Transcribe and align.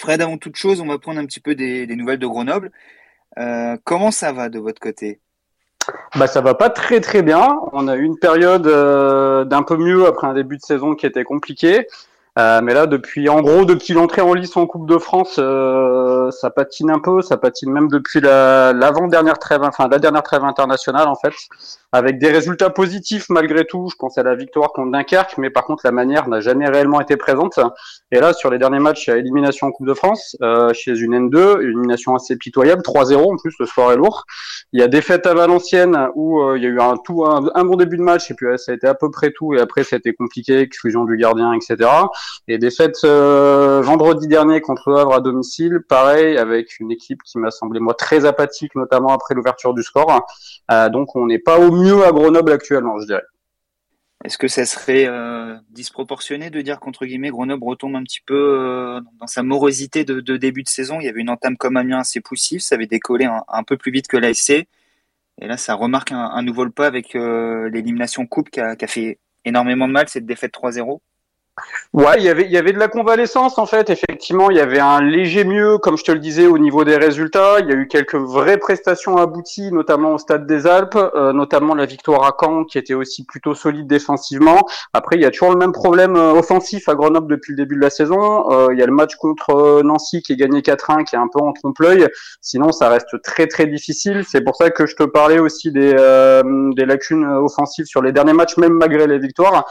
Fred, 0.00 0.22
avant 0.22 0.38
toute 0.38 0.56
chose, 0.56 0.80
on 0.80 0.86
va 0.86 0.98
prendre 0.98 1.20
un 1.20 1.26
petit 1.26 1.40
peu 1.40 1.54
des, 1.54 1.86
nouvelles 1.94 2.18
de 2.18 2.26
Grenoble. 2.26 2.72
Euh, 3.36 3.76
comment 3.84 4.10
ça 4.10 4.32
va 4.32 4.48
de 4.48 4.58
votre 4.58 4.80
côté? 4.80 5.20
Bah 6.16 6.26
ça 6.26 6.40
va 6.40 6.54
pas 6.54 6.70
très 6.70 7.00
très 7.00 7.22
bien. 7.22 7.60
On 7.74 7.86
a 7.86 7.96
eu 7.96 8.04
une 8.04 8.18
période 8.18 8.66
euh, 8.66 9.44
d'un 9.44 9.62
peu 9.62 9.76
mieux 9.76 10.06
après 10.06 10.26
un 10.26 10.32
début 10.32 10.56
de 10.56 10.62
saison 10.62 10.94
qui 10.94 11.04
était 11.04 11.24
compliqué. 11.24 11.86
Euh, 12.40 12.60
mais 12.62 12.72
là, 12.72 12.86
depuis, 12.86 13.28
en 13.28 13.42
gros, 13.42 13.66
depuis 13.66 13.92
l'entrée 13.92 14.22
en 14.22 14.32
lice 14.32 14.56
en 14.56 14.66
Coupe 14.66 14.88
de 14.88 14.96
France, 14.96 15.36
euh, 15.38 16.30
ça 16.30 16.48
patine 16.50 16.90
un 16.90 16.98
peu, 16.98 17.20
ça 17.20 17.36
patine 17.36 17.70
même 17.70 17.88
depuis 17.88 18.20
l'avant-dernière 18.20 19.38
trêve, 19.38 19.62
enfin 19.62 19.88
la 19.88 19.98
dernière 19.98 20.22
trêve 20.22 20.44
internationale 20.44 21.08
en 21.08 21.16
fait, 21.16 21.34
avec 21.92 22.18
des 22.18 22.30
résultats 22.30 22.70
positifs 22.70 23.26
malgré 23.28 23.66
tout. 23.66 23.88
Je 23.90 23.96
pense 23.96 24.16
à 24.16 24.22
la 24.22 24.34
victoire 24.34 24.72
contre 24.72 24.90
Dunkerque, 24.92 25.36
mais 25.36 25.50
par 25.50 25.64
contre 25.64 25.82
la 25.84 25.92
manière 25.92 26.28
n'a 26.28 26.40
jamais 26.40 26.66
réellement 26.66 27.00
été 27.00 27.16
présente. 27.16 27.60
Et 28.10 28.20
là, 28.20 28.32
sur 28.32 28.50
les 28.50 28.58
derniers 28.58 28.78
matchs 28.78 29.10
à 29.10 29.18
élimination 29.18 29.66
en 29.66 29.72
Coupe 29.72 29.86
de 29.86 29.94
France, 29.94 30.36
euh, 30.40 30.72
chez 30.72 30.98
une 30.98 31.28
N2, 31.28 31.60
une 31.60 31.68
élimination 31.68 32.14
assez 32.14 32.36
pitoyable, 32.36 32.82
3-0 32.82 33.32
en 33.32 33.36
plus, 33.36 33.54
le 33.58 33.66
score 33.66 33.92
est 33.92 33.96
lourd. 33.96 34.24
Il 34.72 34.80
y 34.80 34.82
a 34.82 34.88
défaite 34.88 35.26
à 35.26 35.34
Valenciennes 35.34 36.08
où 36.14 36.40
euh, 36.40 36.56
il 36.56 36.62
y 36.62 36.66
a 36.66 36.70
eu 36.70 36.80
un 36.80 36.96
tout 36.96 37.26
un, 37.26 37.64
bon 37.64 37.76
début 37.76 37.98
de 37.98 38.02
match 38.02 38.30
et 38.30 38.34
puis 38.34 38.46
ça 38.56 38.72
a 38.72 38.74
été 38.74 38.86
à 38.86 38.94
peu 38.94 39.10
près 39.10 39.30
tout. 39.30 39.54
Et 39.54 39.60
après, 39.60 39.82
été 39.96 40.14
compliqué, 40.14 40.60
exclusion 40.60 41.04
du 41.04 41.16
gardien, 41.16 41.52
etc. 41.52 41.88
Et 42.48 42.58
défaite 42.58 42.96
euh, 43.04 43.80
vendredi 43.80 44.26
dernier 44.26 44.60
contre 44.60 44.92
Havre 44.92 45.14
à 45.14 45.20
domicile, 45.20 45.80
pareil, 45.88 46.36
avec 46.36 46.80
une 46.80 46.90
équipe 46.90 47.22
qui 47.22 47.38
m'a 47.38 47.50
semblé 47.50 47.80
moi 47.80 47.94
très 47.94 48.24
apathique, 48.24 48.74
notamment 48.74 49.12
après 49.12 49.34
l'ouverture 49.34 49.74
du 49.74 49.82
score. 49.82 50.26
Euh, 50.70 50.88
donc 50.88 51.14
on 51.16 51.26
n'est 51.26 51.38
pas 51.38 51.58
au 51.60 51.70
mieux 51.70 52.04
à 52.04 52.12
Grenoble 52.12 52.52
actuellement, 52.52 52.98
je 52.98 53.06
dirais. 53.06 53.22
Est-ce 54.24 54.36
que 54.36 54.48
ça 54.48 54.66
serait 54.66 55.06
euh, 55.06 55.56
disproportionné 55.70 56.50
de 56.50 56.60
dire 56.60 56.78
qu'entre 56.80 57.06
guillemets 57.06 57.30
Grenoble 57.30 57.64
retombe 57.64 57.96
un 57.96 58.02
petit 58.02 58.20
peu 58.26 59.00
dans 59.18 59.26
sa 59.26 59.42
morosité 59.42 60.04
de, 60.04 60.36
début 60.36 60.62
de 60.62 60.68
saison? 60.68 61.00
Il 61.00 61.06
y 61.06 61.08
avait 61.08 61.20
une 61.20 61.30
entame 61.30 61.56
comme 61.56 61.76
Amiens 61.76 62.00
assez 62.00 62.20
poussif, 62.20 62.62
ça 62.62 62.74
avait 62.74 62.86
décollé 62.86 63.26
un, 63.26 63.62
peu 63.62 63.76
plus 63.76 63.92
vite 63.92 64.08
que 64.08 64.16
l'ASC. 64.16 64.50
Et 64.50 65.46
là, 65.46 65.56
ça 65.56 65.74
remarque 65.74 66.12
un, 66.12 66.42
nouveau 66.42 66.68
pas 66.68 66.86
avec 66.86 67.14
l'élimination 67.14 68.26
coupe 68.26 68.50
qui 68.50 68.60
a, 68.60 68.76
fait 68.86 69.18
énormément 69.46 69.88
de 69.88 69.92
mal, 69.92 70.08
cette 70.08 70.26
défaite 70.26 70.52
3-0. 70.52 71.00
Ouais, 71.92 72.14
il 72.18 72.22
y 72.22 72.28
avait 72.28 72.44
il 72.44 72.52
y 72.52 72.56
avait 72.56 72.72
de 72.72 72.78
la 72.78 72.86
convalescence 72.86 73.58
en 73.58 73.66
fait. 73.66 73.90
Effectivement, 73.90 74.48
il 74.50 74.56
y 74.56 74.60
avait 74.60 74.78
un 74.78 75.00
léger 75.02 75.42
mieux, 75.44 75.78
comme 75.78 75.96
je 75.98 76.04
te 76.04 76.12
le 76.12 76.20
disais, 76.20 76.46
au 76.46 76.56
niveau 76.56 76.84
des 76.84 76.96
résultats. 76.96 77.58
Il 77.60 77.68
y 77.68 77.72
a 77.72 77.74
eu 77.74 77.88
quelques 77.88 78.14
vraies 78.14 78.58
prestations 78.58 79.16
abouties, 79.16 79.72
notamment 79.72 80.14
au 80.14 80.18
Stade 80.18 80.46
des 80.46 80.68
Alpes, 80.68 80.96
euh, 80.96 81.32
notamment 81.32 81.74
la 81.74 81.86
victoire 81.86 82.24
à 82.24 82.36
Caen, 82.38 82.64
qui 82.64 82.78
était 82.78 82.94
aussi 82.94 83.24
plutôt 83.24 83.54
solide 83.54 83.88
défensivement. 83.88 84.68
Après, 84.92 85.16
il 85.16 85.22
y 85.22 85.24
a 85.24 85.30
toujours 85.30 85.50
le 85.50 85.56
même 85.56 85.72
problème 85.72 86.14
euh, 86.14 86.32
offensif 86.32 86.88
à 86.88 86.94
Grenoble 86.94 87.28
depuis 87.28 87.52
le 87.52 87.56
début 87.56 87.74
de 87.74 87.80
la 87.80 87.90
saison. 87.90 88.50
Euh, 88.52 88.68
il 88.72 88.78
y 88.78 88.82
a 88.82 88.86
le 88.86 88.92
match 88.92 89.16
contre 89.16 89.82
Nancy 89.82 90.22
qui 90.22 90.34
est 90.34 90.36
gagné 90.36 90.60
4-1, 90.60 91.04
qui 91.04 91.16
est 91.16 91.18
un 91.18 91.28
peu 91.32 91.40
en 91.40 91.52
trompe-l'œil. 91.52 92.06
Sinon, 92.40 92.70
ça 92.70 92.88
reste 92.88 93.20
très 93.22 93.48
très 93.48 93.66
difficile. 93.66 94.24
C'est 94.28 94.42
pour 94.42 94.54
ça 94.54 94.70
que 94.70 94.86
je 94.86 94.94
te 94.94 95.02
parlais 95.02 95.40
aussi 95.40 95.72
des 95.72 95.90
des 96.76 96.84
lacunes 96.84 97.24
offensives 97.24 97.86
sur 97.86 98.00
les 98.00 98.12
derniers 98.12 98.32
matchs, 98.32 98.56
même 98.56 98.74
malgré 98.74 99.06
les 99.06 99.18
victoires. 99.18 99.64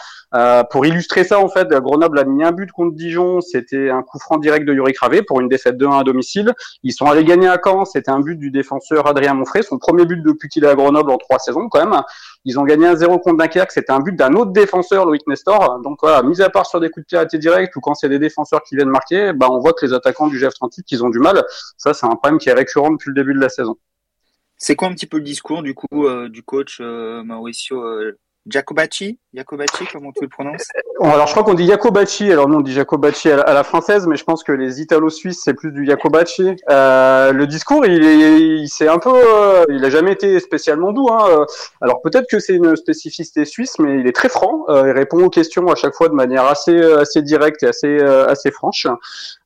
pour 0.70 0.86
illustrer 0.86 1.24
ça, 1.24 1.40
en 1.40 1.50
fait 1.50 1.72
Grenoble 1.82 2.20
a 2.20 2.24
mis 2.24 2.44
un 2.44 2.52
but 2.52 2.72
contre 2.72 2.96
Dijon, 2.96 3.42
c'était 3.42 3.90
un 3.90 4.04
coup 4.04 4.20
franc 4.20 4.38
direct 4.38 4.68
de 4.68 4.74
Yuri 4.74 4.94
Cravé 4.94 5.22
pour 5.22 5.40
une 5.40 5.48
défaite 5.48 5.78
de 5.78 5.86
1 5.86 6.00
à 6.00 6.04
domicile. 6.04 6.54
Ils 6.84 6.94
sont 6.94 7.06
allés 7.06 7.24
gagner 7.24 7.48
à 7.48 7.60
Caen, 7.64 7.86
c'était 7.86 8.12
un 8.12 8.20
but 8.20 8.36
du 8.36 8.52
défenseur 8.52 9.08
Adrien 9.08 9.34
Monfray, 9.34 9.64
son 9.64 9.78
premier 9.78 10.06
but 10.06 10.22
depuis 10.24 10.50
qu'il 10.50 10.64
est 10.64 10.68
à 10.68 10.76
Grenoble 10.76 11.12
en 11.12 11.18
trois 11.18 11.40
saisons 11.40 11.68
quand 11.70 11.86
même. 11.86 12.02
Ils 12.46 12.60
ont 12.60 12.64
gagné 12.64 12.88
un 12.88 12.96
0 12.96 13.20
contre 13.20 13.38
Dunkerque, 13.38 13.72
c'était 13.72 13.92
un 13.92 14.00
but 14.00 14.16
d'un 14.16 14.34
autre 14.34 14.52
défenseur, 14.52 15.06
Loïc 15.06 15.28
Nestor. 15.28 15.80
Donc 15.82 16.00
voilà, 16.02 16.24
mis 16.24 16.42
à 16.42 16.50
part 16.50 16.66
sur 16.66 16.80
des 16.80 16.90
coups 16.90 17.06
de 17.06 17.08
pied 17.08 17.18
arrêtés 17.18 17.38
directs 17.38 17.76
ou 17.76 17.82
quand 17.82 17.96
c'est 17.96 18.10
des 18.10 18.20
défenseurs 18.20 18.64
qui 18.64 18.76
viennent 18.76 18.90
marquer, 18.90 19.34
bah 19.34 19.48
on 19.50 19.60
voit 19.60 19.74
que 19.74 19.86
les 19.86 19.94
attaquants 19.94 20.28
du 20.28 20.38
GF38 20.40 20.84
ils 20.92 21.04
ont 21.04 21.10
du 21.10 21.20
mal. 21.20 21.44
Ça 21.78 21.94
c'est 21.94 22.06
un 22.06 22.16
problème 22.16 22.40
qui 22.40 22.50
est 22.50 22.54
récurrent 22.54 22.92
depuis 22.92 23.10
le 23.10 23.16
début 23.16 23.34
de 23.34 23.40
la 23.40 23.50
saison. 23.50 23.78
C'est 24.62 24.76
quoi 24.76 24.90
un 24.90 24.94
petit 24.94 25.08
peu 25.08 25.18
le 25.18 25.24
discours 25.24 25.64
du 25.64 25.74
coup 25.74 26.06
euh, 26.06 26.28
du 26.28 26.44
coach 26.44 26.80
euh, 26.82 27.24
Mauricio 27.24 27.82
euh, 27.82 28.20
Jacobacci 28.48 29.20
Jacobacci, 29.34 29.84
comment 29.92 30.12
tu 30.12 30.24
le 30.24 30.30
prononces? 30.30 30.68
Alors 31.02 31.28
je 31.28 31.32
crois 31.32 31.44
qu'on 31.44 31.54
dit 31.54 31.68
Jacobacci, 31.68 32.32
alors 32.32 32.50
non 32.50 32.58
on 32.58 32.62
dit 32.62 32.74
Jacobacci 32.74 33.30
à 33.30 33.54
la, 33.54 33.64
française, 33.64 34.08
mais 34.08 34.16
je 34.16 34.24
pense 34.24 34.44
que 34.44 34.52
les 34.52 34.82
Italo-Suisses 34.82 35.42
c'est 35.44 35.54
plus 35.54 35.72
du 35.72 35.86
Jacobacci. 35.86 36.56
Euh, 36.70 37.32
le 37.32 37.46
discours, 37.46 37.86
il 37.86 38.04
est, 38.04 38.40
il 38.40 38.68
c'est 38.68 38.88
un 38.88 38.98
peu, 38.98 39.14
euh, 39.14 39.66
il 39.70 39.84
a 39.86 39.90
jamais 39.90 40.14
été 40.14 40.40
spécialement 40.40 40.92
doux. 40.92 41.10
Hein. 41.12 41.46
Alors 41.82 42.02
peut-être 42.02 42.28
que 42.30 42.40
c'est 42.40 42.56
une 42.56 42.76
spécificité 42.76 43.46
suisse, 43.46 43.78
mais 43.78 44.00
il 44.00 44.08
est 44.08 44.16
très 44.16 44.30
franc. 44.30 44.66
Euh, 44.70 44.86
il 44.88 44.92
répond 44.92 45.24
aux 45.24 45.30
questions 45.30 45.68
à 45.68 45.76
chaque 45.76 45.94
fois 45.94 46.10
de 46.10 46.14
manière 46.14 46.46
assez, 46.46 46.82
assez 46.82 47.22
directe 47.22 47.62
et 47.64 47.68
assez, 47.68 48.00
assez 48.00 48.52
franche. 48.52 48.88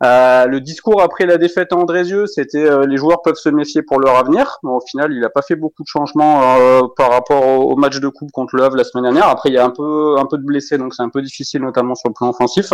Euh, 0.04 0.46
le 0.46 0.60
discours 0.62 1.02
après 1.02 1.26
la 1.26 1.38
défaite 1.38 1.74
à 1.74 1.76
Andrézieux, 1.76 2.28
c'était 2.28 2.70
les 2.88 2.98
joueurs 2.98 3.22
peuvent 3.22 3.36
se 3.36 3.50
méfier 3.50 3.82
pour 3.82 4.00
leur 4.00 4.16
avenir. 4.18 4.60
Bon, 4.64 4.78
au 4.78 4.82
final, 4.82 5.12
il 5.12 5.20
n'a 5.20 5.30
pas 5.30 5.42
fait 5.42 5.56
beaucoup 5.56 5.84
de 5.84 5.88
changements 5.88 6.90
par 6.96 7.12
rapport 7.12 7.46
au, 7.46 7.76
match 7.76 8.00
de 8.00 8.08
coupe 8.08 8.32
contre 8.32 8.56
le 8.56 8.64
la 8.84 8.90
semaine 8.90 9.04
dernière. 9.04 9.28
Après, 9.28 9.50
il 9.50 9.56
y 9.56 9.58
a 9.58 9.66
un 9.66 9.70
peu 9.70 10.16
un 10.20 10.26
peu 10.26 10.38
de 10.38 10.44
blessés, 10.44 10.78
donc 10.78 10.94
c'est 10.94 11.04
un 11.04 11.10
peu 11.10 11.22
difficile, 11.22 11.62
notamment 11.62 11.96
sur 11.96 12.10
le 12.10 12.14
plan 12.14 12.30
offensif. 12.30 12.72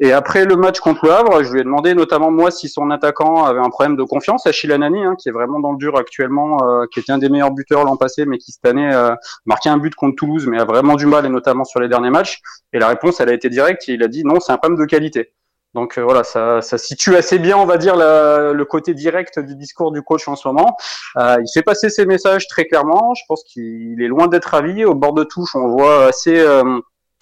Et 0.00 0.12
après 0.12 0.44
le 0.44 0.56
match 0.56 0.80
contre 0.80 1.04
le 1.04 1.12
Havre, 1.12 1.44
je 1.44 1.52
lui 1.52 1.60
ai 1.60 1.64
demandé 1.64 1.94
notamment 1.94 2.30
moi 2.30 2.50
si 2.50 2.68
son 2.68 2.90
attaquant 2.90 3.44
avait 3.44 3.60
un 3.60 3.70
problème 3.70 3.96
de 3.96 4.02
confiance, 4.02 4.46
Achille 4.46 4.72
Anani, 4.72 5.04
hein, 5.04 5.14
qui 5.18 5.28
est 5.28 5.32
vraiment 5.32 5.60
dans 5.60 5.72
le 5.72 5.78
dur 5.78 5.96
actuellement, 5.96 6.58
euh, 6.62 6.86
qui 6.92 7.00
était 7.00 7.12
un 7.12 7.18
des 7.18 7.28
meilleurs 7.28 7.50
buteurs 7.50 7.84
l'an 7.84 7.96
passé, 7.96 8.24
mais 8.26 8.38
qui 8.38 8.52
cette 8.52 8.66
année 8.66 8.92
euh, 8.92 9.14
marquait 9.46 9.68
un 9.68 9.78
but 9.78 9.94
contre 9.94 10.16
Toulouse, 10.16 10.46
mais 10.46 10.58
a 10.58 10.64
vraiment 10.64 10.96
du 10.96 11.06
mal, 11.06 11.26
et 11.26 11.28
notamment 11.28 11.64
sur 11.64 11.80
les 11.80 11.88
derniers 11.88 12.10
matchs. 12.10 12.40
Et 12.72 12.78
la 12.78 12.88
réponse, 12.88 13.20
elle 13.20 13.28
a 13.28 13.34
été 13.34 13.48
directe. 13.48 13.88
il 13.88 14.02
a 14.02 14.08
dit 14.08 14.24
non, 14.24 14.40
c'est 14.40 14.52
un 14.52 14.56
problème 14.56 14.78
de 14.78 14.86
qualité. 14.86 15.32
Donc 15.74 15.98
euh, 15.98 16.02
voilà, 16.02 16.22
ça, 16.22 16.62
ça, 16.62 16.78
situe 16.78 17.16
assez 17.16 17.38
bien, 17.38 17.56
on 17.56 17.66
va 17.66 17.78
dire, 17.78 17.96
le 17.96 18.62
côté 18.64 18.94
direct 18.94 19.40
du 19.40 19.56
discours 19.56 19.90
du 19.90 20.02
coach 20.02 20.28
en 20.28 20.36
ce 20.36 20.46
moment. 20.46 20.76
Euh, 21.16 21.36
il 21.40 21.50
fait 21.52 21.62
passer 21.62 21.90
ses 21.90 22.06
messages 22.06 22.46
très 22.46 22.64
clairement. 22.64 23.14
Je 23.14 23.22
pense 23.28 23.42
qu'il 23.44 24.00
est 24.00 24.08
loin 24.08 24.28
d'être 24.28 24.46
ravi. 24.46 24.84
Au 24.84 24.94
bord 24.94 25.12
de 25.14 25.24
touche, 25.24 25.54
on 25.54 25.68
voit 25.68 26.06
assez 26.06 26.38
euh, 26.38 26.80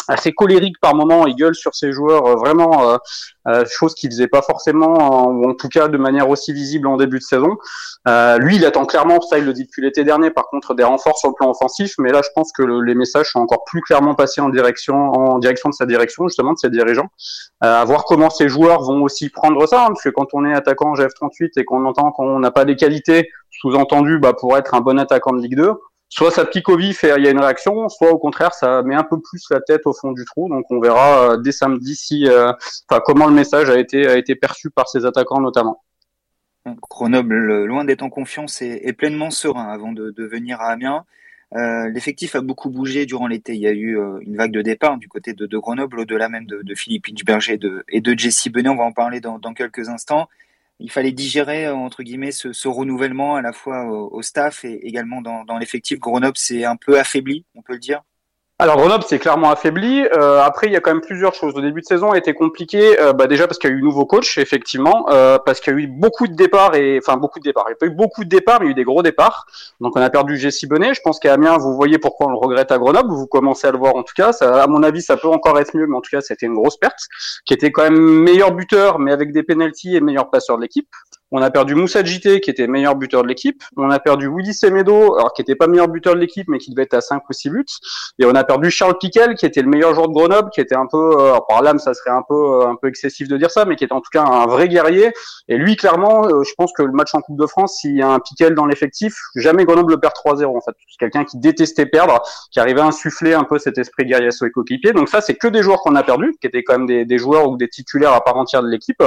assez 0.08 0.32
colérique 0.32 0.78
par 0.80 0.94
moment, 0.94 1.26
il 1.26 1.34
gueule 1.34 1.54
sur 1.54 1.74
ses 1.74 1.92
joueurs, 1.92 2.26
euh, 2.26 2.34
vraiment 2.36 2.90
euh, 2.90 2.96
euh, 3.48 3.64
chose 3.66 3.94
qu'il 3.94 4.10
faisait 4.10 4.28
pas 4.28 4.42
forcément, 4.42 5.28
ou 5.28 5.48
en 5.48 5.54
tout 5.54 5.68
cas 5.68 5.88
de 5.88 5.98
manière 5.98 6.28
aussi 6.28 6.52
visible 6.52 6.86
en 6.86 6.96
début 6.96 7.18
de 7.18 7.24
saison. 7.24 7.56
lui, 8.38 8.56
il 8.56 8.64
attend 8.64 8.84
clairement, 8.84 9.20
ça 9.20 9.38
il 9.38 9.44
le 9.44 9.52
dit 9.52 9.64
depuis 9.64 9.82
l'été 9.82 10.04
dernier, 10.04 10.30
par 10.30 10.46
contre 10.48 10.74
des 10.74 10.84
renforts 10.84 11.18
sur 11.18 11.28
le 11.28 11.34
plan 11.34 11.50
offensif, 11.50 11.94
mais 11.98 12.12
là 12.12 12.20
je 12.22 12.28
pense 12.34 12.52
que 12.52 12.62
les 12.62 12.94
messages 12.94 13.30
sont 13.30 13.40
encore 13.40 13.64
plus 13.64 13.80
clairement 13.80 14.14
passés 14.14 14.40
en 14.40 14.48
direction, 14.48 15.12
en 15.12 15.38
direction 15.38 15.68
de 15.68 15.74
sa 15.74 15.86
direction, 15.86 16.28
justement 16.28 16.52
de 16.52 16.58
ses 16.58 16.70
dirigeants, 16.70 17.08
à 17.60 17.84
voir 17.84 18.04
comment 18.04 18.30
ses 18.30 18.48
joueurs 18.48 18.82
vont 18.82 19.02
aussi 19.02 19.28
prendre 19.28 19.66
ça, 19.66 19.84
hein, 19.84 19.88
parce 19.88 20.02
que 20.02 20.10
quand 20.10 20.28
on 20.32 20.44
est 20.44 20.54
attaquant 20.54 20.90
en 20.90 20.94
GF38 20.94 21.50
et 21.56 21.64
qu'on 21.64 21.84
entend 21.84 22.12
qu'on 22.12 22.38
n'a 22.38 22.50
pas 22.50 22.64
les 22.64 22.76
qualités, 22.76 23.28
sous-entendu 23.50 24.18
bah, 24.18 24.32
pour 24.32 24.56
être 24.56 24.74
un 24.74 24.80
bon 24.80 24.98
attaquant 24.98 25.32
de 25.32 25.40
Ligue 25.40 25.56
2, 25.56 25.72
soit 26.12 26.30
ça 26.30 26.44
pique 26.44 26.68
au 26.68 26.76
vif 26.76 27.04
et 27.04 27.14
il 27.16 27.24
y 27.24 27.26
a 27.26 27.30
une 27.30 27.40
réaction, 27.40 27.88
soit 27.88 28.10
au 28.10 28.18
contraire 28.18 28.52
ça 28.52 28.82
met 28.82 28.94
un 28.94 29.02
peu 29.02 29.18
plus 29.18 29.46
la 29.50 29.62
tête 29.62 29.86
au 29.86 29.94
fond 29.94 30.12
du 30.12 30.26
trou. 30.26 30.50
Donc 30.50 30.66
on 30.70 30.78
verra 30.78 31.32
euh, 31.32 31.36
dès 31.38 31.52
samedi 31.52 31.96
si, 31.96 32.28
euh, 32.28 32.52
enfin 32.88 33.00
comment 33.04 33.26
le 33.26 33.32
message 33.32 33.70
a 33.70 33.78
été 33.78 34.34
perçu 34.34 34.68
par 34.68 34.88
ses 34.88 35.06
attaquants 35.06 35.40
notamment. 35.40 35.82
Grenoble, 36.90 37.64
loin 37.64 37.84
d'être 37.86 38.02
en 38.02 38.10
confiance, 38.10 38.60
est, 38.60 38.92
pleinement 38.92 39.30
serein 39.30 39.68
avant 39.68 39.90
de, 39.92 40.14
venir 40.18 40.60
à 40.60 40.66
Amiens. 40.72 41.04
Euh, 41.54 41.88
l'effectif 41.88 42.36
a 42.36 42.40
beaucoup 42.40 42.70
bougé 42.70 43.04
durant 43.04 43.26
l'été. 43.26 43.54
Il 43.54 43.60
y 43.60 43.66
a 43.66 43.72
eu 43.72 43.98
une 44.20 44.36
vague 44.36 44.52
de 44.52 44.62
départ 44.62 44.96
du 44.96 45.08
côté 45.08 45.32
de, 45.32 45.58
Grenoble, 45.58 45.98
au-delà 45.98 46.28
même 46.28 46.46
de, 46.46 46.74
Philippe 46.76 47.08
Hitchberger 47.08 47.58
et 47.88 48.00
de 48.00 48.18
Jesse 48.18 48.48
Benet. 48.48 48.68
On 48.68 48.76
va 48.76 48.84
en 48.84 48.92
parler 48.92 49.20
dans 49.20 49.54
quelques 49.54 49.88
instants 49.88 50.28
il 50.82 50.90
fallait 50.90 51.12
digérer 51.12 51.68
entre 51.68 52.02
guillemets 52.02 52.32
ce, 52.32 52.68
renouvellement 52.68 53.36
à 53.36 53.42
la 53.42 53.52
fois 53.52 53.84
au, 53.86 54.22
staff 54.22 54.64
et 54.64 54.86
également 54.86 55.22
dans, 55.22 55.44
dans 55.44 55.58
l'effectif. 55.58 55.98
Grenoble 55.98 56.36
s'est 56.36 56.64
un 56.64 56.76
peu 56.76 56.98
affaibli, 56.98 57.46
on 57.54 57.62
peut 57.62 57.74
le 57.74 57.78
dire. 57.78 58.02
Alors 58.62 58.76
Grenoble 58.76 59.02
c'est 59.08 59.18
clairement 59.18 59.50
affaibli. 59.50 60.06
Euh, 60.16 60.40
après 60.40 60.68
il 60.68 60.72
y 60.72 60.76
a 60.76 60.80
quand 60.80 60.92
même 60.92 61.00
plusieurs 61.00 61.34
choses. 61.34 61.52
Au 61.56 61.60
début 61.60 61.80
de 61.80 61.86
saison 61.86 62.12
a 62.12 62.16
été 62.16 62.32
compliqué. 62.32 62.96
Euh, 63.00 63.12
bah, 63.12 63.26
déjà 63.26 63.48
parce 63.48 63.58
qu'il 63.58 63.68
y 63.70 63.72
a 63.72 63.76
eu 63.76 63.82
nouveau 63.82 64.06
coach 64.06 64.38
effectivement, 64.38 65.06
euh, 65.10 65.36
parce 65.44 65.58
qu'il 65.58 65.72
y 65.72 65.76
a 65.76 65.80
eu 65.80 65.88
beaucoup 65.88 66.28
de 66.28 66.36
départs 66.36 66.76
et 66.76 66.96
enfin 66.98 67.16
beaucoup 67.16 67.40
de 67.40 67.42
départs. 67.42 67.64
Il 67.66 67.70
n'y 67.70 67.74
a 67.74 67.76
pas 67.78 67.86
eu 67.86 67.96
beaucoup 67.96 68.22
de 68.22 68.28
départs, 68.28 68.60
mais 68.60 68.66
il 68.66 68.68
y 68.68 68.70
a 68.70 68.74
eu 68.74 68.74
des 68.76 68.84
gros 68.84 69.02
départs. 69.02 69.46
Donc 69.80 69.96
on 69.96 70.00
a 70.00 70.08
perdu 70.10 70.36
Jessie 70.36 70.68
Bonnet. 70.68 70.94
Je 70.94 71.00
pense 71.02 71.18
qu'à 71.18 71.32
Amiens 71.32 71.58
vous 71.58 71.74
voyez 71.74 71.98
pourquoi 71.98 72.28
on 72.28 72.30
le 72.30 72.36
regrette 72.36 72.70
à 72.70 72.78
Grenoble. 72.78 73.12
Vous 73.12 73.26
commencez 73.26 73.66
à 73.66 73.72
le 73.72 73.78
voir 73.78 73.96
en 73.96 74.04
tout 74.04 74.14
cas. 74.14 74.32
Ça, 74.32 74.62
à 74.62 74.68
mon 74.68 74.84
avis 74.84 75.02
ça 75.02 75.16
peut 75.16 75.26
encore 75.26 75.58
être 75.58 75.76
mieux, 75.76 75.88
mais 75.88 75.96
en 75.96 76.00
tout 76.00 76.10
cas 76.12 76.20
c'était 76.20 76.46
une 76.46 76.54
grosse 76.54 76.76
perte. 76.76 77.08
Qui 77.44 77.54
était 77.54 77.72
quand 77.72 77.82
même 77.82 77.98
meilleur 77.98 78.52
buteur, 78.52 79.00
mais 79.00 79.10
avec 79.10 79.32
des 79.32 79.42
penalties 79.42 79.96
et 79.96 80.00
meilleur 80.00 80.30
passeur 80.30 80.56
de 80.56 80.62
l'équipe. 80.62 80.86
On 81.34 81.40
a 81.40 81.50
perdu 81.50 81.74
Moussa 81.74 82.04
Jité, 82.04 82.42
qui 82.42 82.50
était 82.50 82.66
meilleur 82.66 82.94
buteur 82.94 83.22
de 83.22 83.28
l'équipe. 83.28 83.64
On 83.78 83.90
a 83.90 83.98
perdu 83.98 84.28
Willy 84.28 84.52
Semedo, 84.52 85.16
alors 85.16 85.32
qui 85.32 85.40
était 85.40 85.54
pas 85.54 85.66
meilleur 85.66 85.88
buteur 85.88 86.14
de 86.14 86.20
l'équipe, 86.20 86.46
mais 86.46 86.58
qui 86.58 86.70
devait 86.70 86.82
être 86.82 86.92
à 86.92 87.00
5 87.00 87.22
ou 87.26 87.32
6 87.32 87.48
buts. 87.48 87.64
Et 88.18 88.26
on 88.26 88.34
a 88.34 88.44
perdu 88.44 88.70
Charles 88.70 88.98
Piquel, 88.98 89.34
qui 89.34 89.46
était 89.46 89.62
le 89.62 89.68
meilleur 89.68 89.94
joueur 89.94 90.08
de 90.08 90.12
Grenoble, 90.12 90.50
qui 90.50 90.60
était 90.60 90.74
un 90.74 90.86
peu, 90.86 91.18
euh, 91.18 91.38
par 91.48 91.62
l'âme, 91.62 91.78
ça 91.78 91.94
serait 91.94 92.10
un 92.10 92.20
peu, 92.28 92.34
euh, 92.34 92.68
un 92.68 92.76
peu 92.76 92.88
excessif 92.88 93.28
de 93.28 93.38
dire 93.38 93.50
ça, 93.50 93.64
mais 93.64 93.76
qui 93.76 93.84
était 93.84 93.94
en 93.94 94.02
tout 94.02 94.10
cas 94.12 94.24
un 94.24 94.46
vrai 94.46 94.68
guerrier. 94.68 95.10
Et 95.48 95.56
lui, 95.56 95.74
clairement, 95.76 96.26
euh, 96.26 96.42
je 96.42 96.52
pense 96.54 96.70
que 96.76 96.82
le 96.82 96.92
match 96.92 97.14
en 97.14 97.22
Coupe 97.22 97.38
de 97.38 97.46
France, 97.46 97.78
s'il 97.80 97.96
y 97.96 98.02
a 98.02 98.10
un 98.10 98.20
Piquel 98.20 98.54
dans 98.54 98.66
l'effectif, 98.66 99.16
jamais 99.34 99.64
Grenoble 99.64 99.92
le 99.94 100.00
perd 100.00 100.12
3-0 100.12 100.54
en 100.54 100.60
fait. 100.60 100.76
C'est 100.86 100.98
quelqu'un 100.98 101.24
qui 101.24 101.38
détestait 101.38 101.86
perdre, 101.86 102.20
qui 102.50 102.60
arrivait 102.60 102.82
à 102.82 102.86
insuffler 102.86 103.32
un 103.32 103.44
peu 103.44 103.58
cet 103.58 103.78
esprit 103.78 104.04
guerrier 104.04 104.28
à 104.28 104.32
ses 104.32 104.50
coéquipiers. 104.50 104.92
Donc 104.92 105.08
ça, 105.08 105.22
c'est 105.22 105.34
que 105.36 105.48
des 105.48 105.62
joueurs 105.62 105.80
qu'on 105.80 105.96
a 105.96 106.02
perdus, 106.02 106.34
qui 106.42 106.46
étaient 106.46 106.62
quand 106.62 106.76
même 106.76 106.86
des, 106.86 107.06
des 107.06 107.16
joueurs 107.16 107.48
ou 107.48 107.56
des 107.56 107.68
titulaires 107.68 108.12
à 108.12 108.22
part 108.22 108.36
entière 108.36 108.62
de 108.62 108.68
l'équipe. 108.68 109.02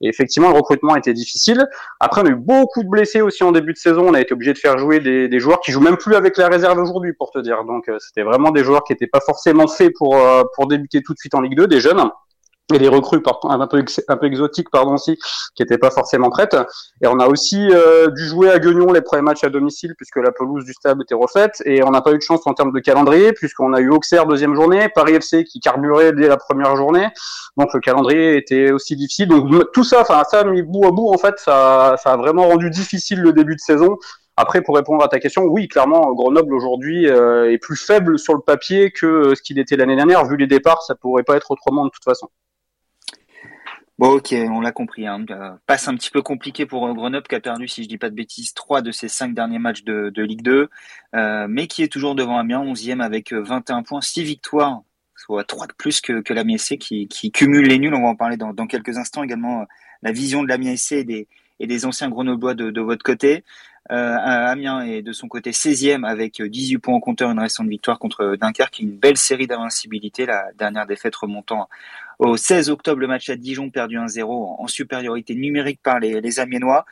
Et 0.00 0.08
effectivement, 0.08 0.48
le 0.48 0.56
recrutement 0.56 0.96
était 0.96 1.12
difficile. 1.12 1.65
Après, 2.00 2.22
on 2.22 2.26
a 2.26 2.30
eu 2.30 2.36
beaucoup 2.36 2.82
de 2.82 2.88
blessés 2.88 3.20
aussi 3.20 3.44
en 3.44 3.52
début 3.52 3.72
de 3.72 3.78
saison. 3.78 4.06
On 4.08 4.14
a 4.14 4.20
été 4.20 4.32
obligé 4.34 4.52
de 4.52 4.58
faire 4.58 4.78
jouer 4.78 5.00
des, 5.00 5.28
des 5.28 5.40
joueurs 5.40 5.60
qui 5.60 5.72
jouent 5.72 5.80
même 5.80 5.96
plus 5.96 6.14
avec 6.14 6.36
la 6.36 6.48
réserve 6.48 6.78
aujourd'hui, 6.78 7.12
pour 7.12 7.30
te 7.30 7.38
dire. 7.38 7.64
Donc, 7.64 7.88
euh, 7.88 7.98
c'était 7.98 8.22
vraiment 8.22 8.50
des 8.50 8.64
joueurs 8.64 8.84
qui 8.84 8.92
n'étaient 8.92 9.06
pas 9.06 9.20
forcément 9.20 9.66
faits 9.66 9.92
pour 9.96 10.16
euh, 10.16 10.42
pour 10.54 10.66
débuter 10.66 11.02
tout 11.02 11.14
de 11.14 11.18
suite 11.18 11.34
en 11.34 11.40
Ligue 11.40 11.56
2, 11.56 11.66
des 11.66 11.80
jeunes 11.80 12.00
et 12.74 12.78
des 12.78 12.88
recrues 12.88 13.22
un 13.44 13.66
peu 13.66 13.78
un 14.08 14.16
peu 14.16 14.26
exotiques 14.26 14.70
pardon 14.70 14.94
aussi 14.94 15.16
qui 15.54 15.62
n'étaient 15.62 15.78
pas 15.78 15.90
forcément 15.90 16.30
prêtes. 16.30 16.56
Et 17.00 17.06
on 17.06 17.18
a 17.20 17.26
aussi 17.28 17.68
euh, 17.70 18.08
dû 18.08 18.26
jouer 18.26 18.50
à 18.50 18.58
Guignon 18.58 18.92
les 18.92 19.02
premiers 19.02 19.22
matchs 19.22 19.44
à 19.44 19.50
domicile 19.50 19.94
puisque 19.96 20.16
la 20.16 20.32
pelouse 20.32 20.64
du 20.64 20.72
stade 20.72 21.00
était 21.00 21.14
refaite. 21.14 21.62
Et 21.64 21.84
on 21.84 21.90
n'a 21.90 22.02
pas 22.02 22.12
eu 22.12 22.16
de 22.16 22.22
chance 22.22 22.46
en 22.46 22.54
termes 22.54 22.72
de 22.72 22.80
calendrier 22.80 23.32
puisqu'on 23.32 23.72
a 23.72 23.80
eu 23.80 23.90
Auxerre 23.90 24.26
deuxième 24.26 24.54
journée 24.54 24.88
Paris 24.88 25.14
FC 25.14 25.44
qui 25.44 25.60
carburait 25.60 26.12
dès 26.12 26.28
la 26.28 26.36
première 26.36 26.76
journée. 26.76 27.06
Donc 27.56 27.72
le 27.72 27.80
calendrier 27.80 28.36
était 28.36 28.72
aussi 28.72 28.96
difficile. 28.96 29.28
Donc 29.28 29.72
tout 29.72 29.84
ça 29.84 30.00
enfin 30.00 30.22
ça 30.28 30.42
mis 30.44 30.62
bout 30.62 30.86
à 30.86 30.90
bout 30.90 31.08
en 31.08 31.18
fait 31.18 31.38
ça 31.38 31.96
ça 32.02 32.12
a 32.12 32.16
vraiment 32.16 32.48
rendu 32.48 32.70
difficile 32.70 33.20
le 33.20 33.32
début 33.32 33.54
de 33.54 33.60
saison. 33.60 33.96
Après, 34.38 34.60
pour 34.60 34.76
répondre 34.76 35.02
à 35.02 35.08
ta 35.08 35.18
question, 35.18 35.44
oui, 35.44 35.66
clairement, 35.66 36.12
Grenoble 36.12 36.52
aujourd'hui 36.52 37.08
euh, 37.08 37.50
est 37.50 37.56
plus 37.56 37.76
faible 37.76 38.18
sur 38.18 38.34
le 38.34 38.40
papier 38.40 38.90
que 38.90 39.34
ce 39.34 39.40
qu'il 39.40 39.58
était 39.58 39.76
l'année 39.76 39.96
dernière. 39.96 40.26
Vu 40.26 40.36
les 40.36 40.46
départs, 40.46 40.82
ça 40.82 40.94
pourrait 40.94 41.22
pas 41.22 41.36
être 41.36 41.50
autrement 41.50 41.86
de 41.86 41.90
toute 41.90 42.04
façon. 42.04 42.28
Bon, 43.98 44.10
ok, 44.10 44.34
on 44.50 44.60
l'a 44.60 44.72
compris. 44.72 45.06
Hein. 45.06 45.24
Euh, 45.30 45.52
passe 45.66 45.88
un 45.88 45.94
petit 45.94 46.10
peu 46.10 46.20
compliqué 46.20 46.66
pour 46.66 46.86
euh, 46.86 46.92
Grenoble 46.92 47.26
qui 47.26 47.34
a 47.34 47.40
perdu, 47.40 47.66
si 47.66 47.82
je 47.82 47.88
dis 47.88 47.96
pas 47.96 48.10
de 48.10 48.14
bêtises, 48.14 48.52
trois 48.52 48.82
de 48.82 48.90
ses 48.90 49.08
cinq 49.08 49.32
derniers 49.34 49.58
matchs 49.58 49.84
de, 49.84 50.12
Ligue 50.22 50.42
2, 50.42 50.68
euh, 51.14 51.46
mais 51.48 51.66
qui 51.66 51.82
est 51.82 51.88
toujours 51.88 52.14
devant 52.14 52.36
Amiens, 52.36 52.62
11e 52.62 53.00
avec 53.00 53.32
21 53.32 53.82
points, 53.84 54.02
6 54.02 54.22
victoires, 54.22 54.82
soit 55.14 55.44
3 55.44 55.68
de 55.68 55.72
plus 55.72 56.02
que, 56.02 56.20
que 56.20 56.34
l'Amiens 56.34 56.58
qui, 56.58 57.08
cumule 57.32 57.66
les 57.66 57.78
nuls. 57.78 57.94
On 57.94 58.02
va 58.02 58.08
en 58.08 58.16
parler 58.16 58.36
dans, 58.36 58.66
quelques 58.66 58.98
instants 58.98 59.22
également. 59.22 59.64
la 60.02 60.12
vision 60.12 60.42
de 60.42 60.48
l'Amiens 60.48 60.76
SC 60.76 60.92
et 60.92 61.04
des, 61.04 61.26
et 61.60 61.66
des 61.66 61.86
anciens 61.86 62.10
Grenoblois 62.10 62.52
de, 62.54 62.80
votre 62.82 63.02
côté. 63.02 63.44
Amiens 63.88 64.82
est 64.82 65.00
de 65.00 65.12
son 65.12 65.28
côté 65.28 65.52
16e 65.52 66.04
avec 66.06 66.42
18 66.42 66.78
points 66.78 66.94
en 66.94 67.00
compteur, 67.00 67.30
une 67.30 67.40
récente 67.40 67.68
victoire 67.68 67.98
contre 67.98 68.36
Dunkerque, 68.36 68.80
une 68.80 68.90
belle 68.90 69.16
série 69.16 69.46
d'invincibilité, 69.46 70.26
la 70.26 70.52
dernière 70.58 70.86
défaite 70.86 71.16
remontant 71.16 71.68
au 72.18 72.36
16 72.36 72.70
octobre, 72.70 73.00
le 73.00 73.06
match 73.06 73.28
à 73.28 73.36
Dijon 73.36 73.70
perdu 73.70 73.96
1-0 73.96 74.24
en 74.58 74.66
supériorité 74.66 75.34
numérique 75.34 75.80
par 75.82 76.00
les, 76.00 76.20
les 76.20 76.40
Amiénois. 76.40 76.84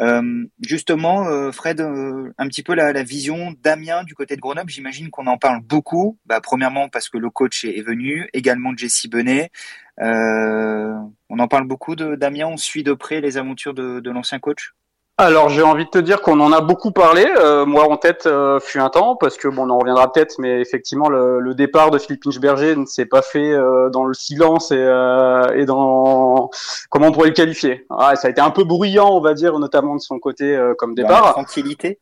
Euh, 0.00 0.44
justement, 0.62 1.26
euh, 1.28 1.52
Fred, 1.52 1.80
euh, 1.80 2.32
un 2.38 2.48
petit 2.48 2.62
peu 2.62 2.74
la, 2.74 2.92
la 2.92 3.02
vision 3.02 3.54
d'Amiens 3.62 4.04
du 4.04 4.14
côté 4.14 4.36
de 4.36 4.40
Grenoble. 4.40 4.70
J'imagine 4.70 5.10
qu'on 5.10 5.26
en 5.26 5.36
parle 5.36 5.60
beaucoup. 5.62 6.18
Bah, 6.26 6.40
premièrement 6.40 6.88
parce 6.88 7.08
que 7.08 7.18
le 7.18 7.30
coach 7.30 7.64
est, 7.64 7.82
venu, 7.82 8.28
également 8.32 8.76
Jesse 8.76 9.08
Benet. 9.08 9.50
On 9.98 11.38
en 11.38 11.48
parle 11.48 11.66
beaucoup 11.66 11.96
d'Amiens. 11.96 12.48
On 12.48 12.56
suit 12.56 12.82
de 12.82 12.92
près 12.92 13.20
les 13.20 13.36
aventures 13.36 13.74
de, 13.74 14.00
de 14.00 14.10
l'ancien 14.10 14.38
coach. 14.38 14.74
Alors 15.20 15.50
j'ai 15.50 15.60
envie 15.60 15.84
de 15.84 15.90
te 15.90 15.98
dire 15.98 16.22
qu'on 16.22 16.40
en 16.40 16.50
a 16.50 16.62
beaucoup 16.62 16.92
parlé, 16.92 17.26
euh, 17.36 17.66
moi 17.66 17.84
en 17.90 17.98
tête 17.98 18.24
euh, 18.24 18.58
fut 18.58 18.78
un 18.78 18.88
temps, 18.88 19.16
parce 19.16 19.36
que 19.36 19.48
bon 19.48 19.66
on 19.66 19.70
en 19.70 19.78
reviendra 19.78 20.10
peut-être, 20.10 20.36
mais 20.38 20.62
effectivement 20.62 21.10
le, 21.10 21.40
le, 21.40 21.52
départ 21.52 21.90
de 21.90 21.98
Philippe 21.98 22.26
Inchberger 22.26 22.74
ne 22.74 22.86
s'est 22.86 23.04
pas 23.04 23.20
fait 23.20 23.52
euh, 23.52 23.90
dans 23.90 24.06
le 24.06 24.14
silence 24.14 24.70
et, 24.70 24.78
euh, 24.78 25.46
et, 25.54 25.66
dans 25.66 26.48
comment 26.88 27.08
on 27.08 27.12
pourrait 27.12 27.28
le 27.28 27.34
qualifier. 27.34 27.84
Ah, 27.90 28.16
ça 28.16 28.28
a 28.28 28.30
été 28.30 28.40
un 28.40 28.48
peu 28.48 28.64
bruyant, 28.64 29.10
on 29.10 29.20
va 29.20 29.34
dire, 29.34 29.58
notamment 29.58 29.94
de 29.94 30.00
son 30.00 30.18
côté 30.18 30.56
euh, 30.56 30.72
comme 30.78 30.94
départ. 30.94 31.32
tranquillité. 31.32 31.98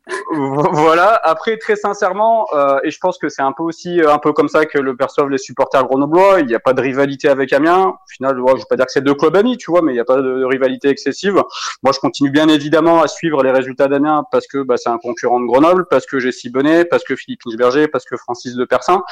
voilà. 0.71 1.19
Après 1.25 1.56
très 1.56 1.75
sincèrement, 1.75 2.47
et 2.85 2.93
je 2.93 2.99
pense 3.00 3.19
que 3.19 3.29
c'est 3.29 3.43
un 3.43 3.50
peu 3.50 3.64
aussi 3.64 4.00
un 4.00 4.19
peu 4.19 4.32
comme 4.32 4.49
ça 4.49 4.64
que 4.64 4.79
le 4.79 4.94
perçoivent 4.94 5.31
les 5.31 5.38
supporters 5.38 5.85
grenoblois. 5.85 6.38
Il 6.38 6.47
n'y 6.47 6.55
a 6.55 6.61
pas 6.61 6.73
de 6.73 6.81
rivalité 6.81 7.29
avec 7.29 7.53
Amiens. 7.53 7.88
Au 7.88 8.12
final, 8.12 8.37
je 8.37 8.59
vais 8.59 8.62
pas 8.71 8.76
dire 8.76 8.87
que 8.87 8.93
c'est 8.93 9.03
deux 9.03 9.14
clubs 9.14 9.35
amis, 9.35 9.56
tu 9.56 9.73
vois, 9.73 9.82
mais 9.82 9.91
il 9.91 9.97
n'y 9.97 10.00
a 10.00 10.05
pas 10.05 10.19
de, 10.19 10.23
de 10.23 10.44
rivalité 10.44 10.88
excessive. 10.88 11.43
Moi 11.82 11.93
je 11.93 11.99
continue 11.99 12.31
bien 12.31 12.47
évidemment 12.47 13.08
suivre 13.09 13.43
les 13.43 13.51
résultats 13.51 13.89
d'Amiens 13.89 14.25
parce 14.31 14.47
que 14.47 14.63
bah, 14.63 14.77
c'est 14.77 14.89
un 14.89 14.99
concurrent 14.99 15.41
de 15.41 15.47
Grenoble, 15.47 15.87
parce 15.91 16.07
que 16.07 16.19
j'ai 16.19 16.31
Bonnet, 16.51 16.85
parce 16.85 17.05
que 17.05 17.17
Philippe 17.17 17.41
Berger, 17.57 17.89
parce 17.89 18.05
que 18.05 18.17
Francis 18.17 18.55
de 18.55 18.65
Persin. 18.65 19.03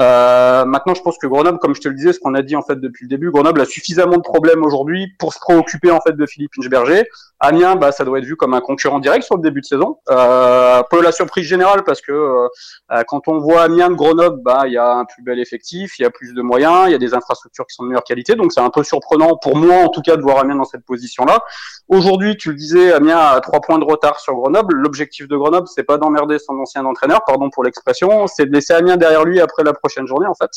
Euh, 0.00 0.64
maintenant, 0.64 0.94
je 0.94 1.02
pense 1.02 1.18
que 1.18 1.26
Grenoble, 1.26 1.58
comme 1.58 1.74
je 1.74 1.80
te 1.80 1.88
le 1.88 1.94
disais, 1.94 2.12
ce 2.12 2.18
qu'on 2.18 2.34
a 2.34 2.42
dit 2.42 2.56
en 2.56 2.62
fait 2.62 2.80
depuis 2.80 3.04
le 3.04 3.08
début, 3.08 3.30
Grenoble 3.30 3.60
a 3.60 3.64
suffisamment 3.64 4.16
de 4.16 4.22
problèmes 4.22 4.64
aujourd'hui 4.64 5.12
pour 5.18 5.32
se 5.32 5.38
préoccuper 5.38 5.90
en 5.90 6.00
fait 6.00 6.16
de 6.16 6.26
Philippe 6.26 6.52
Inchberger. 6.58 7.04
Amiens, 7.40 7.76
bah, 7.76 7.92
ça 7.92 8.04
doit 8.04 8.18
être 8.18 8.24
vu 8.24 8.36
comme 8.36 8.54
un 8.54 8.60
concurrent 8.60 8.98
direct 8.98 9.24
sur 9.24 9.36
le 9.36 9.42
début 9.42 9.60
de 9.60 9.66
saison. 9.66 9.98
Euh, 10.10 10.82
peu 10.90 11.02
la 11.02 11.12
surprise 11.12 11.44
générale 11.46 11.84
parce 11.84 12.00
que 12.00 12.12
euh, 12.12 13.02
quand 13.06 13.28
on 13.28 13.38
voit 13.38 13.62
Amiens 13.62 13.90
de 13.90 13.94
Grenoble, 13.94 14.40
bah, 14.42 14.62
il 14.66 14.72
y 14.72 14.78
a 14.78 14.94
un 14.94 15.04
plus 15.04 15.22
bel 15.22 15.38
effectif, 15.38 15.98
il 15.98 16.02
y 16.02 16.04
a 16.06 16.10
plus 16.10 16.32
de 16.32 16.42
moyens, 16.42 16.84
il 16.86 16.92
y 16.92 16.94
a 16.94 16.98
des 16.98 17.14
infrastructures 17.14 17.66
qui 17.66 17.74
sont 17.74 17.84
de 17.84 17.88
meilleure 17.88 18.04
qualité, 18.04 18.34
donc 18.34 18.52
c'est 18.52 18.60
un 18.60 18.70
peu 18.70 18.82
surprenant 18.82 19.36
pour 19.36 19.56
moi 19.56 19.76
en 19.76 19.88
tout 19.88 20.02
cas 20.02 20.16
de 20.16 20.22
voir 20.22 20.38
Amiens 20.38 20.56
dans 20.56 20.64
cette 20.64 20.84
position-là. 20.84 21.44
Aujourd'hui, 21.88 22.36
tu 22.36 22.50
le 22.50 22.56
disais, 22.56 22.92
Amiens 22.92 23.18
a 23.18 23.40
trois 23.40 23.60
points 23.60 23.78
de 23.78 23.84
retard 23.84 24.18
sur 24.18 24.34
Grenoble. 24.34 24.74
L'objectif 24.74 25.28
de 25.28 25.36
Grenoble, 25.36 25.68
c'est 25.68 25.84
pas 25.84 25.98
d'emmerder 25.98 26.38
son 26.38 26.58
ancien 26.58 26.84
entraîneur, 26.84 27.20
pardon 27.26 27.50
pour 27.50 27.62
l'expression, 27.62 28.26
c'est 28.26 28.46
de 28.46 28.52
laisser 28.52 28.72
Amiens 28.72 28.96
derrière 28.96 29.24
lui 29.24 29.40
après 29.40 29.62
la 29.62 29.72
prochaine 29.84 30.06
journée 30.06 30.26
en 30.26 30.34
fait. 30.34 30.50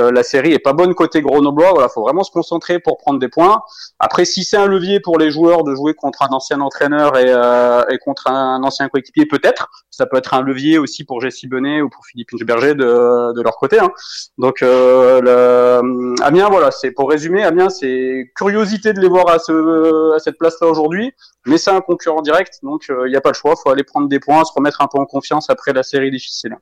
Euh, 0.00 0.10
la 0.10 0.24
série 0.24 0.52
est 0.52 0.58
pas 0.58 0.72
bonne 0.72 0.94
côté 0.94 1.22
grenoblois, 1.22 1.70
voilà, 1.72 1.88
faut 1.88 2.02
vraiment 2.02 2.24
se 2.24 2.32
concentrer 2.32 2.80
pour 2.80 2.98
prendre 2.98 3.20
des 3.20 3.28
points. 3.28 3.62
Après, 4.00 4.24
si 4.24 4.42
c'est 4.42 4.56
un 4.56 4.66
levier 4.66 4.98
pour 4.98 5.18
les 5.18 5.30
joueurs 5.30 5.62
de 5.62 5.72
jouer 5.74 5.94
contre 5.94 6.22
un 6.22 6.32
ancien 6.32 6.60
entraîneur 6.60 7.16
et, 7.16 7.26
euh, 7.28 7.84
contre 8.04 8.28
un 8.28 8.62
ancien 8.64 8.88
coéquipier, 8.88 9.26
peut-être. 9.26 9.68
Ça 9.90 10.06
peut 10.06 10.16
être 10.16 10.34
un 10.34 10.42
levier 10.42 10.78
aussi 10.78 11.04
pour 11.04 11.20
Jesse 11.20 11.44
Bonnet 11.44 11.80
ou 11.82 11.88
pour 11.88 12.04
Philippe 12.06 12.30
Ingeberger 12.34 12.74
de, 12.74 13.32
de 13.36 13.42
leur 13.42 13.56
côté. 13.56 13.78
Hein. 13.78 13.90
Donc, 14.38 14.62
euh, 14.62 16.14
Amiens, 16.22 16.48
voilà, 16.48 16.70
c'est 16.70 16.90
pour 16.90 17.08
résumer, 17.10 17.44
Amiens, 17.44 17.68
c'est 17.68 18.32
curiosité 18.34 18.92
de 18.94 19.00
les 19.00 19.08
voir 19.08 19.28
à, 19.28 19.38
ce, 19.38 20.14
à 20.16 20.18
cette 20.18 20.38
place-là 20.38 20.66
aujourd'hui, 20.66 21.12
mais 21.46 21.58
c'est 21.58 21.70
un 21.70 21.82
concurrent 21.82 22.22
direct, 22.22 22.58
donc 22.62 22.86
il 22.88 23.10
n'y 23.10 23.16
a 23.16 23.20
pas 23.20 23.30
le 23.30 23.34
choix, 23.34 23.54
faut 23.54 23.70
aller 23.70 23.84
prendre 23.84 24.08
des 24.08 24.18
points, 24.18 24.44
se 24.44 24.52
remettre 24.52 24.80
un 24.80 24.88
peu 24.92 24.98
en 24.98 25.06
confiance 25.06 25.50
après 25.50 25.72
la 25.72 25.82
série 25.82 26.10
difficile. 26.10 26.56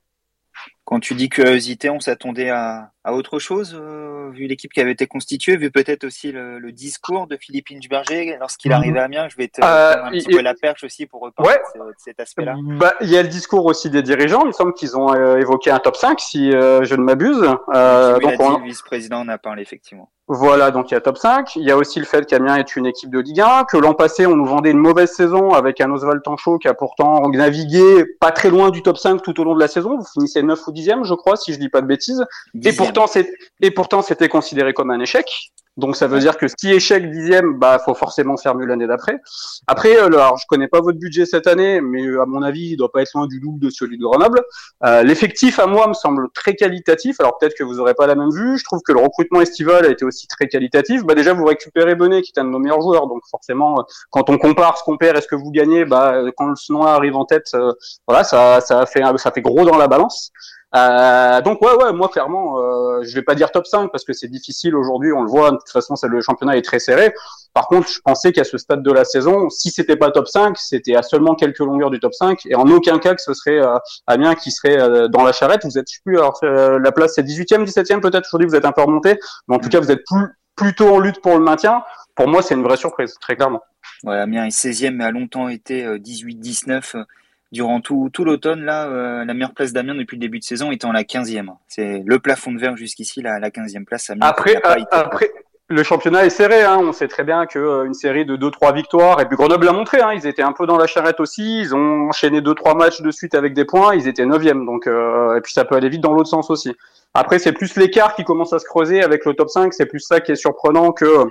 Quand 0.90 0.98
tu 0.98 1.14
dis 1.14 1.28
curiosité, 1.28 1.88
on 1.88 2.00
s'attendait 2.00 2.50
à, 2.50 2.90
à, 3.04 3.14
autre 3.14 3.38
chose, 3.38 3.76
euh, 3.78 4.30
vu 4.30 4.46
l'équipe 4.46 4.72
qui 4.72 4.80
avait 4.80 4.92
été 4.92 5.06
constituée, 5.06 5.56
vu 5.56 5.70
peut-être 5.70 6.04
aussi 6.04 6.32
le, 6.32 6.58
le, 6.58 6.72
discours 6.72 7.26
de 7.26 7.36
Philippe 7.36 7.66
Inchberger 7.72 8.36
lorsqu'il 8.38 8.72
arrivait 8.72 8.98
à 8.98 9.04
Amiens? 9.04 9.28
Je 9.28 9.36
vais 9.36 9.48
te 9.48 9.60
euh, 9.62 10.04
un 10.04 10.10
petit 10.10 10.28
peu 10.28 10.40
la 10.40 10.54
perche 10.54 10.84
aussi 10.84 11.06
pour 11.06 11.20
reparler 11.20 11.52
ouais. 11.52 11.86
de, 11.86 11.94
cet 11.98 12.20
aspect-là. 12.20 12.54
Bah, 12.58 12.94
il 13.00 13.08
y 13.08 13.16
a 13.16 13.22
le 13.22 13.28
discours 13.28 13.66
aussi 13.66 13.90
des 13.90 14.02
dirigeants. 14.02 14.42
Il 14.42 14.48
me 14.48 14.52
semble 14.52 14.74
qu'ils 14.74 14.96
ont 14.96 15.12
euh, 15.12 15.38
évoqué 15.38 15.70
un 15.70 15.78
top 15.78 15.96
5, 15.96 16.20
si 16.20 16.52
euh, 16.52 16.84
je 16.84 16.94
ne 16.94 17.02
m'abuse. 17.02 17.42
Euh, 17.74 18.18
donc 18.18 18.34
on... 18.38 18.58
le 18.58 18.64
vice-président 18.64 19.20
en 19.20 19.28
a 19.28 19.38
parlé, 19.38 19.62
effectivement. 19.62 20.10
Voilà, 20.32 20.70
donc 20.70 20.92
il 20.92 20.94
y 20.94 20.96
a 20.96 21.00
top 21.00 21.18
5. 21.18 21.56
Il 21.56 21.64
y 21.64 21.72
a 21.72 21.76
aussi 21.76 21.98
le 21.98 22.04
fait 22.04 22.24
qu'Amiens 22.24 22.56
est 22.56 22.76
une 22.76 22.86
équipe 22.86 23.10
de 23.10 23.18
Ligue 23.18 23.40
1, 23.40 23.64
que 23.64 23.76
l'an 23.76 23.94
passé, 23.94 24.26
on 24.26 24.36
nous 24.36 24.46
vendait 24.46 24.70
une 24.70 24.78
mauvaise 24.78 25.10
saison 25.10 25.50
avec 25.50 25.80
un 25.80 25.90
Oswald 25.90 26.22
Tanchot 26.22 26.58
qui 26.58 26.68
a 26.68 26.74
pourtant 26.74 27.28
navigué 27.30 28.04
pas 28.20 28.30
très 28.30 28.48
loin 28.48 28.70
du 28.70 28.80
top 28.82 28.96
5 28.96 29.22
tout 29.22 29.40
au 29.40 29.44
long 29.44 29.56
de 29.56 29.60
la 29.60 29.66
saison. 29.66 29.98
Vous 29.98 30.06
finissez 30.12 30.40
9 30.44 30.66
ou 30.68 30.70
10e, 30.70 31.04
je 31.04 31.14
crois, 31.14 31.34
si 31.34 31.52
je 31.52 31.58
dis 31.58 31.68
pas 31.68 31.80
de 31.80 31.86
bêtises. 31.88 32.24
Et 32.62 32.72
pourtant, 32.92 33.20
et 33.60 33.70
pourtant, 33.70 34.02
c'était 34.02 34.28
considéré 34.28 34.72
comme 34.72 34.90
un 34.90 35.00
échec. 35.00 35.52
Donc 35.76 35.96
ça 35.96 36.06
veut 36.06 36.18
dire 36.18 36.36
que 36.36 36.46
si 36.48 36.70
échec 36.70 37.10
dixième, 37.10 37.58
bah 37.58 37.78
faut 37.78 37.94
forcément 37.94 38.36
faire 38.36 38.54
mieux 38.54 38.66
l'année 38.66 38.86
d'après. 38.86 39.18
Après, 39.66 39.96
euh, 39.96 40.06
alors 40.06 40.36
je 40.36 40.44
connais 40.48 40.68
pas 40.68 40.80
votre 40.80 40.98
budget 40.98 41.26
cette 41.26 41.46
année, 41.46 41.80
mais 41.80 42.04
euh, 42.04 42.22
à 42.22 42.26
mon 42.26 42.42
avis, 42.42 42.70
il 42.72 42.76
doit 42.76 42.90
pas 42.90 43.02
être 43.02 43.12
loin 43.14 43.26
du 43.26 43.40
double 43.40 43.60
de 43.60 43.70
celui 43.70 43.96
de 43.96 44.02
Grenoble. 44.02 44.42
Euh, 44.84 45.02
L'effectif 45.02 45.58
à 45.58 45.66
moi 45.66 45.86
me 45.86 45.94
semble 45.94 46.28
très 46.34 46.54
qualitatif. 46.54 47.20
Alors 47.20 47.38
peut-être 47.38 47.54
que 47.56 47.62
vous 47.64 47.78
aurez 47.78 47.94
pas 47.94 48.06
la 48.06 48.16
même 48.16 48.30
vue. 48.30 48.58
Je 48.58 48.64
trouve 48.64 48.80
que 48.84 48.92
le 48.92 49.00
recrutement 49.00 49.40
estival 49.40 49.86
a 49.86 49.90
été 49.90 50.04
aussi 50.04 50.26
très 50.26 50.48
qualitatif. 50.48 51.04
Bah 51.04 51.14
déjà 51.14 51.32
vous 51.32 51.44
récupérez 51.44 51.94
Bonnet 51.94 52.22
qui 52.22 52.32
est 52.36 52.40
un 52.40 52.44
de 52.44 52.50
nos 52.50 52.58
meilleurs 52.58 52.82
joueurs, 52.82 53.06
donc 53.06 53.22
forcément 53.30 53.84
quand 54.10 54.28
on 54.28 54.38
compare 54.38 54.76
ce 54.76 54.84
qu'on 54.84 54.96
perd 54.96 55.16
et 55.16 55.20
ce 55.20 55.28
que 55.28 55.36
vous 55.36 55.50
gagnez, 55.50 55.84
bah 55.84 56.20
quand 56.36 56.54
ce 56.56 56.72
nom-là 56.72 56.94
arrive 56.94 57.16
en 57.16 57.24
tête, 57.24 57.46
euh, 57.54 57.72
voilà 58.06 58.24
ça 58.24 58.60
ça 58.60 58.84
fait 58.86 59.02
ça 59.16 59.30
fait 59.30 59.40
gros 59.40 59.64
dans 59.64 59.78
la 59.78 59.88
balance. 59.88 60.32
Euh, 60.76 61.40
donc 61.40 61.60
ouais 61.62 61.74
ouais 61.74 61.92
moi 61.92 62.08
clairement 62.08 62.60
euh, 62.60 63.02
je 63.02 63.12
vais 63.16 63.22
pas 63.22 63.34
dire 63.34 63.50
top 63.50 63.66
5 63.66 63.90
parce 63.90 64.04
que 64.04 64.12
c'est 64.12 64.28
difficile 64.28 64.76
aujourd'hui 64.76 65.12
on 65.12 65.22
le 65.22 65.28
voit. 65.28 65.50
De 65.50 65.56
toute 65.56 65.70
façon 65.70 65.94
le 66.06 66.20
championnat 66.20 66.56
est 66.56 66.62
très 66.62 66.78
serré. 66.78 67.12
Par 67.54 67.66
contre 67.66 67.88
je 67.88 68.00
pensais 68.04 68.32
qu'à 68.32 68.44
ce 68.44 68.56
stade 68.56 68.82
de 68.82 68.92
la 68.92 69.04
saison 69.04 69.50
si 69.50 69.70
c'était 69.70 69.96
pas 69.96 70.12
top 70.12 70.28
5 70.28 70.56
c'était 70.56 70.94
à 70.94 71.02
seulement 71.02 71.34
quelques 71.34 71.58
longueurs 71.58 71.90
du 71.90 71.98
top 71.98 72.14
5 72.14 72.46
et 72.46 72.54
en 72.54 72.66
aucun 72.68 73.00
cas 73.00 73.14
que 73.14 73.22
ce 73.22 73.34
serait 73.34 73.58
euh, 73.58 73.76
Amiens 74.06 74.36
qui 74.36 74.52
serait 74.52 74.78
euh, 74.80 75.08
dans 75.08 75.24
la 75.24 75.32
charrette. 75.32 75.64
Vous 75.64 75.76
êtes 75.76 75.88
je 75.90 75.96
sais 75.96 76.02
plus 76.04 76.18
alors 76.18 76.38
euh, 76.44 76.78
la 76.78 76.92
place 76.92 77.14
c'est 77.16 77.24
18e 77.24 77.64
17e 77.64 78.00
peut-être? 78.00 78.26
Aujourd'hui 78.28 78.48
vous 78.48 78.56
êtes 78.56 78.64
un 78.64 78.72
peu 78.72 78.82
remonté. 78.82 79.18
Mais 79.48 79.56
en 79.56 79.58
tout 79.58 79.70
cas 79.70 79.80
vous 79.80 79.90
êtes 79.90 80.04
plus, 80.06 80.26
plutôt 80.54 80.94
en 80.94 81.00
lutte 81.00 81.20
pour 81.20 81.36
le 81.36 81.42
maintien. 81.42 81.82
Pour 82.14 82.28
moi 82.28 82.42
c'est 82.42 82.54
une 82.54 82.62
vraie 82.62 82.76
surprise 82.76 83.16
très 83.20 83.34
clairement. 83.34 83.62
Ouais, 84.04 84.18
Amiens 84.18 84.44
est 84.44 84.50
16e, 84.50 84.90
mais 84.90 85.04
a 85.04 85.10
longtemps 85.10 85.48
été 85.48 85.84
18-19 85.84 87.04
durant 87.52 87.80
tout, 87.80 88.10
tout 88.12 88.24
l'automne, 88.24 88.62
là, 88.62 89.24
la 89.24 89.34
meilleure 89.34 89.54
place 89.54 89.72
d'Amiens 89.72 89.94
depuis 89.94 90.16
le 90.16 90.20
début 90.20 90.38
de 90.38 90.44
saison 90.44 90.70
étant 90.70 90.92
la 90.92 91.02
15e. 91.02 91.48
C'est 91.66 92.02
le 92.04 92.18
plafond 92.18 92.52
de 92.52 92.58
verre 92.58 92.76
jusqu'ici, 92.76 93.22
la, 93.22 93.38
la 93.38 93.50
15e 93.50 93.84
place. 93.84 94.10
Amiens 94.10 94.26
après, 94.26 94.60
après, 94.92 95.30
le 95.70 95.84
championnat 95.84 96.26
est 96.26 96.30
serré. 96.30 96.62
Hein. 96.62 96.78
On 96.82 96.92
sait 96.92 97.08
très 97.08 97.22
bien 97.22 97.46
qu'une 97.46 97.62
euh, 97.62 97.92
série 97.92 98.26
de 98.26 98.36
2-3 98.36 98.74
victoires, 98.74 99.20
et 99.20 99.26
puis 99.26 99.36
Grenoble 99.36 99.66
l'a 99.66 99.72
montré, 99.72 100.00
hein. 100.00 100.12
ils 100.12 100.26
étaient 100.26 100.42
un 100.42 100.52
peu 100.52 100.66
dans 100.66 100.76
la 100.76 100.86
charrette 100.86 101.20
aussi. 101.20 101.60
Ils 101.60 101.74
ont 101.74 102.08
enchaîné 102.08 102.40
2-3 102.40 102.76
matchs 102.76 103.00
de 103.00 103.10
suite 103.10 103.34
avec 103.34 103.54
des 103.54 103.64
points. 103.64 103.94
Ils 103.94 104.08
étaient 104.08 104.26
9e. 104.26 104.66
Donc, 104.66 104.86
euh, 104.86 105.36
et 105.36 105.40
puis 105.40 105.52
ça 105.52 105.64
peut 105.64 105.76
aller 105.76 105.88
vite 105.88 106.02
dans 106.02 106.12
l'autre 106.12 106.28
sens 106.28 106.50
aussi. 106.50 106.74
Après, 107.14 107.38
c'est 107.38 107.52
plus 107.52 107.76
l'écart 107.76 108.14
qui 108.14 108.24
commence 108.24 108.52
à 108.52 108.58
se 108.58 108.64
creuser 108.64 109.02
avec 109.02 109.24
le 109.24 109.34
top 109.34 109.48
5. 109.48 109.72
C'est 109.72 109.86
plus 109.86 110.00
ça 110.00 110.20
qui 110.20 110.32
est 110.32 110.36
surprenant 110.36 110.90
que 110.92 111.24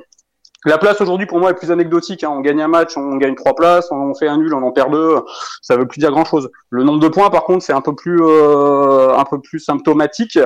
la 0.66 0.78
place 0.78 1.00
aujourd'hui 1.00 1.25
pour 1.25 1.39
moi 1.39 1.51
est 1.51 1.54
plus 1.54 1.72
anecdotique. 1.72 2.24
Hein. 2.24 2.32
On 2.32 2.42
gagne 2.42 2.62
un 2.62 2.68
match, 2.68 2.98
on 2.98 3.16
gagne 3.16 3.36
trois 3.36 3.56
places, 3.56 3.89
on 3.92 4.13
fait 4.13 4.28
un 4.28 4.38
nul, 4.38 4.54
on 4.54 4.63
en 4.63 4.72
perd 4.72 4.92
deux. 4.92 5.16
Ça 5.62 5.78
veut 5.78 5.88
plus 5.88 6.00
dire 6.00 6.12
grand 6.12 6.25
chose. 6.25 6.50
Le 6.70 6.84
nombre 6.84 7.00
de 7.00 7.08
points, 7.08 7.30
par 7.30 7.44
contre, 7.44 7.63
c'est 7.63 7.74
un 7.74 7.82
peu 7.82 7.96
plus 7.96 8.22
euh, 8.22 9.16
un 9.16 9.24
peu 9.24 9.39
plus 9.39 9.60
symptomatique. 9.60 10.38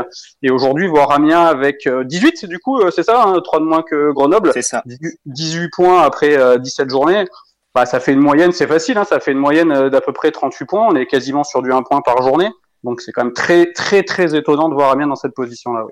Et 0.43 0.51
aujourd'hui, 0.51 0.87
voir 0.87 1.11
Amiens 1.11 1.43
avec 1.43 1.87
18, 1.87 2.43
euh, 2.43 2.47
du 2.47 2.59
coup, 2.59 2.79
euh, 2.79 2.91
c'est 2.91 3.03
ça, 3.03 3.23
hein, 3.23 3.39
3 3.43 3.59
de 3.59 3.65
moins 3.65 3.81
que 3.81 4.11
Grenoble. 4.11 4.51
C'est 4.53 4.61
ça. 4.61 4.83
18 5.25 5.69
points 5.69 6.01
après 6.03 6.59
17 6.59 6.89
journées. 6.89 7.25
Bah, 7.73 7.87
ça 7.87 7.99
fait 7.99 8.13
une 8.13 8.19
moyenne, 8.19 8.51
c'est 8.51 8.67
facile. 8.67 8.99
Hein, 8.99 9.05
ça 9.05 9.19
fait 9.19 9.31
une 9.31 9.39
moyenne 9.39 9.89
d'à 9.89 10.01
peu 10.01 10.13
près 10.13 10.29
38 10.29 10.65
points. 10.65 10.87
On 10.87 10.95
est 10.95 11.07
quasiment 11.07 11.43
sur 11.43 11.63
du 11.63 11.71
1 11.71 11.81
point 11.81 12.01
par 12.01 12.21
journée. 12.21 12.51
Donc 12.83 13.01
c'est 13.01 13.11
quand 13.13 13.23
même 13.23 13.33
très 13.33 13.71
très 13.71 14.03
très 14.03 14.35
étonnant 14.35 14.69
de 14.69 14.75
voir 14.75 14.91
Amiens 14.91 15.07
dans 15.07 15.15
cette 15.15 15.33
position-là. 15.33 15.85
Oui. 15.85 15.91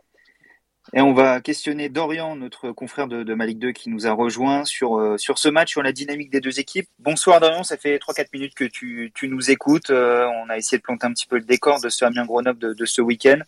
Et 0.94 1.00
on 1.00 1.14
va 1.14 1.40
questionner 1.40 1.88
Dorian, 1.88 2.36
notre 2.36 2.74
confrère 2.74 3.08
de, 3.08 3.24
de 3.24 3.34
Malik 3.34 3.60
2 3.60 3.72
qui 3.72 3.90
nous 3.90 4.08
a 4.08 4.12
rejoint 4.12 4.66
sur, 4.66 5.00
euh, 5.00 5.18
sur 5.18 5.38
ce 5.38 5.48
match, 5.48 5.70
sur 5.70 5.82
la 5.82 5.94
dynamique 5.94 6.30
des 6.30 6.42
deux 6.42 6.60
équipes. 6.60 6.90
Bonsoir 7.00 7.40
Dorian, 7.40 7.64
ça 7.64 7.78
fait 7.78 7.98
3-4 7.98 8.28
minutes 8.34 8.56
que 8.56 8.66
tu, 8.66 9.10
tu 9.16 9.30
nous 9.30 9.52
écoutes. 9.52 9.90
Euh, 9.90 10.28
on 10.44 10.50
a 10.50 10.58
essayé 10.58 10.80
de 10.80 10.84
planter 10.84 11.08
un 11.08 11.14
petit 11.14 11.28
peu 11.28 11.38
le 11.38 11.46
décor 11.46 11.80
de 11.80 11.88
ce 11.88 12.04
Amiens 12.04 12.26
Grenoble 12.26 12.60
de, 12.60 12.74
de 12.74 12.86
ce 12.86 13.02
week-end. 13.02 13.40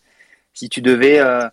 Si 0.54 0.70
tu 0.70 0.80
devais 0.80 1.18
euh, 1.18 1.46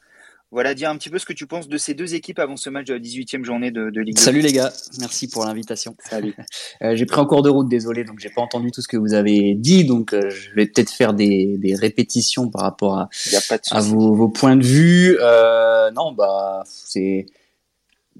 voilà, 0.51 0.73
dire 0.73 0.89
un 0.89 0.97
petit 0.97 1.09
peu 1.09 1.17
ce 1.17 1.25
que 1.25 1.33
tu 1.33 1.47
penses 1.47 1.69
de 1.69 1.77
ces 1.77 1.93
deux 1.93 2.13
équipes 2.13 2.39
avant 2.39 2.57
ce 2.57 2.69
match 2.69 2.87
de 2.87 2.93
la 2.93 2.99
18e 2.99 3.43
journée 3.43 3.71
de, 3.71 3.89
de 3.89 4.01
Ligue 4.01 4.15
2. 4.15 4.21
Salut 4.21 4.41
les 4.41 4.51
gars, 4.51 4.71
merci 4.99 5.29
pour 5.29 5.45
l'invitation. 5.45 5.95
Salut. 6.09 6.35
euh, 6.83 6.95
j'ai 6.95 7.05
pris 7.05 7.19
en 7.19 7.25
cours 7.25 7.41
de 7.41 7.49
route, 7.49 7.69
désolé, 7.69 8.03
donc 8.03 8.19
j'ai 8.19 8.29
pas 8.29 8.41
entendu 8.41 8.71
tout 8.71 8.81
ce 8.81 8.87
que 8.87 8.97
vous 8.97 9.13
avez 9.13 9.55
dit, 9.55 9.85
donc 9.85 10.13
euh, 10.13 10.29
je 10.29 10.53
vais 10.53 10.65
peut-être 10.65 10.91
faire 10.91 11.13
des, 11.13 11.57
des, 11.57 11.73
répétitions 11.75 12.49
par 12.49 12.63
rapport 12.63 12.97
à, 12.97 13.09
à 13.71 13.81
vos, 13.81 14.13
vos, 14.13 14.27
points 14.27 14.57
de 14.57 14.65
vue. 14.65 15.17
Euh, 15.21 15.89
non, 15.91 16.11
bah 16.11 16.63
c'est, 16.65 17.25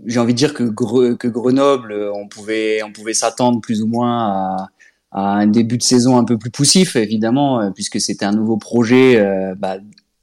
j'ai 0.05 0.19
envie 0.19 0.33
de 0.33 0.37
dire 0.37 0.53
que, 0.53 0.63
que 0.63 1.27
Grenoble, 1.27 1.93
on 2.15 2.27
pouvait, 2.27 2.81
on 2.83 2.91
pouvait 2.91 3.13
s'attendre 3.13 3.59
plus 3.61 3.81
ou 3.81 3.87
moins 3.87 4.19
à, 4.19 4.67
à, 5.11 5.21
un 5.33 5.47
début 5.47 5.77
de 5.77 5.83
saison 5.83 6.17
un 6.17 6.23
peu 6.23 6.37
plus 6.37 6.51
poussif, 6.51 6.95
évidemment, 6.95 7.61
euh, 7.61 7.71
puisque 7.71 7.99
c'était 7.99 8.25
un 8.25 8.31
nouveau 8.31 8.57
projet. 8.57 9.17
Euh, 9.17 9.53
bah, 9.55 9.77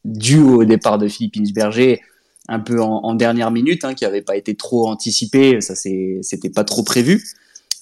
dû 0.09 0.41
au 0.41 0.65
départ 0.65 0.99
de 0.99 1.09
Philippe 1.09 1.37
Inchberger 1.39 2.01
un 2.49 2.61
peu 2.61 2.81
en, 2.81 3.15
dernière 3.15 3.51
minute, 3.51 3.85
hein, 3.85 3.95
qui 3.95 4.05
n'avait 4.05 4.23
pas 4.23 4.37
été 4.37 4.55
trop 4.55 4.89
anticipé, 4.89 5.61
ça 5.61 5.75
c'était 5.75 6.51
pas 6.51 6.65
trop 6.65 6.83
prévu. 6.83 7.23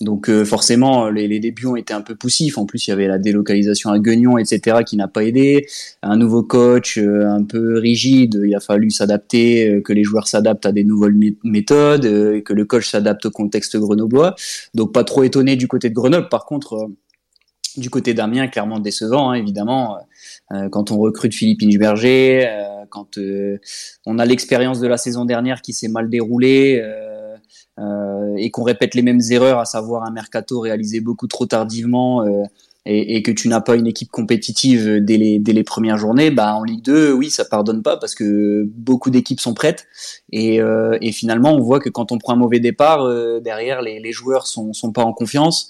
Donc 0.01 0.29
euh, 0.29 0.45
forcément, 0.45 1.09
les, 1.09 1.39
débuts 1.39 1.67
ont 1.67 1.77
été 1.77 1.95
un 1.95 2.03
peu 2.03 2.15
poussifs. 2.15 2.59
En 2.59 2.67
plus, 2.67 2.87
il 2.87 2.91
y 2.91 2.93
avait 2.93 3.07
la 3.07 3.19
délocalisation 3.19 3.91
à 3.91 3.99
Guignon, 3.99 4.37
etc., 4.37 4.79
qui 4.87 4.97
n'a 4.97 5.09
pas 5.09 5.25
aidé. 5.25 5.67
Un 6.03 6.17
nouveau 6.17 6.43
coach 6.43 6.99
euh, 6.99 7.27
un 7.27 7.45
peu 7.45 7.79
rigide. 7.79 8.41
Il 8.45 8.55
a 8.55 8.61
fallu 8.61 8.91
s'adapter, 8.91 9.69
euh, 9.69 9.81
que 9.81 9.93
les 9.93 10.05
joueurs 10.05 10.29
s'adaptent 10.29 10.67
à 10.67 10.73
des 10.73 10.85
nouvelles 10.85 11.17
méthodes, 11.45 12.43
que 12.43 12.53
le 12.53 12.65
coach 12.65 12.91
s'adapte 12.91 13.27
au 13.27 13.31
contexte 13.31 13.77
grenoblois. 13.79 14.35
Donc 14.75 14.93
pas 14.93 15.05
trop 15.05 15.23
étonné 15.23 15.57
du 15.57 15.69
côté 15.69 15.89
de 15.89 15.95
Grenoble. 15.95 16.29
Par 16.29 16.45
contre, 16.45 16.91
du 17.77 17.91
côté 17.91 18.15
d'Amiens, 18.15 18.49
clairement 18.49 18.79
décevant, 18.79 19.31
hein, 19.31 19.35
évidemment. 19.35 19.99
Euh, 20.53 20.69
quand 20.69 20.91
on 20.91 20.99
recrute 20.99 21.35
Philippe 21.35 21.63
Inchberger, 21.63 22.47
euh, 22.47 22.85
quand 22.89 23.19
euh, 23.19 23.59
on 24.07 24.19
a 24.19 24.25
l'expérience 24.25 24.81
de 24.81 24.87
la 24.87 24.97
saison 24.97 25.25
dernière 25.25 25.61
qui 25.61 25.73
s'est 25.73 25.89
mal 25.89 26.09
déroulée 26.09 26.83
et 28.39 28.51
qu'on 28.51 28.63
répète 28.63 28.95
les 28.95 29.03
mêmes 29.03 29.21
erreurs, 29.31 29.59
à 29.59 29.67
savoir 29.67 30.05
un 30.05 30.11
mercato 30.11 30.61
réalisé 30.61 31.01
beaucoup 31.01 31.27
trop 31.27 31.45
tardivement 31.47 32.27
et, 32.87 33.17
et, 33.17 33.23
que 33.23 33.31
tu 33.31 33.49
n'as 33.49 33.61
pas 33.61 33.77
une 33.77 33.87
équipe 33.87 34.11
compétitive 34.11 35.01
dès 35.01 35.17
les, 35.17 35.65
premières 35.65 35.99
journées, 35.99 36.31
bah 36.31 36.55
en 36.55 36.65
Ligue 36.65 36.83
2, 36.83 37.13
oui, 37.13 37.29
ça 37.29 37.45
pardonne 37.45 37.83
pas 37.83 37.99
parce 37.99 38.15
que 38.15 38.67
beaucoup 38.77 39.11
d'équipes 39.11 39.41
sont 39.41 39.53
prêtes 39.53 39.87
et, 40.33 40.61
et, 41.01 41.13
finalement 41.13 41.53
on 41.53 41.61
voit 41.61 41.81
que 41.81 41.91
quand 41.91 42.13
on 42.13 42.19
prend 42.19 42.33
un 42.33 42.37
mauvais 42.37 42.61
départ, 42.61 43.07
derrière 43.43 43.83
les, 43.83 44.01
les 44.01 44.13
joueurs 44.13 44.47
sont, 44.47 44.73
sont 44.73 44.93
pas 44.93 45.05
en 45.05 45.13
confiance 45.13 45.69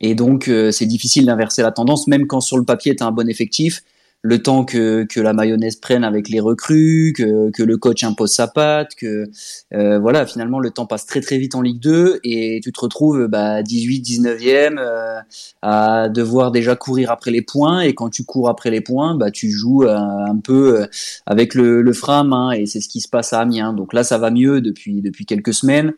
et 0.00 0.14
donc 0.14 0.50
c'est 0.70 0.86
difficile 0.86 1.26
d'inverser 1.26 1.62
la 1.62 1.72
tendance, 1.72 2.06
même 2.06 2.26
quand 2.26 2.40
sur 2.40 2.58
le 2.58 2.64
papier 2.64 2.94
tu 2.96 3.02
as 3.02 3.06
un 3.06 3.12
bon 3.12 3.28
effectif 3.28 3.82
le 4.26 4.42
temps 4.42 4.64
que, 4.64 5.04
que 5.04 5.20
la 5.20 5.32
mayonnaise 5.32 5.76
prenne 5.76 6.02
avec 6.02 6.28
les 6.28 6.40
recrues, 6.40 7.12
que, 7.16 7.50
que 7.50 7.62
le 7.62 7.76
coach 7.76 8.02
impose 8.02 8.32
sa 8.32 8.48
patte, 8.48 8.94
que 8.96 9.28
euh, 9.72 9.98
voilà, 10.00 10.26
finalement 10.26 10.58
le 10.58 10.70
temps 10.70 10.86
passe 10.86 11.06
très 11.06 11.20
très 11.20 11.38
vite 11.38 11.54
en 11.54 11.62
Ligue 11.62 11.80
2 11.80 12.20
et 12.24 12.60
tu 12.62 12.72
te 12.72 12.80
retrouves 12.80 13.28
bah, 13.28 13.62
18, 13.62 14.00
19e 14.00 14.78
euh, 14.78 15.20
à 15.62 16.08
devoir 16.08 16.50
déjà 16.50 16.74
courir 16.74 17.12
après 17.12 17.30
les 17.30 17.42
points 17.42 17.80
et 17.80 17.94
quand 17.94 18.10
tu 18.10 18.24
cours 18.24 18.48
après 18.48 18.70
les 18.70 18.80
points, 18.80 19.14
bah 19.14 19.30
tu 19.30 19.50
joues 19.50 19.84
euh, 19.84 19.96
un 19.96 20.38
peu 20.38 20.86
avec 21.26 21.54
le, 21.54 21.82
le 21.82 21.92
frein 21.92 22.20
à 22.20 22.24
main 22.24 22.50
et 22.50 22.66
c'est 22.66 22.80
ce 22.80 22.88
qui 22.88 23.00
se 23.00 23.08
passe 23.08 23.32
à 23.32 23.40
Amiens. 23.40 23.72
Donc 23.72 23.92
là 23.92 24.02
ça 24.02 24.18
va 24.18 24.30
mieux 24.30 24.60
depuis 24.60 25.02
depuis 25.02 25.24
quelques 25.24 25.54
semaines 25.54 25.92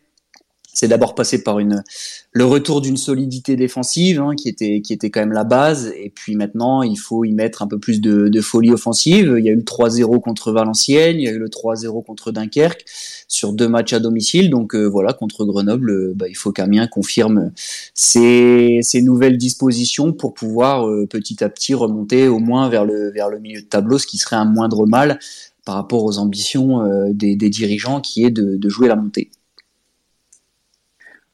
c'est 0.79 0.87
d'abord 0.87 1.17
passé 1.17 1.43
par 1.43 1.59
une 1.59 1.83
le 2.31 2.45
retour 2.45 2.81
d'une 2.81 2.97
solidité 2.97 3.57
défensive 3.57 4.21
hein, 4.21 4.37
qui 4.37 4.49
était 4.49 4.81
qui 4.81 4.93
était 4.93 5.11
quand 5.11 5.19
même 5.19 5.33
la 5.33 5.43
base. 5.43 5.93
Et 5.97 6.09
puis 6.09 6.37
maintenant 6.37 6.85
il 6.85 6.97
faut 6.97 7.25
y 7.25 7.33
mettre 7.33 7.63
un 7.63 7.67
peu 7.67 7.81
plus 7.81 8.01
de, 8.01 8.41
folie 8.41 8.71
offensive. 8.71 9.35
Il 9.39 9.45
y 9.45 9.49
a 9.49 9.53
eu 9.53 9.57
le 9.57 9.63
3-0 9.63 10.21
contre 10.21 10.53
Valenciennes 10.53 11.17
il 11.19 11.25
y 11.25 11.29
a 11.29 11.33
eu 11.33 11.39
le 11.39 11.49
3-0 11.49 12.05
contre 12.05 12.31
Dunkerque 12.31 12.85
sur 13.27 13.53
deux 13.55 13.67
matchs 13.67 13.93
à 13.93 13.99
domicile. 13.99 14.51
Donc 14.51 14.77
euh, 14.77 14.85
voilà 14.85 15.13
contre 15.13 15.45
Grenoble 15.45 15.91
euh, 15.91 16.13
bah, 16.15 16.29
il 16.29 16.37
faut 16.37 16.53
qu'Amiens 16.53 16.87
confirme 16.87 17.51
ses, 17.95 18.81
nouvelles 19.03 19.37
dispositions 19.37 20.13
pour 20.13 20.33
pouvoir 20.33 20.89
euh, 20.89 21.09
petit 21.09 21.43
à 21.43 21.49
petit 21.49 21.75
remonter 21.75 22.29
au 22.29 22.39
moins 22.39 22.69
vers 22.69 22.85
le 22.85 23.11
vers 23.11 23.31
le 23.31 23.41
milieu 23.41 23.63
de 23.63 23.67
tableau 23.67 23.99
ce 23.99 24.07
qui 24.07 24.19
serait 24.19 24.37
un 24.37 24.45
moindre 24.45 24.87
mal 24.87 25.19
par 25.65 25.75
rapport 25.75 26.05
aux 26.05 26.19
ambitions 26.19 27.11
des, 27.13 27.37
dirigeants 27.37 28.01
qui 28.01 28.25
est 28.25 28.31
de 28.31 28.69
jouer 28.69 28.89
la 28.89 28.97
montée. 28.97 29.31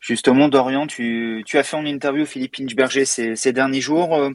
Justement, 0.05 0.49
Dorian, 0.51 0.87
tu, 0.87 1.43
tu, 1.47 1.57
as 1.57 1.63
fait 1.63 1.79
en 1.79 1.87
interview 1.87 2.27
Philippe 2.27 2.57
Inchberger 2.61 3.07
ces, 3.07 3.37
ces 3.37 3.55
derniers 3.55 3.81
jours. 3.81 4.17
Euh, 4.17 4.33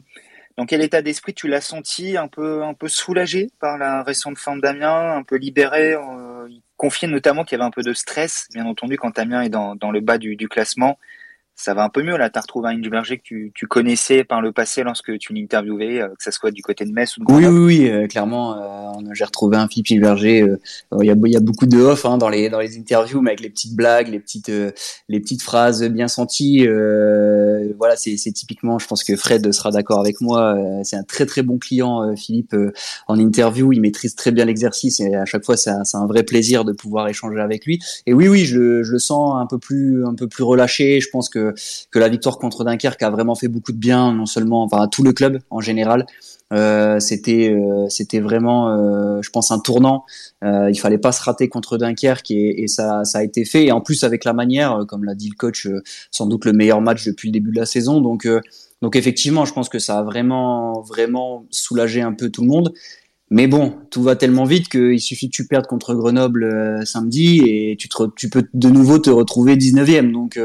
dans 0.56 0.66
quel 0.66 0.82
état 0.82 1.00
d'esprit 1.00 1.32
tu 1.32 1.46
l'as 1.46 1.60
senti 1.60 2.16
un 2.16 2.26
peu, 2.26 2.64
un 2.64 2.74
peu 2.74 2.88
soulagé 2.88 3.50
par 3.60 3.78
la 3.78 4.02
récente 4.02 4.36
fin 4.36 4.56
d'Amiens, 4.56 5.12
un 5.12 5.22
peu 5.22 5.36
libéré 5.36 5.92
euh, 5.94 6.48
Il 6.50 6.60
confiait 6.76 7.06
notamment 7.06 7.44
qu'il 7.44 7.56
y 7.56 7.60
avait 7.60 7.68
un 7.68 7.70
peu 7.70 7.82
de 7.82 7.92
stress, 7.92 8.48
bien 8.52 8.66
entendu, 8.66 8.96
quand 8.96 9.16
Amiens 9.16 9.42
est 9.42 9.48
dans, 9.48 9.76
dans 9.76 9.92
le 9.92 10.00
bas 10.00 10.18
du, 10.18 10.34
du 10.34 10.48
classement 10.48 10.98
ça 11.60 11.74
va 11.74 11.84
un 11.84 11.90
peu 11.90 12.02
mieux 12.02 12.16
là. 12.16 12.30
Tu 12.30 12.38
as 12.38 12.42
retrouvé 12.42 12.70
un 12.70 12.78
Berger 12.78 13.18
que 13.18 13.22
tu, 13.22 13.52
tu, 13.54 13.66
connaissais 13.66 14.24
par 14.24 14.40
le 14.40 14.50
passé 14.50 14.82
lorsque 14.82 15.16
tu 15.18 15.34
l'interviewais, 15.34 16.00
euh, 16.00 16.08
que 16.08 16.22
ça 16.22 16.30
soit 16.30 16.50
du 16.50 16.62
côté 16.62 16.84
de 16.86 16.92
Metz 16.92 17.16
ou 17.16 17.20
de 17.20 17.32
Oui, 17.32 17.46
oui, 17.46 17.58
oui, 17.58 17.90
euh, 17.90 18.06
clairement. 18.06 18.56
Euh, 18.56 19.10
j'ai 19.12 19.24
retrouvé 19.24 19.58
un 19.58 19.68
Philippe 19.68 20.00
Berger. 20.00 20.42
Euh, 20.42 20.58
il 21.00 21.06
y, 21.06 21.10
a, 21.10 21.14
y, 21.14 21.36
a, 21.36 21.40
beaucoup 21.40 21.66
de 21.66 21.78
off 21.78 22.06
hein, 22.06 22.16
dans 22.16 22.28
les 22.30 22.48
dans 22.48 22.60
les 22.60 22.78
interviews, 22.78 23.20
mais 23.20 23.30
avec 23.30 23.40
les 23.40 23.50
petites 23.50 23.76
blagues, 23.76 24.08
les 24.08 24.18
petites 24.18 24.50
les 25.08 25.20
petites 25.20 25.42
phrases 25.42 25.84
bien 25.84 26.08
senties. 26.08 26.66
voilà, 27.78 27.96
c'est 27.96 28.16
typiquement. 28.32 28.78
Je 28.78 28.86
pense 28.86 29.04
que 29.04 29.14
Fred 29.16 29.52
sera 29.52 29.70
d'accord 29.70 30.00
avec 30.00 30.20
moi. 30.20 30.56
c'est 30.82 30.96
un 30.96 31.02
très 31.02 31.26
très 31.26 31.42
bon 31.42 31.58
client, 31.58 32.14
Philippe. 32.16 32.56
en 33.06 33.18
interview, 33.18 33.72
il 33.72 33.80
maîtrise 33.80 34.14
très 34.14 34.32
bien 34.32 34.46
l'exercice 34.46 35.00
et 35.00 35.14
à 35.14 35.26
chaque 35.26 35.44
fois, 35.44 35.56
c'est 35.56 35.70
un, 35.70 35.82
un, 35.94 36.06
vrai 36.06 36.22
plaisir 36.22 36.64
de 36.64 36.72
pouvoir 36.72 37.08
échanger 37.08 37.40
avec 37.40 37.66
lui. 37.66 37.78
Et 38.06 38.14
oui, 38.14 38.28
oui, 38.28 38.44
je, 38.46 38.82
je 38.82 38.92
le 38.92 38.98
sens 38.98 39.34
un 39.40 39.46
peu 39.46 39.58
plus 39.58 40.06
un 40.06 40.14
peu 40.14 40.26
plus 40.26 40.42
relâché. 40.42 41.00
Je 41.00 41.08
pense 41.10 41.28
que 41.28 41.49
que, 41.90 41.98
la 41.98 42.08
victoire 42.08 42.38
contre 42.38 42.64
Dunkerque 42.64 43.02
a 43.02 43.10
vraiment 43.10 43.34
fait 43.34 43.48
beaucoup 43.48 43.72
de 43.72 43.78
bien, 43.78 44.12
non 44.12 44.26
seulement 44.26 44.62
enfin, 44.62 44.82
à 44.82 44.88
tout 44.88 45.02
le 45.02 45.12
club 45.12 45.38
en 45.50 45.60
général. 45.60 46.06
Euh, 46.52 46.98
c'était 46.98 47.54
euh, 47.54 47.88
c'était 47.88 48.18
vraiment 48.18 48.70
euh, 48.70 49.22
je 49.22 49.30
pense 49.30 49.52
un 49.52 49.60
tournant 49.60 50.04
il 50.42 50.76
fallait 50.80 50.98
pas 50.98 51.12
se 51.12 51.22
rater 51.22 51.48
contre 51.48 51.78
Dunkerque 51.78 52.32
et, 52.32 52.66
ça, 52.66 53.02
a 53.14 53.22
été 53.22 53.44
fait 53.44 53.66
et 53.66 53.72
en 53.72 53.80
plus 53.80 54.02
avec 54.02 54.24
la 54.24 54.32
manière 54.32 54.80
comme 54.88 55.04
l'a 55.04 55.14
dit 55.14 55.28
le 55.28 55.36
coach 55.36 55.68
sans 56.10 56.26
doute 56.26 56.44
le 56.44 56.52
meilleur 56.52 56.80
match 56.80 57.04
depuis 57.04 57.28
le 57.28 57.32
début 57.32 57.52
de 57.52 57.56
la 57.56 57.66
saison 57.66 58.00
donc 58.00 58.26
donc 58.82 58.96
effectivement 58.96 59.44
je 59.44 59.52
pense 59.52 59.68
que 59.68 59.78
ça 59.78 59.98
a 59.98 60.02
vraiment 60.02 60.80
vraiment 60.80 61.46
soulagé 61.50 62.00
un 62.00 62.14
peu 62.14 62.30
tout 62.30 62.42
le 62.42 62.48
monde 62.48 62.72
mais 63.32 63.46
bon, 63.46 63.74
tout 63.92 64.02
va 64.02 64.16
tellement 64.16 64.44
vite 64.44 64.68
qu'il 64.68 65.00
suffit 65.00 65.30
que 65.30 65.36
tu 65.36 65.46
perdes 65.46 65.68
contre 65.68 65.94
Grenoble 65.94 66.84
samedi 66.84 67.40
et 67.46 67.76
tu, 67.78 67.88
tu 68.16 68.28
peux 68.28 68.48
de 68.52 68.68
nouveau 68.68 68.98
te 68.98 69.08
retrouver 69.08 69.54
19e. 69.54 70.10
Donc 70.10 70.36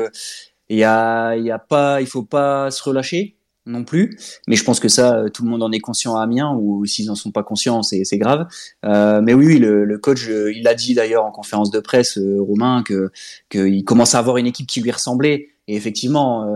il 0.70 0.78
y 0.78 0.84
a, 0.84 1.36
il 1.36 1.46
y 1.46 1.52
a 1.52 1.60
pas, 1.60 2.02
il 2.02 2.08
faut 2.08 2.24
pas 2.24 2.72
se 2.72 2.84
relâcher 2.84 3.38
non 3.66 3.84
plus. 3.84 4.18
Mais 4.48 4.56
je 4.56 4.64
pense 4.64 4.80
que 4.80 4.88
ça, 4.88 5.26
tout 5.34 5.44
le 5.44 5.50
monde 5.50 5.64
en 5.64 5.72
est 5.72 5.80
conscient 5.80 6.16
à 6.16 6.24
Amiens, 6.24 6.56
ou 6.60 6.86
s'ils 6.86 7.10
en 7.10 7.16
sont 7.16 7.32
pas 7.32 7.44
conscients, 7.44 7.82
c'est, 7.84 8.04
grave. 8.18 8.48
Euh, 8.86 9.22
mais 9.22 9.34
oui, 9.34 9.46
oui 9.48 9.60
le, 9.60 9.98
coach, 9.98 10.28
il 10.28 10.64
l'a 10.64 10.76
dit 10.76 10.94
d'ailleurs 10.94 11.26
en 11.26 11.32
conférence 11.32 11.72
de 11.72 11.80
presse, 11.80 12.18
euh, 12.18 12.38
Romain, 12.40 12.84
que 12.84 13.12
qu'il 13.50 13.84
commence 13.84 14.16
à 14.16 14.20
avoir 14.20 14.38
une 14.38 14.48
équipe 14.48 14.68
qui 14.68 14.82
lui 14.82 14.92
ressemblait. 14.92 15.50
Et 15.68 15.76
effectivement, 15.76 16.48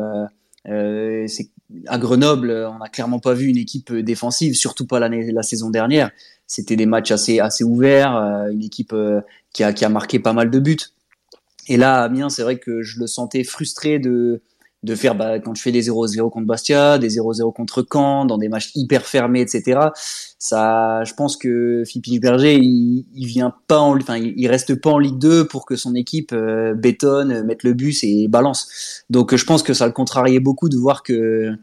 c'est 0.65 1.49
à 1.87 1.97
Grenoble, 1.97 2.51
on 2.51 2.79
n'a 2.79 2.89
clairement 2.89 3.19
pas 3.19 3.33
vu 3.33 3.47
une 3.47 3.57
équipe 3.57 3.93
défensive, 3.93 4.55
surtout 4.55 4.85
pas 4.85 4.99
l'année, 4.99 5.31
la 5.31 5.43
saison 5.43 5.69
dernière. 5.69 6.11
C'était 6.45 6.75
des 6.75 6.85
matchs 6.85 7.11
assez, 7.11 7.39
assez 7.39 7.63
ouverts, 7.63 8.11
une 8.51 8.61
équipe 8.63 8.93
qui, 9.51 9.63
a, 9.63 9.73
qui 9.73 9.85
a 9.85 9.89
marqué 9.89 10.19
pas 10.19 10.33
mal 10.33 10.51
de 10.51 10.59
buts. 10.59 10.77
Et 11.69 11.77
là, 11.77 12.03
Amiens, 12.03 12.29
c'est 12.29 12.41
vrai 12.41 12.57
que 12.57 12.81
je 12.81 12.99
le 12.99 13.07
sentais 13.07 13.43
frustré 13.43 13.99
de, 13.99 14.41
de 14.83 14.95
faire 14.95 15.13
bah, 15.15 15.39
quand 15.39 15.55
je 15.55 15.61
fais 15.61 15.71
des 15.71 15.89
0-0 15.89 16.31
contre 16.31 16.47
Bastia, 16.47 16.97
des 16.97 17.09
0-0 17.09 17.53
contre 17.53 17.85
Caen, 17.89 18.25
dans 18.25 18.37
des 18.37 18.49
matchs 18.49 18.71
hyper 18.75 19.05
fermés, 19.05 19.41
etc. 19.41 19.79
Ça, 20.39 21.03
je 21.03 21.13
pense 21.13 21.37
que 21.37 21.83
Philippe 21.85 22.23
Berger, 22.23 22.57
il, 22.59 23.25
vient 23.27 23.53
pas 23.67 23.79
en, 23.79 23.95
enfin, 23.95 24.17
il 24.17 24.47
reste 24.47 24.81
pas 24.81 24.89
en 24.89 24.97
Ligue 24.97 25.19
2 25.19 25.47
pour 25.47 25.65
que 25.65 25.75
son 25.75 25.93
équipe 25.95 26.33
euh, 26.33 26.73
bétonne, 26.73 27.43
mette 27.43 27.63
le 27.63 27.73
bus 27.73 28.03
et 28.03 28.27
balance. 28.27 29.03
Donc, 29.11 29.35
je 29.35 29.45
pense 29.45 29.61
que 29.61 29.73
ça 29.73 29.85
le 29.85 29.93
contrariait 29.93 30.39
beaucoup 30.39 30.69
de 30.69 30.77
voir 30.77 31.03
que 31.03 31.53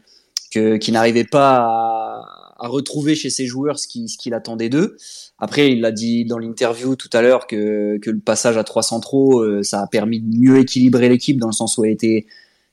qu'il 0.49 0.93
n'arrivait 0.93 1.25
pas 1.25 1.57
à, 1.57 2.46
à, 2.59 2.67
retrouver 2.67 3.15
chez 3.15 3.29
ses 3.29 3.45
joueurs 3.45 3.79
ce 3.79 3.87
qu'il 3.87 4.09
ce 4.09 4.17
qu'il 4.17 4.33
attendait 4.33 4.69
d'eux. 4.69 4.97
Après, 5.39 5.71
il 5.71 5.81
l'a 5.81 5.91
dit 5.91 6.25
dans 6.25 6.37
l'interview 6.37 6.95
tout 6.95 7.09
à 7.13 7.21
l'heure 7.21 7.47
que, 7.47 7.97
que 7.97 8.09
le 8.09 8.19
passage 8.19 8.57
à 8.57 8.63
3 8.63 8.83
centraux, 8.83 9.41
euh, 9.41 9.63
ça 9.63 9.81
a 9.81 9.87
permis 9.87 10.19
de 10.19 10.37
mieux 10.37 10.57
équilibrer 10.59 11.09
l'équipe 11.09 11.39
dans 11.39 11.47
le 11.47 11.53
sens 11.53 11.77
où 11.77 11.85
elle 11.85 11.91
était 11.91 12.25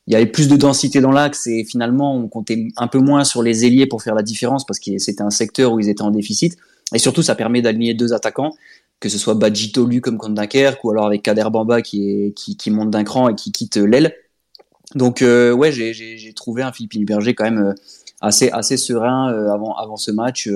il 0.06 0.12
y 0.12 0.16
avait 0.16 0.26
plus 0.26 0.48
de 0.48 0.56
densité 0.56 1.00
dans 1.00 1.12
l'axe 1.12 1.46
et 1.46 1.64
finalement 1.64 2.14
on 2.14 2.28
comptait 2.28 2.68
un 2.76 2.88
peu 2.88 2.98
moins 2.98 3.24
sur 3.24 3.42
les 3.42 3.64
ailiers 3.64 3.86
pour 3.86 4.02
faire 4.02 4.14
la 4.14 4.22
différence 4.22 4.66
parce 4.66 4.78
que 4.78 4.98
c'était 4.98 5.22
un 5.22 5.30
secteur 5.30 5.72
où 5.72 5.80
ils 5.80 5.88
étaient 5.88 6.02
en 6.02 6.10
déficit 6.10 6.56
et 6.92 6.98
surtout 6.98 7.22
ça 7.22 7.34
permet 7.34 7.62
d'aligner 7.62 7.94
deux 7.94 8.12
attaquants 8.12 8.54
que 9.00 9.08
ce 9.08 9.18
soit 9.18 9.34
Badjito 9.34 9.86
lui 9.86 10.00
comme 10.00 10.18
contre 10.18 10.34
Dunkerque 10.34 10.84
ou 10.84 10.90
alors 10.90 11.06
avec 11.06 11.22
Kader 11.22 11.48
Bamba 11.50 11.80
qui, 11.80 12.34
qui 12.34 12.70
monte 12.70 12.90
d'un 12.90 13.04
cran 13.04 13.30
et 13.30 13.34
qui 13.34 13.50
quitte 13.50 13.76
l'aile 13.76 14.14
donc 14.94 15.22
euh, 15.22 15.52
ouais 15.52 15.72
j'ai 15.72 16.32
trouvé 16.34 16.62
un 16.62 16.72
Philippe 16.72 17.06
Berger 17.06 17.34
quand 17.34 17.44
même 17.44 17.68
euh, 17.68 17.74
assez 18.24 18.76
serein 18.76 19.32
euh, 19.32 19.52
avant 19.52 19.74
avant 19.76 19.96
ce 19.96 20.10
match 20.10 20.48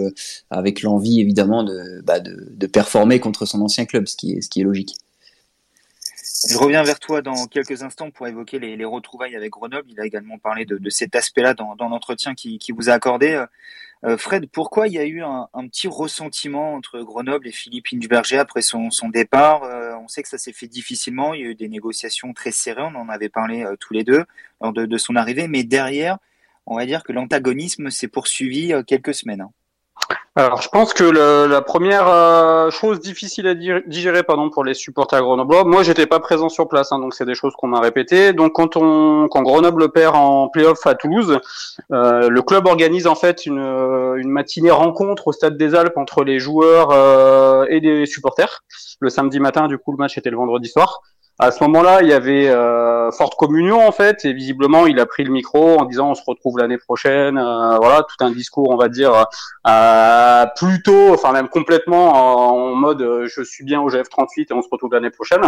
avec 0.51 0.83
l'envie 0.83 1.21
évidemment 1.21 1.65
de, 1.65 2.03
bah, 2.05 2.21
de, 2.21 2.49
de 2.51 2.67
performer 2.67 3.21
contre 3.21 3.47
son 3.47 3.61
ancien 3.61 3.85
club 3.85 4.07
ce 4.07 4.17
qui 4.17 4.33
est 4.33 4.41
ce 4.41 4.49
qui 4.49 4.61
est 4.61 4.65
logique 4.65 4.97
je 6.49 6.57
reviens 6.57 6.85
vers 6.85 7.01
toi 7.01 7.21
dans 7.21 7.47
quelques 7.47 7.83
instants 7.83 8.13
pour 8.13 8.29
évoquer 8.29 8.61
les, 8.61 8.85
retrouvailles 8.85 9.35
avec 9.35 9.51
Grenoble. 9.51 9.89
Il 9.91 9.99
a 9.99 10.07
également 10.07 10.39
parlé 10.39 10.65
de, 10.65 10.89
cet 10.89 11.17
aspect-là 11.17 11.55
dans, 11.55 11.75
l'entretien 11.81 12.35
qui, 12.35 12.61
vous 12.71 12.89
a 12.91 12.93
accordé. 12.93 13.45
Euh, 14.05 14.17
Fred, 14.17 14.49
pourquoi 14.49 14.87
il 14.87 14.95
y 14.95 14.99
a 14.99 15.05
eu 15.05 15.23
un, 15.23 15.49
petit 15.69 15.89
ressentiment 15.89 16.75
entre 16.75 17.01
Grenoble 17.01 17.49
et 17.49 17.53
Philippe 17.53 17.87
Inchberger 17.93 18.39
après 18.39 18.63
son, 18.63 18.91
départ? 19.13 19.65
Euh, 19.65 19.95
On 19.97 20.09
sait 20.09 20.23
que 20.23 20.29
ça 20.29 20.39
s'est 20.39 20.53
fait 20.53 20.69
difficilement. 20.69 21.35
Il 21.35 21.41
y 21.41 21.45
a 21.45 21.49
eu 21.49 21.55
des 21.55 21.69
négociations 21.69 22.33
très 22.33 22.53
serrées. 22.53 22.83
On 22.83 22.95
en 22.95 23.09
avait 23.09 23.29
parlé 23.29 23.65
euh, 23.65 23.75
tous 23.79 23.95
les 23.95 24.05
deux 24.05 24.25
lors 24.61 24.73
de, 24.73 24.99
son 24.99 25.17
arrivée. 25.17 25.49
Mais 25.49 25.65
derrière, 25.65 26.19
on 26.71 26.77
va 26.77 26.87
dire 26.87 27.03
que 27.03 27.13
l'antagonisme 27.13 27.91
s'est 27.91 28.09
poursuivi 28.09 28.73
quelques 28.87 29.15
semaines. 29.15 29.41
Hein. 29.41 29.51
Alors, 30.39 30.63
je 30.63 30.69
pense 30.69 30.95
que 30.95 31.03
la 31.03 31.63
première 31.63 32.07
euh, 32.07 32.71
chose 32.71 33.01
difficile 33.01 33.49
à 33.49 33.55
digérer, 33.55 34.23
pardon, 34.23 34.51
pour 34.51 34.63
les 34.63 34.73
supporters 34.73 35.21
grenoblois, 35.21 35.65
moi, 35.65 35.83
j'étais 35.83 36.07
pas 36.07 36.21
présent 36.21 36.49
sur 36.49 36.69
place, 36.69 36.93
hein, 36.93 37.01
donc 37.01 37.13
c'est 37.13 37.25
des 37.25 37.35
choses 37.35 37.55
qu'on 37.57 37.67
m'a 37.67 37.81
répétées. 37.81 38.33
Donc, 38.33 38.53
quand 38.53 38.77
on, 38.77 39.27
quand 39.29 39.43
Grenoble 39.43 39.91
perd 39.91 40.15
en 40.15 40.49
playoff 40.49 40.87
à 40.87 40.95
Toulouse, 40.95 41.41
euh, 41.91 42.29
le 42.29 42.43
club 42.43 42.67
organise 42.67 43.09
en 43.09 43.17
fait 43.17 43.47
une, 43.47 44.29
matinée 44.29 44.71
rencontre 44.71 45.27
au 45.27 45.33
stade 45.33 45.57
des 45.57 45.75
Alpes 45.75 45.97
entre 45.97 46.23
les 46.23 46.39
joueurs 46.39 46.91
euh, 46.93 47.67
et 47.69 47.81
les 47.81 48.07
supporters. 48.07 48.63
Le 49.01 49.11
samedi 49.11 49.41
matin, 49.41 49.67
du 49.67 49.77
coup, 49.77 49.91
le 49.91 49.99
match 49.99 50.19
était 50.19 50.31
le 50.31 50.37
vendredi 50.37 50.69
soir. 50.69 51.01
À 51.41 51.53
ce 51.53 51.63
moment-là, 51.63 52.03
il 52.03 52.09
y 52.09 52.13
avait 52.13 52.49
euh, 52.49 53.13
forte 53.13 53.37
communion 53.37 53.87
en 53.87 53.93
fait, 53.93 54.25
et 54.25 54.33
visiblement, 54.33 54.87
il 54.87 54.99
a 54.99 55.07
pris 55.07 55.23
le 55.23 55.31
micro 55.31 55.79
en 55.79 55.85
disant 55.85 56.11
on 56.11 56.15
se 56.15 56.23
retrouve 56.27 56.59
l'année 56.59 56.79
prochaine. 56.79 57.39
Euh, 57.39 57.77
voilà, 57.77 58.03
tout 58.03 58.25
un 58.25 58.33
discours, 58.33 58.71
on 58.71 58.77
va 58.77 58.89
dire, 58.89 59.27
euh, 59.69 60.47
plutôt, 60.57 61.15
enfin 61.15 61.33
même 61.33 61.49
complètement 61.49 62.13
en, 62.13 62.75
mode 62.75 63.03
euh, 63.03 63.29
je 63.29 63.43
suis 63.43 63.65
bien 63.65 63.81
au 63.81 63.89
GF38 63.89 64.47
et 64.51 64.53
on 64.53 64.63
se 64.63 64.69
retrouve 64.71 64.93
l'année 64.93 65.11
prochaine. 65.11 65.43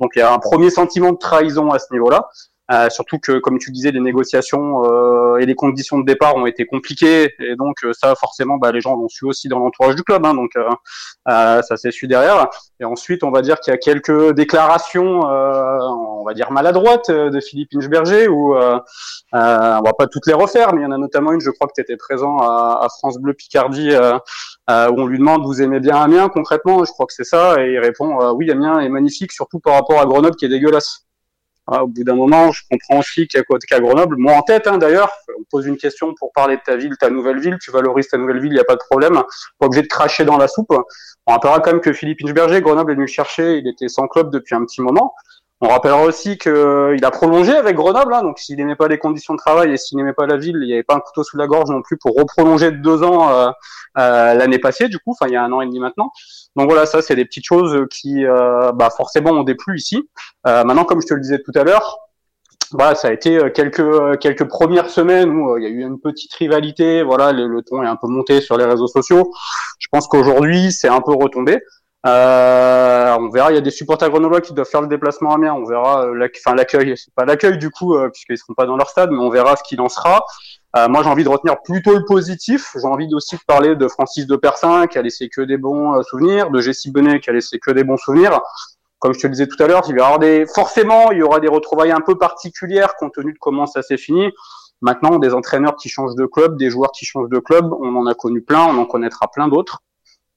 Donc 0.00 0.12
il 0.16 0.20
y 0.20 0.22
a 0.22 0.32
un 0.32 0.38
premier 0.38 0.70
sentiment 0.70 1.12
de 1.12 1.18
trahison 1.18 1.70
à 1.70 1.78
ce 1.78 1.92
niveau-là. 1.92 2.28
Euh, 2.72 2.88
surtout 2.88 3.18
que, 3.18 3.38
comme 3.38 3.58
tu 3.58 3.70
disais, 3.70 3.90
les 3.90 4.00
négociations 4.00 4.84
euh, 4.84 5.36
et 5.36 5.44
les 5.44 5.54
conditions 5.54 5.98
de 5.98 6.04
départ 6.04 6.34
ont 6.36 6.46
été 6.46 6.64
compliquées, 6.64 7.34
et 7.38 7.56
donc 7.56 7.76
euh, 7.84 7.92
ça, 7.92 8.14
forcément, 8.14 8.56
bah, 8.56 8.72
les 8.72 8.80
gens 8.80 8.96
l'ont 8.96 9.08
su 9.08 9.26
aussi 9.26 9.48
dans 9.48 9.58
l'entourage 9.58 9.94
du 9.94 10.02
club, 10.02 10.24
hein, 10.24 10.34
donc 10.34 10.52
ça 11.26 11.76
s'est 11.76 11.90
su 11.90 12.06
derrière. 12.06 12.48
Et 12.80 12.84
ensuite, 12.84 13.22
on 13.22 13.30
va 13.30 13.42
dire 13.42 13.60
qu'il 13.60 13.70
y 13.70 13.74
a 13.74 13.78
quelques 13.78 14.32
déclarations, 14.32 15.20
on 15.22 16.24
va 16.24 16.32
dire 16.34 16.50
maladroites, 16.50 17.10
de 17.10 17.40
Philippe 17.40 17.70
Inchberger, 17.74 18.28
où 18.28 18.54
on 18.54 18.80
va 19.32 19.92
pas 19.98 20.06
toutes 20.06 20.26
les 20.26 20.32
refaire, 20.32 20.72
mais 20.72 20.80
il 20.80 20.84
y 20.84 20.86
en 20.86 20.92
a 20.92 20.98
notamment 20.98 21.32
une, 21.32 21.40
je 21.40 21.50
crois 21.50 21.66
que 21.66 21.72
tu 21.74 21.80
étais 21.82 21.96
présent 21.96 22.38
à, 22.38 22.80
à, 22.82 22.88
France 22.88 23.18
Bleu 23.18 23.34
Picardie, 23.34 23.94
où 23.94 24.70
on 24.70 25.06
lui 25.06 25.18
demande 25.18 25.44
vous 25.44 25.60
aimez 25.60 25.80
bien 25.80 25.96
Amiens 25.96 26.28
concrètement, 26.28 26.84
je 26.84 26.92
crois 26.92 27.06
que 27.06 27.12
c'est 27.12 27.24
ça, 27.24 27.62
et 27.62 27.72
il 27.72 27.78
répond 27.78 28.32
oui 28.32 28.50
Amiens 28.50 28.80
est 28.80 28.88
magnifique, 28.88 29.32
surtout 29.32 29.60
par 29.60 29.74
rapport 29.74 30.00
à 30.00 30.06
Grenoble 30.06 30.36
qui 30.36 30.46
est 30.46 30.48
dégueulasse. 30.48 31.03
Ah, 31.66 31.82
au 31.82 31.86
bout 31.86 32.04
d'un 32.04 32.14
moment, 32.14 32.52
je 32.52 32.62
comprends 32.70 32.98
aussi 32.98 33.26
qu'à 33.26 33.80
Grenoble, 33.80 34.16
moi 34.18 34.34
en 34.34 34.42
tête 34.42 34.66
hein, 34.66 34.76
d'ailleurs, 34.76 35.10
on 35.38 35.44
pose 35.50 35.64
une 35.66 35.78
question 35.78 36.12
pour 36.18 36.30
parler 36.32 36.56
de 36.56 36.62
ta 36.62 36.76
ville, 36.76 36.94
ta 36.98 37.08
nouvelle 37.08 37.40
ville, 37.40 37.56
tu 37.58 37.70
valorises 37.70 38.08
ta 38.08 38.18
nouvelle 38.18 38.38
ville, 38.40 38.52
il 38.52 38.56
n'y 38.56 38.60
a 38.60 38.64
pas 38.64 38.74
de 38.74 38.82
problème, 38.90 39.22
pas 39.58 39.66
obligé 39.66 39.80
de 39.80 39.88
cracher 39.88 40.26
dans 40.26 40.36
la 40.36 40.46
soupe. 40.46 40.74
On 41.26 41.32
rappellera 41.32 41.60
quand 41.60 41.72
même 41.72 41.80
que 41.80 41.94
Philippe 41.94 42.18
Inchberger, 42.22 42.60
Grenoble 42.60 42.92
est 42.92 42.94
venu 42.96 43.06
le 43.06 43.10
chercher, 43.10 43.56
il 43.56 43.66
était 43.66 43.88
sans 43.88 44.08
club 44.08 44.30
depuis 44.30 44.54
un 44.54 44.64
petit 44.66 44.82
moment. 44.82 45.14
On 45.64 45.68
rappellera 45.68 46.02
aussi 46.02 46.36
qu'il 46.36 46.52
euh, 46.52 46.96
a 47.02 47.10
prolongé 47.10 47.56
avec 47.56 47.74
Grenoble, 47.74 48.12
hein, 48.12 48.22
donc 48.22 48.38
s'il 48.38 48.56
n'aimait 48.56 48.76
pas 48.76 48.86
les 48.86 48.98
conditions 48.98 49.32
de 49.32 49.38
travail 49.38 49.72
et 49.72 49.78
s'il 49.78 49.96
n'aimait 49.96 50.12
pas 50.12 50.26
la 50.26 50.36
ville, 50.36 50.58
il 50.60 50.66
n'y 50.66 50.74
avait 50.74 50.82
pas 50.82 50.94
un 50.94 51.00
couteau 51.00 51.24
sous 51.24 51.38
la 51.38 51.46
gorge 51.46 51.70
non 51.70 51.80
plus 51.80 51.96
pour 51.96 52.14
reprolonger 52.14 52.70
de 52.70 52.76
deux 52.76 53.02
ans 53.02 53.30
euh, 53.30 53.48
euh, 53.96 54.34
l'année 54.34 54.58
passée, 54.58 54.88
du 54.88 54.98
coup, 54.98 55.12
enfin 55.12 55.26
il 55.26 55.32
y 55.32 55.36
a 55.36 55.42
un 55.42 55.50
an 55.52 55.62
et 55.62 55.66
demi 55.66 55.80
maintenant. 55.80 56.12
Donc 56.54 56.68
voilà, 56.68 56.84
ça 56.84 57.00
c'est 57.00 57.16
des 57.16 57.24
petites 57.24 57.46
choses 57.46 57.86
qui, 57.90 58.24
bah, 58.26 58.90
forcément, 58.94 59.30
ont 59.30 59.42
déplu 59.42 59.78
ici. 59.78 60.06
maintenant, 60.44 60.84
comme 60.84 61.00
je 61.00 61.06
te 61.06 61.14
le 61.14 61.20
disais 61.20 61.40
tout 61.42 61.52
à 61.54 61.64
l'heure, 61.64 61.96
voilà, 62.72 62.94
ça 62.94 63.08
a 63.08 63.12
été 63.12 63.40
quelques 63.54 64.18
quelques 64.20 64.46
premières 64.46 64.90
semaines 64.90 65.30
où 65.30 65.56
il 65.56 65.64
y 65.64 65.66
a 65.66 65.70
eu 65.70 65.80
une 65.80 65.98
petite 65.98 66.34
rivalité. 66.34 67.02
Voilà, 67.02 67.32
le, 67.32 67.62
ton 67.62 67.82
est 67.82 67.86
un 67.86 67.96
peu 67.96 68.06
monté 68.06 68.42
sur 68.42 68.58
les 68.58 68.66
réseaux 68.66 68.86
sociaux. 68.86 69.32
Je 69.78 69.88
pense 69.90 70.08
qu'aujourd'hui, 70.08 70.72
c'est 70.72 70.88
un 70.88 71.00
peu 71.00 71.14
retombé. 71.14 71.58
Euh, 72.06 73.16
on 73.18 73.30
verra, 73.30 73.50
il 73.50 73.54
y 73.54 73.58
a 73.58 73.62
des 73.62 73.70
supporters 73.70 74.10
grenoblois 74.10 74.42
qui 74.42 74.52
doivent 74.52 74.68
faire 74.68 74.82
le 74.82 74.88
déplacement 74.88 75.30
à 75.30 75.34
Amiens. 75.36 75.54
On 75.54 75.64
verra, 75.64 76.06
euh, 76.06 76.28
enfin 76.36 76.54
l'accueil, 76.54 76.94
c'est 76.96 77.14
pas 77.14 77.24
l'accueil 77.24 77.56
du 77.56 77.70
coup, 77.70 77.94
euh, 77.94 78.10
puisqu'ils 78.10 78.36
seront 78.36 78.54
pas 78.54 78.66
dans 78.66 78.76
leur 78.76 78.90
stade, 78.90 79.10
mais 79.10 79.18
on 79.18 79.30
verra 79.30 79.56
ce 79.56 79.62
qu'il 79.62 79.80
en 79.80 79.88
sera. 79.88 80.24
Euh, 80.76 80.88
moi, 80.88 81.02
j'ai 81.02 81.08
envie 81.08 81.24
de 81.24 81.28
retenir 81.28 81.62
plutôt 81.62 81.94
le 81.94 82.04
positif. 82.04 82.72
J'ai 82.74 82.86
envie 82.86 83.08
aussi 83.14 83.36
de 83.36 83.42
parler 83.46 83.76
de 83.76 83.88
Francis 83.88 84.26
de 84.26 84.36
Persin, 84.36 84.86
qui 84.86 84.98
a 84.98 85.02
laissé 85.02 85.28
que 85.28 85.40
des 85.40 85.56
bons 85.56 86.02
souvenirs, 86.02 86.50
de 86.50 86.60
Jessie 86.60 86.90
Benet, 86.90 87.20
qui 87.20 87.30
a 87.30 87.32
laissé 87.32 87.58
que 87.58 87.70
des 87.70 87.84
bons 87.84 87.96
souvenirs. 87.96 88.40
Comme 88.98 89.14
je 89.14 89.20
te 89.20 89.26
le 89.26 89.32
disais 89.32 89.46
tout 89.46 89.62
à 89.62 89.66
l'heure, 89.66 89.82
il 89.88 89.96
y 89.96 90.00
avoir 90.00 90.18
des, 90.18 90.46
forcément, 90.46 91.12
il 91.12 91.18
y 91.18 91.22
aura 91.22 91.38
des 91.38 91.48
retrouvailles 91.48 91.92
un 91.92 92.00
peu 92.00 92.16
particulières 92.16 92.96
compte 92.96 93.12
tenu 93.12 93.32
de 93.32 93.38
comment 93.38 93.66
ça 93.66 93.82
s'est 93.82 93.98
fini. 93.98 94.32
Maintenant, 94.80 95.18
des 95.18 95.32
entraîneurs 95.32 95.76
qui 95.76 95.88
changent 95.88 96.16
de 96.16 96.26
club, 96.26 96.56
des 96.56 96.70
joueurs 96.70 96.90
qui 96.90 97.04
changent 97.04 97.28
de 97.28 97.38
club, 97.38 97.72
on 97.72 97.94
en 97.96 98.06
a 98.06 98.14
connu 98.14 98.42
plein, 98.42 98.64
on 98.64 98.76
en 98.78 98.86
connaîtra 98.86 99.28
plein 99.30 99.48
d'autres. 99.48 99.80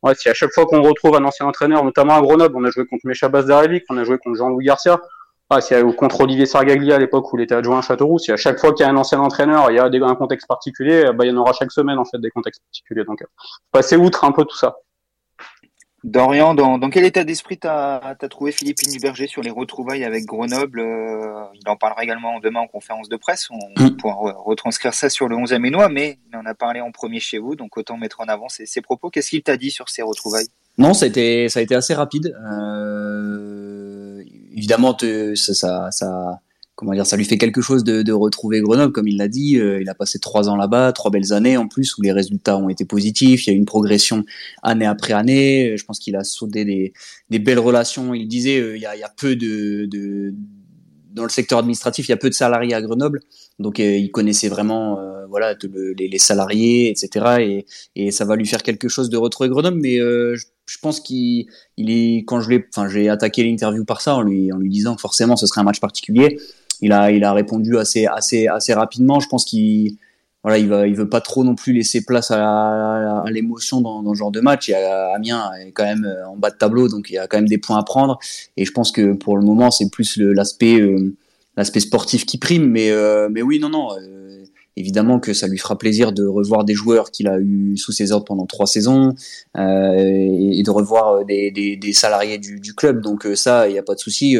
Ouais, 0.03 0.13
si 0.15 0.29
à 0.29 0.33
chaque 0.33 0.51
fois 0.53 0.65
qu'on 0.65 0.81
retrouve 0.81 1.15
un 1.15 1.23
ancien 1.25 1.45
entraîneur, 1.45 1.83
notamment 1.83 2.15
à 2.15 2.21
Grenoble, 2.21 2.55
on 2.55 2.63
a 2.63 2.69
joué 2.69 2.85
contre 2.85 3.05
Mecha 3.05 3.29
Bazdarevic, 3.29 3.83
on 3.89 3.97
a 3.97 4.03
joué 4.03 4.17
contre 4.17 4.37
Jean-Louis 4.37 4.65
Garcia, 4.65 4.99
ah, 5.49 5.61
si, 5.61 5.73
contre 5.95 6.21
Olivier 6.21 6.45
Sargaglia 6.45 6.95
à 6.95 6.99
l'époque 6.99 7.31
où 7.31 7.39
il 7.39 7.43
était 7.43 7.55
adjoint 7.55 7.79
à 7.79 7.81
Châteauroux, 7.81 8.19
si 8.19 8.33
à 8.33 8.37
chaque 8.37 8.59
fois 8.59 8.73
qu'il 8.73 8.85
y 8.85 8.89
a 8.89 8.91
un 8.91 8.97
ancien 8.97 9.19
entraîneur, 9.21 9.71
il 9.71 9.77
y 9.77 9.79
a 9.79 9.85
un 9.85 10.15
contexte 10.15 10.45
particulier, 10.45 11.05
bah, 11.15 11.25
il 11.25 11.29
y 11.29 11.31
en 11.31 11.37
aura 11.37 11.53
chaque 11.53 11.71
semaine 11.71 11.97
en 11.97 12.03
fait 12.03 12.17
des 12.19 12.29
contextes 12.29 12.61
particuliers. 12.63 13.05
Donc, 13.05 13.23
passer 13.71 13.95
outre 13.95 14.25
un 14.25 14.33
peu 14.33 14.43
tout 14.43 14.57
ça. 14.57 14.75
Dorian, 16.03 16.53
dans, 16.53 16.89
quel 16.89 17.05
état 17.05 17.23
d'esprit 17.23 17.57
t'as 17.57 17.97
as 17.97 18.27
trouvé 18.29 18.51
Philippe 18.51 18.77
Inberger 18.87 19.27
sur 19.27 19.41
les 19.41 19.49
retrouvailles 19.49 20.03
avec 20.03 20.25
Grenoble 20.25 20.79
euh, 20.79 21.43
Il 21.55 21.67
en 21.67 21.75
parlera 21.75 22.03
également 22.03 22.39
demain 22.39 22.59
en 22.59 22.67
conférence 22.67 23.09
de 23.09 23.17
presse. 23.17 23.49
On, 23.49 23.83
mm. 23.83 23.97
pourra 23.97 24.33
retranscrire 24.37 24.93
ça 24.93 25.09
sur 25.09 25.27
le 25.27 25.35
11 25.35 25.53
Aménois, 25.53 25.89
mais 25.89 26.19
il 26.31 26.37
en 26.37 26.45
a 26.45 26.53
parlé 26.53 26.81
en 26.81 26.91
premier 26.91 27.19
chez 27.19 27.39
vous, 27.39 27.55
donc 27.55 27.77
autant 27.77 27.97
mettre 27.97 28.21
en 28.21 28.25
avant 28.25 28.47
ses, 28.47 28.67
ses 28.67 28.81
propos. 28.81 29.09
Qu'est-ce 29.09 29.31
qu'il 29.31 29.41
t'a 29.41 29.57
dit 29.57 29.71
sur 29.71 29.89
ces 29.89 30.03
retrouvailles? 30.03 30.47
Non, 30.77 30.93
ça 30.93 31.05
a, 31.05 31.07
été, 31.07 31.49
ça 31.49 31.59
a 31.59 31.63
été 31.63 31.73
assez 31.73 31.95
rapide. 31.95 32.37
Euh, 32.51 34.23
évidemment, 34.55 34.95
ça, 35.35 35.53
ça, 35.53 35.91
ça 35.91 36.39
comment 36.77 36.93
dire, 36.93 37.07
ça 37.07 37.17
lui 37.17 37.25
fait 37.25 37.39
quelque 37.39 37.59
chose 37.59 37.83
de, 37.83 38.11
retrouver 38.13 38.61
Grenoble, 38.61 38.93
comme 38.93 39.07
il 39.07 39.17
l'a 39.17 39.27
dit. 39.27 39.57
Euh, 39.57 39.81
il 39.81 39.89
a 39.89 39.95
passé 39.95 40.19
trois 40.19 40.47
ans 40.47 40.55
là-bas, 40.55 40.93
trois 40.93 41.09
belles 41.09 41.33
années 41.33 41.57
en 41.57 41.67
plus, 41.67 41.97
où 41.97 42.03
les 42.03 42.11
résultats 42.11 42.55
ont 42.55 42.69
été 42.69 42.85
positifs. 42.85 43.45
Il 43.45 43.49
y 43.49 43.53
a 43.53 43.55
eu 43.55 43.57
une 43.57 43.65
progression 43.65 44.23
année 44.61 44.85
après 44.85 45.13
année. 45.13 45.75
Je 45.75 45.83
pense 45.85 45.97
qu'il 45.97 46.15
a 46.15 46.23
sauté 46.23 46.65
des, 46.65 47.39
belles 47.39 47.59
relations. 47.59 48.13
Il 48.13 48.27
disait, 48.27 48.59
euh, 48.59 48.77
il, 48.77 48.81
y 48.81 48.85
a, 48.85 48.95
il, 48.95 49.03
peu 49.17 49.35
de, 49.35 50.35
dans 51.11 51.23
le 51.23 51.29
secteur 51.29 51.57
administratif, 51.57 52.07
il 52.07 52.11
y 52.11 52.13
a 52.13 52.17
peu 52.17 52.29
de 52.29 52.35
salariés 52.35 52.75
à 52.75 52.81
Grenoble, 52.81 53.21
donc 53.57 53.79
euh, 53.79 53.97
il 53.97 54.11
connaissait 54.11 54.49
vraiment, 54.49 54.99
voilà, 55.29 55.55
les, 55.97 56.07
les, 56.07 56.19
salariés, 56.19 56.91
etc. 56.91 57.65
Et, 57.95 58.11
ça 58.11 58.23
va 58.23 58.35
lui 58.35 58.45
faire 58.45 58.61
quelque 58.61 58.87
chose 58.87 59.09
de 59.09 59.17
retrouver 59.17 59.49
Grenoble, 59.49 59.79
mais 59.81 59.97
je, 59.97 60.77
pense 60.79 60.99
qu'il 60.99 61.47
il 61.77 61.89
est 61.89 62.23
quand 62.27 62.39
je 62.39 62.51
l'ai 62.51 62.65
enfin 62.69 62.87
j'ai 62.87 63.09
attaqué 63.09 63.43
l'interview 63.43 63.83
par 63.83 64.01
ça 64.01 64.13
en 64.13 64.21
lui 64.21 64.51
en 64.51 64.57
lui 64.57 64.69
disant 64.69 64.95
que 64.95 65.01
forcément 65.01 65.37
ce 65.37 65.47
serait 65.47 65.61
un 65.61 65.63
match 65.63 65.79
particulier 65.79 66.37
il 66.81 66.91
a, 66.93 67.11
il 67.11 67.23
a 67.23 67.33
répondu 67.33 67.77
assez, 67.77 68.05
assez, 68.05 68.47
assez 68.47 68.73
rapidement. 68.73 69.19
Je 69.19 69.27
pense 69.27 69.45
qu'il 69.45 69.97
voilà, 70.47 70.59
il 70.59 70.89
il 70.89 70.95
veut 70.95 71.09
pas 71.09 71.19
trop 71.19 71.43
non 71.43 71.55
plus 71.55 71.73
laisser 71.73 72.05
place 72.05 72.31
à, 72.31 73.23
l'émotion 73.29 73.81
dans, 73.81 74.13
ce 74.13 74.17
genre 74.17 74.31
de 74.31 74.39
match. 74.39 74.69
A 74.69 75.13
Amiens 75.13 75.51
est 75.59 75.71
quand 75.71 75.83
même 75.83 76.05
euh, 76.05 76.25
en 76.27 76.37
bas 76.37 76.51
de 76.51 76.55
tableau, 76.55 76.87
donc 76.87 77.09
il 77.09 77.15
y 77.15 77.17
a 77.17 77.27
quand 77.27 77.37
même 77.37 77.49
des 77.49 77.57
points 77.57 77.77
à 77.77 77.83
prendre. 77.83 78.17
Et 78.55 78.63
je 78.63 78.71
pense 78.71 78.93
que 78.93 79.11
pour 79.11 79.37
le 79.37 79.43
moment, 79.43 79.71
c'est 79.71 79.89
plus 79.89 80.17
l'aspect, 80.17 80.79
euh, 80.79 81.15
l'aspect 81.57 81.81
sportif 81.81 82.25
qui 82.25 82.37
prime. 82.37 82.69
Mais, 82.69 82.91
euh, 82.91 83.27
mais 83.29 83.41
oui, 83.41 83.59
non, 83.59 83.67
non. 83.69 83.89
évidemment 84.77 85.19
que 85.19 85.33
ça 85.33 85.47
lui 85.47 85.57
fera 85.57 85.77
plaisir 85.77 86.13
de 86.13 86.25
revoir 86.25 86.63
des 86.63 86.75
joueurs 86.75 87.11
qu'il 87.11 87.27
a 87.27 87.39
eu 87.39 87.75
sous 87.75 87.91
ses 87.91 88.13
ordres 88.13 88.25
pendant 88.25 88.45
trois 88.45 88.67
saisons 88.67 89.15
et, 89.57 90.63
de 90.63 90.69
revoir 90.69 91.25
des, 91.25 91.51
des, 91.51 91.75
des 91.75 91.91
salariés 91.93 92.37
du, 92.37 92.61
du, 92.61 92.73
club. 92.73 93.01
Donc 93.01 93.27
ça, 93.35 93.67
il 93.67 93.73
n'y 93.73 93.79
a 93.79 93.83
pas 93.83 93.95
de 93.95 93.99
souci. 93.99 94.37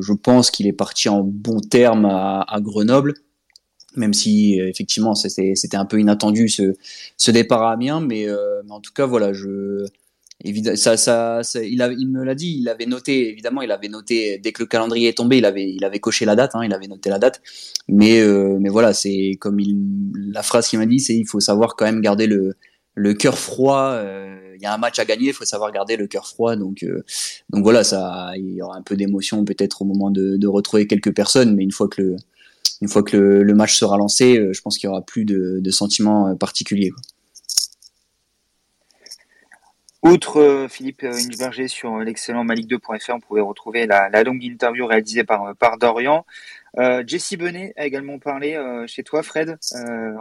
Je 0.00 0.12
pense 0.12 0.50
qu'il 0.50 0.66
est 0.66 0.72
parti 0.72 1.08
en 1.08 1.22
bon 1.22 1.60
terme 1.60 2.06
à, 2.06 2.58
Grenoble 2.60 3.14
même 3.96 4.14
si 4.14 4.60
euh, 4.60 4.68
effectivement 4.68 5.14
c'était 5.14 5.76
un 5.76 5.84
peu 5.84 5.98
inattendu 5.98 6.48
ce, 6.48 7.30
départ 7.30 7.62
à 7.62 7.72
Amiens, 7.72 8.00
mais, 8.00 8.28
euh, 8.28 8.62
mais 8.64 8.72
en 8.72 8.80
tout 8.80 8.92
cas 8.92 9.06
voilà, 9.06 9.32
je 9.32 9.86
il, 10.44 10.62
me 12.12 12.22
l'a 12.22 12.34
dit, 12.36 12.58
il 12.60 12.68
avait 12.68 12.86
noté, 12.86 13.28
évidemment, 13.28 13.60
il 13.62 13.72
avait 13.72 13.88
noté 13.88 14.38
dès 14.38 14.52
que 14.52 14.62
le 14.62 14.66
calendrier 14.66 15.08
est 15.08 15.16
tombé, 15.16 15.38
il 15.38 15.44
avait, 15.44 15.98
coché 15.98 16.24
la 16.24 16.36
date, 16.36 16.52
hein, 16.54 16.64
il 16.64 16.72
avait 16.72 16.86
noté 16.86 17.10
la 17.10 17.18
date. 17.18 17.42
Mais, 17.88 18.20
euh, 18.20 18.56
voilà, 18.70 18.92
c'est 18.92 19.36
comme 19.40 19.58
la 20.14 20.44
phrase 20.44 20.68
qu'il 20.68 20.78
m'a 20.78 20.86
dit, 20.86 21.00
c'est 21.00 21.16
il 21.16 21.26
faut 21.26 21.40
savoir 21.40 21.74
quand 21.74 21.86
même 21.86 22.00
garder 22.00 22.28
le, 22.28 22.54
le 22.98 23.14
cœur 23.14 23.38
froid. 23.38 24.00
Il 24.54 24.62
y 24.62 24.66
a 24.66 24.74
un 24.74 24.78
match 24.78 24.98
à 24.98 25.04
gagner, 25.04 25.28
il 25.28 25.32
faut 25.32 25.44
savoir 25.44 25.70
garder 25.70 25.96
le 25.96 26.06
cœur 26.06 26.26
froid. 26.26 26.56
Donc, 26.56 26.84
donc 27.50 27.62
voilà, 27.62 27.84
ça, 27.84 28.32
il 28.36 28.54
y 28.54 28.62
aura 28.62 28.76
un 28.76 28.82
peu 28.82 28.96
d'émotion 28.96 29.44
peut-être 29.44 29.82
au 29.82 29.84
moment 29.84 30.10
de, 30.10 30.46
retrouver 30.46 30.86
quelques 30.86 31.14
personnes, 31.14 31.54
mais 31.54 31.62
une 31.62 31.72
fois 31.72 31.88
que 31.88 32.02
le, 32.02 32.16
une 32.80 32.88
fois 32.88 33.02
que 33.02 33.16
le, 33.16 33.54
match 33.54 33.76
sera 33.76 33.96
lancé, 33.96 34.38
euh, 34.38 34.52
je 34.52 34.60
pense 34.60 34.78
qu'il 34.78 34.88
y 34.88 34.90
aura 34.90 35.02
plus 35.02 35.24
de, 35.24 35.70
sentiments 35.70 36.28
euh, 36.28 36.34
particuliers. 36.34 36.92
Outre 40.08 40.40
euh, 40.40 40.68
Philippe 40.68 41.04
Inchberger 41.04 41.68
sur 41.68 41.98
l'excellent 41.98 42.44
Malik2.fr, 42.44 43.14
on 43.14 43.20
pouvait 43.20 43.40
retrouver 43.40 43.86
la, 43.86 44.08
longue 44.24 44.42
interview 44.42 44.86
réalisée 44.86 45.24
par, 45.24 45.54
par 45.56 45.78
Dorian. 45.78 46.24
Jesse 47.06 47.34
Benet 47.34 47.72
a 47.76 47.86
également 47.86 48.18
parlé 48.18 48.56
chez 48.86 49.02
toi, 49.02 49.22
Fred. 49.22 49.58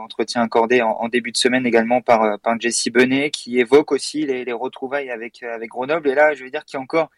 entretien 0.02 0.42
accordé 0.42 0.82
en, 0.82 1.08
début 1.08 1.32
de 1.32 1.38
semaine 1.38 1.66
également 1.68 2.02
par, 2.02 2.40
par 2.40 2.60
Jesse 2.60 2.90
Benet, 2.90 3.30
qui 3.30 3.60
évoque 3.60 3.92
aussi 3.92 4.26
les, 4.26 4.52
retrouvailles 4.54 5.12
avec, 5.12 5.44
avec 5.44 5.70
Grenoble. 5.70 6.10
Et 6.10 6.16
là, 6.16 6.34
je 6.34 6.44
veux 6.44 6.50
dire 6.50 6.66
qu'il 6.66 6.78
y 6.78 6.80
a 6.80 6.84
encore, 6.84 7.12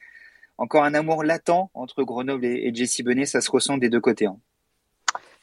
encore 0.58 0.84
un 0.84 0.94
amour 0.94 1.24
latent 1.24 1.70
entre 1.74 2.04
Grenoble 2.04 2.46
et, 2.46 2.68
et 2.68 2.76
Jesse 2.76 3.02
Benet. 3.02 3.26
Ça 3.26 3.40
se 3.40 3.50
ressent 3.50 3.78
des 3.78 3.90
deux 3.90 4.02
côtés. 4.02 4.26
Hein. 4.26 4.38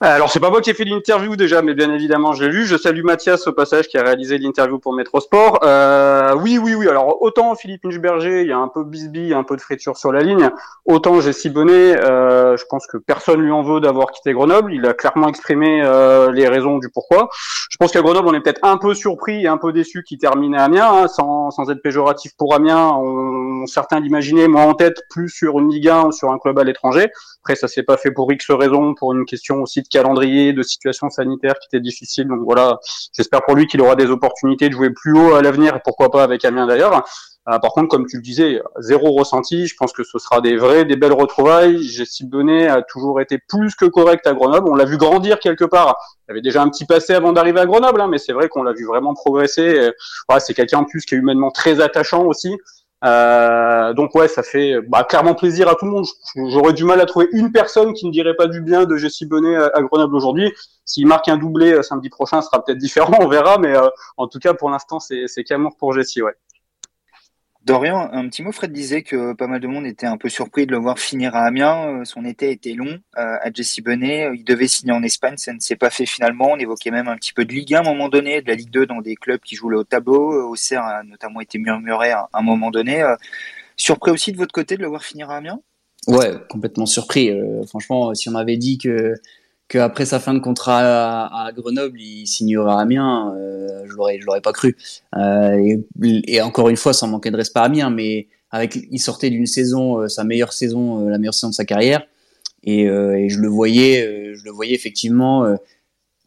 Alors 0.03 0.31
c'est 0.31 0.41
pas 0.41 0.51
moi 0.51 0.61
qui 0.61 0.69
ai 0.69 0.75
fait 0.75 0.85
l'interview 0.85 1.37
déjà, 1.37 1.63
mais 1.63 1.73
bien 1.73 1.91
évidemment 1.91 2.35
je 2.35 2.45
l'ai 2.45 2.53
lu. 2.53 2.67
Je 2.67 2.77
salue 2.77 3.03
Mathias 3.03 3.47
au 3.47 3.55
passage 3.55 3.89
qui 3.89 3.97
a 3.97 4.03
réalisé 4.03 4.37
l'interview 4.37 4.79
pour 4.79 4.93
Metrosport. 4.93 5.61
Euh, 5.63 6.35
oui, 6.35 6.59
oui, 6.59 6.75
oui. 6.75 6.87
Alors 6.87 7.23
autant 7.23 7.55
Philippe 7.55 7.83
Inchberger, 7.87 8.43
il 8.43 8.49
y 8.49 8.53
a 8.53 8.59
un 8.59 8.69
peu 8.69 8.85
bisbille, 8.85 9.33
un 9.33 9.43
peu 9.43 9.57
de 9.57 9.63
friture 9.63 9.97
sur 9.97 10.13
la 10.13 10.21
ligne. 10.21 10.51
Autant 10.85 11.23
j'ai 11.23 11.33
Sibonnet, 11.33 11.99
euh, 11.99 12.59
je 12.59 12.65
pense 12.69 12.87
que 12.87 12.99
personne 12.99 13.41
lui 13.41 13.51
en 13.51 13.63
veut 13.63 13.81
d'avoir 13.81 14.11
quitté 14.11 14.35
Grenoble. 14.35 14.75
Il 14.75 14.85
a 14.85 14.93
clairement 14.93 15.29
exprimé 15.29 15.81
euh, 15.83 16.31
les 16.31 16.47
raisons 16.47 16.77
du 16.77 16.91
pourquoi. 16.91 17.31
Je 17.71 17.79
pense 17.79 17.91
qu'à 17.91 18.03
Grenoble 18.03 18.29
on 18.29 18.35
est 18.35 18.41
peut-être 18.41 18.65
un 18.65 18.77
peu 18.77 18.93
surpris 18.93 19.45
et 19.45 19.49
un 19.49 19.57
peu 19.57 19.73
déçu 19.73 20.03
qu'il 20.03 20.19
termine 20.19 20.57
à 20.57 20.65
Amiens, 20.65 20.93
hein, 20.93 21.09
sans, 21.09 21.51
sans 21.51 21.71
être 21.71 21.81
péjoratif 21.81 22.33
pour 22.37 22.55
Amiens. 22.55 22.93
On, 22.99 23.65
certains 23.67 24.01
l'imaginaient, 24.01 24.47
moi 24.47 24.61
en 24.61 24.75
tête, 24.75 25.05
plus 25.09 25.31
sur 25.31 25.59
une 25.59 25.71
Ligue 25.71 25.89
1 25.89 26.03
ou 26.09 26.13
sur 26.13 26.31
un 26.31 26.39
club 26.39 26.59
à 26.59 26.65
l'étranger. 26.65 27.09
Après 27.43 27.57
ça 27.57 27.67
s'est 27.67 27.83
pas 27.83 27.97
fait 27.97 28.11
pour 28.11 28.31
X 28.31 28.51
raisons, 28.51 28.95
pour 28.95 29.15
une 29.15 29.25
question 29.25 29.63
aussi 29.63 29.86
calendrier, 29.88 30.53
de 30.53 30.62
situation 30.62 31.11
sanitaire 31.11 31.55
qui 31.61 31.68
était 31.68 31.83
difficile. 31.83 32.29
Donc 32.29 32.40
voilà, 32.44 32.79
j'espère 33.14 33.42
pour 33.42 33.55
lui 33.55 33.66
qu'il 33.66 33.81
aura 33.81 33.96
des 33.96 34.07
opportunités 34.07 34.68
de 34.68 34.75
jouer 34.75 34.90
plus 34.90 35.12
haut 35.12 35.35
à 35.35 35.42
l'avenir 35.42 35.81
pourquoi 35.85 36.11
pas 36.11 36.22
avec 36.22 36.44
Amiens 36.44 36.66
d'ailleurs. 36.66 37.05
Euh, 37.49 37.61
par 37.61 37.70
contre, 37.70 37.88
comme 37.88 38.07
tu 38.07 38.16
le 38.16 38.22
disais, 38.22 38.61
zéro 38.81 39.12
ressenti. 39.12 39.68
Je 39.68 39.77
pense 39.77 39.92
que 39.92 40.03
ce 40.03 40.18
sera 40.18 40.40
des 40.40 40.57
vrais, 40.57 40.85
des 40.85 40.96
belles 40.96 41.12
retrouvailles. 41.12 41.81
Jessie 41.85 42.27
Bonnet 42.27 42.66
a 42.66 42.83
toujours 42.83 43.20
été 43.20 43.38
plus 43.38 43.77
que 43.77 43.85
correct 43.85 44.27
à 44.27 44.35
Grenoble. 44.35 44.68
On 44.68 44.75
l'a 44.75 44.85
vu 44.85 44.96
grandir 44.96 45.38
quelque 45.38 45.64
part. 45.64 45.96
Il 46.27 46.33
avait 46.33 46.40
déjà 46.40 46.62
un 46.62 46.68
petit 46.68 46.87
passé 46.87 47.14
avant 47.14 47.33
d'arriver 47.33 47.61
à 47.61 47.66
Grenoble, 47.66 48.01
hein, 48.01 48.09
mais 48.09 48.18
c'est 48.18 48.33
vrai 48.33 48.49
qu'on 48.49 48.64
l'a 48.64 48.72
vu 48.72 48.85
vraiment 48.85 49.14
progresser. 49.14 49.90
Voilà, 50.29 50.40
c'est 50.40 50.55
quelqu'un 50.55 50.79
en 50.79 50.85
plus 50.85 51.05
qui 51.05 51.14
est 51.14 51.18
humainement 51.18 51.53
très 51.53 51.81
attachant 51.81 52.25
aussi. 52.25 52.57
Euh, 53.07 53.92
donc 53.95 54.14
ouais, 54.14 54.27
ça 54.27 54.42
fait 54.42 54.81
bah, 54.88 55.05
clairement 55.05 55.35
plaisir 55.35 55.69
à 55.69 55.77
tout 55.77 55.85
le 55.85 55.92
monde. 55.92 56.07
J'aurais 56.51 56.73
du 56.73 56.85
mal 56.85 57.01
à 57.01 57.07
trouver 57.07 57.29
une 57.33 57.53
personne 57.53 57.92
qui 57.92 58.07
ne 58.07 58.11
dirait 58.11 58.35
pas 58.35 58.49
du 58.49 58.61
bien 58.61 58.85
de 58.85 58.97
Jesse 58.97 59.23
Bonnet 59.23 59.55
à 59.57 59.81
Grenoble 59.83 60.16
aujourd'hui. 60.16 60.53
S'il 60.85 61.07
marque 61.07 61.29
un 61.29 61.37
doublé 61.37 61.73
euh, 61.73 61.83
samedi 61.83 62.09
prochain, 62.09 62.40
ce 62.42 62.49
sera 62.49 62.64
peut-être 62.64 62.79
différent, 62.79 63.14
on 63.21 63.29
verra. 63.29 63.59
Mais 63.59 63.77
euh, 63.77 63.88
en 64.16 64.27
tout 64.27 64.38
cas, 64.38 64.55
pour 64.55 64.71
l'instant, 64.71 64.99
c'est 64.99 65.45
qu'amour 65.45 65.77
pour 65.79 65.92
Jesse, 65.92 66.16
ouais. 66.16 66.35
Dorian, 67.67 68.09
un 68.13 68.29
petit 68.29 68.45
mot, 68.45 68.53
Fred 68.53 68.73
disait 68.73 69.03
que 69.03 69.33
pas 69.33 69.49
mal 69.49 69.59
de 69.59 69.67
monde 69.67 69.87
était 69.87 70.07
un 70.07 70.17
peu 70.17 70.29
surpris 70.29 70.67
de 70.67 70.71
le 70.71 70.79
voir 70.79 71.01
finir 71.01 71.35
à 71.35 71.47
Amiens. 71.47 72.01
Euh, 72.01 72.05
son 72.05 72.25
été 72.25 72.53
était 72.53 72.75
long 72.75 73.01
euh, 73.19 73.37
à 73.43 73.51
Jesse 73.53 73.81
Benet. 73.81 74.31
Il 74.37 74.45
devait 74.45 74.69
signer 74.69 74.93
en 74.93 75.03
Espagne, 75.03 75.35
ça 75.37 75.53
ne 75.53 75.59
s'est 75.59 75.75
pas 75.75 75.91
fait 75.91 76.07
finalement. 76.07 76.51
On 76.53 76.59
évoquait 76.59 76.93
même 76.93 77.09
un 77.09 77.17
petit 77.17 77.33
peu 77.33 77.45
de 77.45 77.53
Ligue 77.53 77.75
1 77.75 77.79
à 77.79 77.81
un 77.81 77.83
moment 77.83 78.09
donné, 78.09 78.41
de 78.41 78.47
la 78.47 78.55
Ligue 78.55 78.71
2 78.71 78.87
dans 78.87 79.01
des 79.01 79.17
clubs 79.17 79.41
qui 79.41 79.57
jouent 79.57 79.71
le 79.71 79.79
haut 79.79 79.85
tableau. 79.85 80.49
Auxerre 80.49 80.85
a 80.85 81.03
notamment 81.03 81.41
été 81.41 81.59
murmuré 81.59 82.13
à 82.13 82.29
un 82.33 82.43
moment 82.43 82.71
donné. 82.71 83.03
Euh, 83.03 83.17
surpris 83.77 84.13
aussi 84.13 84.31
de 84.31 84.37
votre 84.37 84.53
côté 84.53 84.77
de 84.77 84.83
le 84.83 84.89
voir 84.89 85.03
finir 85.03 85.31
à 85.31 85.39
Amiens? 85.39 85.61
Ouais, 86.07 86.35
complètement 86.49 86.87
surpris. 86.87 87.33
franchement, 87.67 88.15
si 88.15 88.29
on 88.29 88.33
m'avait 88.33 88.59
dit 88.59 88.79
que 88.79 89.15
qu'après 89.69 90.07
sa 90.07 90.21
fin 90.21 90.35
de 90.35 90.39
contrat 90.39 91.27
à, 91.27 91.53
Grenoble, 91.53 92.01
il 92.01 92.27
signera 92.27 92.81
Amiens, 92.81 93.35
euh, 93.37 93.83
je 93.87 93.93
l'aurais, 93.95 94.19
l'aurais 94.19 94.41
pas 94.41 94.53
cru. 94.53 94.77
Euh, 95.17 95.77
et, 96.03 96.41
encore 96.41 96.69
une 96.69 96.77
fois, 96.77 96.93
sans 96.93 97.09
manquer 97.09 97.31
de 97.31 97.37
respect 97.37 97.61
à 97.61 97.65
Amiens, 97.65 97.91
mais 97.91 98.29
avec, 98.51 98.79
il 98.91 99.01
sortait 99.01 99.31
d'une 99.31 99.47
saison, 99.47 100.01
euh, 100.01 100.09
sa 100.09 100.25
meilleure 100.25 100.53
saison, 100.53 101.09
la 101.09 101.19
meilleure 101.19 101.35
saison 101.35 101.51
de 101.51 101.55
sa 101.55 101.65
carrière, 101.65 102.07
et, 102.63 102.87
je 102.87 103.39
le 103.39 103.49
voyais, 103.49 104.35
je 104.35 104.45
le 104.45 104.51
voyais 104.51 104.75
effectivement, 104.75 105.57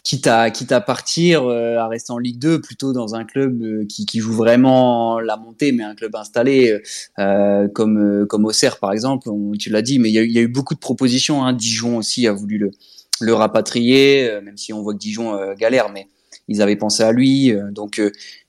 quitte 0.03 0.25
à, 0.25 0.51
quitte 0.51 0.71
à 0.71 0.79
partir, 0.79 1.45
à 1.45 1.87
rester 1.89 2.13
en 2.13 2.17
Ligue 2.17 2.39
2, 2.39 2.61
plutôt 2.61 2.93
dans 2.93 3.13
un 3.13 3.25
club 3.25 3.85
qui, 3.87 4.19
joue 4.19 4.31
vraiment 4.31 5.19
la 5.19 5.35
montée, 5.35 5.73
mais 5.73 5.83
un 5.83 5.95
club 5.95 6.15
installé, 6.15 6.81
comme, 7.17 8.25
comme 8.29 8.45
Auxerre 8.45 8.79
par 8.79 8.93
exemple. 8.93 9.29
Tu 9.59 9.69
l'as 9.69 9.81
dit, 9.81 9.99
mais 9.99 10.09
il 10.09 10.13
y, 10.13 10.19
a, 10.19 10.23
il 10.23 10.31
y 10.31 10.39
a 10.39 10.41
eu 10.41 10.47
beaucoup 10.47 10.75
de 10.75 10.79
propositions. 10.79 11.43
Hein. 11.43 11.51
Dijon 11.51 11.97
aussi 11.97 12.25
a 12.25 12.31
voulu 12.31 12.57
le 12.57 12.71
le 13.19 13.33
rapatrier, 13.33 14.29
euh, 14.29 14.41
même 14.41 14.57
si 14.57 14.73
on 14.73 14.81
voit 14.81 14.93
que 14.93 14.99
Dijon 14.99 15.35
euh, 15.35 15.53
galère, 15.55 15.89
mais 15.89 16.07
ils 16.47 16.61
avaient 16.61 16.75
pensé 16.75 17.03
à 17.03 17.11
lui. 17.11 17.51
Euh, 17.51 17.71
donc 17.71 18.01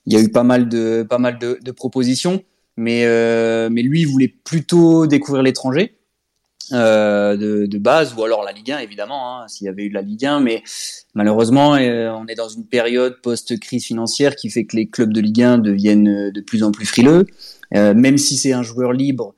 il 0.05 0.13
y 0.13 0.15
a 0.17 0.19
eu 0.19 0.29
pas 0.29 0.43
mal 0.43 0.69
de 0.69 1.05
pas 1.07 1.17
mal 1.17 1.37
de, 1.37 1.71
propositions, 1.71 2.43
mais 2.77 3.05
mais 3.69 3.81
lui 3.81 4.01
il 4.01 4.07
voulait 4.07 4.33
plutôt 4.43 5.07
découvrir 5.07 5.43
l'étranger. 5.43 5.97
de, 6.71 7.77
base, 7.77 8.13
ou 8.15 8.23
alors 8.23 8.43
la 8.43 8.51
Ligue 8.51 8.71
1 8.71 8.79
évidemment, 8.79 9.41
hein, 9.41 9.47
s'il 9.47 9.65
y 9.65 9.69
avait 9.69 9.83
eu 9.83 9.89
la 9.89 10.01
Ligue 10.01 10.25
1, 10.25 10.39
mais 10.39 10.63
malheureusement 11.13 11.71
on 11.71 12.27
est 12.27 12.35
dans 12.35 12.49
une 12.49 12.65
période 12.65 13.21
post-crise 13.21 13.85
financière 13.85 14.35
qui 14.35 14.49
fait 14.49 14.65
que 14.65 14.75
les 14.75 14.87
clubs 14.87 15.11
de 15.11 15.21
Ligue 15.21 15.43
1 15.43 15.57
deviennent 15.59 16.31
de 16.31 16.41
plus 16.41 16.63
en 16.63 16.71
plus 16.71 16.85
frileux. 16.85 17.25
même 17.73 18.17
si 18.17 18.37
c'est 18.37 18.53
un 18.53 18.63
joueur 18.63 18.93
libre, 18.93 19.35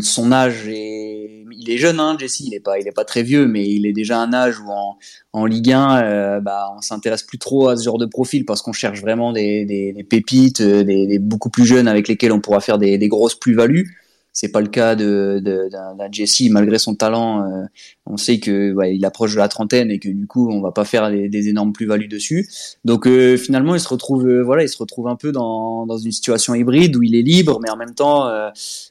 son 0.00 0.32
âge 0.32 0.66
est, 0.66 1.44
il 1.52 1.70
est 1.70 1.76
jeune, 1.76 2.00
hein, 2.00 2.16
Jesse, 2.18 2.40
il 2.40 2.54
est 2.54 2.60
pas, 2.60 2.78
il 2.78 2.88
est 2.88 2.92
pas 2.92 3.04
très 3.04 3.22
vieux, 3.22 3.46
mais 3.46 3.68
il 3.68 3.86
est 3.86 3.92
déjà 3.92 4.18
un 4.18 4.32
âge 4.32 4.58
où 4.60 4.70
en, 4.70 4.98
en 5.32 5.46
Ligue 5.46 5.72
1, 5.72 6.02
euh, 6.02 6.40
bah, 6.40 6.72
on 6.76 6.80
s'intéresse 6.80 7.22
plus 7.22 7.38
trop 7.38 7.68
à 7.68 7.76
ce 7.76 7.84
genre 7.84 7.98
de 7.98 8.06
profil 8.06 8.44
parce 8.44 8.62
qu'on 8.62 8.72
cherche 8.72 9.00
vraiment 9.00 9.32
des, 9.32 9.64
des, 9.64 9.92
des 9.92 10.04
pépites, 10.04 10.60
euh, 10.60 10.82
des, 10.82 11.06
des, 11.06 11.18
beaucoup 11.18 11.50
plus 11.50 11.64
jeunes 11.64 11.86
avec 11.86 12.08
lesquels 12.08 12.32
on 12.32 12.40
pourra 12.40 12.60
faire 12.60 12.78
des, 12.78 12.98
des 12.98 13.08
grosses 13.08 13.38
plus-values. 13.38 13.98
C'est 14.40 14.52
pas 14.52 14.60
le 14.60 14.68
cas 14.68 14.94
de, 14.94 15.42
d'un 15.42 16.12
Jesse 16.12 16.42
malgré 16.48 16.78
son 16.78 16.94
talent. 16.94 17.42
Euh, 17.42 17.64
on 18.06 18.16
sait 18.16 18.38
que 18.38 18.72
il 18.88 19.04
approche 19.04 19.32
de 19.32 19.38
la 19.38 19.48
trentaine 19.48 19.90
et 19.90 19.98
que 19.98 20.08
du 20.08 20.28
coup 20.28 20.48
on 20.48 20.60
va 20.60 20.70
pas 20.70 20.84
faire 20.84 21.10
des, 21.10 21.48
énormes 21.48 21.72
plus-values 21.72 22.06
dessus. 22.06 22.48
Donc 22.84 23.08
euh, 23.08 23.36
finalement 23.36 23.74
il 23.74 23.80
se 23.80 23.88
retrouve 23.88 24.28
euh, 24.28 24.44
voilà 24.44 24.62
il 24.62 24.68
se 24.68 24.78
retrouve 24.78 25.08
un 25.08 25.16
peu 25.16 25.32
dans, 25.32 25.86
dans 25.86 25.98
une 25.98 26.12
situation 26.12 26.54
hybride 26.54 26.94
où 26.94 27.02
il 27.02 27.16
est 27.16 27.22
libre 27.22 27.58
mais 27.60 27.68
en 27.68 27.76
même 27.76 27.96
temps 27.96 28.30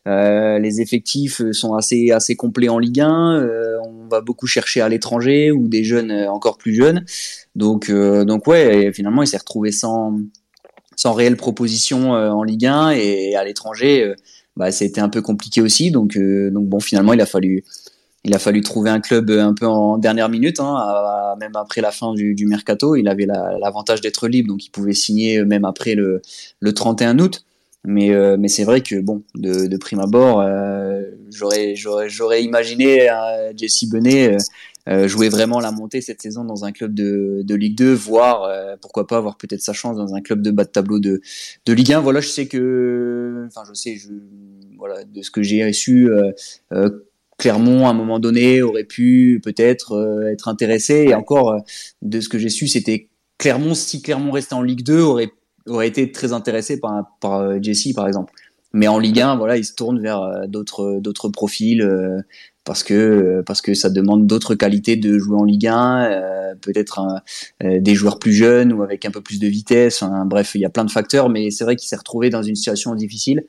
les 0.06 0.82
effectifs 0.82 1.42
sont 1.54 1.76
assez 1.76 2.12
assez 2.12 2.36
complets 2.36 2.68
en 2.68 2.78
Ligue 2.78 3.00
1. 3.00 3.48
on 3.86 4.10
va 4.10 4.20
beaucoup 4.20 4.48
chercher 4.48 4.82
à 4.82 4.90
l'étranger 4.90 5.54
ou 5.54 5.70
des 5.70 5.86
jeunes 5.86 6.12
encore 6.28 6.58
plus 6.58 6.76
jeunes. 6.76 7.06
Donc 7.56 7.90
donc 7.90 8.48
ouais 8.48 8.92
finalement 8.92 9.24
il 9.24 9.28
s'est 9.28 9.38
retrouvé 9.38 9.72
sans 9.72 10.20
sans 10.98 11.14
réelle 11.14 11.38
proposition 11.38 12.12
en 12.12 12.44
Ligue 12.44 12.66
1 12.66 12.90
et 12.90 13.36
à 13.38 13.46
l'étranger 13.46 14.14
bah, 14.58 14.72
c'était 14.72 15.02
un 15.02 15.10
peu 15.10 15.22
compliqué 15.22 15.62
aussi. 15.62 15.92
Donc, 15.92 16.18
euh, 16.18 16.50
donc 16.52 16.66
bon, 16.66 16.80
finalement, 16.80 17.14
il 17.14 17.22
a 17.22 17.26
fallu, 17.26 17.64
il 18.24 18.36
a 18.36 18.40
fallu 18.40 18.62
trouver 18.62 18.90
un 18.90 19.00
club 19.00 19.30
un 19.30 19.54
peu 19.54 19.68
en 19.68 19.98
dernière 19.98 20.30
minute, 20.30 20.60
hein, 20.60 21.36
même 21.40 21.56
après 21.56 21.82
la 21.82 21.92
fin 21.92 22.14
du, 22.14 22.46
mercato. 22.48 22.96
Il 22.96 23.08
avait 23.08 23.26
l'avantage 23.26 24.02
d'être 24.02 24.28
libre, 24.28 24.50
donc 24.50 24.66
il 24.66 24.70
pouvait 24.70 24.94
signer 24.94 25.44
même 25.46 25.64
après 25.64 25.96
le, 25.96 26.22
le 26.60 26.74
31 26.74 27.20
août. 27.20 27.44
Mais, 27.86 28.10
mais 28.38 28.50
c'est 28.50 28.66
vrai 28.66 28.82
que 28.82 29.00
bon, 29.00 29.24
de, 29.36 29.78
prime 29.78 30.00
abord, 30.00 30.44
j'aurais 31.32 32.44
imaginé 32.44 33.08
Jesse 33.56 33.86
Benet 33.90 34.38
euh, 34.88 35.08
jouer 35.08 35.28
vraiment 35.28 35.60
la 35.60 35.72
montée 35.72 36.00
cette 36.00 36.22
saison 36.22 36.46
dans 36.46 36.64
un 36.64 36.72
club 36.72 36.94
de, 36.94 37.42
de 37.44 37.56
Ligue 37.56 37.78
2, 37.78 37.94
voire 37.94 38.44
euh, 38.44 38.76
pourquoi 38.80 39.06
pas 39.06 39.18
avoir 39.18 39.38
peut-être 39.38 39.62
sa 39.62 39.74
chance 39.74 39.98
dans 39.98 40.16
un 40.16 40.22
club 40.22 40.42
de 40.42 40.50
bas 40.50 40.64
de 40.64 40.70
tableau 40.70 41.00
de, 41.00 41.22
de 41.66 41.74
Ligue 41.74 41.92
1. 41.92 42.00
Voilà, 42.00 42.22
je 42.22 42.30
sais 42.30 42.48
que, 42.48 43.44
enfin, 43.48 43.64
je 43.68 43.74
sais, 43.74 43.98
voilà, 44.78 45.04
de 45.04 45.22
ce 45.22 45.30
que 45.30 45.42
j'ai 45.42 45.66
reçu, 45.66 46.10
euh, 46.10 46.90
Clermont 47.38 47.86
à 47.86 47.90
un 47.90 47.94
moment 47.94 48.20
donné 48.20 48.62
aurait 48.62 48.86
pu 48.86 49.42
peut-être 49.44 50.26
être 50.32 50.48
intéressé. 50.48 51.06
Et 51.10 51.14
encore, 51.14 51.62
de 52.02 52.20
ce 52.22 52.30
que 52.30 52.40
j'ai 52.40 52.50
su, 52.50 52.68
c'était 52.68 53.10
Clermont, 53.38 53.76
si 53.76 54.02
Clermont 54.02 54.32
restait 54.32 54.56
en 54.56 54.64
Ligue 54.64 54.84
2, 54.84 55.02
aurait 55.02 55.32
aurait 55.68 55.90
été 55.90 56.14
très 56.14 56.32
intéressé 56.32 56.80
par, 56.80 57.18
par 57.20 57.62
Jesse 57.62 57.94
par 57.94 58.08
exemple. 58.08 58.32
Mais 58.72 58.88
en 58.88 59.00
Ligue 59.00 59.20
1, 59.20 59.36
voilà, 59.36 59.58
il 59.58 59.66
se 59.66 59.76
tourne 59.76 60.00
vers 60.00 60.48
d'autres 60.48 61.00
d'autres 61.02 61.30
profils, 61.30 61.82
parce 62.68 62.84
que 62.84 63.42
parce 63.46 63.62
que 63.62 63.74
ça 63.74 63.90
demande 63.90 64.28
d'autres 64.28 64.54
qualités 64.54 64.98
de 64.98 65.18
jouer 65.18 65.38
en 65.38 65.46
Ligue 65.46 65.68
1, 65.68 66.04
euh, 66.04 66.56
peut-être 66.62 67.00
euh, 67.64 67.80
des 67.80 67.96
joueurs 67.96 68.20
plus 68.20 68.34
jeunes 68.34 68.74
ou 68.74 68.84
avec 68.84 69.06
un 69.06 69.12
peu 69.12 69.22
plus 69.22 69.40
de 69.40 69.48
vitesse. 69.48 70.04
bref, 70.26 70.52
il 70.54 70.62
y 70.62 70.66
a 70.66 70.70
plein 70.70 70.84
de 70.84 70.92
facteurs, 70.92 71.30
mais 71.30 71.50
c'est 71.50 71.64
vrai 71.64 71.78
qu'il 71.78 71.88
s'est 71.88 71.96
retrouvé 71.96 72.30
dans 72.30 72.44
une 72.44 72.56
situation 72.56 72.94
difficile. 72.94 73.46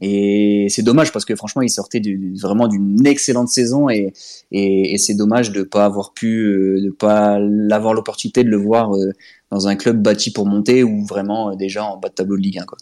Et 0.00 0.68
c'est 0.70 0.82
dommage 0.82 1.12
parce 1.12 1.26
que 1.26 1.36
franchement, 1.36 1.60
il 1.60 1.68
sortait 1.68 2.00
vraiment 2.40 2.66
d'une 2.66 3.06
excellente 3.06 3.48
saison 3.48 3.90
et, 3.90 4.14
et, 4.50 4.96
c'est 4.96 5.14
dommage 5.14 5.52
de 5.52 5.62
pas 5.64 5.84
avoir 5.84 6.14
pu, 6.14 6.44
euh, 6.46 6.80
de 6.80 6.90
pas 6.90 7.38
avoir 7.70 7.92
l'opportunité 7.92 8.42
de 8.42 8.48
le 8.48 8.56
voir 8.56 8.92
dans 9.50 9.68
un 9.68 9.76
club 9.76 10.02
bâti 10.02 10.32
pour 10.32 10.46
monter 10.46 10.82
ou 10.82 11.04
vraiment 11.04 11.54
déjà 11.54 11.84
en 11.84 11.98
bas 11.98 12.08
de 12.08 12.14
tableau 12.14 12.36
de 12.38 12.42
Ligue 12.42 12.60
1. 12.60 12.64
Quoi. 12.64 12.78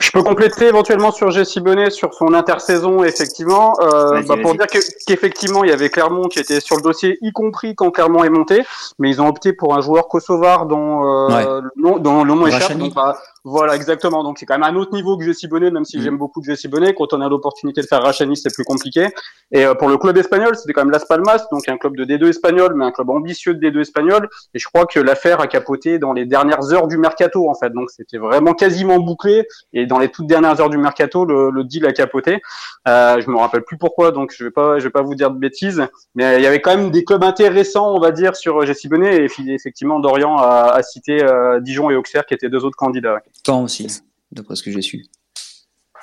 Je 0.00 0.12
peux 0.12 0.22
compléter 0.22 0.66
éventuellement 0.66 1.10
sur 1.10 1.30
Jesse 1.30 1.58
Bonnet 1.58 1.90
sur 1.90 2.14
son 2.14 2.32
intersaison, 2.32 3.02
effectivement, 3.02 3.74
euh, 3.80 4.22
bah, 4.22 4.36
pour 4.40 4.54
dire 4.54 4.66
qu'effectivement 5.06 5.64
il 5.64 5.70
y 5.70 5.72
avait 5.72 5.90
Clermont 5.90 6.28
qui 6.28 6.38
était 6.38 6.60
sur 6.60 6.76
le 6.76 6.82
dossier, 6.82 7.18
y 7.20 7.32
compris 7.32 7.74
quand 7.74 7.90
Clermont 7.90 8.22
est 8.22 8.30
monté, 8.30 8.62
mais 9.00 9.10
ils 9.10 9.20
ont 9.20 9.26
opté 9.26 9.52
pour 9.52 9.76
un 9.76 9.80
joueur 9.80 10.06
kosovar 10.06 10.66
dont 10.66 11.04
euh, 11.04 11.60
le 11.62 11.82
nom, 11.82 11.98
dont 11.98 12.22
le 12.22 12.32
nom 12.32 12.46
échappe. 12.46 12.78
Donc, 12.78 12.94
bah, 12.94 13.18
voilà, 13.48 13.76
exactement. 13.76 14.22
Donc 14.22 14.38
c'est 14.38 14.46
quand 14.46 14.58
même 14.58 14.74
un 14.74 14.76
autre 14.76 14.92
niveau 14.92 15.16
que 15.16 15.24
Jesse 15.24 15.46
Bonnet, 15.46 15.70
même 15.70 15.84
si 15.84 15.98
mm. 15.98 16.02
j'aime 16.02 16.18
beaucoup 16.18 16.42
Jesse 16.42 16.66
Bonnet. 16.66 16.94
Quand 16.94 17.12
on 17.12 17.20
a 17.20 17.28
l'opportunité 17.28 17.80
de 17.80 17.86
faire 17.86 18.02
Rachani, 18.02 18.36
c'est 18.36 18.52
plus 18.52 18.64
compliqué. 18.64 19.08
Et 19.52 19.64
euh, 19.64 19.74
pour 19.74 19.88
le 19.88 19.96
club 19.96 20.16
espagnol, 20.18 20.54
c'était 20.56 20.72
quand 20.72 20.82
même 20.82 20.90
Las 20.90 21.06
Palmas, 21.06 21.46
donc 21.50 21.66
un 21.68 21.78
club 21.78 21.96
de 21.96 22.04
D2 22.04 22.28
espagnol, 22.28 22.74
mais 22.76 22.84
un 22.84 22.92
club 22.92 23.08
ambitieux 23.10 23.54
de 23.54 23.66
D2 23.66 23.80
espagnol. 23.80 24.28
Et 24.54 24.58
je 24.58 24.66
crois 24.66 24.84
que 24.86 25.00
l'affaire 25.00 25.40
a 25.40 25.46
capoté 25.46 25.98
dans 25.98 26.12
les 26.12 26.26
dernières 26.26 26.72
heures 26.72 26.88
du 26.88 26.98
mercato, 26.98 27.48
en 27.48 27.54
fait. 27.54 27.70
Donc 27.70 27.90
c'était 27.90 28.18
vraiment 28.18 28.52
quasiment 28.52 28.98
bouclé. 28.98 29.46
Et 29.72 29.86
dans 29.86 29.98
les 29.98 30.10
toutes 30.10 30.26
dernières 30.26 30.60
heures 30.60 30.70
du 30.70 30.78
mercato, 30.78 31.24
le, 31.24 31.50
le 31.50 31.64
deal 31.64 31.86
a 31.86 31.92
capoté. 31.92 32.40
Euh, 32.86 33.20
je 33.20 33.30
me 33.30 33.38
rappelle 33.38 33.62
plus 33.62 33.78
pourquoi, 33.78 34.10
donc 34.10 34.34
je 34.36 34.44
vais 34.44 34.50
pas, 34.50 34.78
je 34.78 34.84
vais 34.84 34.90
pas 34.90 35.02
vous 35.02 35.14
dire 35.14 35.30
de 35.30 35.38
bêtises. 35.38 35.82
Mais 36.14 36.36
il 36.36 36.42
y 36.42 36.46
avait 36.46 36.60
quand 36.60 36.76
même 36.76 36.90
des 36.90 37.04
clubs 37.04 37.24
intéressants, 37.24 37.94
on 37.94 38.00
va 38.00 38.10
dire, 38.10 38.36
sur 38.36 38.64
Jesse 38.66 38.86
Bonnet. 38.86 39.16
Et 39.16 39.52
effectivement, 39.52 40.00
Dorian 40.00 40.36
a, 40.36 40.72
a 40.74 40.82
cité 40.82 41.22
euh, 41.22 41.60
Dijon 41.60 41.90
et 41.90 41.96
Auxerre, 41.96 42.26
qui 42.26 42.34
étaient 42.34 42.50
deux 42.50 42.64
autres 42.64 42.76
candidats. 42.76 43.18
Tant 43.44 43.62
aussi, 43.62 43.86
d'après 44.32 44.56
ce 44.56 44.62
que 44.62 44.70
j'ai 44.70 44.82
su. 44.82 45.06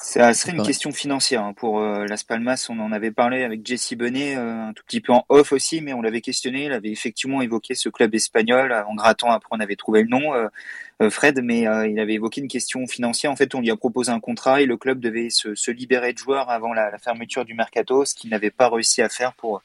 Ça 0.05 0.33
serait 0.33 0.51
une 0.51 0.61
question 0.61 0.91
financière 0.91 1.43
hein, 1.43 1.53
pour 1.53 1.79
euh, 1.79 2.05
Las 2.05 2.23
Palmas. 2.23 2.67
On 2.69 2.79
en 2.79 2.91
avait 2.91 3.11
parlé 3.11 3.43
avec 3.43 3.65
Jesse 3.65 3.95
Bonnet 3.95 4.35
euh, 4.35 4.67
un 4.67 4.73
tout 4.73 4.83
petit 4.85 5.01
peu 5.01 5.11
en 5.11 5.25
off 5.29 5.51
aussi, 5.51 5.81
mais 5.81 5.93
on 5.93 6.01
l'avait 6.01 6.21
questionné. 6.21 6.65
Il 6.65 6.73
avait 6.73 6.91
effectivement 6.91 7.41
évoqué 7.41 7.73
ce 7.73 7.89
club 7.89 8.13
espagnol 8.13 8.71
en 8.87 8.93
grattant. 8.93 9.31
Après, 9.31 9.49
on 9.51 9.59
avait 9.59 9.75
trouvé 9.75 10.03
le 10.03 10.09
nom, 10.09 10.33
euh, 10.35 11.09
Fred, 11.09 11.41
mais 11.43 11.61
il 11.61 11.99
avait 11.99 12.13
évoqué 12.13 12.39
une 12.39 12.47
question 12.47 12.85
financière. 12.87 13.31
En 13.31 13.35
fait, 13.35 13.55
on 13.55 13.61
lui 13.61 13.71
a 13.71 13.75
proposé 13.75 14.11
un 14.11 14.19
contrat 14.19 14.61
et 14.61 14.67
le 14.67 14.77
club 14.77 14.99
devait 14.99 15.29
se, 15.29 15.71
libérer 15.71 16.13
de 16.13 16.17
joueurs 16.17 16.49
avant 16.49 16.73
la, 16.73 16.97
fermeture 16.99 17.43
du 17.43 17.55
mercato, 17.55 18.05
ce 18.05 18.13
qu'il 18.13 18.29
n'avait 18.29 18.51
pas 18.51 18.69
réussi 18.69 19.01
à 19.01 19.09
faire 19.09 19.33
pour 19.33 19.63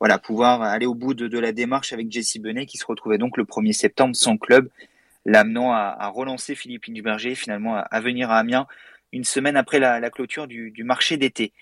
voilà 0.00 0.18
pouvoir 0.18 0.62
aller 0.62 0.86
au 0.86 0.94
bout 0.94 1.14
de, 1.14 1.38
la 1.38 1.52
démarche 1.52 1.92
avec 1.92 2.12
Jesse 2.12 2.38
Bonnet, 2.38 2.66
qui 2.66 2.78
se 2.78 2.84
retrouvait 2.84 3.18
donc 3.18 3.36
le 3.36 3.44
1er 3.44 3.72
septembre 3.72 4.14
sans 4.14 4.36
club 4.36 4.68
l'amenant 5.28 5.72
à, 5.72 6.08
relancer 6.08 6.54
Philippe 6.54 6.84
Inchberger, 6.88 7.34
finalement 7.34 7.76
à, 7.76 8.00
venir 8.00 8.30
à 8.30 8.38
Amiens 8.38 8.66
une 9.12 9.24
semaine 9.24 9.56
après 9.56 9.78
la, 9.78 10.10
clôture 10.10 10.46
du, 10.46 10.84
marché 10.84 11.16
d'été. 11.16 11.52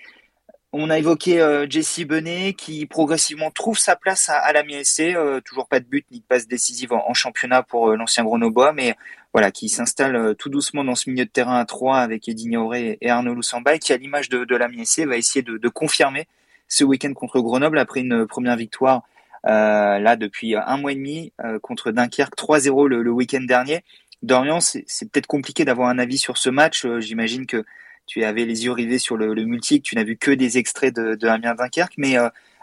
On 0.73 0.91
a 0.91 0.99
évoqué 0.99 1.41
euh, 1.41 1.67
Jesse 1.69 2.01
Benet 2.01 2.53
qui 2.53 2.87
progressivement 2.87 3.51
trouve 3.51 3.79
sa 3.79 3.97
place 3.97 4.29
à, 4.29 4.53
l'Amiens 4.53 4.85
SC, 4.85 5.15
euh, 5.15 5.41
toujours 5.41 5.69
pas 5.69 5.81
de 5.81 5.87
but 5.87 6.05
ni 6.11 6.21
de 6.21 6.25
passe 6.25 6.47
décisive 6.49 6.93
en, 6.93 7.15
championnat 7.15 7.63
pour 7.63 7.91
euh, 7.91 7.97
l'ancien 7.97 8.25
Grenoble, 8.25 8.73
mais 8.75 8.95
voilà 9.33 9.51
qui 9.51 9.69
s'installe 9.69 10.35
tout 10.37 10.51
doucement 10.51 10.85
dans 10.85 10.95
ce 10.95 11.09
milieu 11.09 11.25
de 11.25 11.31
terrain 11.31 11.59
à 11.59 11.65
3 11.65 11.99
avec 11.99 12.29
Eddie 12.29 12.49
Niauré 12.49 12.99
et 13.01 13.11
Arnaud 13.11 13.35
Loussamba 13.35 13.75
et 13.75 13.79
qui 13.79 13.93
à 13.93 13.97
l'image 13.97 14.29
de, 14.29 14.45
de 14.45 14.85
SC 14.85 15.07
va 15.07 15.17
essayer 15.17 15.43
de, 15.43 15.69
confirmer 15.69 16.27
ce 16.69 16.85
week-end 16.85 17.15
contre 17.15 17.41
Grenoble 17.41 17.79
après 17.79 18.01
une 18.01 18.27
première 18.27 18.57
victoire 18.57 19.03
là 19.47 20.17
depuis 20.17 20.55
un 20.57 20.77
mois 20.77 20.93
et 20.93 20.97
demi 20.97 21.33
euh, 21.45 21.59
contre 21.59 21.93
Dunkerque 21.93 22.37
3-0 22.37 22.89
le, 22.89 23.11
week-end 23.11 23.43
dernier. 23.43 23.85
Dorian, 24.23 24.61
c'est 24.61 24.85
peut-être 25.11 25.27
compliqué 25.27 25.65
d'avoir 25.65 25.89
un 25.89 25.99
avis 25.99 26.19
sur 26.19 26.39
ce 26.39 26.51
match. 26.51 26.85
Euh, 26.85 27.01
j'imagine 27.01 27.47
que 27.47 27.65
tu 28.07 28.25
avais 28.25 28.45
les 28.45 28.65
yeux 28.65 28.73
rivés 28.73 28.99
sur 28.99 29.17
le, 29.17 29.35
multi, 29.45 29.81
que 29.81 29.89
tu 29.89 29.95
n'as 29.95 30.05
vu 30.05 30.17
que 30.17 30.31
des 30.31 30.59
extraits 30.59 30.95
de, 30.95 31.27
Amiens-Dunkerque, 31.27 31.95
mais 31.99 32.17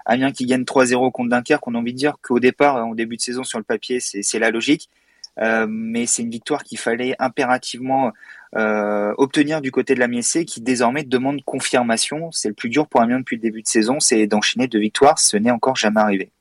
Amiens 0.05 0.31
qui 0.31 0.45
gagne 0.45 0.63
3-0 0.63 1.11
contre 1.11 1.29
Dunkerque, 1.29 1.67
on 1.67 1.75
a 1.75 1.77
envie 1.77 1.91
de 1.91 1.97
dire 1.97 2.15
qu'au 2.21 2.39
départ, 2.39 2.77
en 2.77 2.95
début 2.95 3.17
de 3.17 3.21
saison 3.21 3.43
sur 3.43 3.59
le 3.59 3.65
papier, 3.65 3.99
c'est 3.99 4.39
la 4.39 4.51
logique. 4.51 4.89
mais 5.37 6.05
c'est 6.05 6.21
une 6.21 6.29
victoire 6.29 6.63
qu'il 6.63 6.77
fallait 6.77 7.13
impérativement 7.19 8.13
obtenir 8.53 9.59
du 9.59 9.69
côté 9.71 9.95
de 9.95 9.99
la 9.99 10.21
C 10.21 10.45
qui 10.45 10.61
désormais 10.61 11.03
demande 11.03 11.43
confirmation. 11.43 12.31
C'est 12.31 12.47
le 12.47 12.53
plus 12.53 12.69
dur 12.69 12.87
pour 12.87 13.01
Amiens 13.01 13.19
depuis 13.19 13.35
le 13.35 13.41
début 13.41 13.63
de 13.63 13.67
saison, 13.67 13.99
c'est 13.99 14.25
d'enchaîner 14.27 14.67
deux 14.67 14.79
victoires. 14.79 15.19
Ce 15.19 15.35
n'est 15.35 15.51
encore 15.51 15.75
jamais 15.75 15.99
arrivé. 15.99 16.31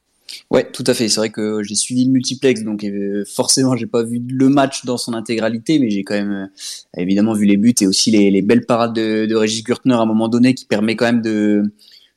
Ouais, 0.50 0.70
tout 0.70 0.84
à 0.86 0.94
fait. 0.94 1.08
C'est 1.08 1.20
vrai 1.20 1.30
que 1.30 1.62
j'ai 1.62 1.74
suivi 1.74 2.04
le 2.04 2.10
multiplex, 2.10 2.62
donc 2.62 2.84
euh, 2.84 3.24
forcément, 3.26 3.76
j'ai 3.76 3.86
pas 3.86 4.02
vu 4.02 4.22
le 4.26 4.48
match 4.48 4.84
dans 4.84 4.96
son 4.96 5.14
intégralité, 5.14 5.78
mais 5.78 5.90
j'ai 5.90 6.04
quand 6.04 6.14
même 6.14 6.32
euh, 6.32 7.00
évidemment 7.00 7.34
vu 7.34 7.46
les 7.46 7.56
buts 7.56 7.74
et 7.80 7.86
aussi 7.86 8.10
les, 8.10 8.30
les 8.30 8.42
belles 8.42 8.66
parades 8.66 8.94
de, 8.94 9.26
de 9.26 9.34
Régis 9.34 9.64
Gürtner 9.64 9.94
à 9.94 10.00
un 10.00 10.06
moment 10.06 10.28
donné, 10.28 10.54
qui 10.54 10.64
permet 10.64 10.96
quand 10.96 11.06
même 11.06 11.22
de 11.22 11.62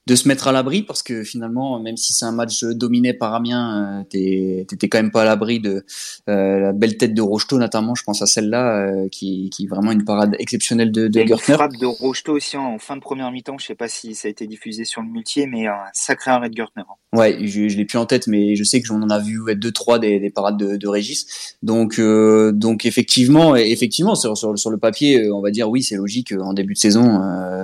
de 0.08 0.16
se 0.16 0.28
mettre 0.28 0.48
à 0.48 0.52
l'abri 0.52 0.84
parce 0.84 1.02
que 1.02 1.24
finalement, 1.24 1.80
même 1.80 1.98
si 1.98 2.14
c'est 2.14 2.26
un 2.26 2.32
match 2.32 2.64
dominé 2.64 3.14
par 3.14 3.34
Amiens, 3.34 4.04
euh, 4.14 4.64
t'étais 4.68 4.88
quand 4.88 5.00
même 5.00 5.10
pas 5.10 5.24
à 5.24 5.26
l'abri 5.26 5.60
de 5.60 5.84
euh, 6.30 6.60
la 6.60 6.74
belle 6.74 6.98
tête 6.98 7.16
de 7.16 7.22
Rocheteau, 7.22 7.58
notamment. 7.58 7.96
Je 7.96 8.04
pense 8.04 8.22
à 8.22 8.28
celle-là, 8.28 8.88
euh, 8.88 9.10
qui, 9.10 9.50
qui 9.50 9.64
est 9.64 9.68
vraiment 9.68 9.92
une 9.92 10.06
parade 10.06 10.36
exceptionnelle 10.38 10.92
de, 10.92 11.08
de 11.08 11.26
Gertner. 11.26 11.56
frappe 11.56 11.78
de 11.78 11.88
Rocheteau 11.88 12.34
aussi 12.34 12.56
en 12.56 12.78
fin 12.78 12.96
de 12.96 13.02
première 13.02 13.32
mi-temps. 13.32 13.58
Je 13.58 13.66
sais 13.66 13.76
pas 13.76 13.88
si 13.88 14.14
ça 14.14 14.28
a 14.28 14.32
été 14.32 14.46
diffusé 14.46 14.86
sur 14.86 15.02
le 15.02 15.08
multier, 15.08 15.48
mais 15.48 15.66
un 15.66 15.76
sacré 15.94 16.30
arrêt 16.30 16.50
de 16.50 16.56
Gertner. 16.56 16.84
Ouais, 17.14 17.40
je, 17.42 17.68
je 17.68 17.78
l'ai 17.78 17.86
plus 17.86 17.98
en 17.98 18.06
tête, 18.06 18.28
mais 18.28 18.56
je 18.56 18.64
sais 18.64 18.82
que 18.82 18.88
j'en 18.88 19.02
en 19.02 19.10
a 19.10 19.20
vu 19.20 19.42
deux 19.56 19.72
trois 19.72 19.98
des, 19.98 20.20
des 20.20 20.30
parades 20.30 20.58
de, 20.58 20.76
de 20.76 20.88
Régis. 20.88 21.56
Donc, 21.64 21.98
euh, 21.98 22.52
donc 22.52 22.86
effectivement, 22.86 23.56
effectivement, 23.56 24.14
sur, 24.14 24.38
sur, 24.38 24.58
sur, 24.60 24.70
le 24.70 24.78
papier, 24.78 25.32
on 25.32 25.42
va 25.42 25.50
dire 25.50 25.68
oui, 25.68 25.82
c'est 25.82 25.96
logique 25.96 26.32
en 26.40 26.54
début 26.54 26.74
de 26.74 26.80
saison 26.80 27.20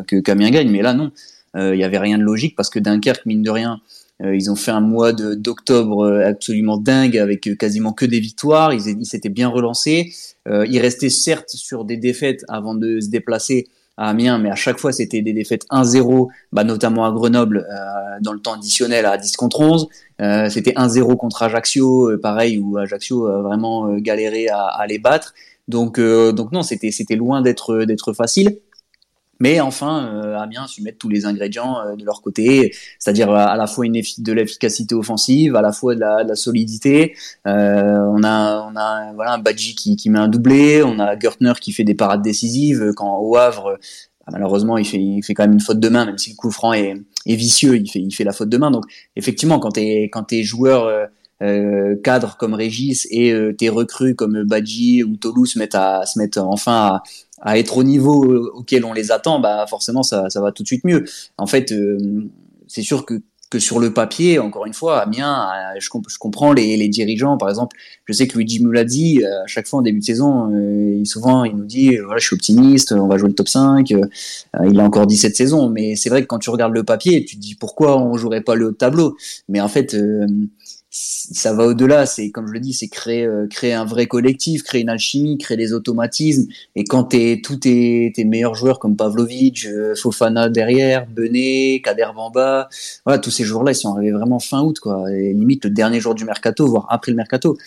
que 0.08 0.20
qu'Amiens 0.20 0.50
gagne, 0.50 0.72
mais 0.72 0.82
là 0.82 0.94
non 0.94 1.12
il 1.56 1.62
euh, 1.62 1.76
n'y 1.76 1.84
avait 1.84 1.98
rien 1.98 2.18
de 2.18 2.24
logique 2.24 2.56
parce 2.56 2.70
que 2.70 2.80
Dunkerque, 2.80 3.26
mine 3.26 3.44
de 3.44 3.50
rien, 3.50 3.82
euh, 4.24 4.36
ils 4.36 4.50
ont 4.50 4.56
fait 4.56 4.72
un 4.72 4.82
mois 4.82 5.12
d'octobre 5.14 6.06
euh, 6.06 6.26
absolument 6.26 6.78
dingue 6.78 7.18
avec 7.18 7.58
quasiment 7.58 7.94
que 7.94 8.06
des 8.06 8.20
victoires. 8.20 8.74
Ils, 8.74 9.06
s'étaient 9.06 9.30
bien 9.30 9.50
relancés. 9.50 10.14
ils 10.48 10.80
restaient 10.80 11.10
certes 11.10 11.50
sur 11.50 11.86
des 11.86 11.98
défaites 11.98 12.44
avant 12.48 12.76
de 12.76 13.00
se 13.00 13.10
déplacer 13.10 13.68
à 13.98 14.10
Amiens, 14.10 14.38
mais 14.40 14.50
à 14.50 14.56
chaque 14.56 14.80
fois 14.80 14.94
c'était 14.94 15.22
des 15.22 15.34
défaites 15.34 15.66
1-0, 15.70 16.30
bah, 16.54 16.64
notamment 16.64 17.06
à 17.06 17.12
Grenoble 17.12 17.68
dans 18.22 18.32
le 18.32 18.40
temps 18.40 18.54
additionnel 18.54 19.06
à 19.06 19.18
10 19.18 19.36
contre 19.36 19.60
11. 19.60 19.88
c'était 20.50 20.72
1-0 20.72 21.18
contre 21.18 21.44
Ajaccio, 21.44 22.18
pareil 22.20 22.58
où 22.58 22.78
Ajaccio 22.78 23.28
a 23.28 23.42
vraiment 23.42 23.98
galéré 23.98 24.48
à, 24.48 24.86
les 24.88 24.98
battre. 24.98 25.34
Donc, 25.68 26.00
donc 26.00 26.52
non, 26.52 26.64
c'était 26.64 27.16
loin 27.16 27.42
d'être 27.42 28.14
facile. 28.14 28.58
Mais 29.42 29.60
enfin, 29.60 30.22
euh, 30.24 30.38
Amiens 30.38 30.66
a 30.66 30.68
su 30.68 30.84
mettre 30.84 31.00
tous 31.00 31.10
les 31.10 31.26
ingrédients 31.26 31.80
euh, 31.80 31.96
de 31.96 32.06
leur 32.06 32.22
côté, 32.22 32.76
c'est-à-dire 33.00 33.32
à 33.32 33.58
la 33.58 33.66
fois 33.66 33.88
une 33.88 33.94
de 33.94 34.34
l'efficacité 34.34 34.94
offensive, 34.94 35.56
à 35.56 35.64
la 35.64 35.72
fois 35.72 35.96
de 35.96 36.00
la, 36.00 36.24
de 36.24 36.30
la 36.30 36.36
solidité. 36.36 37.16
Euh, 37.48 37.98
on 38.16 38.24
a, 38.24 38.70
on 38.72 38.76
a 38.76 39.14
voilà, 39.16 39.34
un 39.34 39.40
Badji 39.40 39.74
qui, 39.74 39.96
qui 39.96 40.12
met 40.12 40.20
un 40.20 40.28
doublé, 40.28 40.84
on 40.84 41.00
a 41.00 41.18
Gertner 41.18 41.54
qui 41.60 41.72
fait 41.72 41.84
des 41.84 41.96
parades 41.96 42.22
décisives. 42.22 42.94
Quand 42.96 43.18
au 43.18 43.36
Havre, 43.36 43.80
bah, 44.20 44.28
malheureusement, 44.32 44.78
il 44.78 44.86
fait, 44.86 45.02
il 45.02 45.24
fait 45.24 45.34
quand 45.34 45.44
même 45.44 45.54
une 45.54 45.60
faute 45.60 45.80
de 45.80 45.90
main, 45.90 46.06
même 46.06 46.20
si 46.20 46.30
le 46.30 46.36
coup 46.36 46.52
franc 46.52 46.74
est, 46.74 46.94
est 47.26 47.36
vicieux, 47.36 47.78
il 47.78 47.90
fait, 47.90 48.00
il 48.00 48.12
fait 48.12 48.24
la 48.24 48.34
faute 48.34 48.50
de 48.50 48.58
main. 48.58 48.70
Donc, 48.70 48.84
effectivement, 49.16 49.58
quand 49.58 49.72
t'es, 49.72 50.04
quand 50.14 50.24
t'es 50.24 50.44
joueur 50.44 51.10
euh, 51.42 51.94
euh 51.94 51.96
cadre 52.04 52.38
comme 52.38 52.54
Régis 52.54 53.08
et 53.12 53.32
euh, 53.32 53.54
tes 53.54 53.70
recrues 53.70 54.16
comme 54.16 54.44
Badji 54.44 55.04
ou 55.04 55.18
Toulouse 55.18 55.52
se 55.52 55.60
mettent 55.60 55.76
à 55.76 56.06
se 56.06 56.20
mettent 56.20 56.38
enfin 56.38 57.02
à, 57.42 57.58
être 57.58 57.78
au 57.78 57.84
niveau 57.84 58.52
auquel 58.54 58.86
on 58.86 58.94
les 58.94 59.12
attend, 59.12 59.40
bah 59.40 59.66
forcément 59.68 60.04
ça, 60.04 60.30
ça 60.30 60.42
va 60.42 60.52
tout 60.52 60.64
de 60.64 60.68
suite 60.68 60.84
mieux. 60.84 61.06
En 61.38 61.48
fait, 61.48 61.72
euh, 61.72 62.30
c'est 62.68 62.84
sûr 62.84 63.06
que 63.06 63.22
que 63.52 63.60
sur 63.60 63.80
le 63.80 63.94
papier, 63.94 64.40
encore 64.40 64.66
une 64.66 64.74
fois, 64.74 65.02
Amiens, 65.02 65.50
euh, 65.76 65.78
je, 65.78 65.90
je 66.08 66.18
comprends 66.18 66.54
les, 66.54 66.78
les, 66.78 66.88
dirigeants, 66.88 67.38
par 67.38 67.50
exemple, 67.50 67.76
je 68.06 68.14
sais 68.14 68.26
que 68.26 68.38
Luigi 68.38 68.64
Mulazzi, 68.64 69.22
euh, 69.22 69.44
à 69.44 69.48
chaque 69.48 69.68
fois 69.68 69.80
en 69.80 69.82
début 69.82 70.00
de 70.00 70.06
saison, 70.06 70.50
euh, 70.54 71.04
souvent 71.04 71.44
il 71.44 71.58
nous 71.58 71.66
dit, 71.66 71.98
voilà, 71.98 72.18
je 72.18 72.28
suis 72.28 72.34
optimiste, 72.34 72.94
on 72.94 73.08
va 73.08 73.18
jouer 73.18 73.28
le 73.28 73.36
top 73.36 73.50
5, 73.50 73.90
il 73.90 74.80
a 74.80 74.84
encore 74.84 75.06
dit 75.06 75.18
cette 75.18 75.36
saison, 75.36 75.70
mais 75.70 75.98
c'est 75.98 76.10
vrai 76.10 76.22
que 76.22 76.28
quand 76.28 76.40
tu 76.40 76.50
regardes 76.50 76.74
le 76.74 76.86
papier, 76.86 77.26
tu 77.26 77.36
te 77.36 77.42
dis 77.42 77.56
pourquoi 77.56 78.02
on 78.02 78.16
jouerait 78.16 78.40
pas 78.40 78.56
le 78.56 78.68
haut 78.68 78.72
tableau, 78.72 79.18
mais 79.50 79.60
en 79.60 79.68
fait, 79.68 79.98
ça 80.92 81.54
va 81.54 81.66
au-delà. 81.66 82.06
C'est 82.06 82.32
comme 82.32 82.48
je 82.48 82.54
le 82.54 82.60
dis, 82.60 82.74
c'est 82.74 82.90
créer 82.90 83.26
euh, 83.26 83.48
créer 83.48 83.74
un 83.74 83.86
vrai 83.86 84.08
collectif, 84.08 84.64
créer 84.64 84.82
une 84.82 84.90
alchimie, 84.90 85.38
créer 85.38 85.58
des 85.58 85.74
automatismes. 85.74 86.48
Et 86.76 86.84
quand 86.84 87.06
t'es 87.06 87.42
tous 87.44 87.58
tes, 87.58 88.12
tes 88.14 88.26
meilleurs 88.26 88.56
joueurs 88.56 88.80
comme 88.80 88.98
Pavlovic, 88.98 89.66
euh, 89.66 89.96
Fofana 89.96 90.50
derrière, 90.50 91.08
Benet, 91.08 91.82
Kader 91.84 92.10
Bamba, 92.14 92.68
voilà, 93.06 93.20
tous 93.20 93.32
ces 93.32 93.46
joueurs-là, 93.46 93.72
ils 93.72 93.76
sont 93.76 93.96
arrivés 93.96 94.12
vraiment 94.12 94.40
fin 94.40 94.62
août, 94.62 94.80
quoi. 94.80 95.10
Et 95.12 95.34
limite 95.34 95.64
le 95.66 95.72
dernier 95.72 96.02
jour 96.02 96.14
du 96.14 96.26
mercato, 96.26 96.68
voire 96.68 96.88
après 96.90 97.12
le 97.12 97.18
mercato. 97.18 97.58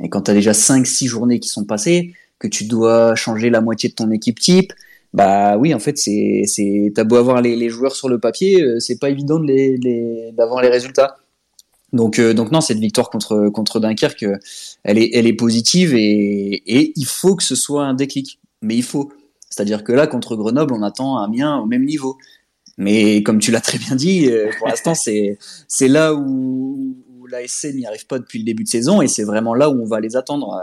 Et 0.00 0.08
quand 0.10 0.22
t'as 0.22 0.34
déjà 0.34 0.52
5-6 0.52 1.06
journées 1.06 1.40
qui 1.40 1.48
sont 1.48 1.64
passées, 1.64 2.12
que 2.38 2.48
tu 2.48 2.64
dois 2.64 3.14
changer 3.14 3.48
la 3.48 3.60
moitié 3.62 3.88
de 3.88 3.94
ton 3.94 4.10
équipe 4.10 4.38
type, 4.40 4.72
bah 5.14 5.56
oui, 5.56 5.72
en 5.74 5.78
fait, 5.78 5.96
c'est 5.96 6.42
c'est 6.46 6.92
t'as 6.94 7.04
beau 7.04 7.16
avoir 7.16 7.40
les, 7.40 7.56
les 7.56 7.70
joueurs 7.70 7.94
sur 7.94 8.08
le 8.08 8.18
papier, 8.18 8.60
euh, 8.62 8.80
c'est 8.80 8.98
pas 8.98 9.10
évident 9.10 9.38
de 9.38 9.46
les 9.46 10.32
d'avoir 10.32 10.60
les 10.60 10.68
résultats. 10.68 11.16
Donc, 11.94 12.18
euh, 12.18 12.34
donc 12.34 12.50
non, 12.50 12.60
cette 12.60 12.80
victoire 12.80 13.08
contre 13.08 13.48
contre 13.50 13.78
Dunkerque, 13.78 14.24
euh, 14.24 14.36
elle 14.82 14.98
est 14.98 15.10
elle 15.14 15.28
est 15.28 15.32
positive 15.32 15.94
et, 15.94 16.62
et 16.66 16.92
il 16.96 17.06
faut 17.06 17.36
que 17.36 17.44
ce 17.44 17.54
soit 17.54 17.84
un 17.84 17.94
déclic. 17.94 18.40
Mais 18.62 18.74
il 18.74 18.82
faut, 18.82 19.12
c'est-à-dire 19.48 19.84
que 19.84 19.92
là 19.92 20.08
contre 20.08 20.34
Grenoble, 20.34 20.74
on 20.74 20.82
attend 20.82 21.18
un 21.18 21.28
mien 21.28 21.58
au 21.58 21.66
même 21.66 21.84
niveau. 21.84 22.18
Mais 22.78 23.22
comme 23.22 23.38
tu 23.38 23.52
l'as 23.52 23.60
très 23.60 23.78
bien 23.78 23.94
dit, 23.94 24.28
euh, 24.28 24.50
pour 24.58 24.66
l'instant 24.66 24.94
c'est 24.94 25.38
là 25.88 26.12
où, 26.14 26.96
où 27.20 27.26
l'ASC 27.26 27.72
n'y 27.72 27.86
arrive 27.86 28.08
pas 28.08 28.18
depuis 28.18 28.40
le 28.40 28.44
début 28.44 28.64
de 28.64 28.68
saison 28.68 29.00
et 29.00 29.06
c'est 29.06 29.22
vraiment 29.22 29.54
là 29.54 29.70
où 29.70 29.80
on 29.80 29.86
va 29.86 30.00
les 30.00 30.16
attendre. 30.16 30.60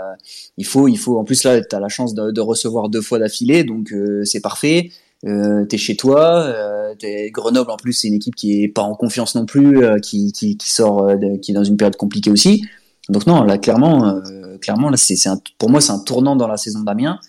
il 0.57 0.65
faut 0.65 0.89
il 0.89 0.97
faut 0.97 1.17
en 1.17 1.23
plus 1.23 1.45
là 1.45 1.61
tu 1.61 1.73
as 1.73 1.79
la 1.79 1.87
chance 1.87 2.13
de 2.13 2.41
recevoir 2.41 2.89
deux 2.89 3.01
fois 3.01 3.19
d'affilée 3.19 3.63
donc 3.63 3.93
c'est 4.25 4.41
parfait 4.41 4.91
euh, 5.25 5.65
t'es 5.65 5.77
chez 5.77 5.95
toi, 5.95 6.43
euh, 6.45 6.95
t'es 6.97 7.29
Grenoble 7.31 7.69
en 7.71 7.77
plus 7.77 7.93
c'est 7.93 8.07
une 8.07 8.15
équipe 8.15 8.35
qui 8.35 8.63
est 8.63 8.67
pas 8.67 8.81
en 8.81 8.95
confiance 8.95 9.35
non 9.35 9.45
plus, 9.45 9.83
euh, 9.83 9.99
qui, 9.99 10.31
qui, 10.31 10.57
qui, 10.57 10.71
sort, 10.71 11.07
euh, 11.07 11.15
qui 11.41 11.51
est 11.51 11.53
dans 11.53 11.63
une 11.63 11.77
période 11.77 11.95
compliquée 11.95 12.31
aussi. 12.31 12.65
Donc 13.09 13.27
non, 13.27 13.43
là 13.43 13.57
clairement, 13.57 14.07
euh, 14.07 14.57
clairement 14.57 14.89
là 14.89 14.97
c'est, 14.97 15.15
pour 15.57 15.69
moi 15.69 15.81
c'est 15.81 15.91
un 15.91 15.99
tournant 15.99 16.35
dans 16.35 16.47
la 16.47 16.57
saison 16.57 16.81
d'Amiens. 16.81 17.19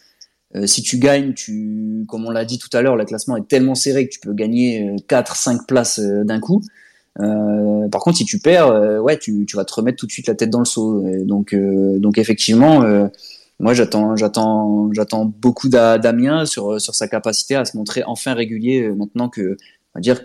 si 0.64 0.82
tu 0.82 0.98
gagnes, 0.98 1.34
tu, 1.34 2.04
comme 2.08 2.24
on 2.26 2.30
l'a 2.30 2.44
dit 2.44 2.58
tout 2.58 2.74
à 2.76 2.82
l'heure, 2.82 2.96
le 2.96 3.04
classement 3.04 3.36
est 3.36 3.48
tellement 3.48 3.74
serré 3.74 4.06
que 4.06 4.12
tu 4.12 4.20
peux 4.20 4.32
gagner 4.32 4.96
4-5 5.08 5.66
places 5.66 5.98
d'un 6.00 6.40
coup. 6.40 6.62
par 7.16 8.00
contre, 8.00 8.18
si 8.18 8.24
tu 8.24 8.38
perds, 8.38 9.02
ouais, 9.02 9.18
tu, 9.18 9.44
tu 9.46 9.56
vas 9.56 9.64
te 9.64 9.74
remettre 9.74 9.98
tout 9.98 10.06
de 10.06 10.12
suite 10.12 10.28
la 10.28 10.34
tête 10.34 10.50
dans 10.50 10.60
le 10.60 10.66
seau. 10.66 11.02
donc, 11.24 11.54
donc 11.54 12.18
effectivement, 12.18 13.08
moi, 13.62 13.74
j'attends, 13.74 14.16
j'attends, 14.16 14.92
j'attends 14.92 15.24
beaucoup 15.24 15.68
d'Amiens 15.68 16.46
sur 16.46 16.80
sur 16.80 16.96
sa 16.96 17.06
capacité 17.06 17.54
à 17.54 17.64
se 17.64 17.76
montrer 17.76 18.02
enfin 18.04 18.34
régulier 18.34 18.82
euh, 18.82 18.94
maintenant 18.94 19.28
que, 19.28 19.56
on 19.94 19.98
va 19.98 20.00
dire, 20.00 20.20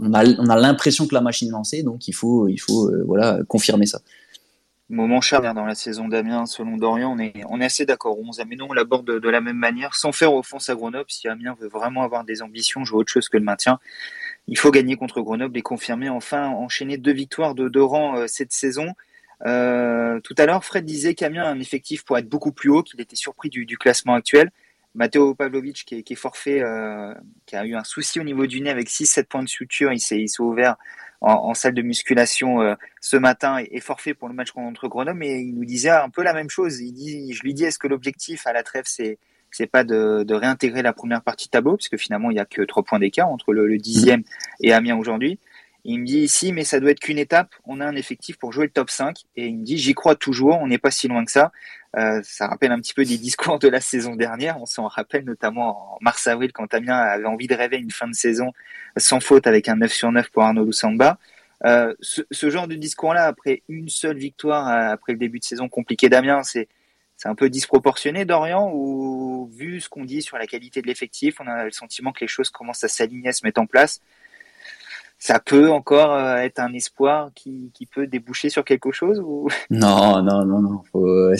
on 0.00 0.12
a 0.12 0.24
on 0.38 0.48
a 0.50 0.56
l'impression 0.56 1.06
que 1.06 1.14
la 1.14 1.22
machine 1.22 1.48
est 1.48 1.52
lancée, 1.52 1.82
donc 1.82 2.08
il 2.08 2.12
faut 2.12 2.46
il 2.46 2.58
faut 2.58 2.88
euh, 2.90 3.02
voilà 3.06 3.40
confirmer 3.48 3.86
ça. 3.86 4.00
Moment 4.88 5.20
charnière 5.20 5.54
dans 5.54 5.64
la 5.64 5.74
saison 5.74 6.06
d'Amiens, 6.06 6.46
selon 6.46 6.76
Dorian, 6.76 7.16
on 7.16 7.18
est, 7.18 7.42
on 7.48 7.60
est 7.60 7.64
assez 7.64 7.86
d'accord. 7.86 8.16
On 8.20 8.24
nous, 8.24 8.66
on 8.68 8.72
l'aborde 8.72 9.04
de, 9.04 9.18
de, 9.18 9.28
la 9.28 9.40
même 9.40 9.56
manière, 9.56 9.96
sans 9.96 10.12
faire 10.12 10.32
offense 10.32 10.68
à 10.68 10.76
Grenoble. 10.76 11.06
Si 11.08 11.26
Amiens 11.26 11.56
veut 11.58 11.66
vraiment 11.66 12.04
avoir 12.04 12.22
des 12.22 12.40
ambitions, 12.40 12.84
jouer 12.84 13.00
autre 13.00 13.10
chose 13.10 13.28
que 13.28 13.36
le 13.36 13.42
maintien, 13.42 13.80
il 14.46 14.56
faut 14.56 14.70
gagner 14.70 14.94
contre 14.94 15.22
Grenoble 15.22 15.58
et 15.58 15.62
confirmer 15.62 16.08
enfin, 16.08 16.50
enchaîner 16.50 16.98
deux 16.98 17.12
victoires 17.12 17.56
de 17.56 17.68
deux 17.68 17.82
rangs 17.82 18.16
euh, 18.16 18.26
cette 18.28 18.52
saison. 18.52 18.94
Euh, 19.44 20.20
tout 20.20 20.34
à 20.38 20.46
l'heure, 20.46 20.64
Fred 20.64 20.84
disait 20.84 21.14
qu'Amiens 21.14 21.44
a 21.44 21.48
un 21.48 21.60
effectif 21.60 22.04
pour 22.04 22.16
être 22.16 22.28
beaucoup 22.28 22.52
plus 22.52 22.70
haut, 22.70 22.82
qu'il 22.82 23.00
était 23.00 23.16
surpris 23.16 23.50
du, 23.50 23.78
classement 23.78 24.14
actuel. 24.14 24.50
Matteo 24.94 25.34
Pavlovic, 25.34 25.84
qui 25.84 26.04
est, 26.08 26.14
forfait, 26.14 26.62
euh, 26.62 27.12
qui 27.44 27.54
a 27.54 27.66
eu 27.66 27.74
un 27.74 27.84
souci 27.84 28.18
au 28.18 28.22
niveau 28.22 28.46
du 28.46 28.62
nez 28.62 28.70
avec 28.70 28.88
6-7 28.88 29.24
points 29.24 29.42
de 29.42 29.48
suture, 29.48 29.92
il 29.92 30.00
s'est 30.00 30.24
ouvert 30.38 30.76
en, 31.20 31.54
salle 31.54 31.74
de 31.74 31.82
musculation 31.82 32.62
euh, 32.62 32.74
ce 33.00 33.16
matin 33.16 33.58
et, 33.58 33.80
forfait 33.80 34.14
pour 34.14 34.28
le 34.28 34.34
match 34.34 34.52
contre 34.52 34.88
Grenoble. 34.88 35.24
Et 35.24 35.40
il 35.40 35.54
nous 35.54 35.66
disait 35.66 35.90
un 35.90 36.08
peu 36.08 36.22
la 36.22 36.32
même 36.32 36.48
chose. 36.48 36.80
Il 36.80 36.92
dit, 36.92 37.32
je 37.34 37.42
lui 37.42 37.52
dis, 37.52 37.64
est-ce 37.64 37.78
que 37.78 37.88
l'objectif 37.88 38.46
à 38.46 38.52
la 38.52 38.62
trêve, 38.62 38.84
c'est 38.86 39.18
c'est 39.52 39.66
pas 39.66 39.84
de, 39.84 40.34
réintégrer 40.34 40.82
la 40.82 40.92
première 40.92 41.22
partie 41.22 41.46
de 41.46 41.50
tableau, 41.50 41.76
puisque 41.76 41.96
finalement 41.96 42.30
il 42.30 42.36
y 42.36 42.40
a 42.40 42.44
que 42.44 42.60
trois 42.62 42.82
points 42.82 42.98
d'écart 42.98 43.28
entre 43.28 43.54
le, 43.54 43.66
le 43.66 43.78
dixième 43.78 44.22
et 44.60 44.72
Amiens 44.74 44.96
aujourd'hui 44.96 45.38
il 45.88 46.00
me 46.00 46.04
dit 46.04 46.18
ici, 46.18 46.52
mais 46.52 46.64
ça 46.64 46.80
doit 46.80 46.90
être 46.90 46.98
qu'une 46.98 47.18
étape. 47.18 47.54
On 47.64 47.80
a 47.80 47.86
un 47.86 47.94
effectif 47.94 48.38
pour 48.38 48.52
jouer 48.52 48.66
le 48.66 48.72
top 48.72 48.90
5. 48.90 49.22
Et 49.36 49.46
il 49.46 49.58
me 49.58 49.64
dit, 49.64 49.78
j'y 49.78 49.94
crois 49.94 50.16
toujours. 50.16 50.58
On 50.60 50.66
n'est 50.66 50.78
pas 50.78 50.90
si 50.90 51.06
loin 51.06 51.24
que 51.24 51.30
ça. 51.30 51.52
Euh, 51.96 52.20
ça 52.24 52.48
rappelle 52.48 52.72
un 52.72 52.80
petit 52.80 52.92
peu 52.92 53.04
des 53.04 53.18
discours 53.18 53.60
de 53.60 53.68
la 53.68 53.80
saison 53.80 54.16
dernière. 54.16 54.60
On 54.60 54.66
s'en 54.66 54.88
rappelle 54.88 55.24
notamment 55.24 55.94
en 55.94 55.98
mars-avril 56.00 56.52
quand 56.52 56.74
Amiens 56.74 56.96
avait 56.96 57.26
envie 57.26 57.46
de 57.46 57.54
rêver 57.54 57.76
une 57.76 57.92
fin 57.92 58.08
de 58.08 58.14
saison 58.14 58.52
sans 58.96 59.20
faute 59.20 59.46
avec 59.46 59.68
un 59.68 59.76
9 59.76 59.92
sur 59.92 60.10
9 60.10 60.28
pour 60.30 60.42
Arnaud 60.42 60.64
Loussamba. 60.64 61.18
Euh, 61.64 61.94
ce, 62.00 62.22
ce, 62.32 62.50
genre 62.50 62.66
de 62.66 62.74
discours-là, 62.74 63.26
après 63.26 63.62
une 63.68 63.88
seule 63.88 64.18
victoire, 64.18 64.68
euh, 64.68 64.92
après 64.92 65.12
le 65.12 65.18
début 65.18 65.38
de 65.38 65.44
saison 65.44 65.68
compliqué 65.68 66.08
d'Amiens, 66.08 66.42
c'est 66.42 66.68
c'est 67.16 67.30
un 67.30 67.34
peu 67.34 67.48
disproportionné, 67.48 68.26
Dorian, 68.26 68.70
ou 68.74 69.50
vu 69.54 69.80
ce 69.80 69.88
qu'on 69.88 70.04
dit 70.04 70.20
sur 70.20 70.36
la 70.36 70.46
qualité 70.46 70.82
de 70.82 70.86
l'effectif, 70.86 71.40
on 71.40 71.46
a 71.46 71.64
le 71.64 71.70
sentiment 71.70 72.12
que 72.12 72.20
les 72.20 72.28
choses 72.28 72.50
commencent 72.50 72.84
à 72.84 72.88
s'aligner, 72.88 73.30
à 73.30 73.32
se 73.32 73.42
mettre 73.42 73.58
en 73.58 73.64
place 73.64 74.02
ça 75.18 75.40
peut 75.40 75.70
encore 75.70 76.12
euh, 76.12 76.36
être 76.36 76.58
un 76.58 76.72
espoir 76.72 77.30
qui, 77.34 77.70
qui, 77.74 77.86
peut 77.86 78.06
déboucher 78.06 78.50
sur 78.50 78.64
quelque 78.64 78.92
chose 78.92 79.18
ou? 79.18 79.48
Non, 79.70 80.22
non, 80.22 80.44
non, 80.44 80.60
non. 80.60 80.82
Faut... 80.92 81.30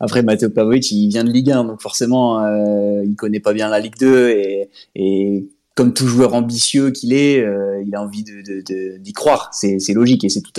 Après, 0.00 0.22
Matteo 0.22 0.50
Pavlovic, 0.50 0.90
il 0.90 1.08
vient 1.08 1.24
de 1.24 1.30
Ligue 1.30 1.50
1, 1.50 1.64
donc 1.64 1.82
forcément, 1.82 2.44
euh, 2.44 3.04
il 3.04 3.16
connaît 3.16 3.40
pas 3.40 3.52
bien 3.52 3.68
la 3.68 3.80
Ligue 3.80 3.98
2 3.98 4.28
et, 4.30 4.70
et 4.94 5.48
comme 5.78 5.94
tout 5.94 6.08
joueur 6.08 6.34
ambitieux 6.34 6.90
qu'il 6.90 7.12
est, 7.12 7.40
euh, 7.40 7.80
il 7.86 7.94
a 7.94 8.02
envie 8.02 8.24
d'y 8.24 9.12
croire. 9.12 9.48
C'est, 9.52 9.78
logique 9.94 10.24
et 10.24 10.28
c'est 10.28 10.40
tout 10.40 10.50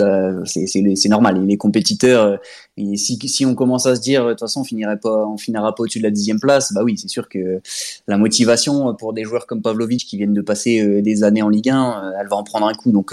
c'est, 0.46 1.08
normal. 1.10 1.42
Il 1.44 1.52
est 1.52 1.58
compétiteur. 1.58 2.38
Euh, 2.78 2.96
si, 2.96 3.44
on 3.44 3.54
commence 3.54 3.84
à 3.84 3.96
se 3.96 4.00
dire, 4.00 4.24
de 4.24 4.30
toute 4.30 4.40
façon, 4.40 4.62
on 4.62 4.64
finirait 4.64 4.98
pas, 4.98 5.26
on 5.26 5.36
finira 5.36 5.74
pas 5.74 5.82
au-dessus 5.82 5.98
de 5.98 6.04
la 6.04 6.10
dixième 6.10 6.40
place, 6.40 6.72
bah 6.72 6.80
oui, 6.82 6.96
c'est 6.96 7.10
sûr 7.10 7.28
que 7.28 7.60
la 8.08 8.16
motivation 8.16 8.94
pour 8.94 9.12
des 9.12 9.24
joueurs 9.24 9.46
comme 9.46 9.60
Pavlovic 9.60 10.06
qui 10.06 10.16
viennent 10.16 10.32
de 10.32 10.40
passer 10.40 10.80
euh, 10.80 11.02
des 11.02 11.22
années 11.22 11.42
en 11.42 11.50
Ligue 11.50 11.68
1, 11.68 12.14
elle 12.18 12.28
va 12.28 12.36
en 12.36 12.42
prendre 12.42 12.66
un 12.66 12.72
coup. 12.72 12.90
Donc, 12.90 13.12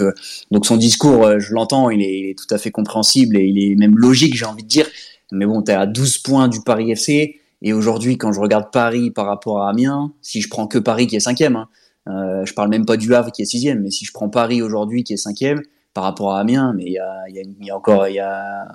son 0.64 0.76
discours, 0.78 1.38
je 1.38 1.52
l'entends, 1.52 1.90
il 1.90 2.00
est, 2.00 2.20
il 2.20 2.30
est 2.30 2.38
tout 2.38 2.54
à 2.54 2.56
fait 2.56 2.70
compréhensible 2.70 3.36
et 3.36 3.44
il 3.44 3.62
est 3.62 3.74
même 3.74 3.98
logique, 3.98 4.34
j'ai 4.34 4.46
envie 4.46 4.62
de 4.62 4.68
dire. 4.68 4.86
Mais 5.30 5.44
bon, 5.44 5.60
t'es 5.60 5.72
à 5.72 5.84
12 5.84 6.16
points 6.18 6.48
du 6.48 6.62
Paris 6.62 6.90
FC. 6.90 7.38
Et 7.60 7.74
aujourd'hui, 7.74 8.16
quand 8.16 8.32
je 8.32 8.40
regarde 8.40 8.70
Paris 8.72 9.10
par 9.10 9.26
rapport 9.26 9.60
à 9.60 9.68
Amiens, 9.68 10.14
si 10.22 10.40
je 10.40 10.48
prends 10.48 10.66
que 10.66 10.78
Paris 10.78 11.06
qui 11.06 11.16
est 11.16 11.20
cinquième, 11.20 11.56
hein, 11.56 11.68
euh, 12.08 12.44
je 12.44 12.54
parle 12.54 12.70
même 12.70 12.86
pas 12.86 12.96
du 12.96 13.14
Havre 13.14 13.30
qui 13.32 13.42
est 13.42 13.46
sixième, 13.46 13.82
mais 13.82 13.90
si 13.90 14.04
je 14.04 14.12
prends 14.12 14.28
Paris 14.28 14.62
aujourd'hui 14.62 15.04
qui 15.04 15.12
est 15.12 15.18
cinquième 15.18 15.60
par 15.94 16.04
rapport 16.04 16.34
à 16.34 16.40
Amiens, 16.40 16.72
mais 16.76 16.84
il 16.84 16.92
y 16.92 16.98
a, 16.98 17.28
y, 17.28 17.38
a, 17.38 17.42
y 17.60 17.70
a, 17.70 17.76
encore 17.76 18.08
il 18.08 18.14
y 18.14 18.20
a 18.20 18.66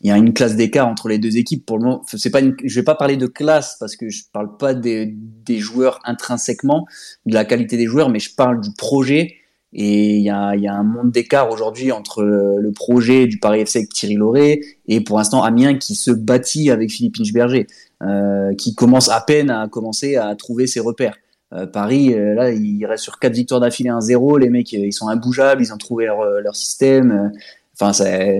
il 0.00 0.08
y 0.08 0.10
a 0.12 0.16
une 0.16 0.32
classe 0.32 0.54
d'écart 0.54 0.86
entre 0.86 1.08
les 1.08 1.18
deux 1.18 1.36
équipes. 1.38 1.66
Pour 1.66 1.78
le 1.78 1.84
moment, 1.84 2.02
c'est 2.06 2.30
pas 2.30 2.40
je 2.40 2.74
vais 2.74 2.84
pas 2.84 2.94
parler 2.94 3.16
de 3.16 3.26
classe 3.26 3.76
parce 3.80 3.96
que 3.96 4.08
je 4.08 4.22
parle 4.32 4.56
pas 4.56 4.74
des, 4.74 5.16
joueurs 5.48 5.98
intrinsèquement, 6.04 6.86
de 7.26 7.34
la 7.34 7.44
qualité 7.44 7.76
des 7.76 7.86
joueurs, 7.86 8.08
mais 8.08 8.20
je 8.20 8.34
parle 8.34 8.60
du 8.60 8.70
projet. 8.76 9.34
Et 9.74 10.16
il 10.16 10.22
y 10.22 10.30
a, 10.30 10.54
y 10.56 10.66
a 10.66 10.74
un 10.74 10.82
monde 10.82 11.10
d'écart 11.10 11.50
aujourd'hui 11.50 11.92
entre 11.92 12.22
le 12.22 12.72
projet 12.72 13.26
du 13.26 13.38
Paris 13.38 13.60
FC 13.60 13.80
avec 13.80 13.90
Thierry 13.90 14.14
Lauré 14.14 14.62
et 14.86 15.02
pour 15.02 15.18
l'instant 15.18 15.42
Amiens 15.42 15.76
qui 15.76 15.94
se 15.94 16.10
bâtit 16.10 16.70
avec 16.70 16.90
Philippe 16.90 17.16
Inchberger, 17.20 17.66
euh, 18.02 18.54
qui 18.54 18.74
commence 18.74 19.10
à 19.10 19.20
peine 19.20 19.50
à 19.50 19.68
commencer 19.68 20.16
à 20.16 20.34
trouver 20.36 20.66
ses 20.66 20.80
repères. 20.80 21.16
Euh, 21.54 21.66
Paris, 21.66 22.12
euh, 22.12 22.34
là, 22.34 22.50
il 22.50 22.84
reste 22.84 23.04
sur 23.04 23.18
quatre 23.18 23.34
victoires 23.34 23.60
d'affilée 23.60 23.90
1-0. 23.90 24.38
Les 24.38 24.50
mecs, 24.50 24.72
ils 24.72 24.92
sont 24.92 25.08
imbougeables, 25.08 25.62
ils 25.62 25.72
ont 25.72 25.78
trouvé 25.78 26.06
leur, 26.06 26.20
euh, 26.20 26.40
leur 26.40 26.56
système. 26.56 27.32
Enfin, 27.80 27.92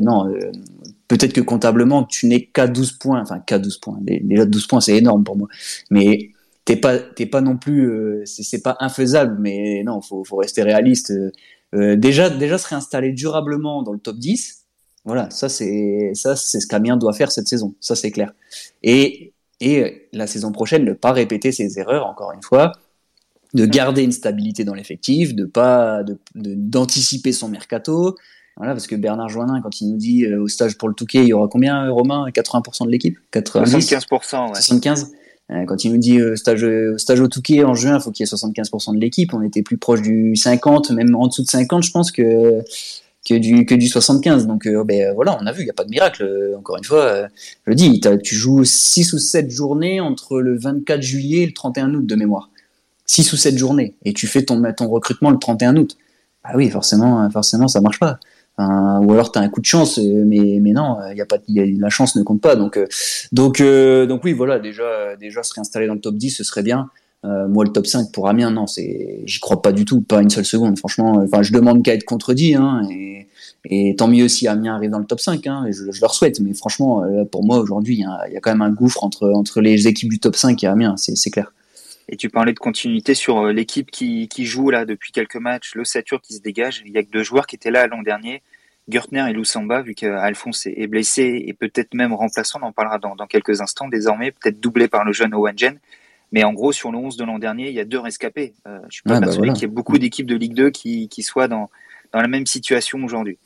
non. 0.03 0.35
Peut-être 1.07 1.33
que 1.33 1.41
comptablement, 1.41 2.05
tu 2.05 2.27
n'es 2.27 2.45
qu'à 2.47 2.67
12 2.67 2.93
points. 2.93 3.21
Enfin, 3.21 3.39
qu'à 3.41 3.59
12 3.59 3.79
points. 3.79 3.99
Déjà 4.01 4.45
12 4.45 4.67
points, 4.67 4.81
c'est 4.81 4.97
énorme 4.97 5.25
pour 5.25 5.37
moi. 5.37 5.49
Mais 5.91 6.33
t'es 6.65 6.77
pas, 6.77 6.99
t'es 6.99 7.27
pas 7.27 7.41
non 7.41 7.57
plus. 7.57 8.23
c'est 8.27 8.63
pas 8.63 8.77
infaisable, 8.81 9.37
mais 9.41 9.83
non, 9.85 10.01
faut, 10.01 10.25
faut 10.25 10.37
rester 10.37 10.63
réaliste. 10.63 11.13
déjà, 11.73 12.31
déjà 12.31 12.59
se 12.59 12.69
réinstaller 12.69 13.13
durablement 13.13 13.83
dans 13.83 13.93
le 13.93 14.01
top 14.01 14.17
10. 14.19 14.65
Voilà, 15.05 15.31
ça 15.31 15.49
c'est 15.49 16.11
ça 16.15 16.37
c'est 16.37 16.61
ce 16.61 16.67
qu'Amiens 16.67 16.97
doit 16.97 17.13
faire 17.13 17.31
cette 17.33 17.49
saison. 17.49 17.75
Ça 17.81 17.95
c'est 17.95 18.11
clair. 18.11 18.33
Et 18.83 19.33
et 19.61 20.09
la 20.13 20.27
saison 20.27 20.53
prochaine, 20.53 20.85
ne 20.85 20.93
pas 20.93 21.13
répéter 21.13 21.53
ses 21.53 21.79
erreurs 21.79 22.07
encore 22.07 22.33
une 22.33 22.43
fois 22.43 22.73
de 23.55 23.65
garder 23.65 24.03
une 24.03 24.13
stabilité 24.13 24.65
dans 24.65 24.75
l'effectif, 24.75 25.35
de 25.35 25.45
pas 25.45 26.03
d'anticiper 26.35 27.31
de, 27.31 27.35
son 27.35 27.49
mercato. 27.49 28.17
Voilà, 28.57 28.73
parce 28.73 28.87
que 28.87 28.97
Bernard 28.97 29.29
Joannin, 29.29 29.61
quand 29.63 29.81
il 29.81 29.91
nous 29.91 29.97
dit 29.97 30.25
euh, 30.25 30.43
au 30.43 30.49
stage 30.49 30.77
pour 30.77 30.89
le 30.89 30.95
Touquet, 30.95 31.23
il 31.23 31.29
y 31.29 31.33
aura 31.33 31.47
combien, 31.49 31.89
Romain 31.91 32.27
80% 32.29 32.87
de 32.87 32.91
l'équipe? 32.91 33.19
75%, 33.33 34.49
ouais. 34.49 34.55
75 34.55 35.13
quand 35.67 35.83
il 35.83 35.93
nous 35.93 35.99
dit 35.99 36.19
stage, 36.35 36.67
stage 36.99 37.21
au 37.21 37.27
Touquet 37.29 37.65
en 37.65 37.73
juin, 37.73 37.97
il 37.97 38.03
faut 38.03 38.11
qu'il 38.11 38.27
y 38.27 38.29
ait 38.29 38.31
75% 38.31 38.95
de 38.95 39.01
l'équipe. 39.01 39.33
On 39.33 39.41
était 39.41 39.63
plus 39.63 39.79
proche 39.79 40.03
du 40.03 40.37
50, 40.37 40.91
même 40.91 41.15
en 41.15 41.27
dessous 41.27 41.43
de 41.43 41.49
50, 41.49 41.83
je 41.85 41.91
pense 41.91 42.13
que 42.13 42.63
que 43.27 43.35
du 43.35 43.65
que 43.65 43.75
du 43.75 43.89
75. 43.89 44.47
Donc 44.47 44.69
ben 44.85 45.15
voilà, 45.15 45.39
on 45.41 45.47
a 45.47 45.53
vu, 45.53 45.63
il 45.63 45.65
n'y 45.65 45.71
a 45.71 45.75
pas 45.75 45.85
de 45.85 45.91
miracle. 45.91 46.55
Encore 46.59 46.77
une 46.77 46.85
fois, 46.85 47.29
je 47.65 47.71
le 47.71 47.75
dis, 47.75 47.99
tu 48.23 48.35
joues 48.35 48.65
6 48.65 49.15
ou 49.15 49.19
7 49.19 49.51
journées 49.51 50.01
entre 50.01 50.41
le 50.41 50.59
24 50.59 51.01
juillet 51.01 51.45
et 51.45 51.47
le 51.47 51.55
31 51.55 51.95
août 51.95 52.05
de 52.05 52.15
mémoire. 52.15 52.51
6 53.09 53.33
ou 53.33 53.37
7 53.37 53.59
journées 53.59 53.97
et 54.05 54.13
tu 54.13 54.29
fais 54.29 54.45
ton 54.45 54.63
ton 54.73 54.89
recrutement 54.89 55.31
le 55.31 55.39
31 55.39 55.77
août. 55.77 55.97
Ah 56.45 56.53
oui, 56.57 56.71
forcément, 56.71 57.29
forcément, 57.31 57.69
ça 57.69 57.81
marche 57.81 57.99
pas. 57.99 58.19
ou 58.59 59.13
alors 59.13 59.33
tu 59.33 59.39
as 59.39 59.43
un 59.43 59.49
coup 59.49 59.61
de 59.61 59.67
chance, 59.67 59.99
euh, 59.99 60.25
mais, 60.27 60.59
mais 60.61 60.73
non, 60.73 60.97
y 61.15 61.21
a 61.21 61.27
pas, 61.27 61.39
la 61.49 61.91
chance 61.91 62.17
ne 62.17 62.23
compte 62.23 62.41
pas. 62.41 62.57
Donc, 62.57 62.77
euh, 62.77 62.87
donc, 63.33 63.61
euh, 63.61 64.19
oui, 64.25 64.33
voilà, 64.33 64.59
déjà, 64.59 65.17
déjà 65.17 65.43
se 65.43 65.53
réinstaller 65.55 65.87
dans 65.87 65.95
le 65.95 66.01
top 66.01 66.17
10, 66.17 66.31
ce 66.31 66.45
serait 66.45 66.63
bien. 66.63 66.89
moi, 67.25 67.65
le 67.65 67.73
top 67.73 67.87
5 67.87 68.13
pour 68.13 68.29
Amiens, 68.29 68.51
non, 68.51 68.67
j'y 68.67 69.41
crois 69.41 69.63
pas 69.63 69.73
du 69.73 69.85
tout, 69.85 70.01
pas 70.03 70.23
une 70.23 70.31
seule 70.31 70.45
seconde. 70.45 70.79
Franchement, 70.79 71.21
enfin, 71.25 71.43
je 71.43 71.53
demande 71.53 71.83
qu'à 71.83 71.95
être 71.95 72.05
contredit, 72.05 72.55
hein, 72.55 72.83
et, 72.91 73.97
tant 73.97 74.09
mieux 74.09 74.29
si 74.29 74.49
Amiens 74.49 74.77
arrive 74.77 74.91
dans 74.91 75.01
le 75.01 75.05
top 75.05 75.21
5, 75.21 75.47
hein, 75.47 75.65
et 75.69 75.73
je, 75.73 76.01
leur 76.01 76.15
souhaite. 76.15 76.41
Mais 76.41 76.55
franchement, 76.55 77.05
pour 77.31 77.45
moi, 77.45 77.59
aujourd'hui, 77.59 77.97
il 77.97 78.31
y, 78.31 78.33
y, 78.33 78.37
a 78.37 78.41
quand 78.41 78.51
même 78.51 78.63
un 78.63 78.71
gouffre 78.71 79.05
entre, 79.05 79.29
entre 79.31 79.61
les 79.61 79.87
équipes 79.89 80.11
du 80.11 80.19
top 80.19 80.37
5 80.37 80.63
et 80.65 80.67
Amiens, 80.67 80.95
c'est 80.97 81.31
clair. 81.31 81.53
Et 82.09 82.17
tu 82.17 82.31
parlais 82.31 82.53
de 82.53 82.59
continuité 82.59 83.15
sur 83.15 83.39
euh, 83.39 83.53
l'équipe 83.53 83.91
qui, 83.91 84.29
qui, 84.29 84.47
joue 84.47 84.71
là 84.71 84.85
depuis 84.85 85.13
quelques 85.13 85.37
matchs, 85.37 85.75
le 85.75 85.85
Satur 85.85 86.21
qui 86.23 86.35
se 86.35 86.41
dégage. 86.41 86.83
Il 86.87 86.93
y 86.93 86.99
a 86.99 87.03
que 87.03 87.11
deux 87.11 87.23
joueurs 87.23 87.47
qui 87.47 87.57
étaient 87.57 87.71
là 87.71 87.87
l'an 87.87 88.03
dernier, 88.03 88.43
Gertner 88.89 89.29
et 89.29 89.33
Lusamba, 89.35 89.83
vu 89.83 89.95
qu'Alphonse 89.95 90.67
est 90.67 90.87
blessé 90.87 91.45
et 91.47 91.53
peut-être 91.53 91.93
même 91.95 92.15
remplaçant, 92.15 92.61
on 92.63 92.67
en 92.67 92.73
parlera 92.73 92.99
dans, 92.99 93.15
dans 93.15 93.27
quelques 93.27 93.61
instants 93.61 93.89
désormais, 93.89 94.33
peut-être 94.33 94.61
doublé 94.61 94.89
par 94.89 95.05
le 95.05 95.13
jeune 95.13 95.35
Owengen. 95.35 95.79
Mais 96.33 96.45
en 96.45 96.53
gros, 96.53 96.73
sur 96.73 96.93
le 96.93 96.99
11 96.99 97.17
de 97.17 97.25
l'an 97.25 97.39
dernier, 97.39 97.69
il 97.69 97.75
y 97.75 97.81
a 97.81 97.85
deux 97.85 97.99
rescapés. 97.99 98.55
Euh, 98.67 98.79
je 98.89 98.97
suis 98.97 99.03
pas 99.03 99.21
bah 99.21 99.27
persuadé 99.27 99.53
qu'il 99.53 99.63
y 99.63 99.65
ait 99.65 99.69
beaucoup 99.69 99.99
d'équipes 99.99 100.27
de 100.27 100.37
Ligue 100.37 100.55
2 100.55 100.71
qui, 100.71 101.09
qui 101.09 101.23
soient 101.23 101.49
dans, 101.49 101.71
dans 102.13 102.21
la 102.21 102.29
même 102.29 102.47
situation 102.47 103.03
aujourd'hui. 103.05 103.39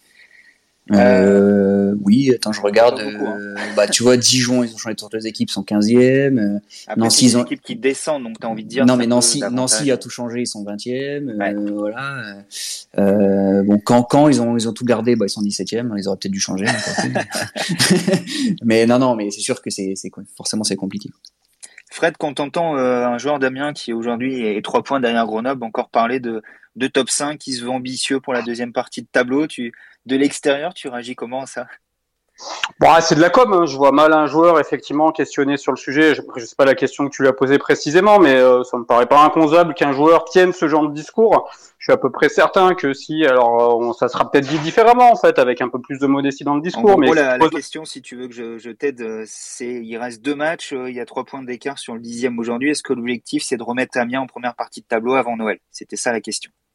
Euh, 0.91 1.95
oui, 2.03 2.33
attends, 2.35 2.53
je 2.53 2.61
regarde. 2.61 2.99
Hein. 2.99 3.37
Euh, 3.39 3.55
bah, 3.77 3.87
tu 3.87 4.03
vois, 4.03 4.17
Dijon, 4.17 4.65
ils 4.65 4.75
ont 4.75 4.79
changé 4.79 4.97
toutes 4.97 5.15
les 5.15 5.27
équipes, 5.29 5.51
sont 5.51 5.63
15e. 5.63 6.39
Euh, 6.39 6.59
Après, 6.89 7.01
Nancy, 7.01 7.27
ils 7.27 7.37
ont. 7.37 7.45
équipes 7.45 7.63
qui 7.63 7.77
descendent, 7.77 8.25
donc 8.25 8.41
tu 8.41 8.47
as 8.47 8.51
envie 8.51 8.65
de 8.65 8.69
dire. 8.69 8.85
Non, 8.85 8.97
mais 8.97 9.07
Nancy, 9.07 9.43
Nancy 9.51 9.91
a 9.91 9.97
tout 9.97 10.11
changé, 10.11 10.41
ils 10.41 10.47
sont 10.47 10.65
20e. 10.65 11.29
Euh, 11.31 11.73
voilà. 11.73 12.37
Euh, 12.99 13.63
bon, 13.63 13.79
quand, 13.79 14.03
quand 14.03 14.29
ils 14.29 14.43
ont, 14.43 14.57
ils 14.57 14.69
ont 14.69 14.73
tout 14.73 14.85
gardé, 14.85 15.15
bah, 15.15 15.27
ils 15.27 15.31
sont 15.31 15.43
17e. 15.43 15.93
Ils 15.97 16.09
auraient 16.09 16.17
peut-être 16.17 16.33
dû 16.33 16.41
changer. 16.41 16.67
mais 18.65 18.87
non, 18.87 18.99
non, 18.99 19.15
mais 19.15 19.31
c'est 19.31 19.41
sûr 19.41 19.63
que 19.63 19.71
c'est, 19.71 19.95
forcément, 20.37 20.65
c'est 20.65 20.77
compliqué. 20.77 21.11
Fred, 21.91 22.17
quand 22.19 22.35
t'entends 22.35 22.75
un 22.77 23.19
joueur 23.19 23.39
d'Amiens 23.39 23.73
qui 23.73 23.93
aujourd'hui 23.93 24.47
est 24.47 24.65
3 24.65 24.83
points 24.83 24.99
derrière 24.99 25.27
Grenoble, 25.27 25.63
encore 25.63 25.91
parler 25.91 26.21
de, 26.21 26.43
de 26.77 26.87
top 26.87 27.11
5 27.11 27.39
qui 27.39 27.53
se 27.53 27.65
veut 27.65 27.71
ambitieux 27.71 28.21
pour 28.21 28.33
la 28.33 28.43
deuxième 28.43 28.73
partie 28.73 29.03
de 29.03 29.09
tableau, 29.11 29.47
tu, 29.47 29.73
de 30.07 30.17
l'extérieur, 30.17 30.75
tu 30.75 30.89
réagis 30.89 31.15
comment 31.15 31.43
à 31.43 31.47
ça? 31.47 31.67
Bon, 32.81 32.89
c'est 33.01 33.15
de 33.15 33.21
la 33.21 33.31
com. 33.31 33.53
Hein. 33.53 33.67
Je 33.67 33.77
vois 33.77 33.93
mal 33.93 34.13
un 34.13 34.27
joueur 34.27 34.59
effectivement 34.59 35.13
questionné 35.13 35.57
sur 35.57 35.71
le 35.71 35.77
sujet. 35.77 36.15
Je 36.15 36.23
ne 36.23 36.41
sais 36.45 36.57
pas 36.57 36.65
la 36.65 36.75
question 36.75 37.07
que 37.07 37.15
tu 37.15 37.23
lui 37.23 37.29
as 37.29 37.33
posée 37.33 37.59
précisément, 37.59 38.19
mais 38.19 38.35
euh, 38.35 38.65
ça 38.65 38.77
me 38.77 38.85
paraît 38.85 39.07
pas 39.07 39.23
inconcevable 39.23 39.75
qu'un 39.75 39.93
joueur 39.93 40.25
tienne 40.25 40.53
ce 40.53 40.67
genre 40.67 40.89
de 40.89 40.93
discours. 40.93 41.49
Je 41.79 41.87
suis 41.87 41.93
à 41.93 41.97
peu 41.97 42.11
près 42.11 42.29
certain 42.29 42.75
que 42.75 42.93
si, 42.93 43.25
alors 43.25 43.83
euh, 43.83 43.93
ça 43.93 44.09
sera 44.09 44.29
peut-être 44.29 44.49
dit 44.49 44.59
différemment 44.61 45.13
en 45.13 45.17
fait, 45.17 45.39
avec 45.39 45.61
un 45.61 45.69
peu 45.69 45.81
plus 45.81 45.99
de 45.99 46.07
modestie 46.07 46.43
dans 46.43 46.57
le 46.57 46.63
discours. 46.63 46.99
mais 46.99 47.13
la, 47.13 47.39
la, 47.39 47.49
question, 47.49 47.85
si 47.85 48.03
tu 48.03 48.17
veux 48.17 48.27
que 48.27 48.35
je, 48.35 48.59
je 48.59 48.71
t'aide, 48.71 49.01
euh, 49.01 49.25
c'est 49.27 49.85
il 49.85 49.97
reste 49.97 50.23
deux 50.23 50.35
matchs, 50.35 50.73
il 50.73 50.95
y 50.95 51.01
a 51.01 51.07
trois 51.07 51.25
points 51.25 51.43
d'écart 51.43 51.79
sur 51.79 51.95
le 51.95 52.01
dixième 52.01 52.39
aujourd'hui. 52.39 52.71
Est-ce 52.71 52.83
que 52.83 52.93
l'objectif 52.93 53.45
c'est 53.45 53.57
de 53.57 53.63
remettre 53.63 53.99
Amiens 53.99 54.23
en 54.23 54.27
première 54.27 54.55
partie 54.55 54.81
de 54.81 54.87
tableau 54.87 55.15
avant 55.15 55.37
Noël? 55.37 55.59
C'était 55.71 55.97
ça 55.97 56.13
la 56.13 56.21
question. 56.21 56.51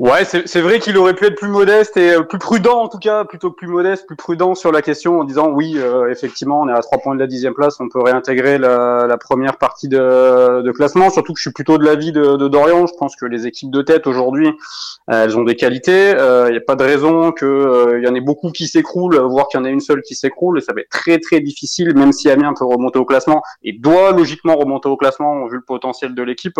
Ouais, 0.00 0.24
c'est 0.24 0.62
vrai 0.62 0.78
qu'il 0.78 0.96
aurait 0.96 1.12
pu 1.12 1.26
être 1.26 1.34
plus 1.34 1.50
modeste 1.50 1.98
et 1.98 2.12
euh, 2.14 2.22
plus 2.22 2.38
prudent 2.38 2.80
en 2.80 2.88
tout 2.88 2.96
cas, 2.96 3.26
plutôt 3.26 3.50
que 3.50 3.56
plus 3.56 3.66
modeste, 3.66 4.06
plus 4.06 4.16
prudent 4.16 4.54
sur 4.54 4.72
la 4.72 4.80
question 4.80 5.20
en 5.20 5.24
disant 5.24 5.50
oui, 5.50 5.74
euh, 5.76 6.10
effectivement, 6.10 6.62
on 6.62 6.70
est 6.70 6.72
à 6.72 6.80
trois 6.80 6.96
points 6.96 7.14
de 7.14 7.20
la 7.20 7.26
dixième 7.26 7.52
place, 7.52 7.78
on 7.80 7.88
peut 7.90 8.00
réintégrer 8.00 8.56
la, 8.56 9.04
la 9.06 9.18
première 9.18 9.58
partie 9.58 9.88
de, 9.88 10.62
de, 10.62 10.72
classement. 10.72 11.10
Surtout 11.10 11.34
que 11.34 11.38
je 11.38 11.42
suis 11.42 11.52
plutôt 11.52 11.76
de 11.76 11.84
l'avis 11.84 12.12
de, 12.12 12.36
de, 12.36 12.48
Dorian. 12.48 12.86
Je 12.86 12.94
pense 12.98 13.14
que 13.14 13.26
les 13.26 13.46
équipes 13.46 13.70
de 13.70 13.82
tête 13.82 14.06
aujourd'hui, 14.06 14.48
euh, 15.10 15.24
elles 15.24 15.36
ont 15.36 15.42
des 15.42 15.54
qualités. 15.54 16.12
Il 16.12 16.50
n'y 16.50 16.56
a 16.56 16.62
pas 16.66 16.76
de 16.76 16.84
raison 16.84 17.30
qu'il 17.32 18.00
y 18.02 18.08
en 18.08 18.14
ait 18.14 18.22
beaucoup 18.22 18.52
qui 18.52 18.68
s'écroulent, 18.68 19.18
voire 19.18 19.48
qu'il 19.48 19.60
y 19.60 19.62
en 19.62 19.66
ait 19.66 19.70
une 19.70 19.80
seule 19.80 20.00
qui 20.00 20.14
s'écroule. 20.14 20.56
Et 20.56 20.62
ça 20.62 20.72
va 20.72 20.80
être 20.80 20.88
très 20.88 21.18
très 21.18 21.40
difficile, 21.40 21.94
même 21.94 22.12
si 22.12 22.30
Amiens 22.30 22.54
peut 22.58 22.64
remonter 22.64 22.98
au 22.98 23.04
classement 23.04 23.42
et 23.62 23.74
doit 23.74 24.12
logiquement 24.12 24.56
remonter 24.56 24.88
au 24.88 24.96
classement 24.96 25.46
vu 25.46 25.56
le 25.56 25.62
potentiel 25.62 26.14
de 26.14 26.22
l'équipe. 26.22 26.58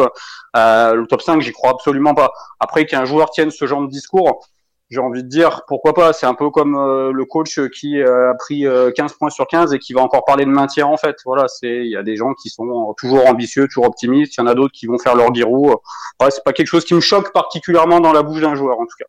le 0.54 1.06
top 1.06 1.22
5, 1.22 1.40
j'y 1.40 1.52
crois 1.52 1.70
absolument 1.70 2.12
pas. 2.12 2.32
Après 2.62 2.84
qu'un 2.84 3.06
joueur 3.06 3.29
tiennent 3.30 3.50
ce 3.50 3.66
genre 3.66 3.82
de 3.82 3.88
discours, 3.88 4.46
j'ai 4.90 4.98
envie 4.98 5.22
de 5.22 5.28
dire 5.28 5.62
pourquoi 5.68 5.94
pas. 5.94 6.12
C'est 6.12 6.26
un 6.26 6.34
peu 6.34 6.50
comme 6.50 6.76
euh, 6.76 7.12
le 7.12 7.24
coach 7.24 7.60
qui 7.68 8.00
euh, 8.00 8.30
a 8.30 8.34
pris 8.34 8.62
15 8.62 8.66
euh, 8.66 9.14
points 9.18 9.30
sur 9.30 9.46
15 9.46 9.72
et 9.72 9.78
qui 9.78 9.92
va 9.92 10.02
encore 10.02 10.24
parler 10.24 10.44
de 10.44 10.50
maintien 10.50 10.86
en 10.86 10.96
fait. 10.96 11.16
Voilà, 11.24 11.46
c'est 11.48 11.84
il 11.84 11.90
y 11.90 11.96
a 11.96 12.02
des 12.02 12.16
gens 12.16 12.34
qui 12.34 12.50
sont 12.50 12.94
toujours 12.98 13.26
ambitieux, 13.26 13.66
toujours 13.68 13.86
optimistes. 13.86 14.36
Il 14.36 14.40
y 14.40 14.42
en 14.42 14.46
a 14.46 14.54
d'autres 14.54 14.72
qui 14.72 14.86
vont 14.86 14.98
faire 14.98 15.14
leur 15.14 15.30
guirou. 15.30 15.70
Ouais, 16.20 16.30
c'est 16.30 16.44
pas 16.44 16.52
quelque 16.52 16.66
chose 16.66 16.84
qui 16.84 16.94
me 16.94 17.00
choque 17.00 17.32
particulièrement 17.32 18.00
dans 18.00 18.12
la 18.12 18.22
bouche 18.22 18.40
d'un 18.40 18.56
joueur 18.56 18.80
en 18.80 18.84
tout 18.84 18.96
cas. 18.98 19.06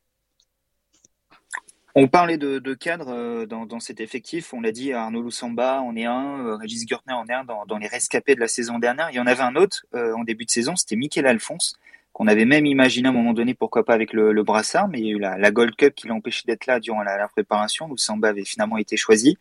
On 1.94 2.08
parlait 2.08 2.38
de, 2.38 2.60
de 2.60 2.74
cadre 2.74 3.44
dans, 3.46 3.80
cet 3.82 4.00
effectif. 4.00 4.54
On 4.54 4.62
l'a 4.62 4.72
dit, 4.72 4.94
Arnaud 4.94 5.24
Loussamba 5.24 5.82
en 5.82 5.94
est 5.98 6.06
un, 6.06 6.56
Régis 6.56 6.86
Gurtner 6.86 7.14
en 7.14 7.26
est 7.26 7.34
un 7.34 7.44
dans, 7.44 7.66
dans, 7.66 7.78
les 7.78 7.88
rescapés 7.88 8.34
de 8.34 8.40
la 8.40 8.48
saison 8.48 8.80
dernière. 8.80 9.10
Il 9.10 9.18
y 9.18 9.20
en 9.20 9.28
avait 9.28 9.44
un 9.44 9.58
autre 9.58 9.84
en 9.94 10.24
début 10.24 10.46
de 10.46 10.52
saison, 10.52 10.78
c'était 10.78 10.96
Michael 10.96 11.26
Alphonse 11.26 11.76
qu'on 12.14 12.28
avait 12.28 12.45
même 12.45 12.66
imaginé 12.66 13.07
à 13.07 13.12
un 13.12 13.14
moment 13.14 13.34
donné, 13.34 13.53
pourquoi 13.53 13.86
pas 13.86 13.93
avec 13.93 14.14
le, 14.14 14.43
brassard, 14.43 14.88
mais 14.89 14.99
il 14.99 15.05
y 15.05 15.09
a 15.09 15.12
eu 15.12 15.20
la, 15.20 15.51
Gold 15.51 15.76
Cup 15.76 15.95
qui 15.95 16.07
l'a 16.07 16.14
empêché 16.14 16.43
d'être 16.45 16.66
là 16.66 16.80
durant 16.80 17.03
la, 17.03 17.18
la 17.18 17.28
préparation. 17.28 17.88
Loussamba 17.88 18.30
avait 18.30 18.45
finalement 18.45 18.78
été 18.78 18.97
choisi. 18.97 19.38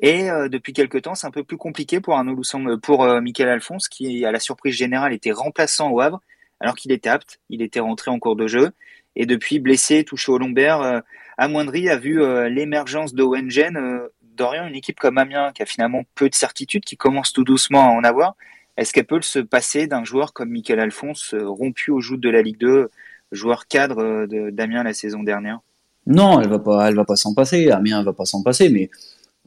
Et 0.00 0.30
euh, 0.30 0.48
depuis 0.48 0.72
quelques 0.72 1.02
temps, 1.02 1.14
c'est 1.14 1.26
un 1.26 1.30
peu 1.30 1.44
plus 1.44 1.58
compliqué 1.58 2.00
pour 2.00 2.16
Arnaud 2.16 2.40
pour 2.82 3.04
euh, 3.04 3.20
Alphonse, 3.40 3.88
qui, 3.88 4.24
à 4.24 4.32
la 4.32 4.40
surprise 4.40 4.74
générale, 4.74 5.12
était 5.12 5.30
remplaçant 5.30 5.90
au 5.90 6.00
Havre, 6.00 6.20
alors 6.58 6.74
qu'il 6.74 6.90
était 6.92 7.10
apte, 7.10 7.40
il 7.50 7.62
était 7.62 7.80
rentré 7.80 8.10
en 8.10 8.18
cours 8.18 8.36
de 8.36 8.46
jeu. 8.46 8.70
Et 9.16 9.26
depuis, 9.26 9.58
blessé, 9.58 10.04
touché 10.04 10.32
au 10.32 10.38
lombaire, 10.38 10.80
euh, 10.80 11.00
amoindri, 11.36 11.88
a 11.90 11.96
vu 11.96 12.22
euh, 12.22 12.48
l'émergence 12.48 13.14
de 13.14 13.22
Wengen, 13.22 14.08
Dorian, 14.22 14.66
une 14.66 14.76
équipe 14.76 14.98
comme 14.98 15.18
Amiens, 15.18 15.52
qui 15.52 15.62
a 15.62 15.66
finalement 15.66 16.04
peu 16.14 16.28
de 16.28 16.34
certitudes, 16.34 16.84
qui 16.84 16.96
commence 16.96 17.32
tout 17.32 17.44
doucement 17.44 17.84
à 17.84 17.90
en 17.90 18.04
avoir. 18.04 18.36
Est-ce 18.76 18.92
qu'elle 18.92 19.06
peut 19.06 19.20
se 19.22 19.38
passer 19.38 19.86
d'un 19.86 20.04
joueur 20.04 20.32
comme 20.32 20.50
Michael 20.50 20.80
Alphonse, 20.80 21.34
euh, 21.34 21.48
rompu 21.48 21.90
au 21.90 22.00
joutes 22.00 22.20
de 22.20 22.30
la 22.30 22.42
Ligue 22.42 22.58
2, 22.58 22.90
joueur 23.32 23.66
cadre 23.66 24.02
euh, 24.02 24.50
d'Amiens 24.50 24.82
la 24.82 24.94
saison 24.94 25.22
dernière? 25.22 25.60
Non, 26.06 26.40
elle 26.40 26.48
va 26.48 26.58
pas, 26.58 26.88
elle 26.88 26.94
va 26.94 27.04
pas 27.04 27.16
s'en 27.16 27.34
passer. 27.34 27.70
Amiens 27.70 28.02
va 28.02 28.12
pas 28.12 28.24
s'en 28.24 28.42
passer, 28.42 28.68
mais 28.70 28.90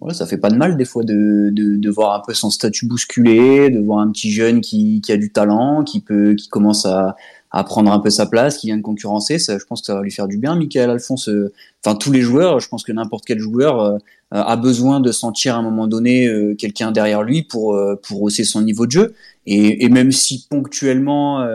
ouais, 0.02 0.14
ça 0.14 0.26
fait 0.26 0.38
pas 0.38 0.50
de 0.50 0.56
mal 0.56 0.78
des 0.78 0.86
fois 0.86 1.04
de, 1.04 1.50
de, 1.52 1.90
voir 1.90 2.14
un 2.14 2.22
peu 2.26 2.34
son 2.34 2.50
statut 2.50 2.88
bousculé, 2.88 3.70
de 3.70 3.80
voir 3.80 4.00
un 4.00 4.12
petit 4.12 4.32
jeune 4.32 4.62
qui, 4.62 5.02
qui 5.02 5.12
a 5.12 5.18
du 5.18 5.32
talent, 5.32 5.84
qui 5.84 6.00
peut, 6.00 6.36
qui 6.36 6.50
commence 6.50 6.86
à, 6.86 7.16
à 7.52 7.64
prendre 7.64 7.92
un 7.92 8.00
peu 8.00 8.10
sa 8.10 8.26
place, 8.26 8.58
qui 8.58 8.68
vient 8.68 8.78
de 8.78 8.82
concurrencer. 8.82 9.40
Ça, 9.40 9.58
je 9.58 9.66
pense 9.66 9.82
que 9.82 9.88
ça 9.88 9.96
va 9.96 10.02
lui 10.02 10.12
faire 10.12 10.28
du 10.28 10.38
bien, 10.38 10.56
Michael 10.56 10.90
Alphonse. 10.90 11.30
Euh, 11.30 11.54
enfin, 11.84 11.96
tous 11.96 12.12
les 12.12 12.22
joueurs, 12.22 12.60
je 12.60 12.68
pense 12.68 12.84
que 12.84 12.92
n'importe 12.92 13.26
quel 13.26 13.40
joueur 13.40 13.98
a 14.42 14.56
besoin 14.56 15.00
de 15.00 15.12
sentir 15.12 15.56
à 15.56 15.60
un 15.60 15.62
moment 15.62 15.88
donné 15.88 16.28
euh, 16.28 16.56
quelqu'un 16.56 16.92
derrière 16.92 17.22
lui 17.22 17.44
pour 17.44 17.76
euh, 17.76 17.96
pour 18.02 18.24
hausser 18.24 18.44
son 18.44 18.62
niveau 18.62 18.88
de 18.88 18.92
jeu. 18.92 19.14
Et, 19.46 19.86
et 19.86 19.90
même 19.90 20.12
si 20.12 20.48
ponctuellement, 20.50 21.46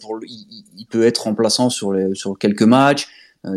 pour 0.00 0.18
il, 0.26 0.86
peut 0.90 1.04
être 1.04 1.24
remplaçant 1.24 1.70
sur 1.70 1.92
les, 1.92 2.14
sur 2.14 2.36
quelques 2.38 2.62
matchs, 2.62 3.06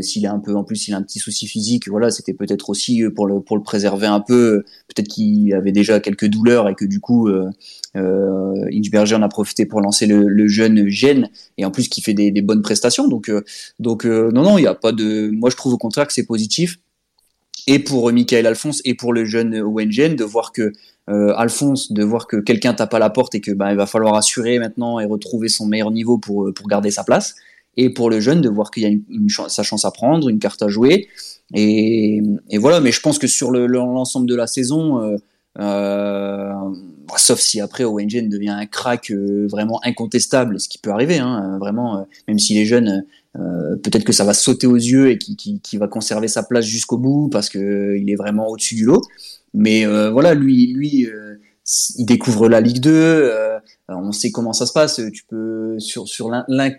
s'il 0.02 0.24
est 0.24 0.28
un 0.28 0.40
peu 0.40 0.56
en 0.56 0.64
plus 0.64 0.88
il 0.88 0.94
a 0.94 0.98
un 0.98 1.02
petit 1.02 1.18
souci 1.18 1.48
physique 1.48 1.90
voilà 1.90 2.12
c'était 2.12 2.36
peut-être 2.36 2.70
aussi 2.70 3.04
pour 3.16 3.26
le 3.26 3.42
pour 3.42 3.58
le 3.58 3.64
préserver 3.64 4.06
un 4.06 4.20
peu 4.20 4.64
peut-être 4.88 5.08
qu'il 5.08 5.52
avait 5.56 5.72
déjà 5.72 6.00
quelques 6.00 6.28
douleurs 6.28 6.70
et 6.70 6.76
que 6.76 6.86
du 6.86 7.00
coup 7.00 7.28
euh, 7.28 7.50
euh, 7.96 8.70
Inchberger 8.72 9.16
en 9.16 9.24
a 9.24 9.28
profité 9.28 9.66
pour 9.66 9.82
lancer 9.82 10.06
le, 10.06 10.28
le 10.28 10.48
jeune 10.48 10.88
Gênes 10.88 11.30
et 11.58 11.66
en 11.66 11.72
plus 11.72 11.90
qui 11.90 12.02
fait 12.02 12.14
des, 12.14 12.30
des 12.30 12.44
bonnes 12.44 12.62
prestations 12.62 13.08
donc 13.08 13.32
donc 13.80 14.06
non 14.06 14.44
non 14.44 14.60
il 14.60 14.64
y 14.64 14.68
a 14.68 14.76
pas 14.76 14.92
de 14.92 15.32
moi 15.32 15.50
je 15.50 15.56
trouve 15.56 15.74
au 15.74 15.80
contraire 15.80 16.06
que 16.06 16.14
c'est 16.14 16.28
positif 16.28 16.78
et 17.68 17.80
pour 17.80 18.12
Michael 18.12 18.48
Alphonse 18.48 18.82
et 18.86 18.94
pour 18.94 19.14
le 19.14 19.26
jeune 19.26 19.62
Wengen 19.62 20.16
de 20.16 20.24
voir 20.24 20.52
que 20.52 20.72
euh, 21.10 21.34
Alphonse 21.36 21.92
de 21.92 22.04
voir 22.04 22.28
que 22.28 22.38
quelqu'un 22.38 22.74
tape 22.74 22.94
à 22.94 23.00
la 23.00 23.10
porte 23.10 23.36
et 23.36 23.42
que 23.42 23.52
bah, 23.52 23.72
il 23.72 23.78
va 23.78 23.86
falloir 23.86 24.16
assurer 24.16 24.60
maintenant 24.60 25.00
et 25.00 25.06
retrouver 25.06 25.50
son 25.50 25.66
meilleur 25.66 25.92
niveau 25.92 26.18
pour 26.18 26.48
euh, 26.48 26.54
pour 26.54 26.68
garder 26.68 26.92
sa 26.92 27.04
place. 27.04 27.36
Et 27.78 27.90
pour 27.90 28.10
le 28.10 28.20
jeune 28.20 28.42
de 28.42 28.50
voir 28.50 28.70
qu'il 28.70 28.84
y 28.84 28.86
a 28.86 28.90
une, 28.90 29.30
sa 29.48 29.64
chance 29.64 29.86
à 29.86 29.92
prendre 29.92 30.28
une 30.28 30.40
carte 30.40 30.62
à 30.62 30.68
jouer. 30.68 31.08
Et, 31.54 32.22
voilà 32.60 32.82
mais 32.82 32.92
je 32.92 33.00
pense 33.02 33.18
que 33.18 33.28
sur 33.28 33.52
l'ensemble 33.52 34.28
de 34.28 34.36
la 34.36 34.48
saison 34.48 35.02
euh, 35.02 35.18
euh, 35.60 36.54
sauf 37.18 37.40
si 37.40 37.60
après 37.60 37.84
Owengen 37.84 38.30
devient 38.30 38.50
un 38.50 38.66
crack 38.66 39.12
euh, 39.12 39.48
vraiment 39.50 39.82
incontestable, 39.84 40.60
ce 40.60 40.70
qui 40.70 40.78
peut 40.78 40.92
arriver, 40.92 41.18
hein, 41.18 41.58
vraiment, 41.60 42.08
même 42.28 42.40
si 42.40 42.54
les 42.54 42.66
jeunes 42.66 43.06
euh, 43.40 43.78
peut-être 43.78 44.04
que 44.04 44.12
ça 44.12 44.26
va 44.26 44.34
sauter 44.34 44.68
aux 44.68 44.76
yeux 44.76 45.10
et 45.10 45.18
qui, 45.18 45.78
va 45.78 45.88
conserver 45.88 46.28
sa 46.28 46.44
place 46.44 46.66
jusqu'au 46.66 46.98
bout 46.98 47.30
parce 47.30 47.50
que 47.50 47.60
euh, 47.60 47.98
il 47.98 48.10
est 48.10 48.16
vraiment 48.16 48.48
au-dessus 48.48 48.76
du 48.76 48.86
lot. 48.86 49.02
Mais 49.54 49.86
euh, 49.86 50.10
voilà, 50.10 50.34
lui, 50.34 50.74
lui, 50.74 51.08
il 51.98 52.06
découvre 52.06 52.50
la 52.50 52.62
Ligue 52.62 52.80
2. 52.80 53.32
on 53.90 54.12
sait 54.12 54.32
comment 54.32 54.54
ça 54.54 54.66
se 54.66 54.74
passe. 54.74 55.02
Tu 55.14 55.24
peux 55.28 55.80
sur 55.80 56.08
sur 56.08 56.30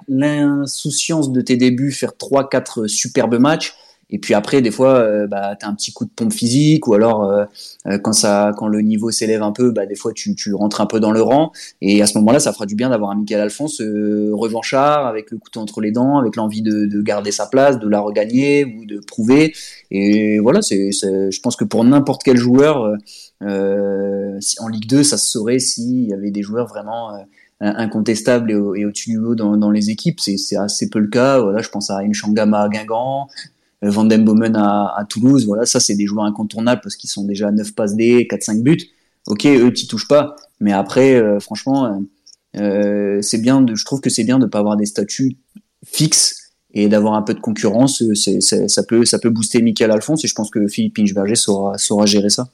l'insouciance 0.09 1.33
de 1.33 1.41
tes 1.41 1.57
débuts 1.57 1.93
faire 1.93 2.17
trois 2.17 2.49
quatre 2.49 2.87
superbes 2.87 3.39
matchs 3.39 3.75
et 4.13 4.19
puis 4.19 4.35
après, 4.35 4.61
des 4.61 4.71
fois, 4.71 4.97
euh, 4.97 5.27
bah, 5.27 5.57
tu 5.59 5.65
as 5.65 5.69
un 5.69 5.75
petit 5.75 5.93
coup 5.93 6.05
de 6.05 6.11
pompe 6.11 6.35
physique, 6.35 6.87
ou 6.87 6.93
alors 6.93 7.25
euh, 7.25 7.45
euh, 7.87 7.99
quand 7.99 8.13
ça, 8.13 8.53
quand 8.59 8.69
le 8.69 8.83
niveau 8.83 9.11
s'élève 9.11 9.43
un 9.43 9.53
peu, 9.53 9.71
bah, 9.71 9.87
des 9.87 9.97
fois 9.97 10.13
tu, 10.13 10.37
rentres 10.55 10.83
un 10.83 10.87
peu 10.87 11.01
dans 11.01 11.13
le 11.13 11.23
rang. 11.23 11.51
Et 11.81 12.03
à 12.03 12.07
ce 12.07 12.19
moment-là, 12.19 12.39
ça 12.39 12.53
fera 12.53 12.67
du 12.67 12.75
bien 12.75 12.91
d'avoir 12.91 13.11
un 13.11 13.17
Michael 13.17 13.41
Alphonse 13.41 13.81
revanchard, 13.81 15.07
avec 15.07 15.31
le 15.31 15.39
couteau 15.39 15.61
entre 15.61 15.81
les 15.81 15.93
dents, 15.93 16.19
avec 16.19 16.37
l'envie 16.37 16.61
de, 16.61 16.85
de, 16.85 17.03
garder 17.03 17.33
sa 17.33 17.47
place, 17.47 17.79
de 17.79 17.89
la 17.89 18.01
regagner 18.01 18.67
ou 18.67 18.85
de 18.85 19.01
prouver. 19.01 19.55
Et 19.91 20.39
voilà, 20.41 20.61
c'est, 20.61 20.93
je 20.93 21.41
pense 21.41 21.57
que 21.57 21.65
pour 21.65 21.83
n'importe 21.83 22.23
quel 22.23 22.37
joueur 22.37 22.95
en 23.41 24.69
Ligue 24.69 24.87
2, 24.87 25.03
ça 25.03 25.17
se 25.17 25.27
saurait 25.27 25.59
s'il 25.59 26.05
y 26.05 26.13
avait 26.13 26.31
des 26.31 26.43
joueurs 26.43 26.67
vraiment 26.67 27.17
incontestables 27.63 28.51
et, 28.51 28.57
au, 28.57 28.75
au-dessus 28.75 29.11
du 29.11 29.19
haut 29.19 29.35
dans, 29.35 29.71
les 29.71 29.89
équipes. 29.89 30.21
C'est, 30.21 30.57
assez 30.57 30.91
peu 30.91 30.99
le 30.99 31.09
cas. 31.09 31.41
Voilà, 31.41 31.63
je 31.63 31.71
pense 31.71 31.91
à 31.91 32.03
Nchangama 32.03 32.63
à 32.63 32.69
Guingamp, 32.69 33.29
euh, 33.29 33.43
Van 33.83 34.09
à, 34.09 34.95
à, 34.97 35.05
Toulouse, 35.05 35.47
voilà, 35.47 35.67
ça 35.67 35.81
c'est 35.81 35.95
des 35.95 36.07
joueurs 36.07 36.25
incontournables 36.25 36.81
parce 36.83 36.97
qu'ils 36.97 37.11
sont 37.11 37.25
déjà 37.25 37.51
9 37.51 37.75
passes 37.75 37.97
D, 37.97 38.29
4-5 38.31 38.63
buts. 38.63 38.79
Ok, 39.27 39.47
eux 39.47 39.73
t'y 39.73 39.87
touchent 39.87 40.09
pas, 40.09 40.37
mais 40.61 40.73
après, 40.73 41.15
euh, 41.15 41.41
franchement, 41.41 42.01
euh, 42.57 43.21
c'est 43.23 43.39
bien. 43.39 43.65
Je 43.73 43.85
trouve 43.85 44.01
que 44.01 44.11
c'est 44.11 44.25
bien 44.25 44.39
de 44.39 44.47
pas 44.47 44.59
avoir 44.59 44.77
des 44.77 44.87
statuts 44.87 45.37
fixes 45.85 46.53
et 46.75 46.89
d'avoir 46.89 47.15
un 47.15 47.23
peu 47.23 47.35
de 47.35 47.41
concurrence. 47.41 48.03
Ça 48.15 48.83
peut, 48.85 49.05
ça 49.05 49.19
peut 49.19 49.31
booster 49.31 49.63
Michael 49.63 49.91
Alphonse 49.91 50.25
et 50.25 50.29
je 50.29 50.35
pense 50.35 50.51
que 50.51 50.67
Philippe 50.67 50.99
Inchberger 50.99 51.35
saura, 51.35 51.79
saura 51.79 52.07
gérer 52.07 52.31
ça. 52.31 52.49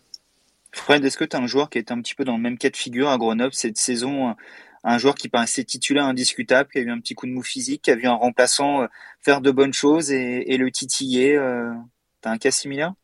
Fred, 0.72 1.04
est-ce 1.04 1.16
que 1.16 1.24
tu 1.24 1.36
as 1.36 1.40
un 1.40 1.46
joueur 1.46 1.70
qui 1.70 1.78
est 1.78 1.90
un 1.90 2.00
petit 2.00 2.14
peu 2.14 2.24
dans 2.24 2.36
le 2.36 2.42
même 2.42 2.58
cas 2.58 2.70
de 2.70 2.76
figure 2.76 3.08
à 3.08 3.16
Grenoble 3.16 3.54
cette 3.54 3.78
saison 3.78 4.34
un 4.84 4.98
joueur 4.98 5.14
qui 5.14 5.28
paraissait 5.28 5.64
titulaire 5.64 6.04
indiscutable, 6.04 6.70
qui 6.70 6.78
a 6.78 6.82
eu 6.82 6.90
un 6.90 7.00
petit 7.00 7.14
coup 7.14 7.26
de 7.26 7.32
mou 7.32 7.42
physique, 7.42 7.82
qui 7.82 7.90
a 7.90 7.96
vu 7.96 8.06
un 8.06 8.14
remplaçant 8.14 8.82
euh, 8.82 8.86
faire 9.20 9.40
de 9.40 9.50
bonnes 9.50 9.72
choses 9.72 10.10
et, 10.10 10.56
le 10.56 10.70
titiller. 10.70 11.36
Euh, 11.36 11.72
t'as 12.20 12.30
un 12.30 12.38
cas 12.38 12.50
similaire? 12.50 12.94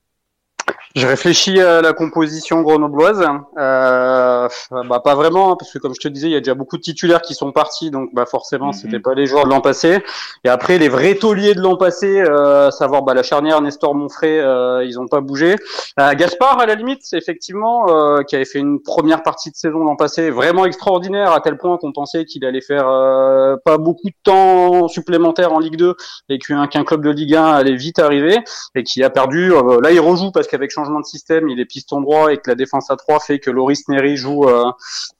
Je 0.95 1.07
réfléchis 1.07 1.61
à 1.61 1.81
la 1.81 1.93
composition 1.93 2.63
grenobloise. 2.63 3.25
Euh, 3.59 4.49
bah 4.89 5.01
pas 5.01 5.15
vraiment, 5.15 5.53
hein, 5.53 5.57
parce 5.59 5.73
que 5.73 5.79
comme 5.79 5.95
je 5.95 6.01
te 6.01 6.09
disais, 6.09 6.29
il 6.29 6.33
y 6.33 6.37
a 6.37 6.41
déjà 6.41 6.55
beaucoup 6.55 6.77
de 6.77 6.83
titulaires 6.83 7.23
qui 7.23 7.35
sont 7.35 7.53
partis, 7.53 7.91
donc 7.91 8.11
bah 8.15 8.27
forcément, 8.27 8.67
mhm. 8.67 8.73
c'était 8.73 9.01
pas 9.01 9.15
les 9.15 9.27
joueurs 9.27 9.45
de 9.45 9.51
l'an 9.51 9.61
passé. 9.61 10.03
Et 10.45 10.49
après, 10.49 10.79
les 10.79 10.89
vrais 10.89 11.15
tauliers 11.15 11.55
de 11.55 11.61
l'an 11.61 11.77
passé, 11.77 12.21
euh, 12.21 12.71
savoir 12.71 13.03
bah, 13.03 13.15
la 13.15 13.23
charnière 13.23 13.61
Nestor 13.61 13.95
Monfray, 13.95 14.39
euh, 14.39 14.85
ils 14.85 15.01
ont 15.01 15.09
pas 15.09 15.21
bougé. 15.21 15.57
Euh, 16.01 16.15
Gaspard, 16.15 16.61
à 16.61 16.67
la 16.67 16.75
limite, 16.75 17.03
effectivement 17.13 17.87
euh, 17.89 18.23
qui 18.23 18.35
avait 18.35 18.45
fait 18.45 18.59
une 18.59 18.81
première 18.81 19.23
partie 19.23 19.51
de 19.51 19.57
saison 19.57 19.85
l'an 19.85 19.97
passé 19.97 20.31
vraiment 20.31 20.65
extraordinaire, 20.65 21.33
à 21.33 21.41
tel 21.41 21.57
point 21.57 21.77
qu'on 21.79 21.93
pensait 21.93 22.25
qu'il 22.25 22.45
allait 22.45 22.61
faire 22.61 22.89
euh, 22.89 23.57
pas 23.65 23.79
beaucoup 23.79 24.09
de 24.09 24.17
temps 24.25 24.89
supplémentaire 24.89 25.53
en 25.53 25.59
Ligue 25.59 25.77
2 25.77 25.95
et 26.29 26.39
qu'un 26.39 26.67
club 26.67 27.05
de 27.05 27.11
Ligue 27.11 27.35
1 27.35 27.45
allait 27.45 27.77
vite 27.77 27.99
arriver 27.99 28.39
et 28.75 28.83
qui 28.83 29.03
a 29.03 29.11
perdu. 29.11 29.51
là, 29.83 29.93
il 29.93 30.01
rejoue 30.01 30.33
parce 30.33 30.47
qu'avec 30.47 30.71
changement 30.85 31.01
de 31.01 31.07
système, 31.07 31.49
il 31.49 31.59
est 31.61 31.65
piston 31.65 32.01
droit 32.01 32.33
et 32.33 32.37
que 32.37 32.51
la 32.51 32.55
défense 32.55 32.91
à 32.91 32.97
3 32.97 33.21
fait 33.21 33.39
que 33.39 33.51
Loris 33.51 33.89
Neri 33.89 34.17
joue 34.17 34.45
euh, 34.45 34.71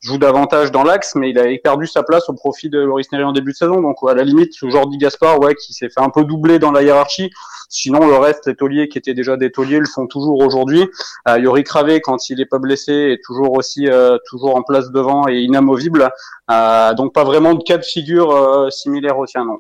joue 0.01 0.19
davantage 0.19 0.71
dans 0.71 0.85
l'axe, 0.85 1.15
mais 1.15 1.31
il 1.31 1.39
a 1.39 1.45
perdu 1.63 1.87
sa 1.87 2.03
place 2.03 2.29
au 2.29 2.35
profit 2.35 2.69
de 2.69 2.79
Loris 2.79 3.11
Neri 3.13 3.25
en 3.25 3.33
début 3.33 3.53
de 3.53 3.57
saison. 3.57 3.81
Donc 3.81 3.97
à 4.07 4.15
la 4.15 4.25
limite, 4.25 4.53
Jordi 4.63 4.99
Gaspard, 4.99 5.41
ouais, 5.41 5.55
qui 5.55 5.73
s'est 5.73 5.89
fait 5.89 6.01
un 6.01 6.11
peu 6.11 6.25
doubler 6.25 6.59
dans 6.59 6.73
la 6.73 6.83
hiérarchie. 6.83 7.31
Sinon, 7.69 8.07
le 8.07 8.17
reste, 8.17 8.47
les 8.47 8.55
tauliers 8.55 8.89
qui 8.89 8.99
étaient 8.99 9.15
déjà 9.15 9.37
des 9.37 9.51
tauliers 9.51 9.81
le 9.81 9.87
font 9.87 10.07
toujours 10.07 10.39
aujourd'hui. 10.41 10.89
Euh, 11.29 11.39
Yori 11.39 11.65
Cravé, 11.65 12.01
quand 12.01 12.29
il 12.31 12.41
est 12.41 12.47
pas 12.47 12.59
blessé, 12.59 12.93
est 12.93 13.25
toujours 13.25 13.57
aussi 13.57 13.89
euh, 13.89 14.19
toujours 14.29 14.57
en 14.57 14.63
place 14.63 14.91
devant 14.91 15.27
et 15.29 15.41
inamovible. 15.41 16.11
Euh, 16.51 16.95
donc 16.95 17.13
pas 17.13 17.25
vraiment 17.25 17.55
de 17.55 17.63
cas 17.63 17.79
de 17.79 17.85
figure 17.85 18.69
similaire 18.71 19.19
au 19.19 19.27
tien, 19.27 19.45
non. 19.45 19.59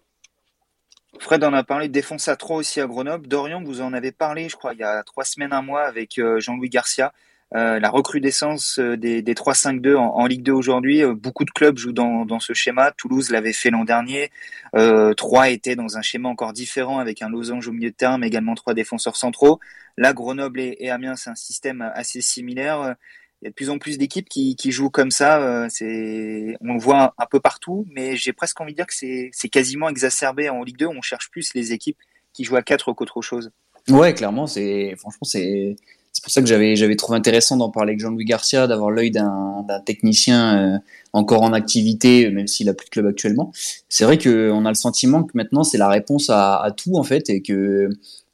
Fred 1.18 1.44
en 1.44 1.52
a 1.52 1.64
parlé 1.64 1.88
défense 1.88 2.28
à 2.28 2.36
3 2.36 2.56
aussi 2.56 2.80
à 2.80 2.86
Grenoble. 2.86 3.26
Dorian, 3.28 3.62
vous 3.62 3.80
en 3.80 3.92
avez 3.92 4.12
parlé, 4.12 4.48
je 4.48 4.56
crois, 4.56 4.74
il 4.74 4.80
y 4.80 4.84
a 4.84 5.02
trois 5.02 5.24
semaines, 5.24 5.52
un 5.52 5.62
mois 5.62 5.82
avec 5.82 6.18
euh, 6.18 6.40
Jean-Louis 6.40 6.68
Garcia. 6.68 7.12
Euh, 7.54 7.78
la 7.78 7.88
recrudescence 7.88 8.80
euh, 8.80 8.96
des, 8.96 9.22
des 9.22 9.34
3-5-2 9.34 9.94
en, 9.94 10.26
Ligue 10.26 10.42
2 10.42 10.52
aujourd'hui. 10.52 11.04
beaucoup 11.14 11.44
de 11.44 11.52
clubs 11.52 11.78
jouent 11.78 11.92
dans, 11.92 12.40
ce 12.40 12.52
schéma. 12.52 12.90
Toulouse 12.90 13.30
l'avait 13.30 13.52
fait 13.52 13.70
l'an 13.70 13.84
dernier. 13.84 14.30
Euh, 14.74 15.14
3 15.14 15.50
était 15.50 15.76
dans 15.76 15.96
un 15.96 16.02
schéma 16.02 16.28
encore 16.28 16.52
différent 16.52 16.98
avec 16.98 17.22
un 17.22 17.28
losange 17.28 17.68
au 17.68 17.72
milieu 17.72 17.90
de 17.90 17.94
terrain, 17.94 18.18
mais 18.18 18.26
également 18.26 18.54
trois 18.54 18.74
défenseurs 18.74 19.16
centraux. 19.16 19.60
Là, 19.96 20.12
Grenoble 20.12 20.60
et 20.60 20.90
Amiens, 20.90 21.14
c'est 21.14 21.30
un 21.30 21.36
système 21.36 21.92
assez 21.94 22.20
similaire 22.20 22.96
il 23.44 23.48
y 23.48 23.48
a 23.48 23.50
de 23.50 23.54
plus 23.54 23.68
en 23.68 23.78
plus 23.78 23.98
d'équipes 23.98 24.26
qui, 24.26 24.56
jouent 24.70 24.88
comme 24.88 25.10
ça. 25.10 25.38
Euh, 25.42 25.66
c'est, 25.68 26.56
on 26.62 26.72
le 26.72 26.80
voit 26.80 27.12
un, 27.18 27.26
peu 27.30 27.40
partout, 27.40 27.86
mais 27.94 28.16
j'ai 28.16 28.32
presque 28.32 28.58
envie 28.58 28.72
de 28.72 28.76
dire 28.76 28.86
que 28.86 28.94
c'est, 28.94 29.48
quasiment 29.50 29.90
exacerbé 29.90 30.48
en 30.48 30.62
Ligue 30.62 30.78
2. 30.78 30.86
On 30.86 31.02
cherche 31.02 31.30
plus 31.30 31.52
les 31.54 31.72
équipes 31.74 31.98
qui 32.32 32.44
jouent 32.44 32.56
à 32.56 32.62
4 32.62 32.94
qu'autre 32.94 33.20
chose. 33.20 33.50
Ouais, 33.90 34.14
clairement, 34.14 34.46
c'est 34.46 34.94
franchement 34.96 35.24
c'est 35.24 35.76
c'est 36.10 36.22
pour 36.22 36.32
ça 36.32 36.40
que 36.40 36.46
j'avais 36.46 36.96
trouvé 36.96 37.18
intéressant 37.18 37.58
d'en 37.58 37.70
parler 37.70 37.90
avec 37.90 38.00
Jean-Louis 38.00 38.24
Garcia, 38.24 38.66
d'avoir 38.66 38.90
l'œil 38.90 39.10
d'un 39.10 39.62
d'un 39.68 39.80
technicien 39.80 40.76
euh, 40.76 40.78
encore 41.12 41.42
en 41.42 41.52
activité, 41.52 42.30
même 42.30 42.46
s'il 42.46 42.70
a 42.70 42.72
plus 42.72 42.86
de 42.86 42.90
club 42.90 43.06
actuellement. 43.06 43.52
C'est 43.90 44.04
vrai 44.04 44.16
que 44.16 44.50
on 44.52 44.64
a 44.64 44.70
le 44.70 44.74
sentiment 44.74 45.22
que 45.22 45.32
maintenant 45.34 45.64
c'est 45.64 45.76
la 45.76 45.88
réponse 45.88 46.30
à, 46.30 46.56
à 46.56 46.70
tout 46.70 46.96
en 46.96 47.02
fait 47.02 47.28
et 47.28 47.42
que 47.42 47.90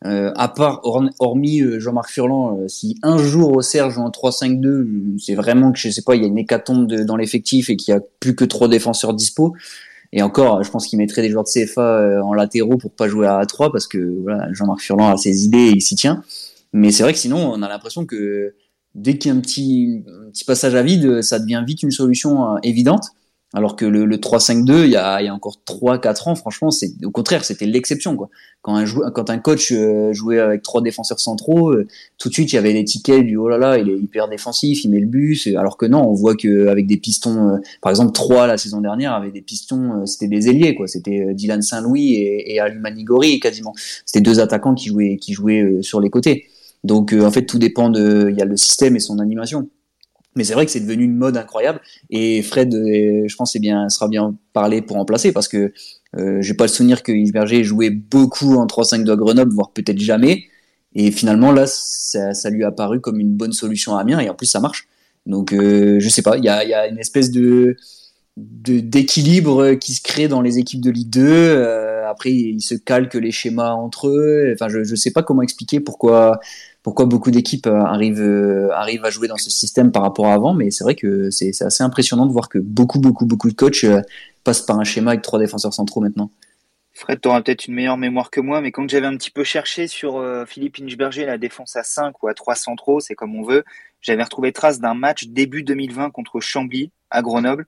euh, 0.06 0.32
à 0.34 0.48
part, 0.48 0.80
hormis 1.18 1.60
euh, 1.60 1.78
Jean-Marc 1.78 2.10
Furlan, 2.10 2.58
euh, 2.58 2.68
si 2.68 2.96
un 3.02 3.18
jour 3.18 3.54
au 3.54 3.60
Serge 3.60 3.98
en 3.98 4.08
3-5-2, 4.08 5.18
c'est 5.18 5.34
vraiment 5.34 5.72
que 5.72 5.78
je 5.78 5.90
sais 5.90 6.00
pas, 6.00 6.14
il 6.14 6.22
y 6.22 6.24
a 6.24 6.28
une 6.28 6.38
hécatombe 6.38 6.90
dans 6.90 7.16
l'effectif 7.16 7.68
et 7.68 7.76
qu'il 7.76 7.92
y 7.92 7.96
a 7.96 8.00
plus 8.18 8.34
que 8.34 8.46
trois 8.46 8.68
défenseurs 8.68 9.12
dispo. 9.12 9.54
Et 10.12 10.22
encore, 10.22 10.64
je 10.64 10.70
pense 10.70 10.86
qu'il 10.86 10.98
mettrait 10.98 11.22
des 11.22 11.28
joueurs 11.28 11.44
de 11.44 11.50
CFA 11.50 12.24
en 12.24 12.32
latéraux 12.32 12.78
pour 12.78 12.90
pas 12.90 13.08
jouer 13.08 13.28
à 13.28 13.44
3 13.46 13.70
parce 13.70 13.86
que 13.86 13.98
voilà, 14.22 14.52
Jean-Marc 14.52 14.80
Furlan 14.80 15.10
a 15.12 15.16
ses 15.16 15.44
idées 15.44 15.68
et 15.68 15.72
il 15.76 15.82
s'y 15.82 15.94
tient. 15.94 16.24
Mais 16.72 16.90
c'est 16.90 17.04
vrai 17.04 17.12
que 17.12 17.18
sinon, 17.18 17.52
on 17.52 17.62
a 17.62 17.68
l'impression 17.68 18.06
que 18.06 18.54
dès 18.96 19.18
qu'il 19.18 19.30
y 19.30 19.34
a 19.34 19.36
un 19.36 19.40
petit, 19.40 20.02
un 20.08 20.30
petit 20.30 20.44
passage 20.44 20.74
à 20.74 20.82
vide, 20.82 21.22
ça 21.22 21.38
devient 21.38 21.62
vite 21.64 21.84
une 21.84 21.92
solution 21.92 22.58
évidente. 22.64 23.10
Alors 23.52 23.74
que 23.74 23.84
le, 23.84 24.04
le 24.04 24.16
3-5-2, 24.18 24.84
il 24.84 24.90
y 24.90 24.96
a, 24.96 25.20
y 25.22 25.26
a 25.26 25.34
encore 25.34 25.60
3-4 25.66 26.28
ans, 26.28 26.34
franchement, 26.36 26.70
c'est 26.70 26.92
au 27.04 27.10
contraire, 27.10 27.44
c'était 27.44 27.66
l'exception. 27.66 28.16
quoi. 28.16 28.30
Quand 28.62 28.76
un, 28.76 28.84
quand 29.10 29.28
un 29.28 29.38
coach 29.38 29.72
euh, 29.72 30.12
jouait 30.12 30.38
avec 30.38 30.62
trois 30.62 30.82
défenseurs 30.82 31.18
centraux, 31.18 31.70
euh, 31.70 31.88
tout 32.18 32.28
de 32.28 32.34
suite, 32.34 32.52
il 32.52 32.54
y 32.54 32.58
avait 32.58 32.72
l'étiquette 32.72 33.26
du 33.26 33.36
«oh 33.38 33.48
là 33.48 33.58
là, 33.58 33.76
il 33.78 33.88
est 33.88 33.96
hyper 33.98 34.28
défensif, 34.28 34.84
il 34.84 34.90
met 34.90 35.00
le 35.00 35.08
bus». 35.08 35.48
Alors 35.56 35.76
que 35.76 35.86
non, 35.86 36.08
on 36.08 36.14
voit 36.14 36.36
qu'avec 36.36 36.86
des 36.86 36.96
pistons, 36.96 37.54
euh, 37.54 37.56
par 37.82 37.90
exemple 37.90 38.12
3 38.12 38.46
la 38.46 38.56
saison 38.56 38.80
dernière, 38.80 39.14
avec 39.14 39.32
des 39.32 39.42
pistons, 39.42 40.06
c'était 40.06 40.28
des 40.28 40.48
ailiers. 40.48 40.76
quoi. 40.76 40.86
C'était 40.86 41.34
Dylan 41.34 41.60
Saint-Louis 41.60 42.12
et, 42.12 42.54
et 42.54 42.60
Alumanigori 42.60 43.40
quasiment. 43.40 43.74
C'était 44.06 44.20
deux 44.20 44.38
attaquants 44.38 44.74
qui 44.76 44.90
jouaient, 44.90 45.16
qui 45.16 45.32
jouaient 45.32 45.78
sur 45.80 46.00
les 46.00 46.10
côtés. 46.10 46.46
Donc 46.84 47.12
en 47.12 47.30
fait, 47.32 47.46
tout 47.46 47.58
dépend 47.58 47.90
de... 47.90 48.28
Il 48.30 48.36
y 48.38 48.42
a 48.42 48.44
le 48.44 48.56
système 48.56 48.94
et 48.94 49.00
son 49.00 49.18
animation. 49.18 49.68
Mais 50.36 50.44
c'est 50.44 50.54
vrai 50.54 50.64
que 50.64 50.70
c'est 50.70 50.80
devenu 50.80 51.04
une 51.04 51.16
mode 51.16 51.36
incroyable 51.36 51.80
et 52.08 52.42
Fred, 52.42 52.72
euh, 52.72 53.24
je 53.26 53.36
pense, 53.36 53.52
sera 53.52 54.08
bien 54.08 54.36
parlé 54.52 54.80
pour 54.80 54.96
remplacer 54.96 55.32
parce 55.32 55.48
que 55.48 55.72
euh, 56.16 56.40
j'ai 56.40 56.54
pas 56.54 56.64
le 56.64 56.68
souvenir 56.68 57.02
que 57.02 57.12
Isberger 57.12 57.64
jouait 57.64 57.90
beaucoup 57.90 58.56
en 58.56 58.66
3-5 58.66 59.10
à 59.10 59.16
Grenoble, 59.16 59.52
voire 59.52 59.72
peut-être 59.72 59.98
jamais. 59.98 60.44
Et 60.94 61.10
finalement 61.10 61.52
là, 61.52 61.66
ça, 61.66 62.50
lui 62.50 62.64
a 62.64 62.70
paru 62.72 63.00
comme 63.00 63.20
une 63.20 63.34
bonne 63.36 63.52
solution 63.52 63.96
à 63.96 64.00
Amiens 64.00 64.20
et 64.20 64.28
en 64.28 64.34
plus 64.34 64.46
ça 64.46 64.60
marche. 64.60 64.88
Donc 65.26 65.52
euh, 65.52 65.98
je 66.00 66.08
sais 66.08 66.22
pas, 66.22 66.36
il 66.36 66.44
y 66.44 66.48
a, 66.48 66.64
y 66.64 66.74
a, 66.74 66.86
une 66.86 66.98
espèce 66.98 67.30
de 67.30 67.76
d'équilibre 68.36 69.74
qui 69.74 69.92
se 69.92 70.00
crée 70.02 70.28
dans 70.28 70.40
les 70.40 70.58
équipes 70.58 70.80
de 70.80 70.90
Ligue 70.90 71.10
2. 71.10 71.22
Euh, 71.26 72.08
après, 72.08 72.32
ils 72.32 72.60
se 72.60 72.74
calquent 72.74 73.14
les 73.14 73.32
schémas 73.32 73.72
entre 73.72 74.08
eux. 74.08 74.52
Enfin, 74.54 74.68
je, 74.68 74.82
je 74.84 74.94
sais 74.94 75.10
pas 75.10 75.22
comment 75.22 75.42
expliquer 75.42 75.80
pourquoi 75.80 76.40
pourquoi 76.82 77.06
beaucoup 77.06 77.30
d'équipes 77.30 77.66
euh, 77.66 77.82
arrivent, 77.82 78.20
euh, 78.20 78.70
arrivent 78.72 79.04
à 79.04 79.10
jouer 79.10 79.28
dans 79.28 79.36
ce 79.36 79.50
système 79.50 79.92
par 79.92 80.02
rapport 80.02 80.26
à 80.26 80.34
avant, 80.34 80.54
mais 80.54 80.70
c'est 80.70 80.84
vrai 80.84 80.94
que 80.94 81.30
c'est 81.30 81.50
assez 81.62 81.82
impressionnant 81.82 82.26
de 82.26 82.32
voir 82.32 82.48
que 82.48 82.58
beaucoup, 82.58 83.00
beaucoup, 83.00 83.26
beaucoup 83.26 83.50
de 83.50 83.54
coachs 83.54 83.84
euh, 83.84 84.00
passent 84.44 84.62
par 84.62 84.78
un 84.78 84.84
schéma 84.84 85.10
avec 85.10 85.22
trois 85.22 85.38
défenseurs 85.38 85.74
centraux 85.74 86.00
maintenant. 86.00 86.30
Fred, 86.94 87.20
tu 87.20 87.28
auras 87.28 87.42
peut-être 87.42 87.66
une 87.66 87.74
meilleure 87.74 87.98
mémoire 87.98 88.30
que 88.30 88.40
moi, 88.40 88.60
mais 88.60 88.72
quand 88.72 88.88
j'avais 88.88 89.06
un 89.06 89.16
petit 89.16 89.30
peu 89.30 89.44
cherché 89.44 89.86
sur 89.86 90.22
Philippe 90.46 90.78
Inchberger, 90.82 91.24
la 91.24 91.38
défense 91.38 91.76
à 91.76 91.82
5 91.82 92.22
ou 92.22 92.28
à 92.28 92.34
3 92.34 92.56
centraux, 92.56 93.00
c'est 93.00 93.14
comme 93.14 93.36
on 93.36 93.42
veut, 93.42 93.64
j'avais 94.02 94.22
retrouvé 94.22 94.52
trace 94.52 94.80
d'un 94.80 94.92
match 94.92 95.26
début 95.28 95.62
2020 95.62 96.10
contre 96.10 96.40
Chambly 96.40 96.90
à 97.08 97.22
Grenoble. 97.22 97.66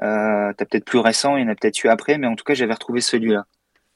T'as 0.00 0.54
peut-être 0.54 0.86
plus 0.86 1.00
récent, 1.00 1.36
il 1.36 1.42
y 1.42 1.44
en 1.44 1.48
a 1.48 1.54
peut-être 1.54 1.82
eu 1.84 1.88
après, 1.88 2.16
mais 2.16 2.26
en 2.26 2.36
tout 2.36 2.44
cas, 2.44 2.54
j'avais 2.54 2.72
retrouvé 2.72 3.02
celui-là. 3.02 3.46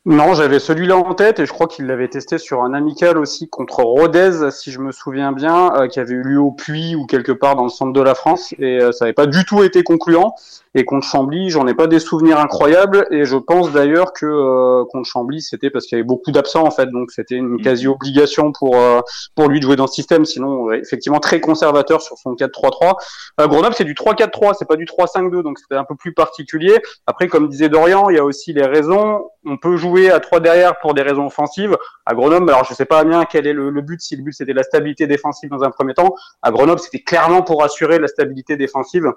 Non, 0.09 0.35
j'avais 0.35 0.61
celui-là 0.61 0.97
en 0.97 1.15
tête 1.15 1.41
et 1.41 1.47
je 1.47 1.53
crois 1.53 1.67
qu'il 1.67 1.87
l'avait 1.87 2.07
testé 2.07 2.39
sur 2.39 2.63
un 2.63 2.75
amical 2.75 3.19
aussi 3.19 3.49
contre 3.49 3.81
Rodez, 3.81 4.53
si 4.53 4.71
je 4.71 4.79
me 4.79 4.93
souviens 4.93 5.33
bien, 5.33 5.75
euh, 5.75 5.89
qui 5.89 5.99
avait 5.99 6.15
eu 6.15 6.23
lieu 6.23 6.39
au 6.39 6.53
Puy 6.53 6.95
ou 6.95 7.07
quelque 7.07 7.33
part 7.33 7.57
dans 7.57 7.65
le 7.65 7.71
centre 7.71 7.93
de 7.93 8.01
la 8.01 8.15
France 8.15 8.55
et 8.61 8.81
euh, 8.81 8.93
ça 8.93 9.05
n'avait 9.05 9.15
pas 9.15 9.27
du 9.27 9.45
tout 9.45 9.65
été 9.65 9.83
concluant. 9.83 10.37
Et 10.79 10.85
contre 10.85 11.07
Chambly, 11.07 11.49
j'en 11.49 11.67
ai 11.67 11.73
pas 11.73 11.87
des 11.87 11.99
souvenirs 11.99 12.39
incroyables. 12.39 13.07
Et 13.11 13.25
je 13.25 13.37
pense 13.37 13.73
d'ailleurs 13.73 14.13
que 14.13 14.27
euh, 14.27 14.85
contre 14.85 15.09
Chambly, 15.09 15.41
c'était 15.41 15.71
parce 15.71 15.87
qu'il 15.87 15.97
y 15.97 15.99
avait 15.99 16.07
beaucoup 16.07 16.33
d'absents 16.33 16.67
en 16.67 16.71
fait, 16.71 16.91
donc 16.91 17.11
c'était 17.11 17.35
une 17.37 17.49
mhm. 17.49 17.63
quasi 17.63 17.87
obligation 17.87 18.53
pour 18.53 18.77
euh, 18.77 19.01
pour 19.35 19.49
lui 19.49 19.59
de 19.59 19.65
jouer 19.65 19.77
dans 19.77 19.87
ce 19.87 19.95
système. 19.95 20.27
Sinon, 20.27 20.71
effectivement, 20.73 21.19
très 21.19 21.41
conservateur 21.41 22.03
sur 22.03 22.19
son 22.19 22.35
4-3-3. 22.35 22.93
Euh, 23.41 23.47
Grenoble, 23.47 23.75
c'est 23.75 23.85
du 23.85 23.95
3-4-3, 23.95 24.55
c'est 24.59 24.69
pas 24.69 24.77
du 24.77 24.85
3-5-2, 24.85 25.43
donc 25.43 25.59
c'était 25.59 25.77
un 25.77 25.85
peu 25.85 25.95
plus 25.95 26.13
particulier. 26.13 26.77
Après, 27.07 27.27
comme 27.29 27.49
disait 27.49 27.71
Dorian, 27.71 28.11
il 28.11 28.17
y 28.17 28.19
a 28.19 28.25
aussi 28.25 28.53
les 28.53 28.67
raisons. 28.67 29.31
On 29.47 29.57
peut 29.57 29.77
jouer 29.77 30.11
à 30.11 30.21
3 30.21 30.41
derrière 30.41 30.79
pour 30.79 30.93
des 30.93 31.03
raisons 31.03 31.27
offensives. 31.27 31.77
À 32.05 32.15
Grenoble, 32.15 32.51
alors 32.51 32.65
je 32.65 32.75
sais 32.75 32.85
pas 32.85 33.05
bien 33.05 33.25
quel 33.25 33.47
est 33.47 33.53
le, 33.53 33.71
le 33.71 33.81
but. 33.81 34.01
Si 34.01 34.17
le 34.17 34.23
but 34.23 34.33
c'était 34.33 34.53
la 34.53 34.63
stabilité 34.63 35.07
défensive 35.07 35.49
dans 35.51 35.63
un 35.63 35.71
premier 35.71 35.95
temps, 35.95 36.15
à 36.43 36.51
Grenoble, 36.51 36.81
c'était 36.81 37.03
clairement 37.03 37.43
pour 37.43 37.63
assurer 37.63 37.99
la 37.99 38.09
stabilité 38.09 38.57
défensive 38.57 39.13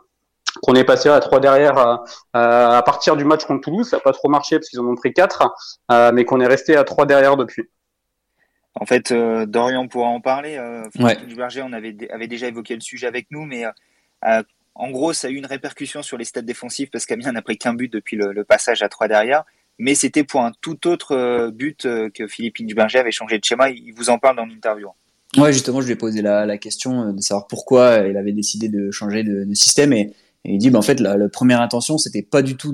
qu'on 0.62 0.76
est 0.76 0.84
passé 0.84 1.10
à 1.10 1.20
trois 1.20 1.40
derrière 1.40 1.78
euh, 1.78 1.96
euh, 2.36 2.70
à 2.78 2.82
partir 2.84 3.16
du 3.16 3.24
match 3.24 3.46
contre 3.46 3.62
Toulouse. 3.62 3.90
Ça 3.90 3.98
n'a 3.98 4.02
pas 4.02 4.12
trop 4.12 4.30
marché 4.30 4.58
parce 4.58 4.70
qu'ils 4.70 4.80
en 4.80 4.86
ont 4.86 4.96
pris 4.96 5.14
quatre, 5.14 5.48
euh, 5.92 6.12
mais 6.14 6.26
qu'on 6.26 6.40
est 6.40 6.48
resté 6.48 6.76
à 6.76 6.84
trois 6.84 7.06
derrière 7.06 7.38
depuis. 7.38 7.70
En 8.76 8.86
fait, 8.86 9.12
Dorian 9.12 9.88
pourra 9.88 10.10
en 10.10 10.22
parler. 10.22 10.58
Philippe 10.96 11.36
Berger, 11.36 11.64
on 11.64 11.74
avait, 11.74 11.96
avait 12.12 12.28
déjà 12.28 12.48
évoqué 12.48 12.76
le 12.76 12.82
sujet 12.82 13.08
avec 13.08 13.28
nous, 13.30 13.44
mais 13.44 13.66
en 14.76 14.92
gros, 14.92 15.12
ça 15.12 15.28
a 15.28 15.32
eu 15.32 15.36
une 15.36 15.48
répercussion 15.48 16.02
sur 16.02 16.18
les 16.18 16.24
stats 16.24 16.44
défensifs 16.44 16.90
parce 16.90 17.06
qu'Amiens 17.06 17.34
n'a 17.34 17.42
pris 17.42 17.58
qu'un 17.58 17.74
but 17.74 17.92
depuis 17.92 18.16
le, 18.16 18.44
passage 18.44 18.82
à 18.82 18.88
trois 18.88 19.08
derrière. 19.08 19.44
Mais 19.80 19.96
c'était 19.96 20.24
pour 20.24 20.42
un 20.42 20.52
tout 20.62 20.88
autre 20.88 21.50
but 21.52 21.88
que 22.14 22.28
Philippe 22.28 22.58
Berger 22.76 23.00
avait 23.00 23.12
changé 23.12 23.40
de 23.40 23.44
schéma. 23.44 23.70
Il 23.70 23.94
vous 23.96 24.10
en 24.10 24.20
parle 24.20 24.36
dans 24.36 24.46
l'interview. 24.46 24.90
Ouais, 25.38 25.54
justement, 25.54 25.80
je 25.80 25.86
lui 25.86 25.94
ai 25.94 25.96
posé 25.96 26.22
la, 26.22 26.58
question 26.58 27.14
de 27.14 27.22
savoir 27.22 27.48
pourquoi 27.48 28.00
il 28.10 28.18
avait 28.18 28.32
décidé 28.32 28.68
de 28.68 28.92
changer 28.92 29.24
de, 29.24 29.54
système. 29.54 29.94
Et 29.94 30.14
il 30.44 30.58
dit, 30.58 30.70
bah, 30.70 30.80
en 30.80 30.84
fait, 30.84 31.00
la, 31.00 31.18
première 31.30 31.62
intention, 31.62 31.98
c'était 31.98 32.24
pas 32.24 32.42
du 32.42 32.56
tout 32.56 32.74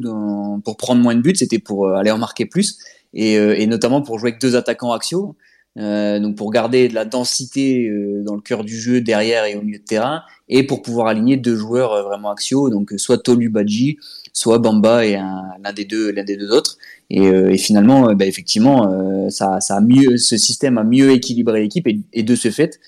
pour 0.63 0.77
prendre 0.77 1.01
moins 1.01 1.15
de 1.15 1.21
buts, 1.21 1.35
c'était 1.35 1.59
pour 1.59 1.87
euh, 1.87 1.95
aller 1.95 2.11
en 2.11 2.17
marquer 2.17 2.45
plus, 2.45 2.77
et, 3.13 3.37
euh, 3.37 3.65
notamment 3.65 4.01
pour 4.01 4.19
jouer 4.19 4.29
avec 4.29 4.41
deux 4.41 4.55
attaquants 4.55 4.93
axiaux, 4.93 5.35
euh, 5.77 6.19
donc 6.19 6.37
pour 6.37 6.51
garder 6.51 6.87
de 6.87 6.93
la 6.93 7.03
densité 7.03 7.89
euh, 7.89 8.23
dans 8.23 8.35
le 8.35 8.41
cœur 8.41 8.63
du 8.63 8.79
jeu 8.79 9.01
derrière 9.01 9.43
et 9.43 9.55
au 9.55 9.61
milieu 9.61 9.79
de 9.79 9.83
terrain, 9.83 10.21
et 10.47 10.65
pour 10.65 10.81
pouvoir 10.81 11.07
aligner 11.07 11.35
deux 11.35 11.55
joueurs 11.57 12.03
vraiment 12.05 12.31
axiaux, 12.31 12.69
donc 12.69 12.93
soit 12.97 13.17
Tolu 13.17 13.49
Badji, 13.49 13.97
soit 14.31 14.59
Bamba 14.59 15.05
et 15.05 15.13
l'un 15.13 15.73
des 15.73 15.85
deux, 15.85 16.11
l'un 16.11 16.23
des 16.23 16.37
deux 16.37 16.51
autres. 16.51 16.77
Et, 17.09 17.25
et 17.25 17.57
finalement, 17.57 18.13
bah, 18.13 18.25
effectivement, 18.25 19.29
ça, 19.29 19.61
ça 19.61 19.77
a 19.77 19.81
mieux, 19.81 20.17
ce 20.17 20.37
système 20.37 20.77
a 20.77 20.83
mieux 20.83 21.11
équilibré 21.11 21.61
l'équipe, 21.61 21.87
et, 21.87 22.23
de 22.23 22.35
ce 22.35 22.49
fait, 22.49 22.79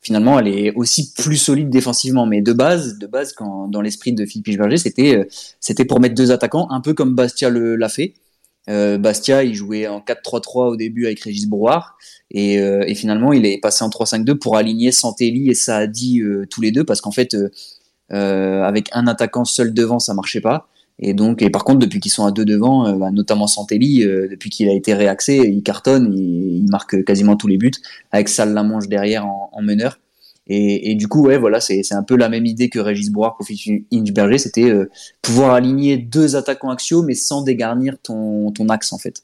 finalement, 0.00 0.38
elle 0.38 0.48
est 0.48 0.72
aussi 0.74 1.12
plus 1.12 1.36
solide 1.36 1.70
défensivement. 1.70 2.26
Mais 2.26 2.40
de 2.40 2.52
base, 2.52 2.98
de 2.98 3.06
base, 3.06 3.32
quand 3.32 3.68
dans 3.68 3.80
l'esprit 3.80 4.12
de 4.12 4.24
Philippe 4.26 4.56
Berger, 4.56 4.76
c'était 4.76 5.16
euh, 5.16 5.84
pour 5.88 5.98
mettre 5.98 6.14
deux 6.14 6.30
attaquants, 6.30 6.68
un 6.70 6.80
peu 6.80 6.94
comme 6.94 7.14
Bastia 7.14 7.50
l'a 7.50 7.88
fait. 7.88 8.14
Euh, 8.70 8.96
Bastia, 8.98 9.44
il 9.44 9.54
jouait 9.54 9.86
en 9.86 10.00
4-3-3 10.00 10.68
au 10.70 10.76
début 10.76 11.06
avec 11.06 11.20
Régis 11.20 11.46
Brouard, 11.46 11.96
et, 12.30 12.58
euh, 12.60 12.84
et, 12.86 12.94
finalement, 12.94 13.32
il 13.32 13.44
est 13.46 13.58
passé 13.58 13.84
en 13.84 13.88
3-5-2 13.88 14.36
pour 14.36 14.56
aligner 14.56 14.92
Santelli 14.92 15.50
et 15.50 15.54
Saadi 15.54 16.20
euh, 16.20 16.46
tous 16.48 16.60
les 16.60 16.72
deux, 16.72 16.84
parce 16.84 17.00
qu'en 17.00 17.10
fait, 17.10 17.36
avec 18.10 18.88
un 18.92 19.06
attaquant 19.06 19.44
seul 19.44 19.74
devant, 19.74 19.98
ça 19.98 20.14
marchait 20.14 20.40
pas. 20.40 20.68
Et 21.00 21.12
donc, 21.12 21.42
et 21.42 21.50
par 21.50 21.64
contre, 21.64 21.80
depuis 21.80 21.98
qu'ils 22.00 22.12
sont 22.12 22.24
à 22.24 22.30
deux 22.30 22.44
devant, 22.44 22.96
bah, 22.96 23.10
notamment 23.10 23.46
Santelli, 23.46 24.04
depuis 24.04 24.48
qu'il 24.48 24.68
a 24.68 24.72
été 24.72 24.94
réaxé, 24.94 25.36
il 25.36 25.62
cartonne, 25.62 26.12
il, 26.16 26.66
marque 26.70 27.04
quasiment 27.04 27.36
tous 27.36 27.48
les 27.48 27.56
buts, 27.56 27.72
avec 28.12 28.28
Salle 28.28 28.54
Lamonge 28.54 28.88
derrière 28.88 29.26
en, 29.26 29.50
en 29.52 29.62
meneur. 29.62 29.98
Et, 30.46 30.94
du 30.94 31.08
coup, 31.08 31.22
ouais, 31.22 31.38
voilà, 31.38 31.58
c'est 31.60 31.80
un 31.92 32.02
peu 32.02 32.16
la 32.16 32.28
même 32.28 32.44
idée 32.44 32.68
que 32.68 32.78
Régis 32.78 33.10
Brouard 33.10 33.36
pour 33.36 33.46
Inchberger, 33.92 34.38
c'était 34.38 34.68
euh, 34.68 34.90
pouvoir 35.22 35.54
aligner 35.54 35.96
deux 35.96 36.36
attaquants 36.36 36.70
axiaux, 36.70 37.02
mais 37.02 37.14
sans 37.14 37.42
dégarnir 37.42 37.96
ton, 38.02 38.52
ton 38.52 38.68
axe 38.68 38.92
en 38.92 38.98
fait. 38.98 39.22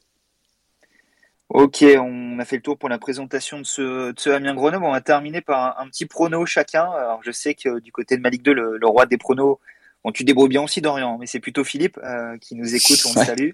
Ok, 1.51 1.85
on 1.99 2.39
a 2.39 2.45
fait 2.45 2.57
le 2.57 2.63
tour 2.63 2.79
pour 2.79 2.89
la 2.89 2.99
présentation 2.99 3.59
de 3.59 3.67
ce, 3.67 4.13
de 4.13 4.31
Amiens 4.33 4.55
Grenoble. 4.55 4.85
On 4.85 4.93
va 4.93 5.01
terminer 5.03 5.43
par 5.43 5.79
un, 5.79 5.89
petit 5.89 6.07
prono 6.07 6.47
chacun. 6.47 6.85
Alors, 6.85 7.21
je 7.23 7.33
sais 7.33 7.55
que 7.55 7.81
du 7.81 7.93
côté 7.93 8.17
de 8.17 8.23
Malik 8.23 8.43
2, 8.43 8.55
le, 8.55 8.79
le 8.79 8.87
roi 8.87 9.05
des 9.05 9.19
pronos, 9.19 9.59
bon, 10.05 10.13
tu 10.13 10.25
débrouilles 10.25 10.49
bien 10.49 10.63
aussi, 10.63 10.81
Dorian, 10.81 11.19
mais 11.19 11.27
c'est 11.27 11.41
plutôt 11.41 11.65
Philippe 11.65 11.99
euh, 12.03 12.37
qui 12.39 12.55
nous 12.55 12.75
écoute. 12.75 13.01
On 13.07 13.19
le 13.19 13.25
salue. 13.27 13.51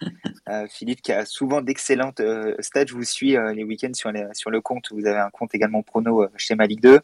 Euh, 0.49 0.69
Philippe 0.71 1.03
qui 1.03 1.11
a 1.11 1.27
souvent 1.27 1.61
d'excellentes 1.61 2.21
euh, 2.21 2.55
stats. 2.61 2.87
Je 2.87 2.95
vous 2.95 3.03
suis 3.03 3.37
les 3.55 3.65
week-ends 3.65 3.95
sur, 3.95 4.13
sur 4.33 4.51
le 4.51 4.61
compte. 4.61 4.93
Vous 4.93 5.05
avez 5.05 5.19
un 5.19 5.31
compte 5.31 5.53
également 5.57 5.83
prono 5.83 6.25
chez 6.37 6.55
Malik 6.55 6.81
2. 6.81 7.01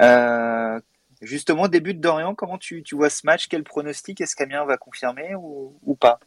Euh, 0.00 0.80
justement, 1.20 1.68
début 1.68 1.94
de 1.94 2.00
Dorian, 2.00 2.34
comment 2.34 2.58
tu, 2.58 2.82
tu, 2.82 2.94
vois 2.94 3.10
ce 3.10 3.22
match? 3.24 3.48
Quel 3.48 3.64
pronostic 3.64 4.20
Est-ce 4.20 4.34
qu'Amiens 4.34 4.64
va 4.64 4.76
confirmer 4.76 5.34
ou, 5.34 5.74
ou, 5.84 5.94
pas? 5.94 6.20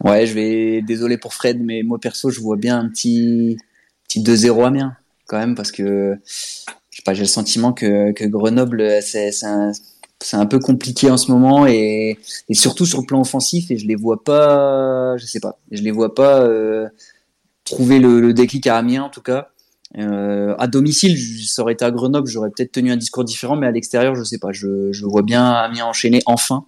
Ouais, 0.00 0.26
je 0.26 0.34
vais. 0.34 0.82
Désolé 0.82 1.18
pour 1.18 1.34
Fred, 1.34 1.60
mais 1.60 1.82
moi 1.82 1.98
perso, 1.98 2.30
je 2.30 2.40
vois 2.40 2.56
bien 2.56 2.78
un 2.78 2.88
petit, 2.88 3.56
petit 4.08 4.22
2-0 4.22 4.66
Amiens, 4.66 4.96
quand 5.26 5.38
même, 5.38 5.54
parce 5.54 5.72
que 5.72 6.18
je 6.24 6.98
sais 6.98 7.02
pas, 7.04 7.14
j'ai 7.14 7.22
le 7.22 7.28
sentiment 7.28 7.72
que, 7.72 8.12
que 8.12 8.24
Grenoble, 8.24 9.02
c'est 9.02 9.30
un, 9.44 9.72
un, 10.32 10.46
peu 10.46 10.58
compliqué 10.58 11.10
en 11.10 11.16
ce 11.16 11.30
moment 11.30 11.66
et, 11.66 12.18
surtout 12.52 12.86
sur 12.86 13.00
le 13.00 13.06
plan 13.06 13.20
offensif, 13.20 13.70
et 13.70 13.78
je 13.78 13.86
les 13.86 13.96
vois 13.96 14.22
pas, 14.24 15.16
je 15.16 15.26
sais 15.26 15.40
pas, 15.40 15.58
je 15.70 15.82
les 15.82 15.90
vois 15.90 16.14
pas 16.14 16.42
euh, 16.42 16.88
trouver 17.64 17.98
le, 17.98 18.20
le 18.20 18.32
déclic 18.32 18.66
à 18.66 18.76
Amiens 18.76 19.04
en 19.04 19.10
tout 19.10 19.22
cas. 19.22 19.48
Euh, 19.96 20.56
à 20.58 20.66
domicile, 20.66 21.16
ça 21.46 21.62
aurait 21.62 21.74
été 21.74 21.84
à 21.84 21.90
Grenoble, 21.90 22.28
j'aurais 22.28 22.50
peut-être 22.50 22.72
tenu 22.72 22.90
un 22.90 22.96
discours 22.96 23.24
différent, 23.24 23.56
mais 23.56 23.66
à 23.66 23.70
l'extérieur, 23.70 24.14
je 24.14 24.24
sais 24.24 24.38
pas. 24.38 24.52
Je, 24.52 24.92
je 24.92 25.06
vois 25.06 25.22
bien 25.22 25.52
Amiens 25.52 25.86
enchaîner 25.86 26.20
enfin. 26.26 26.64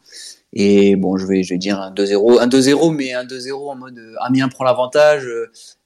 Et 0.59 0.97
bon, 0.97 1.19
je 1.19 1.27
vais, 1.27 1.43
je 1.43 1.53
vais 1.53 1.59
dire 1.59 1.79
un 1.79 1.93
2-0, 1.93 2.41
un 2.41 2.47
2-0, 2.47 2.97
mais 2.97 3.13
un 3.13 3.25
2-0 3.25 3.71
en 3.71 3.77
mode 3.77 3.99
euh, 3.99 4.15
Amiens 4.21 4.49
prend 4.49 4.65
l'avantage, 4.65 5.29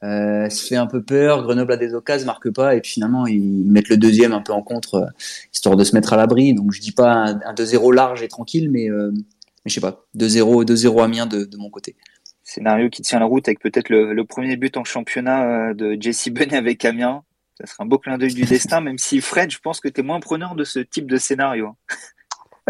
euh, 0.05 0.49
se 0.49 0.65
fait 0.65 0.77
un 0.77 0.87
peu 0.87 1.03
peur, 1.03 1.43
Grenoble 1.43 1.73
a 1.73 1.77
des 1.77 1.93
occasions, 1.93 2.25
marque 2.25 2.53
pas, 2.53 2.77
et 2.77 2.81
puis 2.81 2.93
finalement 2.93 3.27
ils 3.27 3.65
mettent 3.69 3.89
le 3.89 3.97
deuxième 3.97 4.33
un 4.33 4.43
peu 4.43 4.53
en 4.53 4.63
contre, 4.63 4.95
euh, 4.95 5.07
histoire 5.53 5.77
de 5.77 5.83
se 5.83 5.93
mettre 5.93 6.13
à 6.13 6.17
l'abri. 6.17 6.55
Donc 6.55 6.71
je 6.71 6.81
dis 6.81 6.93
pas 6.93 7.11
un, 7.45 7.53
2-0 7.53 7.93
large 7.93 8.23
et 8.23 8.29
tranquille, 8.29 8.71
mais, 8.71 8.89
euh, 8.89 9.11
mais 9.13 9.23
je 9.67 9.75
sais 9.75 9.81
pas, 9.81 10.07
2-0, 10.17 10.65
2-0 10.65 11.03
Amiens 11.03 11.27
de, 11.27 11.49
mon 11.57 11.69
côté 11.69 11.97
scénario 12.45 12.91
qui 12.91 13.03
tient 13.03 13.19
la 13.19 13.27
route 13.27 13.49
avec 13.49 13.59
peut-être 13.59 13.89
le, 13.89 14.25
premier 14.25 14.57
but 14.57 14.77
en 14.77 14.85
championnat 14.85 15.75
de 15.75 15.97
Jesse 15.99 16.29
Benet 16.29 16.57
avec 16.57 16.85
Amiens. 16.85 17.25
Ça 17.59 17.67
serait 17.67 17.83
un 17.83 17.87
beau 17.87 17.99
clin 17.99 18.19
d'œil 18.19 18.35
du 18.35 18.45
destin, 18.45 18.81
même 18.81 18.99
si 18.99 19.21
Fred, 19.21 19.51
je 19.51 19.59
pense 19.59 19.81
que 19.81 19.89
tu 19.89 20.01
es 20.01 20.05
moins 20.05 20.21
preneur 20.21 20.55
de 20.55 20.63
ce 20.63 20.79
type 20.79 21.11
de 21.11 21.17
scénario. 21.17 21.75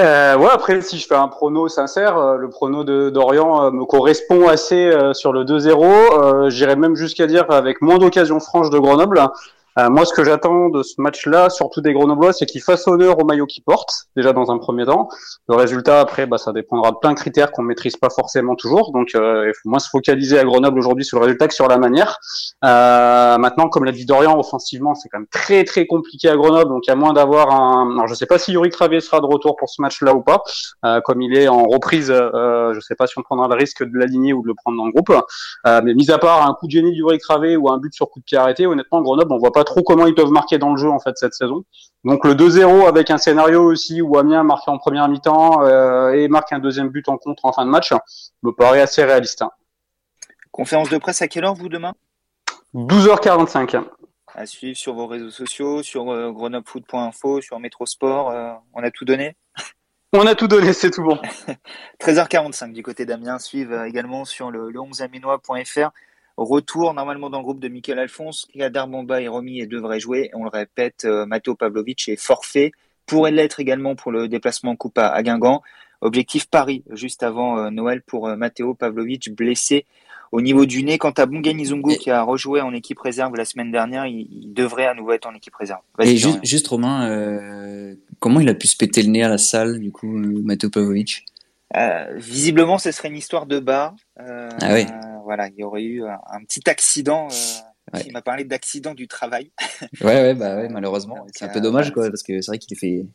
Euh, 0.01 0.35
ouais, 0.39 0.49
après, 0.51 0.81
si 0.81 0.99
je 0.99 1.07
fais 1.07 1.15
un 1.15 1.29
prono 1.29 1.69
sincère, 1.69 2.17
euh, 2.17 2.37
le 2.39 2.49
prono 2.49 2.85
de 2.85 3.11
d'Orient 3.11 3.65
euh, 3.65 3.71
me 3.71 3.85
correspond 3.85 4.49
assez 4.49 4.87
euh, 4.87 5.13
sur 5.13 5.33
le 5.33 5.45
2-0. 5.45 6.49
J'irais 6.49 6.77
même 6.77 6.97
jusqu'à 6.97 7.27
dire 7.27 7.45
avec 7.51 7.83
moins 7.83 7.99
d'occasions 7.99 8.41
franches 8.41 8.71
de 8.71 8.79
Grenoble. 8.79 9.21
Euh, 9.81 9.89
moi, 9.89 10.05
ce 10.05 10.13
que 10.13 10.25
j'attends 10.25 10.69
de 10.69 10.83
ce 10.83 11.01
match-là, 11.01 11.49
surtout 11.49 11.81
des 11.81 11.93
Grenoblois, 11.93 12.33
c'est 12.33 12.47
qu'ils 12.47 12.61
fassent 12.61 12.87
honneur 12.87 13.19
au 13.19 13.25
maillot 13.25 13.47
qu'ils 13.47 13.65
portent, 13.65 14.07
déjà 14.17 14.33
dans 14.33 14.51
un 14.51 14.59
premier 14.59 14.85
temps. 14.85 15.09
Le 15.49 15.57
résultat, 15.57 16.01
après, 16.01 16.27
bah, 16.27 16.39
ça 16.39 16.53
dépendra 16.53 16.91
de 16.91 16.97
plein 16.97 17.13
de 17.13 17.19
critères 17.19 17.51
qu'on 17.53 17.63
maîtrise 17.63 17.97
pas 17.97 18.11
forcément 18.11 18.57
toujours. 18.57 18.93
Donc, 18.93 19.15
euh, 19.15 19.47
il 19.49 19.55
faut 19.55 19.69
moins 19.69 19.79
se 19.79 19.89
focaliser 19.89 20.39
à 20.39 20.45
Grenoble 20.45 20.79
aujourd'hui 20.79 21.05
sur 21.05 21.19
le 21.19 21.25
résultat 21.25 21.49
que 21.49 21.55
sur 21.55 21.69
la 21.69 21.79
manière. 21.79 22.19
Euh, 22.65 23.39
maintenant, 23.39 23.69
comme 23.69 23.85
l'a 23.85 23.93
dit 23.93 24.05
Dorian, 24.05 24.39
offensivement, 24.39 24.95
c'est 24.95 25.09
quand 25.09 25.19
même 25.19 25.29
très 25.29 25.65
très 25.65 25.87
compliqué 25.87 26.29
à 26.29 26.37
Grenoble. 26.37 26.69
Donc, 26.69 26.89
à 26.89 26.95
moins 26.95 27.13
d'avoir 27.13 27.51
un, 27.51 27.93
alors 27.95 28.07
je 28.07 28.15
sais 28.15 28.27
pas 28.27 28.39
si 28.39 28.53
Yuri 28.53 28.71
Travier 28.71 29.01
sera 29.01 29.21
de 29.21 29.27
retour 29.27 29.57
pour 29.57 29.69
ce 29.69 29.81
match-là 29.81 30.15
ou 30.15 30.23
pas. 30.23 30.43
Euh, 30.85 31.01
comme 31.01 31.23
il 31.23 31.37
est 31.37 31.49
en 31.49 31.65
reprise, 31.65 32.11
euh, 32.11 32.75
je 32.75 32.81
sais 32.81 32.95
pas 32.95 33.07
si 33.07 33.19
on 33.19 33.23
prendra 33.23 33.49
le 33.49 33.55
risque 33.55 33.83
de 33.83 33.99
l'aligner 33.99 34.33
ou 34.33 34.43
de 34.43 34.49
le 34.49 34.55
prendre 34.55 34.77
dans 34.77 34.87
le 34.87 34.93
groupe. 34.93 35.13
Euh, 35.67 35.81
mais 35.85 35.95
mis 35.95 36.11
à 36.11 36.19
part 36.19 36.47
un 36.49 36.55
coup 36.55 36.67
de 36.67 36.73
génie 36.73 36.93
d'Yuri 36.93 37.19
Travé 37.19 37.57
ou 37.57 37.71
un 37.71 37.79
but 37.79 37.95
sur 37.95 38.11
coup 38.11 38.21
de 38.21 38.25
pied 38.25 38.39
arrêté, 38.39 38.67
honnêtement, 38.67 39.01
Grenoble, 39.03 39.33
on 39.33 39.39
voit 39.39 39.53
pas 39.53 39.65
trop 39.71 39.83
comment 39.83 40.07
ils 40.07 40.15
peuvent 40.15 40.33
marquer 40.33 40.59
dans 40.59 40.71
le 40.71 40.77
jeu 40.77 40.91
en 40.91 40.99
fait 40.99 41.17
cette 41.17 41.35
saison. 41.35 41.65
Donc 42.05 42.25
le 42.25 42.35
2-0 42.35 42.89
avec 42.89 43.11
un 43.11 43.19
scénario 43.19 43.63
aussi 43.63 44.03
où 44.03 44.19
Amiens 44.19 44.43
marque 44.43 44.67
en 44.69 44.79
première 44.79 45.09
mi-temps 45.09 45.63
euh, 45.63 46.13
et 46.13 46.27
marque 46.29 46.53
un 46.53 46.59
deuxième 46.59 46.89
but 46.89 47.09
en 47.09 47.17
contre 47.17 47.45
en 47.45 47.53
fin 47.53 47.65
de 47.65 47.71
match 47.71 47.93
me 48.43 48.51
paraît 48.51 48.81
assez 48.81 49.05
réaliste. 49.05 49.43
Hein. 49.43 49.51
Conférence 50.51 50.91
de 50.91 50.99
presse 50.99 51.23
à 51.23 51.29
quelle 51.29 51.45
heure 51.45 51.55
vous 51.55 51.69
demain? 51.69 51.93
12h45. 52.75 53.83
À 54.35 54.47
suivre 54.47 54.77
sur 54.77 54.95
vos 54.95 55.07
réseaux 55.07 55.31
sociaux, 55.31 55.83
sur 55.83 56.11
euh, 56.11 56.33
grenoblefoot.info, 56.33 57.41
sur 57.41 57.61
Métrosport, 57.61 58.31
euh, 58.31 58.53
on 58.75 58.83
a 58.83 58.91
tout 58.91 59.05
donné? 59.05 59.37
On 60.13 60.27
a 60.27 60.35
tout 60.35 60.49
donné, 60.49 60.73
c'est 60.73 60.91
tout 60.91 61.05
bon. 61.05 61.19
13h45 62.01 62.73
du 62.73 62.83
côté 62.83 63.07
d'Amiens, 63.07 63.39
suivent 63.39 63.73
euh, 63.73 63.85
également 63.85 64.25
sur 64.25 64.51
le, 64.51 64.71
le 64.71 64.81
11aminois.fr. 64.81 65.91
Retour 66.41 66.95
normalement 66.95 67.29
dans 67.29 67.37
le 67.37 67.45
groupe 67.45 67.61
de 67.61 67.69
Michael 67.69 67.99
Alphonse, 67.99 68.47
Kadar 68.57 68.89
Bomba 68.89 69.21
et 69.21 69.29
Romy 69.29 69.67
devraient 69.67 70.01
jouer. 70.01 70.31
On 70.33 70.45
le 70.45 70.49
répète, 70.49 71.05
euh, 71.05 71.27
Matteo 71.27 71.55
Pavlovic 71.55 72.09
est 72.09 72.19
forfait, 72.19 72.73
pourrait 73.05 73.31
l'être 73.31 73.61
également 73.61 73.95
pour 73.95 74.11
le 74.11 74.27
déplacement 74.27 74.71
en 74.71 74.77
coupe 74.77 74.97
à, 74.97 75.23
Guingamp. 75.23 75.61
Objectif 76.01 76.49
Paris, 76.49 76.83
juste 76.93 77.23
avant 77.23 77.59
euh, 77.59 77.69
Noël 77.69 78.01
pour 78.01 78.27
euh, 78.27 78.37
Matteo 78.37 78.73
Pavlovic 78.73 79.35
blessé 79.35 79.85
au 80.33 80.41
niveau 80.41 80.65
du 80.65 80.83
nez, 80.83 80.97
quant 80.97 81.11
à 81.11 81.27
Bunga 81.27 81.53
Nizungu 81.53 81.99
qui 81.99 82.11
a 82.11 82.23
rejoué 82.23 82.63
en 82.63 82.73
équipe 82.73 83.01
réserve 83.01 83.35
la 83.37 83.45
semaine 83.45 83.71
dernière, 83.71 84.07
il, 84.07 84.55
devrait 84.55 84.87
à 84.87 84.95
nouveau 84.95 85.13
être 85.13 85.27
en 85.27 85.35
équipe 85.35 85.55
réserve. 85.57 85.81
Et 86.01 86.17
juste, 86.17 86.69
Romain, 86.69 87.11
euh, 87.11 87.95
comment 88.19 88.41
il 88.41 88.49
a 88.49 88.55
pu 88.55 88.67
se 88.67 88.79
péter 88.79 89.03
le 89.03 89.11
nez 89.11 89.23
à 89.23 89.29
la 89.29 89.37
salle, 89.37 89.79
du 89.79 89.93
coup, 89.93 90.07
Mato 90.07 90.71
Pavlovic? 90.71 91.27
Euh, 91.77 92.15
Visiblement, 92.17 92.79
ce 92.79 92.93
serait 92.93 93.09
une 93.09 93.17
histoire 93.17 93.45
de 93.45 93.59
bas. 93.59 93.95
ah 94.17 94.73
oui. 94.73 94.87
Voilà, 95.31 95.47
il 95.47 95.55
y 95.61 95.63
aurait 95.63 95.85
eu 95.85 96.03
un, 96.05 96.43
petit 96.45 96.69
accident. 96.69 97.29
Il 98.05 98.13
m'a 98.13 98.21
parlé 98.21 98.43
d'accident 98.43 98.95
du 98.95 99.07
travail. 99.07 99.53
ouais, 100.01 100.07
ouais, 100.07 100.35
bah 100.35 100.57
ouais, 100.57 100.69
malheureusement. 100.69 101.25
C'est 101.33 101.45
un 101.45 101.49
peu 101.51 101.61
dommage, 101.61 101.93
quoi, 101.93 102.09
parce 102.11 102.25
que 102.25 102.41
c'est 102.41 102.51
vrai 102.51 102.59
qu'il 102.59 102.77
fait, 102.77 103.07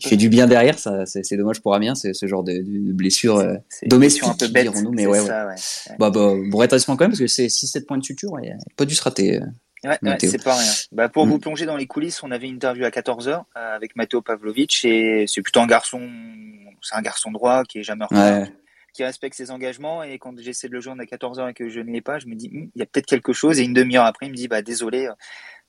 fait 0.00 0.16
du 0.16 0.28
bien 0.28 0.46
derrière. 0.46 0.78
Ça, 0.78 1.06
c'est 1.06 1.36
dommage 1.36 1.60
pour 1.60 1.74
Amiens, 1.74 1.96
c'est 1.96 2.14
ce 2.14 2.26
genre 2.26 2.44
de, 2.44 2.52
de 2.52 2.92
blessure 2.92 3.38
euh, 3.38 3.56
domestique, 3.86 4.22
un 4.22 4.36
peu 4.38 4.46
bête, 4.46 4.70
dirons-nous. 4.70 4.92
Mais 4.92 5.08
ouais, 5.08 5.18
ça, 5.26 5.48
ouais. 5.48 5.56
Bah, 5.98 6.10
bah, 6.10 6.34
bon 6.50 6.56
rétablissement 6.56 6.94
quand 6.94 7.02
même, 7.02 7.10
parce 7.10 7.18
que 7.18 7.26
c'est 7.26 7.48
6-7 7.48 7.84
points 7.84 7.98
de 7.98 8.04
suture, 8.04 8.38
il 8.40 8.50
n'a 8.50 8.56
pas 8.76 8.84
dû 8.84 8.94
se 8.94 9.02
rater. 9.02 9.42
Euh, 9.42 9.88
ouais, 10.02 10.18
c'est 10.20 10.44
pas 10.44 10.54
rien. 10.54 10.72
Bah, 10.92 11.08
pour 11.08 11.26
mm. 11.26 11.30
vous 11.30 11.38
plonger 11.40 11.66
dans 11.66 11.76
les 11.76 11.88
coulisses, 11.88 12.22
on 12.22 12.30
avait 12.30 12.46
une 12.46 12.54
interview 12.54 12.84
à 12.84 12.90
14h 12.90 13.30
euh, 13.30 13.42
avec 13.74 13.96
Matteo 13.96 14.22
Pavlovic 14.22 14.84
et 14.84 15.24
c'est 15.26 15.42
plutôt 15.42 15.58
un 15.58 15.66
garçon, 15.66 16.08
c'est 16.80 16.94
un 16.94 17.02
garçon 17.02 17.32
droit 17.32 17.64
qui 17.64 17.80
est 17.80 17.82
jamais 17.82 18.04
en 18.04 18.06
retard 18.06 18.46
qui 18.96 19.04
respecte 19.04 19.36
ses 19.36 19.50
engagements. 19.50 20.02
Et 20.02 20.18
quand 20.18 20.36
j'essaie 20.40 20.68
de 20.68 20.72
le 20.72 20.80
joindre 20.80 21.02
à 21.02 21.04
14h 21.04 21.50
et 21.50 21.54
que 21.54 21.68
je 21.68 21.80
ne 21.80 21.92
l'ai 21.92 22.00
pas, 22.00 22.18
je 22.18 22.26
me 22.26 22.34
dis, 22.34 22.50
hum, 22.52 22.70
il 22.74 22.78
y 22.78 22.82
a 22.82 22.86
peut-être 22.86 23.06
quelque 23.06 23.32
chose. 23.32 23.60
Et 23.60 23.64
une 23.64 23.74
demi-heure 23.74 24.06
après, 24.06 24.26
il 24.26 24.30
me 24.30 24.36
dit, 24.36 24.48
bah, 24.48 24.62
désolé, 24.62 25.06
euh, 25.06 25.12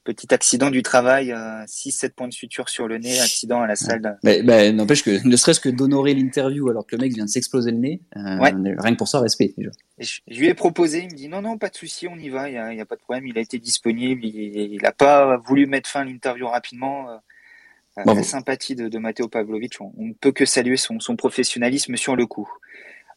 petit 0.05 0.33
accident 0.33 0.69
du 0.69 0.81
travail, 0.83 1.35
6-7 1.67 2.05
euh, 2.05 2.09
points 2.15 2.27
de 2.29 2.33
suture 2.33 2.69
sur 2.69 2.87
le 2.87 2.97
nez, 2.97 3.19
accident 3.19 3.61
à 3.61 3.67
la 3.67 3.75
salle. 3.75 4.17
Mais, 4.23 4.41
bah, 4.41 4.71
n'empêche 4.71 5.03
que 5.03 5.27
ne 5.27 5.35
serait-ce 5.35 5.59
que 5.59 5.67
d'honorer 5.67 6.13
l'interview 6.13 6.69
alors 6.69 6.87
que 6.87 6.95
le 6.95 7.01
mec 7.01 7.13
vient 7.13 7.25
de 7.25 7.29
s'exploser 7.29 7.71
le 7.71 7.77
nez, 7.77 8.01
euh, 8.15 8.37
rien 8.39 8.93
que 8.93 8.97
pour 8.97 9.09
ça, 9.09 9.19
respect 9.19 9.53
déjà. 9.57 9.71
Je, 9.99 10.21
lui 10.29 10.47
ai 10.47 10.53
proposé, 10.53 10.99
il 10.99 11.11
me 11.11 11.17
dit 11.17 11.27
non, 11.27 11.41
non, 11.41 11.57
pas 11.57 11.67
de 11.67 11.75
souci, 11.75 12.07
on 12.07 12.17
y 12.17 12.29
va, 12.29 12.49
il 12.49 12.75
n'y 12.75 12.81
a, 12.81 12.85
pas 12.85 12.95
de 12.95 13.01
problème, 13.01 13.27
il 13.27 13.37
a 13.37 13.41
été 13.41 13.59
disponible, 13.59 14.23
il 14.23 14.79
n'a 14.81 14.93
pas 14.93 15.35
voulu 15.37 15.67
mettre 15.67 15.89
fin 15.89 16.01
à 16.01 16.05
l'interview 16.05 16.47
rapidement. 16.47 17.07
la 17.97 18.23
sympathie 18.23 18.75
de, 18.75 18.87
de 18.87 18.97
Matteo 18.99 19.27
Pavlovic, 19.27 19.81
on, 19.81 19.91
ne 19.97 20.13
peut 20.13 20.31
que 20.31 20.45
saluer 20.45 20.77
son, 20.77 21.01
son 21.01 21.17
professionnalisme 21.17 21.97
sur 21.97 22.15
le 22.15 22.25
coup. 22.25 22.49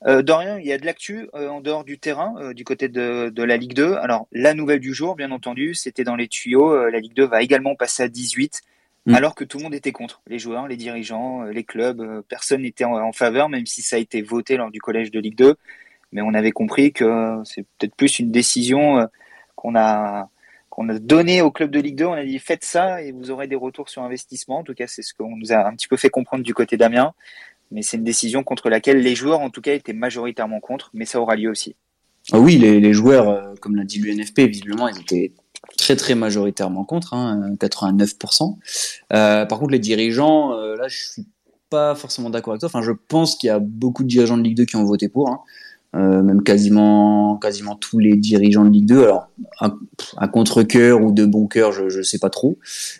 Euh, 0.06 0.22
Dorian, 0.22 0.56
il 0.56 0.66
y 0.66 0.72
a 0.72 0.78
de 0.78 0.86
l'actu 0.86 1.28
euh, 1.34 1.48
en 1.48 1.60
dehors 1.60 1.84
du 1.84 1.98
terrain, 1.98 2.34
euh, 2.38 2.54
du 2.54 2.64
côté 2.64 2.88
de, 2.88 3.28
de, 3.28 3.42
la 3.42 3.58
Ligue 3.58 3.74
2. 3.74 3.94
Alors, 3.94 4.26
la 4.32 4.54
nouvelle 4.54 4.80
du 4.80 4.94
jour, 4.94 5.14
bien 5.14 5.30
entendu, 5.30 5.74
c'était 5.74 6.04
dans 6.04 6.16
les 6.16 6.26
tuyaux. 6.26 6.88
La 6.88 7.00
Ligue 7.00 7.14
2 7.14 7.26
va 7.26 7.42
également 7.42 7.74
passer 7.74 8.04
à 8.04 8.08
18, 8.08 8.62
mm. 9.04 9.14
alors 9.14 9.34
que 9.34 9.44
tout 9.44 9.58
le 9.58 9.64
monde 9.64 9.74
était 9.74 9.92
contre. 9.92 10.22
Les 10.26 10.38
joueurs, 10.38 10.68
les 10.68 10.76
dirigeants, 10.76 11.42
les 11.42 11.64
clubs, 11.64 12.22
personne 12.28 12.62
n'était 12.62 12.84
en, 12.84 13.12
faveur, 13.12 13.50
même 13.50 13.66
si 13.66 13.82
ça 13.82 13.96
a 13.96 13.98
été 13.98 14.22
voté 14.22 14.56
lors 14.56 14.70
du 14.70 14.80
collège 14.80 15.10
de 15.10 15.20
Ligue 15.20 15.36
2. 15.36 15.56
Mais 16.12 16.22
on 16.22 16.32
avait 16.32 16.52
compris 16.52 16.92
que 16.92 17.40
c'est 17.44 17.62
peut-être 17.78 17.94
plus 17.94 18.18
une 18.18 18.32
décision 18.32 19.06
qu'on 19.54 19.76
a 19.76 20.28
qu'on 20.70 20.88
a 20.88 20.98
donné 21.00 21.42
au 21.42 21.50
club 21.50 21.70
de 21.70 21.80
Ligue 21.80 21.96
2. 21.96 22.06
On 22.06 22.12
a 22.12 22.24
dit 22.24 22.38
faites 22.38 22.64
ça 22.64 23.02
et 23.02 23.12
vous 23.12 23.30
aurez 23.30 23.48
des 23.48 23.56
retours 23.56 23.88
sur 23.88 24.02
investissement. 24.02 24.60
En 24.60 24.62
tout 24.64 24.74
cas, 24.74 24.86
c'est 24.86 25.02
ce 25.02 25.12
qu'on 25.12 25.36
nous 25.36 25.52
a 25.52 25.66
un 25.66 25.74
petit 25.74 25.88
peu 25.88 25.96
fait 25.96 26.10
comprendre 26.10 26.44
du 26.44 26.54
côté 26.54 26.76
d'Amiens 26.76 27.12
mais 27.70 27.82
c'est 27.82 27.96
une 27.96 28.04
décision 28.04 28.42
contre 28.42 28.68
laquelle 28.68 28.98
les 28.98 29.14
joueurs, 29.14 29.40
en 29.40 29.50
tout 29.50 29.60
cas, 29.60 29.74
étaient 29.74 29.92
majoritairement 29.92 30.60
contre, 30.60 30.90
mais 30.92 31.04
ça 31.04 31.20
aura 31.20 31.36
lieu 31.36 31.50
aussi. 31.50 31.76
Ah 32.32 32.38
oui, 32.38 32.58
les, 32.58 32.92
joueurs, 32.92 33.28
euh, 33.28 33.54
comme 33.60 33.76
l'a 33.76 33.84
dit 33.84 33.98
l'UNFP, 33.98 34.40
visiblement, 34.40 34.88
ils 34.88 35.00
étaient 35.00 35.32
très 35.76 35.96
très 35.96 36.14
majoritairement 36.14 36.84
contre, 36.84 37.14
hein, 37.14 37.54
89%. 37.58 38.56
Euh, 39.12 39.46
par 39.46 39.58
contre, 39.58 39.70
les 39.70 39.78
dirigeants, 39.78 40.52
euh, 40.52 40.76
là, 40.76 40.88
je 40.88 40.96
suis 40.96 41.26
pas 41.70 41.94
forcément 41.94 42.30
d'accord 42.30 42.52
avec 42.52 42.60
toi. 42.60 42.68
Enfin, 42.68 42.82
je 42.82 42.92
pense 42.92 43.36
qu'il 43.36 43.48
y 43.48 43.50
a 43.50 43.58
beaucoup 43.58 44.02
de 44.02 44.08
dirigeants 44.08 44.36
de 44.36 44.42
Ligue 44.42 44.56
2 44.56 44.64
qui 44.64 44.76
ont 44.76 44.84
voté 44.84 45.08
pour. 45.08 45.28
Hein. 45.28 45.40
Euh, 45.96 46.22
même 46.22 46.44
quasiment 46.44 47.36
quasiment 47.38 47.74
tous 47.74 47.98
les 47.98 48.14
dirigeants 48.14 48.64
de 48.64 48.70
Ligue 48.70 48.86
2. 48.86 49.02
Alors 49.02 49.28
à, 49.58 50.28
contre-cœur 50.28 51.02
ou 51.02 51.10
de 51.10 51.26
bon 51.26 51.48
cœur, 51.48 51.72
je 51.72 51.98
ne 51.98 52.02
sais 52.02 52.20
pas 52.20 52.30
trop, 52.30 52.58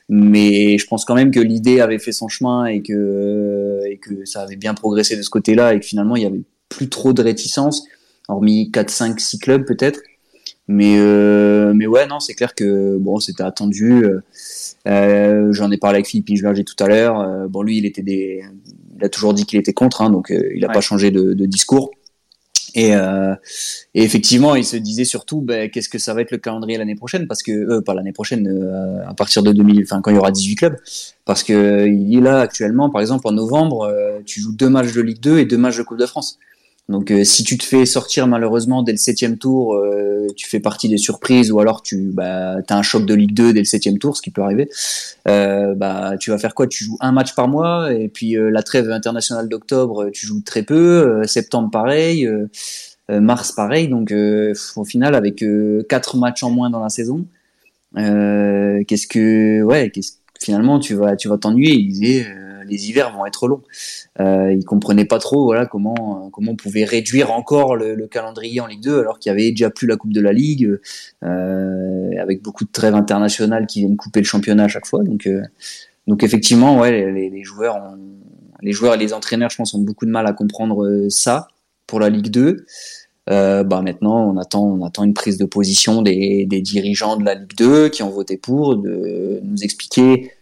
mais 0.09 0.77
je 0.77 0.87
pense 0.89 1.05
quand 1.05 1.15
même 1.15 1.31
que 1.31 1.39
l'idée 1.39 1.81
avait 1.81 2.01
fait 2.01 2.11
son 2.11 2.27
chemin 2.27 2.67
et 2.67 2.83
que 2.83 3.81
et 3.89 3.99
que 3.99 4.25
ça 4.25 4.43
avait 4.43 4.57
bien 4.57 4.75
progressé 4.75 5.17
de 5.17 5.23
ce 5.23 5.31
côté-là 5.31 5.75
et 5.75 5.79
que 5.79 5.87
finalement 5.87 6.17
il 6.17 6.25
y 6.25 6.27
avait 6.27 6.43
plus 6.69 6.89
trop 6.89 7.13
de 7.13 7.23
réticence, 7.23 7.85
hormis 8.27 8.73
4, 8.73 8.91
5, 8.91 9.21
6 9.21 9.39
clubs 9.39 9.65
peut-être. 9.65 10.01
Mais 10.67 10.97
euh, 10.99 11.73
mais 11.75 11.87
ouais 11.87 12.09
non 12.09 12.19
c'est 12.19 12.35
clair 12.35 12.57
que 12.57 12.97
bon 12.99 13.21
c'était 13.21 13.45
attendu. 13.45 14.05
Euh, 14.89 15.53
J'en 15.53 15.71
ai 15.71 15.79
parlé 15.79 15.97
avec 15.97 16.09
Philippe 16.09 16.43
Berger 16.43 16.65
tout 16.65 16.83
à 16.83 16.89
l'heure. 16.89 17.21
Euh, 17.21 17.47
bon 17.47 17.63
lui 17.63 17.79
il 17.79 17.87
était 17.87 18.03
des 18.03 18.43
il 19.01 19.05
a 19.05 19.09
toujours 19.09 19.33
dit 19.33 19.47
qu'il 19.47 19.59
était 19.59 19.73
contre, 19.73 20.03
hein, 20.03 20.11
donc 20.11 20.31
euh, 20.31 20.51
il 20.55 20.61
n'a 20.61 20.69
pas 20.69 20.81
changé 20.81 21.11
de, 21.11 21.33
de 21.33 21.47
discours. 21.47 21.91
Et, 22.75 22.95
euh, 22.95 23.35
et, 23.95 24.03
effectivement, 24.03 24.55
il 24.55 24.65
se 24.65 24.77
disait 24.77 25.05
surtout, 25.05 25.41
ben, 25.41 25.71
qu'est-ce 25.71 25.89
que 25.89 25.99
ça 25.99 26.15
va 26.15 26.21
être 26.23 26.31
le 26.31 26.39
calendrier 26.39 26.79
l'année 26.79 26.95
prochaine, 26.95 27.27
parce 27.27 27.43
que 27.43 27.53
euh, 27.53 27.81
pas 27.81 27.95
l'année 27.95 28.13
prochaine, 28.13 28.47
euh, 28.49 29.09
à 29.09 29.15
partir 29.15 29.43
de 29.43 29.53
2000, 29.53 29.83
enfin 29.83 30.01
quand 30.01 30.11
il 30.11 30.17
y 30.17 30.19
aura 30.19 30.31
18 30.31 30.55
clubs, 30.57 30.77
parce 31.25 31.43
que 31.43 31.87
il 31.87 32.17
est 32.17 32.21
là 32.21 32.41
actuellement, 32.41 32.91
par 32.91 33.01
exemple 33.01 33.27
en 33.27 33.33
novembre, 33.33 33.83
euh, 33.83 34.21
tu 34.25 34.41
joues 34.41 34.53
deux 34.53 34.69
matchs 34.69 34.93
de 34.93 35.01
Ligue 35.01 35.21
2 35.21 35.39
et 35.39 35.45
deux 35.45 35.59
matchs 35.59 35.79
de 35.79 35.83
Coupe 35.83 35.99
de 35.99 36.07
France. 36.07 36.39
Donc 36.91 37.13
euh, 37.13 37.23
si 37.23 37.45
tu 37.45 37.57
te 37.57 37.63
fais 37.63 37.87
sortir 37.87 38.27
malheureusement 38.27 38.83
dès 38.83 38.91
le 38.91 38.99
septième 38.99 39.39
tour, 39.39 39.77
euh, 39.77 40.27
tu 40.37 40.49
fais 40.49 40.59
partie 40.59 40.89
des 40.89 40.99
surprises 40.99 41.53
ou 41.53 41.61
alors 41.61 41.83
tu 41.83 42.11
bah, 42.13 42.57
as 42.69 42.77
un 42.77 42.83
choc 42.83 43.07
de 43.07 43.15
Ligue 43.15 43.33
2 43.33 43.53
dès 43.53 43.61
le 43.61 43.65
septième 43.65 43.99
tour, 43.99 44.17
ce 44.17 44.23
qui 44.23 44.33
peut 44.33 44.43
arriver. 44.43 44.69
Euh, 45.29 45.77
bah 45.77 46.15
tu 46.19 46.31
vas 46.31 46.39
faire 46.39 46.53
quoi? 46.53 46.67
Tu 46.67 46.85
joues 46.85 46.97
un 46.99 47.13
match 47.13 47.37
par 47.37 47.47
mois 47.47 47.93
et 47.93 48.09
puis 48.09 48.35
la 48.37 48.65
trêve 48.65 48.91
internationale 48.91 49.49
d'octobre, 49.49 50.11
tu 50.13 50.27
joues 50.27 50.43
très 50.43 50.65
peu. 50.65 51.23
septembre 51.27 51.71
pareil, 51.71 52.29
mars 53.09 53.53
pareil. 53.53 53.87
Donc 53.87 54.13
au 54.13 54.85
final 54.85 55.15
avec 55.15 55.45
quatre 55.89 56.17
matchs 56.17 56.43
en 56.43 56.51
moins 56.51 56.71
dans 56.71 56.83
la 56.83 56.89
saison, 56.89 57.25
qu'est-ce 57.95 59.07
que 59.07 59.63
ouais, 59.63 59.91
qu'est-ce 59.91 60.15
finalement 60.43 60.79
tu 60.79 60.95
vas 60.95 61.17
tu 61.17 61.29
vas 61.29 61.39
t'ennuyer. 61.39 61.75
Il 61.75 61.89
disait 61.89 62.27
les 62.71 62.89
hivers 62.89 63.13
vont 63.13 63.27
être 63.27 63.49
longs. 63.49 63.63
Euh, 64.21 64.53
ils 64.53 64.65
comprenaient 64.65 65.05
pas 65.05 65.19
trop 65.19 65.45
voilà 65.45 65.67
comment 65.67 66.31
comment 66.33 66.53
on 66.53 66.57
pouvait 66.57 66.85
réduire 66.85 67.31
encore 67.31 67.77
le, 67.77 68.07
calendrier 68.07 68.61
en 68.61 68.67
Ligue 68.67 68.83
2 68.83 69.01
alors 69.01 69.19
qu'il 69.19 69.31
y 69.31 69.33
avait 69.33 69.51
déjà 69.51 69.71
plus 69.71 69.87
la 69.87 69.97
Coupe 69.97 70.13
de 70.13 70.21
la 70.21 70.33
Ligue 70.33 70.79
euh, 71.23 72.11
avec 72.21 72.43
beaucoup 72.43 72.65
de 72.65 72.71
trêves 72.71 72.95
internationales 72.95 73.67
qui 73.67 73.81
viennent 73.81 73.97
couper 73.97 74.21
le 74.21 74.27
championnat 74.27 74.65
à 74.65 74.69
chaque 74.69 74.87
fois. 74.87 75.03
Donc 75.03 75.27
euh, 75.27 75.43
donc 76.07 76.23
effectivement 76.23 76.79
ouais 76.79 77.13
les, 77.13 77.45
joueurs 77.45 77.97
les 78.63 78.73
joueurs 78.73 78.95
et 78.95 78.99
les 78.99 79.13
entraîneurs 79.13 79.51
je 79.51 79.57
pense 79.57 79.75
ont 79.75 79.81
beaucoup 79.81 80.07
de 80.07 80.11
mal 80.11 80.27
à 80.27 80.33
comprendre 80.33 80.85
euh, 80.85 81.09
ça 81.11 81.49
pour 81.87 82.01
la 82.01 82.09
Ligue 82.09 82.31
2. 82.31 82.65
Euh, 83.31 83.63
bah 83.63 83.81
maintenant, 83.81 84.29
on 84.29 84.37
attend, 84.39 84.65
on 84.65 84.85
attend 84.85 85.05
une 85.05 85.15
prise 85.15 85.39
de 85.39 85.45
position 85.45 86.03
des, 86.03 86.47
des, 86.47 86.61
dirigeants 86.61 87.17
de 87.17 87.25
la 87.25 87.35
Ligue 87.35 87.55
2 87.57 87.89
qui 87.89 88.03
ont 88.03 88.11
voté 88.11 88.37
pour, 88.37 88.77
de 88.77 89.41
nous 89.45 89.63
expliquer 89.63 90.33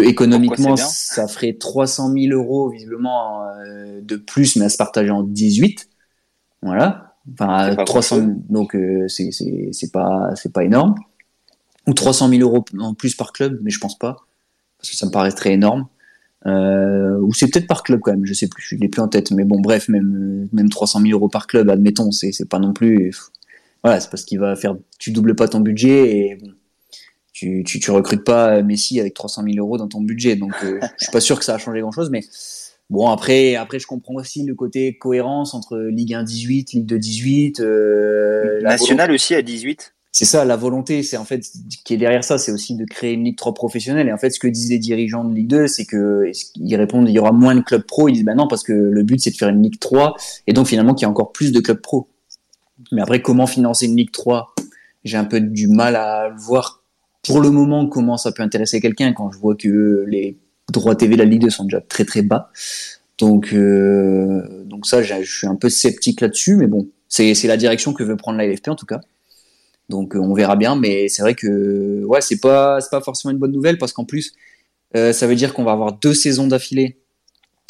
économiquement 0.00 0.76
ça 0.76 1.28
ferait 1.28 1.54
300 1.54 2.12
000 2.12 2.32
euros 2.32 2.70
visiblement 2.70 3.44
euh, 3.44 4.00
de 4.00 4.16
plus 4.16 4.56
mais 4.56 4.64
à 4.64 4.68
se 4.68 4.76
partager 4.76 5.10
en 5.10 5.22
18 5.22 5.88
voilà. 6.62 7.14
Enfin 7.32 7.76
300 7.84 8.36
donc 8.48 8.74
euh, 8.74 9.06
c'est 9.08 9.30
c'est 9.32 9.92
pas 9.92 10.30
c'est 10.34 10.52
pas 10.52 10.64
énorme. 10.64 10.94
Ou 11.86 11.94
300 11.94 12.28
000 12.28 12.42
euros 12.42 12.64
en 12.78 12.94
plus 12.94 13.14
par 13.14 13.32
club 13.32 13.58
mais 13.62 13.70
je 13.70 13.78
pense 13.78 13.98
pas 13.98 14.16
parce 14.78 14.90
que 14.90 14.96
ça 14.96 15.06
me 15.06 15.10
paraît 15.10 15.32
très 15.32 15.52
énorme 15.52 15.86
euh, 16.46 17.18
ou 17.18 17.32
c'est 17.32 17.50
peut-être 17.50 17.66
par 17.66 17.82
club 17.82 18.00
quand 18.00 18.12
même 18.12 18.26
je 18.26 18.34
sais 18.34 18.48
plus 18.48 18.62
je 18.62 18.76
l'ai 18.76 18.88
plus 18.88 19.00
en 19.00 19.08
tête 19.08 19.30
mais 19.30 19.44
bon 19.44 19.60
bref 19.60 19.88
même 19.88 20.48
même 20.52 20.68
300 20.68 21.00
000 21.00 21.12
euros 21.12 21.28
par 21.28 21.46
club 21.46 21.70
admettons 21.70 22.10
c'est 22.10 22.32
c'est 22.32 22.48
pas 22.48 22.58
non 22.58 22.72
plus 22.72 23.14
voilà 23.84 24.00
c'est 24.00 24.10
parce 24.10 24.24
qu'il 24.24 24.40
va 24.40 24.56
faire 24.56 24.76
tu 24.98 25.12
doubles 25.12 25.36
pas 25.36 25.46
ton 25.46 25.60
budget 25.60 26.16
et 26.16 26.36
bon, 26.36 26.50
tu, 27.32 27.64
tu, 27.64 27.80
tu, 27.80 27.90
recrutes 27.90 28.24
pas 28.24 28.62
Messi 28.62 29.00
avec 29.00 29.14
300 29.14 29.42
000 29.44 29.56
euros 29.56 29.78
dans 29.78 29.88
ton 29.88 30.00
budget. 30.00 30.36
Donc, 30.36 30.52
euh, 30.62 30.78
je 30.98 31.04
suis 31.04 31.12
pas 31.12 31.20
sûr 31.20 31.38
que 31.38 31.44
ça 31.44 31.54
a 31.54 31.58
changé 31.58 31.80
grand 31.80 31.90
chose, 31.90 32.10
mais 32.10 32.20
bon, 32.90 33.08
après, 33.08 33.56
après, 33.56 33.78
je 33.78 33.86
comprends 33.86 34.14
aussi 34.14 34.44
le 34.44 34.54
côté 34.54 34.96
cohérence 34.96 35.54
entre 35.54 35.78
Ligue 35.78 36.14
1 36.14 36.22
18, 36.22 36.72
Ligue 36.72 36.86
2 36.86 36.98
18, 36.98 37.60
euh, 37.60 38.60
national 38.62 39.10
aussi 39.10 39.34
à 39.34 39.42
18. 39.42 39.94
C'est 40.14 40.26
ça, 40.26 40.44
la 40.44 40.56
volonté, 40.56 41.02
c'est 41.02 41.16
en 41.16 41.24
fait 41.24 41.42
qui 41.84 41.94
est 41.94 41.96
derrière 41.96 42.22
ça, 42.22 42.36
c'est 42.36 42.52
aussi 42.52 42.76
de 42.76 42.84
créer 42.84 43.14
une 43.14 43.24
ligue 43.24 43.36
3 43.36 43.54
professionnelle. 43.54 44.08
Et 44.08 44.12
en 44.12 44.18
fait, 44.18 44.28
ce 44.28 44.38
que 44.38 44.46
disent 44.46 44.68
les 44.68 44.78
dirigeants 44.78 45.24
de 45.24 45.34
Ligue 45.34 45.48
2, 45.48 45.66
c'est 45.66 45.86
que 45.86 46.30
ils 46.56 46.76
répondent, 46.76 47.08
il 47.08 47.14
y 47.14 47.18
aura 47.18 47.32
moins 47.32 47.54
de 47.54 47.62
clubs 47.62 47.82
pro? 47.82 48.08
Ils 48.08 48.12
disent, 48.12 48.24
bah 48.24 48.34
non, 48.34 48.46
parce 48.46 48.62
que 48.62 48.74
le 48.74 49.02
but 49.02 49.18
c'est 49.20 49.30
de 49.30 49.36
faire 49.36 49.48
une 49.48 49.62
ligue 49.62 49.80
3, 49.80 50.14
et 50.46 50.52
donc 50.52 50.66
finalement 50.66 50.92
qu'il 50.92 51.06
y 51.06 51.08
a 51.08 51.10
encore 51.10 51.32
plus 51.32 51.50
de 51.50 51.60
clubs 51.60 51.80
pro. 51.80 52.08
Mais 52.90 53.00
après, 53.00 53.22
comment 53.22 53.46
financer 53.46 53.86
une 53.86 53.96
ligue 53.96 54.12
3 54.12 54.54
J'ai 55.04 55.16
un 55.16 55.24
peu 55.24 55.40
du 55.40 55.66
mal 55.66 55.96
à 55.96 56.28
voir 56.36 56.82
pour 57.22 57.40
le 57.40 57.50
moment, 57.50 57.86
comment 57.86 58.16
ça 58.18 58.32
peut 58.32 58.42
intéresser 58.42 58.80
quelqu'un? 58.80 59.12
Quand 59.12 59.30
je 59.30 59.38
vois 59.38 59.54
que 59.54 60.04
les 60.08 60.36
droits 60.70 60.94
TV 60.94 61.14
de 61.14 61.20
la 61.20 61.24
Ligue 61.24 61.42
2 61.42 61.50
sont 61.50 61.64
déjà 61.64 61.80
très 61.80 62.04
très 62.04 62.22
bas. 62.22 62.50
Donc, 63.18 63.52
euh, 63.52 64.64
donc 64.64 64.86
ça, 64.86 65.02
je 65.02 65.22
suis 65.22 65.46
un 65.46 65.54
peu 65.54 65.68
sceptique 65.68 66.20
là-dessus, 66.20 66.56
mais 66.56 66.66
bon, 66.66 66.88
c'est 67.08 67.34
la 67.44 67.56
direction 67.56 67.92
que 67.92 68.02
veut 68.02 68.16
prendre 68.16 68.38
la 68.38 68.46
LFP 68.46 68.68
en 68.68 68.74
tout 68.74 68.86
cas. 68.86 69.00
Donc 69.92 70.16
euh, 70.16 70.18
on 70.18 70.34
verra 70.34 70.56
bien, 70.56 70.74
mais 70.74 71.08
c'est 71.08 71.22
vrai 71.22 71.34
que 71.34 72.02
ouais, 72.04 72.20
c'est 72.20 72.40
pas 72.40 72.80
forcément 73.04 73.30
une 73.30 73.38
bonne 73.38 73.52
nouvelle 73.52 73.78
parce 73.78 73.92
qu'en 73.92 74.04
plus, 74.04 74.32
euh, 74.96 75.12
ça 75.12 75.26
veut 75.26 75.36
dire 75.36 75.54
qu'on 75.54 75.64
va 75.64 75.72
avoir 75.72 75.92
deux 75.92 76.14
saisons 76.14 76.46
d'affilée 76.48 76.98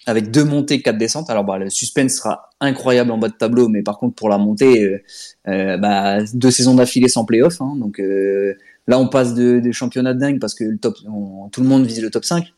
avec 0.06 0.30
deux 0.30 0.44
montées, 0.44 0.80
quatre 0.82 0.98
descentes. 0.98 1.30
Alors 1.30 1.44
bah, 1.44 1.58
le 1.58 1.68
suspense 1.68 2.14
sera 2.14 2.50
incroyable 2.60 3.10
en 3.10 3.18
bas 3.18 3.28
de 3.28 3.34
tableau, 3.34 3.68
mais 3.68 3.82
par 3.82 3.98
contre 3.98 4.14
pour 4.14 4.28
la 4.28 4.38
montée, 4.38 5.02
euh, 5.48 5.76
bah, 5.76 6.18
deux 6.32 6.50
saisons 6.50 6.74
d'affilée 6.74 7.08
sans 7.08 7.24
playoff. 7.24 7.60
Hein, 7.60 7.74
donc 7.76 8.00
là 8.86 8.98
on 8.98 9.08
passe 9.08 9.34
de, 9.34 9.60
championnat 9.72 10.14
de 10.14 10.20
dingue 10.20 10.40
parce 10.40 10.54
que 10.54 10.76
tout 10.76 11.60
le 11.60 11.66
monde 11.66 11.84
vise 11.86 12.00
le 12.00 12.10
top 12.10 12.24
5. 12.24 12.52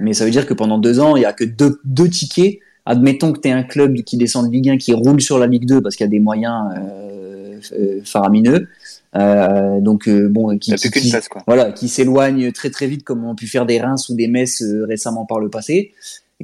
Mais 0.00 0.14
ça 0.14 0.24
veut 0.24 0.30
dire 0.30 0.46
que 0.46 0.54
pendant 0.54 0.78
deux 0.78 1.00
ans, 1.00 1.16
il 1.16 1.22
y 1.22 1.26
a 1.26 1.32
que 1.32 1.44
deux, 1.44 1.80
deux 1.84 2.08
tickets. 2.08 2.58
Admettons 2.86 3.32
que 3.32 3.40
tu 3.40 3.48
es 3.48 3.52
un 3.52 3.64
club 3.64 3.96
qui 4.02 4.16
descend 4.16 4.46
de 4.46 4.52
Ligue 4.52 4.70
1, 4.70 4.78
qui 4.78 4.92
roule 4.92 5.20
sur 5.20 5.38
la 5.38 5.48
Ligue 5.48 5.66
2 5.66 5.80
parce 5.80 5.96
qu'il 5.96 6.04
y 6.04 6.08
a 6.08 6.10
des 6.10 6.20
moyens 6.20 6.72
euh, 7.72 8.00
euh 9.14 9.18
faramineux. 9.18 9.76
Euh, 9.76 9.80
donc 9.80 10.08
bon, 10.08 10.58
qui, 10.58 10.74
qui, 10.74 10.90
qui 10.90 11.12
voilà, 11.46 11.72
qui 11.72 11.88
s'éloigne 11.88 12.52
très 12.52 12.70
très 12.70 12.86
vite, 12.86 13.04
comme 13.04 13.24
on 13.24 13.32
a 13.32 13.34
pu 13.34 13.46
faire 13.46 13.66
des 13.66 13.80
Reims 13.80 14.08
ou 14.08 14.14
des 14.14 14.28
Metz 14.28 14.62
récemment 14.86 15.26
par 15.26 15.40
le 15.40 15.48
passé 15.48 15.92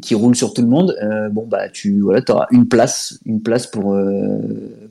qui 0.01 0.15
roule 0.15 0.35
sur 0.35 0.55
tout 0.55 0.63
le 0.63 0.69
monde, 0.69 0.97
euh, 1.03 1.29
bon 1.29 1.47
bah 1.47 1.69
tu 1.69 2.01
voilà, 2.01 2.23
auras 2.31 2.47
une 2.51 2.67
place, 2.67 3.19
une 3.27 3.43
place 3.43 3.67
pour 3.67 3.93
euh, 3.93 4.39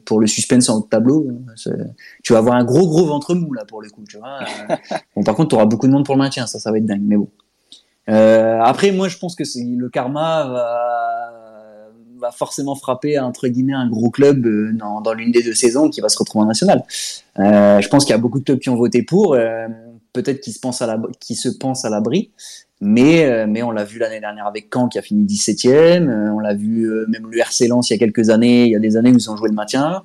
pour 0.05 0.19
le 0.19 0.27
suspense 0.27 0.69
en 0.69 0.81
tableau. 0.81 1.27
Tu 2.23 2.33
vas 2.33 2.39
avoir 2.39 2.55
un 2.55 2.63
gros 2.63 2.87
gros 2.87 3.05
ventre 3.05 3.33
mou 3.33 3.51
là 3.53 3.65
pour 3.65 3.81
le 3.81 3.89
coup, 3.89 4.03
tu 4.07 4.17
vois. 4.17 4.39
bon 5.15 5.23
par 5.23 5.35
contre 5.35 5.49
tu 5.49 5.55
auras 5.55 5.65
beaucoup 5.65 5.87
de 5.87 5.91
monde 5.91 6.05
pour 6.05 6.15
le 6.15 6.19
maintien, 6.19 6.45
ça 6.45 6.59
ça 6.59 6.71
va 6.71 6.77
être 6.77 6.85
dingue, 6.85 7.01
mais 7.03 7.17
bon. 7.17 7.29
Euh, 8.09 8.59
après 8.61 8.91
moi 8.91 9.07
je 9.07 9.17
pense 9.17 9.35
que 9.35 9.43
c'est 9.43 9.63
le 9.63 9.89
karma 9.89 10.45
va, 10.47 11.50
va 12.21 12.31
forcément 12.31 12.75
frapper 12.75 13.19
entre 13.19 13.47
guillemets 13.47 13.73
un 13.73 13.89
gros 13.89 14.09
club 14.09 14.45
euh, 14.45 14.71
dans, 14.73 15.01
dans 15.01 15.13
l'une 15.13 15.31
des 15.31 15.43
deux 15.43 15.53
saisons 15.53 15.89
qui 15.89 16.01
va 16.01 16.09
se 16.09 16.17
retrouver 16.17 16.43
en 16.43 16.47
national. 16.47 16.83
Euh, 17.39 17.81
je 17.81 17.87
pense 17.87 18.05
qu'il 18.05 18.11
y 18.11 18.15
a 18.15 18.19
beaucoup 18.19 18.39
de 18.39 18.45
clubs 18.45 18.59
qui 18.59 18.69
ont 18.69 18.75
voté 18.75 19.03
pour, 19.03 19.33
euh, 19.33 19.67
peut-être 20.13 20.41
qui 20.41 20.51
se 20.51 20.59
pensent 20.59 20.81
à 20.81 20.87
la 20.87 21.01
qui 21.19 21.35
se 21.35 21.49
pensent 21.49 21.85
à 21.85 21.89
l'abri. 21.89 22.31
Mais, 22.83 23.45
mais 23.45 23.61
on 23.61 23.69
l'a 23.69 23.83
vu 23.83 23.99
l'année 23.99 24.19
dernière 24.19 24.47
avec 24.47 24.69
Caen 24.73 24.87
qui 24.87 24.97
a 24.97 25.03
fini 25.03 25.23
17e. 25.23 25.69
Euh, 26.09 26.31
on 26.31 26.39
l'a 26.39 26.55
vu 26.55 26.89
même 27.09 27.27
le 27.29 27.37
RC 27.37 27.67
Lens 27.67 27.91
il 27.91 27.93
y 27.93 27.95
a 27.95 27.99
quelques 27.99 28.31
années. 28.31 28.65
Il 28.65 28.71
y 28.71 28.75
a 28.75 28.79
des 28.79 28.97
années 28.97 29.11
où 29.11 29.17
ils 29.17 29.29
ont 29.29 29.37
joué 29.37 29.49
le 29.49 29.53
maintien. 29.53 30.01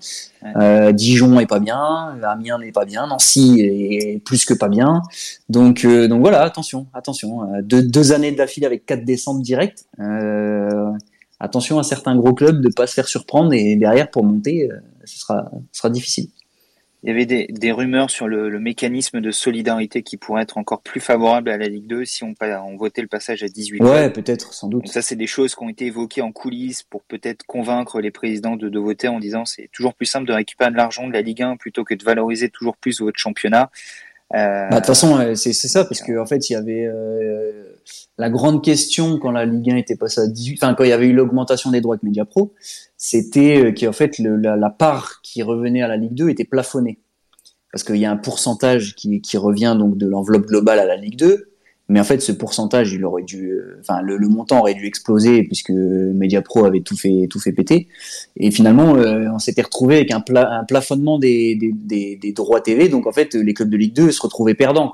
Dijon 0.92 1.40
est 1.40 1.46
pas 1.46 1.58
bien. 1.58 2.18
Amiens 2.22 2.58
n'est 2.58 2.72
pas 2.72 2.84
bien. 2.84 3.06
Nancy 3.06 3.60
est 3.62 4.22
plus 4.22 4.44
que 4.44 4.52
pas 4.52 4.68
bien. 4.68 5.00
Donc, 5.48 5.86
donc 5.86 6.20
voilà, 6.20 6.42
attention, 6.42 6.86
attention. 6.92 7.48
Deux, 7.62 7.82
deux 7.82 8.12
années 8.12 8.30
de 8.30 8.36
d'affilée 8.36 8.66
avec 8.66 8.84
quatre 8.84 9.06
descentes 9.06 9.40
directes. 9.40 9.86
Attention 11.40 11.78
à 11.78 11.82
certains 11.82 12.16
gros 12.16 12.34
clubs 12.34 12.60
de 12.60 12.70
pas 12.74 12.86
se 12.86 12.94
faire 12.94 13.08
surprendre 13.08 13.52
et 13.52 13.76
derrière 13.76 14.10
pour 14.10 14.24
monter, 14.24 14.68
ce 15.04 15.18
sera, 15.18 15.50
ce 15.72 15.78
sera 15.80 15.90
difficile 15.90 16.28
il 17.06 17.10
y 17.10 17.12
avait 17.12 17.26
des, 17.26 17.46
des 17.50 17.70
rumeurs 17.70 18.10
sur 18.10 18.26
le, 18.26 18.48
le, 18.48 18.58
mécanisme 18.58 19.20
de 19.20 19.30
solidarité 19.30 20.02
qui 20.02 20.16
pourrait 20.16 20.42
être 20.42 20.58
encore 20.58 20.82
plus 20.82 20.98
favorable 20.98 21.50
à 21.50 21.56
la 21.56 21.68
Ligue 21.68 21.86
2 21.86 22.04
si 22.04 22.24
on, 22.24 22.34
on 22.40 22.76
votait 22.76 23.00
le 23.00 23.06
passage 23.06 23.44
à 23.44 23.48
18 23.48 23.80
Ouais, 23.80 24.10
peut-être, 24.10 24.52
sans 24.52 24.66
doute. 24.66 24.88
ça, 24.88 25.02
c'est 25.02 25.14
des 25.14 25.28
choses 25.28 25.54
qui 25.54 25.62
ont 25.62 25.68
été 25.68 25.86
évoquées 25.86 26.22
en 26.22 26.32
coulisses 26.32 26.82
pour 26.82 27.04
peut-être 27.04 27.44
convaincre 27.46 28.00
les 28.00 28.10
présidents 28.10 28.56
de, 28.56 28.68
de 28.68 28.78
voter 28.80 29.06
en 29.06 29.20
disant 29.20 29.44
c'est 29.44 29.68
toujours 29.72 29.94
plus 29.94 30.06
simple 30.06 30.26
de 30.26 30.32
récupérer 30.32 30.72
de 30.72 30.76
l'argent 30.76 31.06
de 31.06 31.12
la 31.12 31.22
Ligue 31.22 31.42
1 31.42 31.56
plutôt 31.58 31.84
que 31.84 31.94
de 31.94 32.02
valoriser 32.02 32.48
toujours 32.48 32.76
plus 32.76 33.00
votre 33.00 33.18
championnat. 33.20 33.70
Euh... 34.34 34.68
Bah, 34.68 34.68
de 34.70 34.76
toute 34.76 34.86
façon, 34.86 35.34
c'est 35.34 35.52
ça, 35.52 35.84
parce 35.84 36.02
qu'en 36.02 36.22
en 36.22 36.26
fait, 36.26 36.50
il 36.50 36.54
y 36.54 36.56
avait 36.56 36.84
euh, 36.84 37.76
la 38.18 38.30
grande 38.30 38.62
question 38.62 39.18
quand 39.18 39.30
la 39.30 39.44
Ligue 39.44 39.70
1 39.70 39.76
était 39.76 39.96
passée 39.96 40.20
à 40.20 40.26
18, 40.26 40.58
enfin 40.62 40.74
quand 40.74 40.84
il 40.84 40.90
y 40.90 40.92
avait 40.92 41.06
eu 41.06 41.12
l'augmentation 41.12 41.70
des 41.70 41.80
droits 41.80 41.94
avec 41.94 42.02
Mediapro, 42.02 42.54
c'était 42.96 43.64
euh, 43.64 43.72
qu'en 43.72 43.92
fait 43.92 44.18
la, 44.18 44.70
part 44.70 45.20
qui 45.22 45.42
revenait 45.42 45.82
à 45.82 45.88
la 45.88 45.96
Ligue 45.96 46.14
2 46.14 46.30
était 46.30 46.44
plafonnée. 46.44 46.98
Parce 47.72 47.84
qu'il 47.84 47.96
y 47.96 48.06
a 48.06 48.10
un 48.10 48.16
pourcentage 48.16 48.94
qui, 48.94 49.20
qui 49.20 49.36
revient 49.36 49.76
donc 49.78 49.98
de 49.98 50.06
l'enveloppe 50.06 50.46
globale 50.46 50.78
à 50.78 50.86
la 50.86 50.96
Ligue 50.96 51.18
2, 51.18 51.50
mais 51.88 52.00
en 52.00 52.04
fait 52.04 52.20
ce 52.20 52.32
pourcentage 52.32 52.92
il 52.92 53.04
aurait 53.04 53.22
dû, 53.22 53.50
euh, 53.50 53.78
enfin 53.80 54.00
le, 54.02 54.18
montant 54.28 54.60
aurait 54.60 54.74
dû 54.74 54.86
exploser 54.86 55.44
puisque 55.44 55.70
Mediapro 55.70 56.64
avait 56.64 56.80
tout 56.80 56.96
fait 56.96 57.26
tout 57.30 57.40
fait 57.40 57.52
péter. 57.52 57.88
Et 58.36 58.50
finalement 58.50 58.96
euh, 58.96 59.28
on 59.32 59.38
s'était 59.38 59.62
retrouvé 59.62 59.96
avec 59.96 60.10
un, 60.10 60.20
pla, 60.20 60.50
un 60.50 60.64
plafonnement 60.64 61.18
des, 61.18 61.58
droits 62.34 62.60
TV, 62.60 62.88
donc 62.88 63.06
en 63.06 63.12
fait 63.12 63.34
les 63.34 63.54
clubs 63.54 63.70
de 63.70 63.76
Ligue 63.76 63.94
2 63.94 64.10
se 64.10 64.22
retrouvaient 64.22 64.54
perdants. 64.54 64.92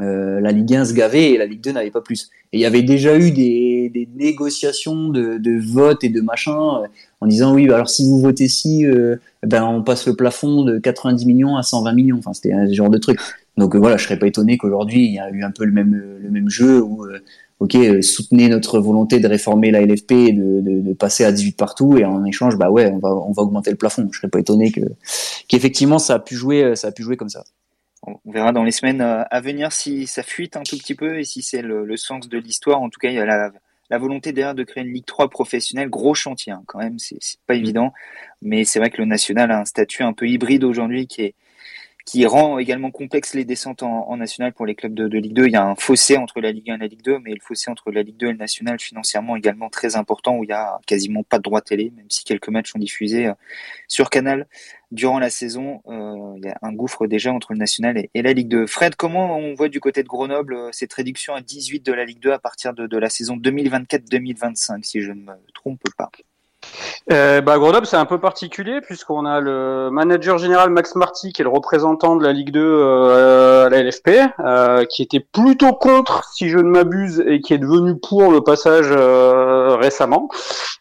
Euh, 0.00 0.40
la 0.40 0.50
Ligue 0.50 0.74
1 0.74 0.86
se 0.86 0.92
gavait 0.92 1.32
et 1.32 1.38
la 1.38 1.46
Ligue 1.46 1.60
2 1.60 1.72
n'avait 1.72 1.90
pas 1.90 2.00
plus. 2.00 2.30
Et 2.52 2.58
il 2.58 2.60
y 2.60 2.66
avait 2.66 2.82
déjà 2.82 3.16
eu 3.16 3.30
des, 3.30 3.90
des 3.94 4.08
négociations 4.16 5.08
de, 5.08 5.38
de 5.38 5.60
vote 5.60 6.02
et 6.02 6.08
de 6.08 6.20
machin 6.20 6.82
euh, 6.82 6.86
en 7.20 7.26
disant 7.26 7.54
oui, 7.54 7.68
bah 7.68 7.76
alors 7.76 7.88
si 7.88 8.04
vous 8.04 8.20
votez 8.20 8.48
si, 8.48 8.84
euh, 8.86 9.16
ben 9.44 9.64
on 9.64 9.82
passe 9.82 10.06
le 10.06 10.14
plafond 10.14 10.64
de 10.64 10.78
90 10.78 11.26
millions 11.26 11.56
à 11.56 11.62
120 11.62 11.92
millions. 11.92 12.16
Enfin, 12.18 12.32
c'était 12.32 12.52
un 12.52 12.70
genre 12.72 12.90
de 12.90 12.98
truc. 12.98 13.20
Donc 13.56 13.76
voilà, 13.76 13.96
je 13.96 14.04
serais 14.04 14.18
pas 14.18 14.26
étonné 14.26 14.58
qu'aujourd'hui 14.58 15.04
il 15.04 15.14
y 15.14 15.20
a 15.20 15.30
eu 15.30 15.44
un 15.44 15.52
peu 15.52 15.64
le 15.64 15.70
même 15.70 16.02
le 16.20 16.28
même 16.28 16.50
jeu 16.50 16.82
où 16.82 17.06
ok 17.60 17.76
soutenez 18.02 18.48
notre 18.48 18.80
volonté 18.80 19.20
de 19.20 19.28
réformer 19.28 19.70
la 19.70 19.80
LFP 19.80 20.10
et 20.10 20.32
de, 20.32 20.60
de, 20.60 20.80
de, 20.80 20.92
passer 20.92 21.24
à 21.24 21.30
18 21.30 21.56
partout 21.56 21.96
et 21.96 22.04
en 22.04 22.24
échange 22.24 22.58
bah 22.58 22.68
ouais 22.68 22.90
on 22.90 22.98
va 22.98 23.14
on 23.14 23.30
va 23.30 23.42
augmenter 23.42 23.70
le 23.70 23.76
plafond. 23.76 24.08
Je 24.10 24.18
serais 24.18 24.28
pas 24.28 24.40
étonné 24.40 24.72
que 24.72 24.80
qu'effectivement 25.46 26.00
ça 26.00 26.14
a 26.14 26.18
pu 26.18 26.34
jouer 26.34 26.74
ça 26.74 26.88
a 26.88 26.90
pu 26.90 27.04
jouer 27.04 27.16
comme 27.16 27.28
ça 27.28 27.44
on 28.06 28.30
verra 28.30 28.52
dans 28.52 28.64
les 28.64 28.72
semaines 28.72 29.00
euh, 29.00 29.24
à 29.30 29.40
venir 29.40 29.72
si 29.72 30.06
ça 30.06 30.22
fuite 30.22 30.56
un 30.56 30.62
tout 30.62 30.76
petit 30.76 30.94
peu 30.94 31.18
et 31.18 31.24
si 31.24 31.42
c'est 31.42 31.62
le, 31.62 31.96
sens 31.96 32.28
de 32.28 32.38
l'histoire. 32.38 32.82
En 32.82 32.90
tout 32.90 32.98
cas, 33.00 33.08
il 33.08 33.14
y 33.14 33.18
a 33.18 33.24
la, 33.24 33.98
volonté 33.98 34.32
derrière 34.32 34.54
de 34.54 34.64
créer 34.64 34.82
une 34.82 34.92
Ligue 34.92 35.04
3 35.04 35.30
professionnelle. 35.30 35.88
Gros 35.88 36.14
chantier, 36.14 36.52
hein, 36.52 36.62
quand 36.66 36.80
même, 36.80 36.98
c'est 36.98 37.18
pas 37.46 37.54
évident. 37.54 37.92
Mais 38.42 38.64
c'est 38.64 38.78
vrai 38.78 38.90
que 38.90 38.98
le 38.98 39.06
national 39.06 39.50
a 39.52 39.60
un 39.60 39.64
statut 39.64 40.02
un 40.02 40.12
peu 40.12 40.28
hybride 40.28 40.64
aujourd'hui 40.64 41.06
qui 41.06 41.22
est 41.22 41.34
qui 42.04 42.26
rend 42.26 42.58
également 42.58 42.90
complexe 42.90 43.34
les 43.34 43.44
descentes 43.44 43.82
en, 43.82 44.16
national 44.16 44.52
pour 44.52 44.66
les 44.66 44.74
clubs 44.74 44.94
de, 44.94 45.18
Ligue 45.18 45.32
2. 45.32 45.46
Il 45.46 45.52
y 45.52 45.56
a 45.56 45.64
un 45.64 45.74
fossé 45.74 46.18
entre 46.18 46.40
la 46.40 46.52
Ligue 46.52 46.70
1 46.70 46.74
et 46.74 46.78
la 46.78 46.86
Ligue 46.86 47.02
2, 47.02 47.18
mais 47.20 47.32
le 47.32 47.40
fossé 47.40 47.70
entre 47.70 47.90
la 47.90 48.02
Ligue 48.02 48.18
2 48.18 48.26
et 48.26 48.32
le 48.32 48.38
national 48.38 48.78
financièrement 48.78 49.36
également 49.36 49.70
très 49.70 49.96
important, 49.96 50.36
où 50.36 50.44
il 50.44 50.50
y 50.50 50.52
a 50.52 50.78
quasiment 50.86 51.22
pas 51.22 51.38
de 51.38 51.42
droit 51.42 51.62
télé, 51.62 51.92
même 51.96 52.06
si 52.10 52.24
quelques 52.24 52.48
matchs 52.48 52.72
sont 52.72 52.78
diffusés 52.78 53.28
euh, 53.28 53.34
sur 53.88 54.10
Canal 54.10 54.46
durant 54.92 55.18
la 55.18 55.30
saison. 55.30 55.80
Euh, 55.88 56.34
il 56.36 56.44
y 56.44 56.48
a 56.48 56.58
un 56.60 56.72
gouffre 56.72 57.06
déjà 57.06 57.32
entre 57.32 57.52
le 57.54 57.58
national 57.58 57.96
et, 58.12 58.22
la 58.22 58.32
Ligue 58.34 58.48
2. 58.48 58.66
Fred, 58.66 58.96
comment 58.96 59.38
on 59.38 59.54
voit 59.54 59.68
du 59.68 59.80
côté 59.80 60.02
de 60.02 60.08
Grenoble 60.08 60.54
euh, 60.54 60.68
cette 60.72 60.92
réduction 60.92 61.34
à 61.34 61.40
18 61.40 61.84
de 61.84 61.92
la 61.92 62.04
Ligue 62.04 62.20
2 62.20 62.32
à 62.32 62.38
partir 62.38 62.74
de, 62.74 62.86
de 62.86 62.98
la 62.98 63.08
saison 63.08 63.36
2024-2025, 63.36 64.82
si 64.82 65.00
je 65.00 65.12
ne 65.12 65.22
me 65.22 65.32
trompe 65.54 65.82
pas? 65.96 66.10
Euh, 67.12 67.42
bah, 67.42 67.58
Grenoble, 67.58 67.86
c'est 67.86 67.96
un 67.96 68.06
peu 68.06 68.18
particulier 68.18 68.80
puisqu'on 68.80 69.26
a 69.26 69.40
le 69.40 69.90
manager 69.90 70.38
général 70.38 70.70
Max 70.70 70.94
Marty, 70.94 71.32
qui 71.32 71.42
est 71.42 71.44
le 71.44 71.50
représentant 71.50 72.16
de 72.16 72.24
la 72.24 72.32
Ligue 72.32 72.50
2 72.50 72.60
euh, 72.60 73.66
à 73.66 73.68
la 73.68 73.82
LFP, 73.82 74.10
euh, 74.40 74.84
qui 74.86 75.02
était 75.02 75.20
plutôt 75.20 75.72
contre, 75.74 76.24
si 76.32 76.48
je 76.48 76.58
ne 76.58 76.68
m'abuse, 76.68 77.22
et 77.26 77.40
qui 77.40 77.52
est 77.52 77.58
devenu 77.58 77.98
pour 77.98 78.32
le 78.32 78.40
passage 78.40 78.86
euh, 78.90 79.76
récemment. 79.76 80.28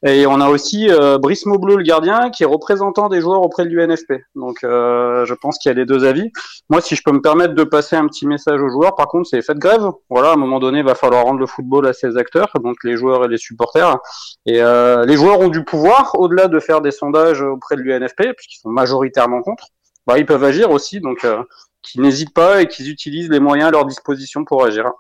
Et 0.06 0.26
on 0.26 0.40
a 0.40 0.50
aussi 0.50 0.90
euh, 0.90 1.18
Brice 1.18 1.46
Maubleu, 1.46 1.76
le 1.76 1.84
gardien, 1.84 2.30
qui 2.30 2.44
est 2.44 2.48
représentant 2.48 3.10
des 3.10 3.20
joueurs 3.20 3.42
auprès 3.42 3.66
de 3.66 3.70
l'UNFP. 3.70 4.14
Donc, 4.36 4.60
je 4.62 5.34
pense 5.34 5.58
qu'il 5.58 5.70
y 5.70 5.74
a 5.74 5.76
les 5.76 5.86
deux 5.86 6.06
avis. 6.06 6.32
Moi, 6.70 6.80
si 6.82 6.96
je 6.96 7.02
peux 7.04 7.12
me 7.12 7.22
permettre 7.22 7.54
de 7.54 7.64
passer 7.64 7.96
un 7.96 8.08
petit 8.08 8.26
message 8.26 8.62
aux 8.62 8.70
joueurs, 8.70 8.96
par 8.96 9.08
contre, 9.08 9.28
c'est 9.30 9.42
faites 9.42 9.58
grève. 9.58 9.86
Voilà, 10.10 10.30
à 10.30 10.34
un 10.34 10.38
moment 10.38 10.60
donné, 10.60 10.80
il 10.80 10.86
va 10.86 10.96
falloir 10.96 11.26
rendre 11.26 11.40
le 11.40 11.48
football 11.48 11.88
à 11.88 11.94
ses 11.94 12.18
acteurs, 12.18 12.52
donc 12.64 12.78
les 12.84 12.96
joueurs 12.96 13.26
et 13.26 13.28
les 13.28 13.38
supporters. 13.38 13.98
Et 14.46 14.62
les 14.62 15.16
joueurs 15.16 15.40
ont 15.40 15.50
du 15.50 15.64
pouvoir 15.74 16.20
au-delà 16.20 16.48
de 16.48 16.60
faire 16.60 16.82
des 16.82 16.92
sondages 16.92 17.42
auprès 17.42 17.76
de 17.76 17.82
l'UNFP, 17.82 18.36
puisqu'ils 18.36 18.60
sont 18.60 18.70
majoritairement 18.70 19.42
contre, 19.42 19.70
bah, 20.06 20.20
ils 20.20 20.26
peuvent 20.26 20.44
agir 20.44 20.70
aussi, 20.70 21.00
donc 21.00 21.26
euh, 21.26 21.42
qu'ils 21.82 22.02
n'hésitent 22.02 22.36
pas 22.36 22.62
et 22.62 22.68
qu'ils 22.68 22.92
utilisent 22.92 23.32
les 23.32 23.40
moyens 23.40 23.70
à 23.70 23.72
leur 23.72 23.86
disposition 23.86 24.46
pour 24.46 24.64
agir. 24.64 24.92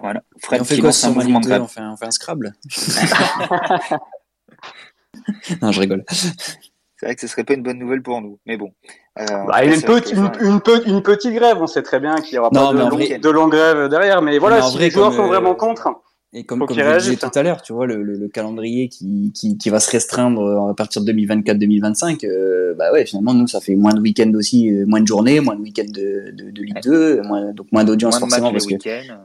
Voilà. 0.00 0.22
Fred, 0.40 0.62
on 0.62 0.64
fait 0.64 0.80
quoi 0.80 0.90
un 0.90 1.10
mouvement 1.10 1.38
de 1.38 1.52
on, 1.52 1.68
fait 1.68 1.78
un, 1.78 1.92
on 1.92 1.96
fait 1.96 2.06
un 2.06 2.10
Scrabble 2.10 2.54
Non, 5.62 5.70
je 5.70 5.78
rigole. 5.78 6.04
C'est 6.08 7.06
vrai 7.06 7.14
que 7.14 7.20
ce 7.20 7.28
serait 7.28 7.44
pas 7.44 7.54
une 7.54 7.62
bonne 7.62 7.78
nouvelle 7.78 8.02
pour 8.02 8.20
nous, 8.20 8.40
mais 8.46 8.56
bon. 8.56 8.72
Euh, 9.20 9.44
bah, 9.46 9.64
une, 9.64 9.80
petite, 9.80 10.12
une, 10.12 10.60
une, 10.86 11.02
petite 11.02 11.34
grève, 11.34 11.58
on 11.60 11.68
sait 11.68 11.82
très 11.82 12.00
bien 12.00 12.16
qu'il 12.16 12.34
y 12.34 12.38
aura 12.38 12.50
pas 12.50 12.72
de, 12.72 12.78
long, 12.78 12.96
de 12.96 13.30
longue 13.30 13.52
grève 13.52 13.88
derrière, 13.88 14.22
mais 14.22 14.38
voilà, 14.38 14.60
si 14.62 14.76
les 14.78 14.90
joueurs 14.90 15.12
sont 15.12 15.28
vraiment 15.28 15.52
euh, 15.52 15.54
contre, 15.54 16.02
et 16.34 16.44
comme, 16.44 16.64
comme 16.64 16.78
je 16.78 16.98
disais 16.98 17.16
tout 17.16 17.28
à 17.34 17.42
l'heure, 17.42 17.60
tu 17.60 17.74
vois, 17.74 17.86
le, 17.86 18.02
le, 18.02 18.14
le 18.14 18.26
calendrier 18.26 18.88
qui, 18.88 19.32
qui, 19.34 19.58
qui, 19.58 19.68
va 19.68 19.80
se 19.80 19.90
restreindre 19.90 20.40
euh, 20.40 20.70
à 20.70 20.74
partir 20.74 21.02
de 21.02 21.12
2024-2025, 21.12 22.24
euh, 22.24 22.72
bah 22.72 22.90
ouais, 22.90 23.04
finalement, 23.04 23.34
nous, 23.34 23.46
ça 23.46 23.60
fait 23.60 23.74
moins 23.74 23.92
de 23.92 24.00
week-ends 24.00 24.32
aussi, 24.34 24.70
euh, 24.70 24.86
moins 24.86 25.02
de 25.02 25.06
journées, 25.06 25.40
moins 25.40 25.56
de 25.56 25.60
week-ends 25.60 25.92
de, 25.92 26.30
de, 26.32 26.50
de 26.50 26.62
Ligue 26.62 26.82
2, 26.82 27.20
moins, 27.20 27.52
donc 27.52 27.66
moins 27.70 27.84
d'audience 27.84 28.18
forcément, 28.18 28.50
parce 28.50 28.64
que 28.64 28.76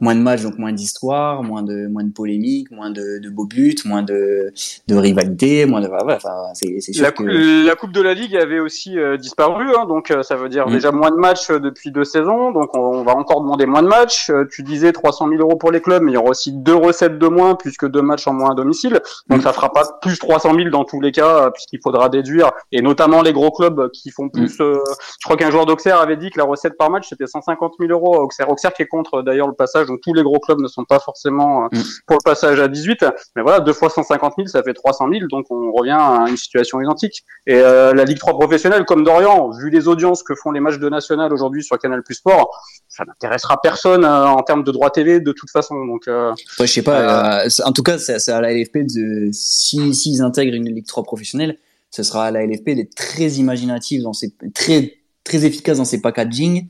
moins 0.02 0.14
de 0.14 0.20
matchs, 0.20 0.42
donc 0.42 0.58
moins 0.58 0.72
d'histoire, 0.72 1.42
moins 1.42 1.62
de, 1.62 1.86
moins 1.86 2.04
de 2.04 2.12
polémiques, 2.12 2.70
moins 2.70 2.90
de, 2.90 3.18
de 3.22 3.30
beaux 3.30 3.46
buts, 3.46 3.76
moins 3.86 4.02
de, 4.02 4.52
de 4.86 4.94
rivalité, 4.94 5.64
moins 5.64 5.80
de, 5.80 5.88
enfin, 5.88 6.50
c'est, 6.52 6.78
c'est 6.80 6.92
sûr 6.92 7.04
la, 7.04 7.12
que... 7.12 7.66
la 7.66 7.74
Coupe 7.74 7.92
de 7.92 8.02
la 8.02 8.12
Ligue 8.12 8.36
avait 8.36 8.60
aussi 8.60 8.96
disparu, 9.18 9.64
hein, 9.78 9.86
donc 9.86 10.12
ça 10.20 10.36
veut 10.36 10.50
dire 10.50 10.68
mm. 10.68 10.72
déjà 10.72 10.92
moins 10.92 11.10
de 11.10 11.16
matchs 11.16 11.50
depuis 11.50 11.90
deux 11.90 12.04
saisons, 12.04 12.52
donc 12.52 12.76
on, 12.76 12.98
on, 12.98 13.02
va 13.02 13.16
encore 13.16 13.40
demander 13.40 13.64
moins 13.64 13.82
de 13.82 13.88
matchs. 13.88 14.30
tu 14.50 14.62
disais 14.62 14.92
300 14.92 15.30
000 15.30 15.40
euros 15.40 15.56
pour 15.56 15.72
les 15.72 15.80
clubs, 15.80 16.02
mais 16.02 16.12
il 16.12 16.14
y 16.14 16.18
aura 16.18 16.28
aussi 16.28 16.52
deux 16.52 16.74
recettes 16.74 16.97
recettes 16.98 17.18
de 17.18 17.28
moins 17.28 17.54
puisque 17.54 17.86
deux 17.88 18.02
matchs 18.02 18.26
en 18.26 18.32
moins 18.32 18.52
à 18.52 18.54
domicile. 18.54 19.00
Donc 19.28 19.42
ça 19.42 19.52
fera 19.52 19.72
pas 19.72 19.84
plus 20.02 20.18
300 20.18 20.54
000 20.54 20.70
dans 20.70 20.84
tous 20.84 21.00
les 21.00 21.12
cas 21.12 21.50
puisqu'il 21.50 21.80
faudra 21.82 22.08
déduire 22.08 22.50
et 22.72 22.82
notamment 22.82 23.22
les 23.22 23.32
gros 23.32 23.50
clubs 23.50 23.90
qui 23.90 24.10
font 24.10 24.28
plus. 24.28 24.58
Mm. 24.58 24.78
je 25.20 25.24
crois 25.24 25.36
qu'un 25.36 25.50
joueur 25.50 25.66
d'Auxerre 25.66 26.00
avait 26.00 26.16
dit 26.16 26.30
que 26.30 26.38
la 26.38 26.44
recette 26.44 26.76
par 26.76 26.90
match 26.90 27.08
c'était 27.08 27.26
150 27.26 27.74
000 27.78 27.92
euros. 27.92 28.16
Auxerre, 28.16 28.50
Auxerre 28.50 28.72
qui 28.72 28.82
est 28.82 28.86
contre 28.86 29.22
d'ailleurs 29.22 29.48
le 29.48 29.54
passage. 29.54 29.86
Donc 29.86 30.00
tous 30.02 30.14
les 30.14 30.22
gros 30.22 30.40
clubs 30.40 30.60
ne 30.60 30.68
sont 30.68 30.84
pas 30.84 30.98
forcément 30.98 31.64
mm. 31.64 31.78
pour 32.06 32.16
le 32.16 32.24
passage 32.24 32.60
à 32.60 32.68
18. 32.68 33.04
Mais 33.36 33.42
voilà, 33.42 33.60
deux 33.60 33.72
fois 33.72 33.90
150 33.90 34.34
000, 34.36 34.48
ça 34.48 34.62
fait 34.62 34.74
300 34.74 35.08
000. 35.10 35.26
Donc 35.30 35.46
on 35.50 35.72
revient 35.72 35.98
à 35.98 36.26
une 36.28 36.36
situation 36.36 36.80
identique. 36.80 37.24
Et 37.46 37.60
la 37.60 38.04
Ligue 38.04 38.18
3 38.18 38.34
professionnelle 38.34 38.84
comme 38.84 39.04
Dorian, 39.04 39.50
vu 39.50 39.70
les 39.70 39.88
audiences 39.88 40.22
que 40.22 40.34
font 40.34 40.50
les 40.50 40.60
matchs 40.60 40.78
de 40.78 40.88
national 40.88 41.32
aujourd'hui 41.32 41.62
sur 41.62 41.78
Canal 41.78 42.02
Plus 42.02 42.14
Sport, 42.14 42.50
ça 42.98 43.04
n'intéressera 43.04 43.60
personne 43.62 44.04
euh, 44.04 44.26
en 44.26 44.42
termes 44.42 44.64
de 44.64 44.72
droit 44.72 44.90
TV 44.90 45.20
de 45.20 45.32
toute 45.32 45.50
façon. 45.50 45.86
Donc, 45.86 46.08
euh, 46.08 46.34
je 46.58 46.66
sais 46.66 46.82
pas. 46.82 47.44
Euh, 47.44 47.48
en 47.64 47.72
tout 47.72 47.84
cas, 47.84 47.96
c'est 47.96 48.28
à 48.28 48.40
la 48.40 48.52
LFP 48.52 48.78
de 48.78 49.30
si 49.32 49.94
s'ils 49.94 50.20
intègrent 50.20 50.54
une 50.54 50.68
Ligue 50.68 50.86
3 50.86 51.04
professionnelle, 51.04 51.58
ce 51.90 52.02
sera 52.02 52.26
à 52.26 52.30
la 52.32 52.44
LFP 52.44 52.70
d'être 52.70 52.94
très 52.96 53.28
imaginative 53.32 54.02
dans 54.02 54.12
ses 54.12 54.34
très 54.52 54.94
très 55.22 55.44
efficace 55.44 55.78
dans 55.78 55.84
ses 55.84 56.00
packaging 56.00 56.68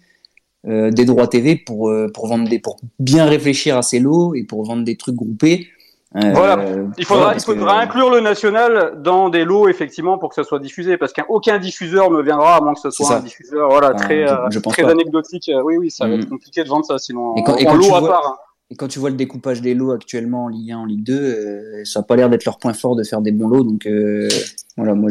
des 0.64 1.04
droits 1.04 1.28
TV 1.28 1.56
pour 1.56 1.90
pour 2.12 2.26
vendre 2.26 2.48
des 2.48 2.58
pour 2.58 2.76
bien 2.98 3.24
réfléchir 3.24 3.76
à 3.76 3.82
ses 3.82 4.00
lots 4.00 4.34
et 4.34 4.44
pour 4.44 4.64
vendre 4.64 4.84
des 4.84 4.96
trucs 4.96 5.14
groupés 5.14 5.68
euh, 6.16 6.32
voilà, 6.32 6.64
il 6.96 7.04
faudra, 7.04 7.34
il 7.34 7.40
faudra 7.40 7.80
inclure 7.80 8.10
le 8.10 8.20
national 8.20 8.94
dans 9.02 9.28
des 9.28 9.44
lots 9.44 9.68
effectivement 9.68 10.16
pour 10.16 10.30
que 10.30 10.36
ça 10.36 10.44
soit 10.44 10.58
diffusé, 10.58 10.96
parce 10.96 11.12
qu'aucun 11.12 11.58
diffuseur 11.58 12.10
ne 12.10 12.22
viendra 12.22 12.56
à 12.56 12.60
moins 12.62 12.72
que 12.72 12.80
ce 12.80 12.90
soit 12.90 13.16
un 13.16 13.20
diffuseur, 13.20 13.68
voilà, 13.68 13.92
très, 13.92 14.26
euh, 14.26 14.48
très 14.70 14.84
anecdotique. 14.84 15.50
Oui, 15.64 15.76
oui, 15.76 15.90
ça 15.90 16.08
va 16.08 16.14
être 16.14 16.24
mm. 16.24 16.30
compliqué 16.30 16.64
de 16.64 16.68
vendre 16.68 16.86
ça 16.86 16.98
sinon. 16.98 17.36
Et 17.36 17.42
quand, 17.42 17.74
lot 17.74 17.94
à 17.94 18.00
part. 18.00 18.26
Hein. 18.26 18.36
Et 18.70 18.76
quand 18.76 18.88
tu 18.88 18.98
vois 18.98 19.10
le 19.10 19.16
découpage 19.16 19.60
des 19.60 19.74
lots 19.74 19.92
actuellement 19.92 20.44
en 20.44 20.48
Ligue 20.48 20.72
1, 20.72 20.78
en 20.78 20.84
Ligue 20.86 21.02
2, 21.02 21.14
euh, 21.14 21.84
ça 21.84 22.00
n'a 22.00 22.04
pas 22.04 22.16
l'air 22.16 22.30
d'être 22.30 22.44
leur 22.46 22.58
point 22.58 22.72
fort 22.72 22.96
de 22.96 23.02
faire 23.02 23.20
des 23.20 23.32
bons 23.32 23.48
lots, 23.48 23.64
donc 23.64 23.86
voilà, 24.78 24.94
moi 24.94 25.10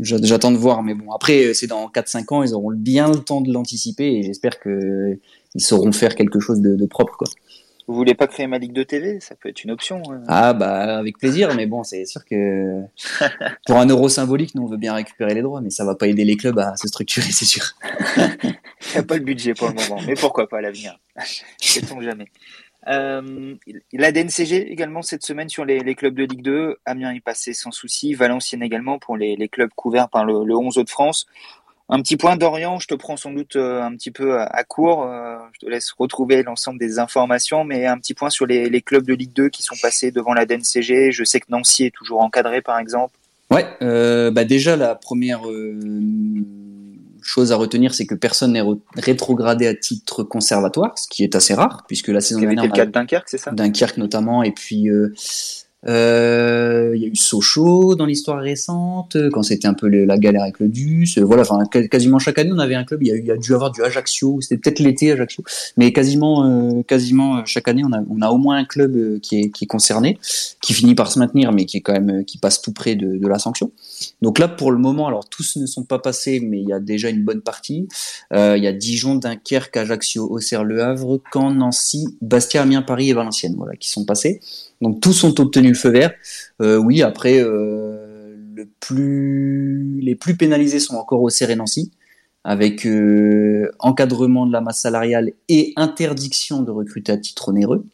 j'attends 0.00 0.50
de 0.50 0.56
voir, 0.56 0.82
mais 0.82 0.94
bon, 0.94 1.12
après 1.12 1.54
c'est 1.54 1.68
dans 1.68 1.86
4-5 1.86 2.34
ans, 2.34 2.42
ils 2.42 2.54
auront 2.54 2.72
bien 2.72 3.08
le 3.08 3.18
temps 3.18 3.40
de 3.40 3.52
l'anticiper 3.52 4.16
et 4.16 4.24
j'espère 4.24 4.58
que 4.58 5.16
ils 5.54 5.60
sauront 5.60 5.92
faire 5.92 6.16
quelque 6.16 6.40
chose 6.40 6.60
de, 6.60 6.74
de 6.74 6.86
propre, 6.86 7.16
quoi. 7.16 7.28
Vous 7.88 7.94
voulez 7.94 8.14
pas 8.14 8.26
créer 8.26 8.46
ma 8.46 8.58
ligue 8.58 8.74
de 8.74 8.82
TV 8.82 9.18
Ça 9.18 9.34
peut 9.34 9.48
être 9.48 9.64
une 9.64 9.70
option. 9.70 10.02
Hein. 10.10 10.22
Ah 10.28 10.52
bah 10.52 10.98
avec 10.98 11.16
plaisir, 11.16 11.54
mais 11.56 11.64
bon, 11.64 11.82
c'est 11.82 12.04
sûr 12.04 12.22
que 12.26 12.82
pour 13.66 13.78
un 13.78 13.86
euro 13.86 14.10
symbolique, 14.10 14.54
nous 14.54 14.64
on 14.64 14.66
veut 14.66 14.76
bien 14.76 14.92
récupérer 14.92 15.34
les 15.34 15.40
droits, 15.40 15.62
mais 15.62 15.70
ça 15.70 15.86
va 15.86 15.94
pas 15.94 16.06
aider 16.06 16.26
les 16.26 16.36
clubs 16.36 16.58
à 16.58 16.76
se 16.76 16.86
structurer, 16.86 17.32
c'est 17.32 17.46
sûr. 17.46 17.64
Il 18.12 18.92
n'y 18.92 18.98
a 18.98 19.02
pas 19.02 19.16
le 19.16 19.24
budget 19.24 19.54
pour 19.54 19.68
le 19.68 19.74
moment, 19.74 20.02
mais 20.06 20.14
pourquoi 20.14 20.48
pas 20.50 20.58
à 20.58 20.60
l'avenir? 20.60 21.00
Sait-on 21.58 22.02
jamais. 22.02 22.28
Euh, 22.86 23.54
la 23.92 24.12
DNCG 24.12 24.70
également 24.70 25.02
cette 25.02 25.24
semaine 25.24 25.48
sur 25.48 25.64
les, 25.64 25.94
clubs 25.94 26.14
de 26.14 26.24
Ligue 26.24 26.42
2. 26.42 26.76
Amiens 26.84 27.12
est 27.12 27.20
passé 27.20 27.52
sans 27.54 27.70
souci. 27.70 28.14
Valenciennes 28.14 28.62
également 28.62 28.98
pour 28.98 29.16
les, 29.16 29.48
clubs 29.48 29.72
couverts 29.74 30.08
par 30.08 30.24
le, 30.24 30.44
le 30.44 30.56
11 30.56 30.74
de 30.74 30.88
France. 30.88 31.26
Un 31.90 32.02
petit 32.02 32.16
point 32.16 32.36
d'Orient, 32.36 32.78
je 32.78 32.86
te 32.86 32.94
prends 32.94 33.16
sans 33.16 33.32
doute 33.32 33.56
euh, 33.56 33.82
un 33.82 33.94
petit 33.94 34.10
peu 34.10 34.38
à 34.38 34.62
court, 34.64 35.04
euh, 35.04 35.36
je 35.54 35.60
te 35.60 35.70
laisse 35.70 35.90
retrouver 35.92 36.42
l'ensemble 36.42 36.78
des 36.78 36.98
informations, 36.98 37.64
mais 37.64 37.86
un 37.86 37.96
petit 37.96 38.12
point 38.12 38.28
sur 38.28 38.44
les, 38.44 38.82
clubs 38.82 39.06
de 39.06 39.14
Ligue 39.14 39.32
2 39.32 39.48
qui 39.48 39.62
sont 39.62 39.76
passés 39.80 40.10
devant 40.10 40.34
la 40.34 40.44
DNCG. 40.44 41.12
Je 41.12 41.24
sais 41.24 41.40
que 41.40 41.46
Nancy 41.48 41.84
est 41.84 41.94
toujours 41.94 42.20
encadré 42.20 42.60
par 42.60 42.78
exemple. 42.78 43.14
Ouais, 43.50 43.66
euh, 43.80 44.30
bah 44.30 44.44
déjà 44.44 44.76
la 44.76 44.94
première 44.94 45.40
chose 47.28 47.52
à 47.52 47.56
retenir, 47.56 47.94
c'est 47.94 48.06
que 48.06 48.14
personne 48.14 48.52
n'est 48.52 48.62
rétrogradé 48.94 49.66
à 49.66 49.74
titre 49.74 50.22
conservatoire, 50.22 50.98
ce 50.98 51.06
qui 51.08 51.22
est 51.22 51.34
assez 51.34 51.54
rare, 51.54 51.84
puisque 51.86 52.08
la 52.08 52.20
saison 52.20 52.40
dernière... 52.40 52.64
C'était 52.64 52.76
le 52.76 52.82
cas 52.82 52.86
de 52.86 52.90
Dunkerque, 52.90 53.28
c'est 53.28 53.38
ça? 53.38 53.50
Dunkerque 53.50 53.98
notamment, 53.98 54.42
et 54.42 54.52
puis 54.52 54.88
euh, 54.88 55.14
il 55.86 57.00
y 57.00 57.04
a 57.04 57.08
eu 57.08 57.16
Sochaux 57.16 57.94
dans 57.94 58.06
l'histoire 58.06 58.40
récente, 58.40 59.16
quand 59.32 59.42
c'était 59.42 59.68
un 59.68 59.74
peu 59.74 59.88
la 59.88 60.18
galère 60.18 60.42
avec 60.42 60.58
le 60.58 60.68
DUS. 60.68 61.18
Voilà, 61.18 61.42
enfin 61.42 61.64
quasiment 61.66 62.18
chaque 62.18 62.38
année 62.38 62.50
on 62.52 62.58
avait 62.58 62.74
un 62.74 62.84
club. 62.84 63.02
Il 63.02 63.14
y 63.14 63.28
y 63.28 63.30
a 63.30 63.36
dû 63.36 63.54
avoir 63.54 63.70
du 63.70 63.82
Ajaccio, 63.82 64.40
c'était 64.40 64.58
peut-être 64.58 64.80
l'été 64.80 65.12
Ajaccio, 65.12 65.44
mais 65.76 65.92
quasiment, 65.92 66.44
euh, 66.44 66.82
quasiment 66.82 67.44
chaque 67.44 67.68
année 67.68 67.82
on 67.84 67.92
a, 67.92 68.02
on 68.08 68.22
a 68.22 68.30
au 68.30 68.38
moins 68.38 68.56
un 68.56 68.64
club 68.64 68.96
euh, 68.96 69.18
qui 69.20 69.40
est, 69.40 69.50
qui 69.50 69.64
est 69.64 69.66
concerné, 69.66 70.18
qui 70.60 70.72
finit 70.72 70.94
par 70.94 71.10
se 71.10 71.18
maintenir, 71.18 71.52
mais 71.52 71.64
qui 71.64 71.76
est 71.76 71.80
quand 71.80 71.92
même 71.92 72.24
qui 72.24 72.38
passe 72.38 72.60
tout 72.60 72.72
près 72.72 72.96
de, 72.96 73.16
de 73.16 73.28
la 73.28 73.38
sanction. 73.38 73.70
Donc 74.22 74.38
là 74.38 74.48
pour 74.48 74.72
le 74.72 74.78
moment, 74.78 75.06
alors 75.06 75.28
tous 75.28 75.56
ne 75.56 75.66
sont 75.66 75.84
pas 75.84 75.98
passés, 75.98 76.40
mais 76.40 76.60
il 76.60 76.68
y 76.68 76.72
a 76.72 76.80
déjà 76.80 77.08
une 77.08 77.24
bonne 77.24 77.40
partie. 77.40 77.88
Euh, 78.32 78.56
il 78.56 78.64
y 78.64 78.66
a 78.66 78.72
Dijon, 78.72 79.14
Dunkerque, 79.14 79.76
Ajaccio, 79.76 80.26
Auxerre, 80.30 80.64
Le 80.64 80.82
Havre, 80.82 81.20
Caen, 81.32 81.52
Nancy, 81.52 82.06
Bastia, 82.20 82.62
Amiens, 82.62 82.82
Paris 82.82 83.10
et 83.10 83.14
Valenciennes, 83.14 83.54
voilà, 83.56 83.76
qui 83.76 83.88
sont 83.88 84.04
passés. 84.04 84.40
Donc 84.80 85.00
tous 85.00 85.24
ont 85.24 85.34
obtenu 85.38 85.68
le 85.68 85.74
feu 85.74 85.90
vert. 85.90 86.12
Euh, 86.60 86.76
oui, 86.76 87.02
après, 87.02 87.38
euh, 87.40 88.36
les 88.90 90.14
plus 90.14 90.36
pénalisés 90.36 90.80
sont 90.80 90.96
encore 90.96 91.22
au 91.22 91.30
Nancy, 91.56 91.92
avec 92.44 92.88
encadrement 93.78 94.46
de 94.46 94.52
la 94.52 94.60
masse 94.60 94.80
salariale 94.80 95.32
et 95.48 95.72
interdiction 95.76 96.62
de 96.62 96.70
recruter 96.70 97.12
à 97.12 97.18
titre 97.18 97.48
onéreux. 97.48 97.84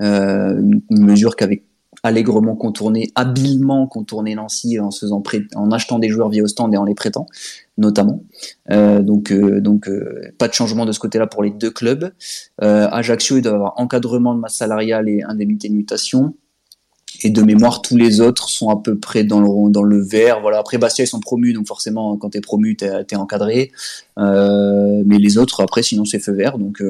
une, 0.00 0.82
mesure 0.90 1.36
qu'avait 1.36 1.62
allègrement 2.04 2.54
contourné, 2.54 3.10
habilement 3.14 3.86
contourné 3.86 4.34
Nancy 4.34 4.78
en, 4.78 5.70
achetant 5.72 5.98
des 5.98 6.10
joueurs 6.10 6.28
via 6.28 6.42
au 6.42 6.46
stand 6.46 6.72
et 6.74 6.76
en 6.76 6.84
les 6.84 6.94
prêtant, 6.94 7.26
notamment. 7.78 8.22
Euh, 8.70 9.00
donc, 9.00 9.32
euh, 9.32 9.62
euh, 9.88 10.32
pas 10.36 10.46
de 10.46 10.52
changement 10.52 10.84
de 10.84 10.92
ce 10.92 11.00
côté-là 11.00 11.26
pour 11.26 11.42
les 11.42 11.50
deux 11.50 11.70
clubs. 11.70 12.12
Ajaccio, 12.58 13.38
il 13.38 13.42
doit 13.42 13.54
avoir 13.54 13.72
encadrement 13.78 14.34
de 14.34 14.40
masse 14.40 14.56
salariale 14.56 15.08
et 15.08 15.22
indemnité 15.22 15.68
de 15.70 15.74
mutation. 15.74 16.34
Et 17.22 17.30
de 17.30 17.42
mémoire, 17.42 17.80
tous 17.80 17.96
les 17.96 18.20
autres 18.20 18.48
sont 18.48 18.68
à 18.70 18.82
peu 18.82 18.98
près 18.98 19.24
dans 19.24 19.40
le, 19.40 20.02
vert. 20.02 20.40
Voilà. 20.42 20.58
Après, 20.58 20.76
Bastia, 20.76 21.04
ils 21.04 21.08
sont 21.08 21.20
promus, 21.20 21.54
donc 21.54 21.66
forcément, 21.66 22.18
quand 22.18 22.30
tu 22.30 22.38
es 22.38 22.40
promu, 22.42 22.76
tu 22.76 22.84
es, 22.84 23.16
encadré. 23.16 23.70
mais 24.18 25.18
les 25.18 25.38
autres, 25.38 25.62
après, 25.62 25.82
sinon, 25.82 26.04
c'est 26.04 26.18
feu 26.18 26.32
vert. 26.32 26.58
Donc, 26.58 26.82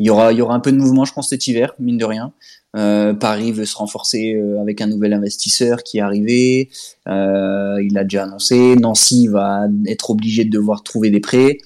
il 0.00 0.06
y 0.06 0.10
aura, 0.10 0.32
y 0.32 0.40
aura 0.40 0.54
un 0.54 0.60
peu 0.60 0.72
de 0.72 0.78
mouvement, 0.78 1.04
je 1.04 1.12
pense, 1.12 1.28
cet 1.28 1.46
hiver, 1.46 1.74
mine 1.78 1.98
de 1.98 2.04
rien. 2.06 2.32
Euh, 2.76 3.14
Paris 3.14 3.52
veut 3.52 3.64
se 3.64 3.76
renforcer 3.76 4.34
euh, 4.34 4.60
avec 4.60 4.80
un 4.80 4.86
nouvel 4.86 5.12
investisseur 5.14 5.82
qui 5.82 5.98
est 5.98 6.02
arrivé. 6.02 6.68
Euh, 7.08 7.82
il 7.82 7.94
l'a 7.94 8.04
déjà 8.04 8.24
annoncé. 8.24 8.76
Nancy 8.76 9.28
va 9.28 9.66
être 9.86 10.10
obligé 10.10 10.44
de 10.44 10.50
devoir 10.50 10.82
trouver 10.82 11.10
des 11.10 11.20
prêts. 11.20 11.58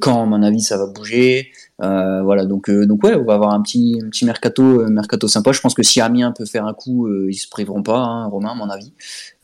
quand, 0.00 0.22
à 0.22 0.26
mon 0.26 0.42
avis, 0.42 0.60
ça 0.60 0.76
va 0.76 0.86
bouger. 0.86 1.50
voilà, 1.78 2.44
donc 2.46 2.68
donc 2.70 3.04
ouais, 3.04 3.14
on 3.14 3.24
va 3.24 3.34
avoir 3.34 3.52
un 3.52 3.62
petit 3.62 4.00
petit 4.10 4.24
mercato 4.24 4.62
mercato 4.88 5.28
sympa. 5.28 5.52
Je 5.52 5.60
pense 5.60 5.74
que 5.74 5.84
si 5.84 6.00
Amiens 6.00 6.32
peut 6.32 6.46
faire 6.46 6.66
un 6.66 6.74
coup, 6.74 7.08
ils 7.28 7.34
se 7.34 7.48
priveront 7.48 7.82
pas, 7.84 7.98
hein, 7.98 8.26
Romain, 8.26 8.50
à 8.52 8.54
mon 8.54 8.68
avis. 8.70 8.92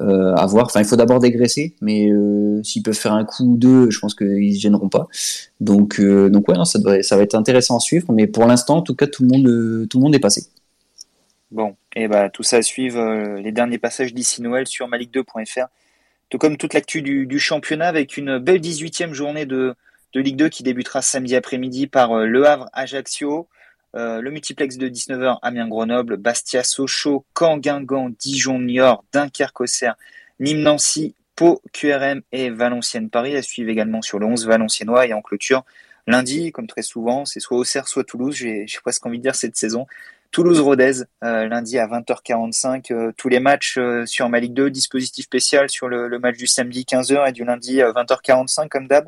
à 0.01 0.47
voir. 0.47 0.67
Enfin, 0.67 0.81
il 0.81 0.87
faut 0.87 0.97
d'abord 0.97 1.21
dégraisser, 1.21 1.75
mais 1.81 2.11
s'ils 2.65 2.83
peuvent 2.83 2.95
faire 2.95 3.13
un 3.13 3.25
coup 3.25 3.45
ou 3.45 3.57
deux, 3.57 3.91
je 3.91 4.01
pense 4.01 4.15
qu'ils 4.15 4.57
se 4.57 4.61
gêneront 4.61 4.89
pas. 4.89 5.07
Donc 5.61 6.01
donc 6.01 6.49
ouais, 6.49 6.57
non, 6.57 6.65
ça 6.65 6.81
ça 7.03 7.17
va 7.17 7.23
être 7.23 7.37
intéressant 7.37 7.77
à 7.77 7.81
suivre. 7.81 8.11
Mais 8.13 8.27
pour 8.27 8.47
l'instant, 8.47 8.79
en 8.79 8.83
tout 8.83 8.97
cas, 8.97 9.07
tout 9.07 9.23
le 9.23 9.29
monde 9.29 9.89
tout 9.89 9.99
le 9.99 10.03
monde 10.03 10.15
est 10.17 10.21
passé. 10.21 10.49
Bon, 11.55 11.77
et 11.95 12.09
bah 12.09 12.31
tout 12.31 12.43
ça 12.43 12.57
à 12.57 12.63
suivre 12.63 12.99
euh, 12.99 13.41
les 13.41 13.53
derniers 13.53 13.79
passages 13.79 14.13
d'ici 14.13 14.43
Noël 14.43 14.67
sur 14.67 14.89
maligue2.fr. 14.89 15.69
Tout 16.29 16.37
comme 16.37 16.57
toute 16.57 16.75
l'actu 16.75 17.01
du, 17.01 17.39
championnat 17.39 17.87
avec 17.87 18.17
une 18.17 18.39
belle 18.39 18.61
18e 18.61 19.13
journée 19.13 19.47
de, 19.47 19.77
Ligue 20.17 20.35
2 20.35 20.49
qui 20.49 20.65
débutera 20.65 21.01
samedi 21.01 21.37
après-midi 21.37 21.87
par 21.87 22.11
euh, 22.11 22.27
Le 22.27 22.45
Havre 22.45 22.69
Ajaccio, 22.73 23.47
euh, 23.95 24.21
le 24.21 24.33
multiplex 24.33 24.79
de 24.79 24.89
19h 24.89 25.39
Amiens 25.43 25.69
Grenoble, 25.69 26.17
Bastia 26.17 26.65
Sochaux, 26.65 27.25
Caen 27.39 27.59
Guingamp, 27.59 28.11
Dijon 28.19 28.59
Niort, 28.59 29.05
Dunkerque 29.13 29.61
Auxerre, 29.61 29.95
Nîmes 30.41 30.63
Nancy, 30.63 31.15
Pau 31.37 31.63
QRM 31.73 32.23
et 32.33 32.51
Valenciennes 32.51 33.11
Paris. 33.11 33.37
À 33.37 33.43
suivre 33.43 33.71
également 33.71 34.03
sur 34.03 34.19
le 34.19 34.27
11 34.27 34.45
valenciennois 34.49 35.07
et 35.07 35.13
en 35.13 35.23
clôture 35.23 35.63
lundi 36.09 36.51
comme 36.51 36.67
très 36.67 36.83
souvent. 36.83 37.25
C'est 37.25 37.39
soit 37.39 37.59
Auxerre 37.59 37.87
soit 37.87 38.03
Toulouse. 38.03 38.35
J'ai 38.35 38.67
presque 38.83 39.07
envie 39.07 39.19
de 39.19 39.23
dire 39.23 39.37
cette 39.37 39.57
saison 39.57 39.87
Toulouse-Rodez, 40.35 41.05
euh, 41.23 41.47
lundi 41.47 41.79
à 41.79 41.87
20h45. 41.87 42.91
Euh, 42.91 43.13
tous 43.17 43.29
les 43.29 43.39
matchs 43.39 43.77
euh, 43.79 44.05
sur 44.05 44.29
ma 44.29 44.41
Ligue 44.41 44.53
2, 44.53 44.69
dispositif 44.69 45.27
spécial 45.27 45.71
sur 45.71 45.87
le, 45.87 46.19
match 46.19 46.37
du 46.37 46.49
samedi 46.49 46.83
15h 46.83 47.29
et 47.29 47.33
du 47.33 47.45
lundi 47.45 47.81
à 47.81 47.93
20h45 47.93 48.69
comme 48.69 48.89
d'hab 48.89 49.07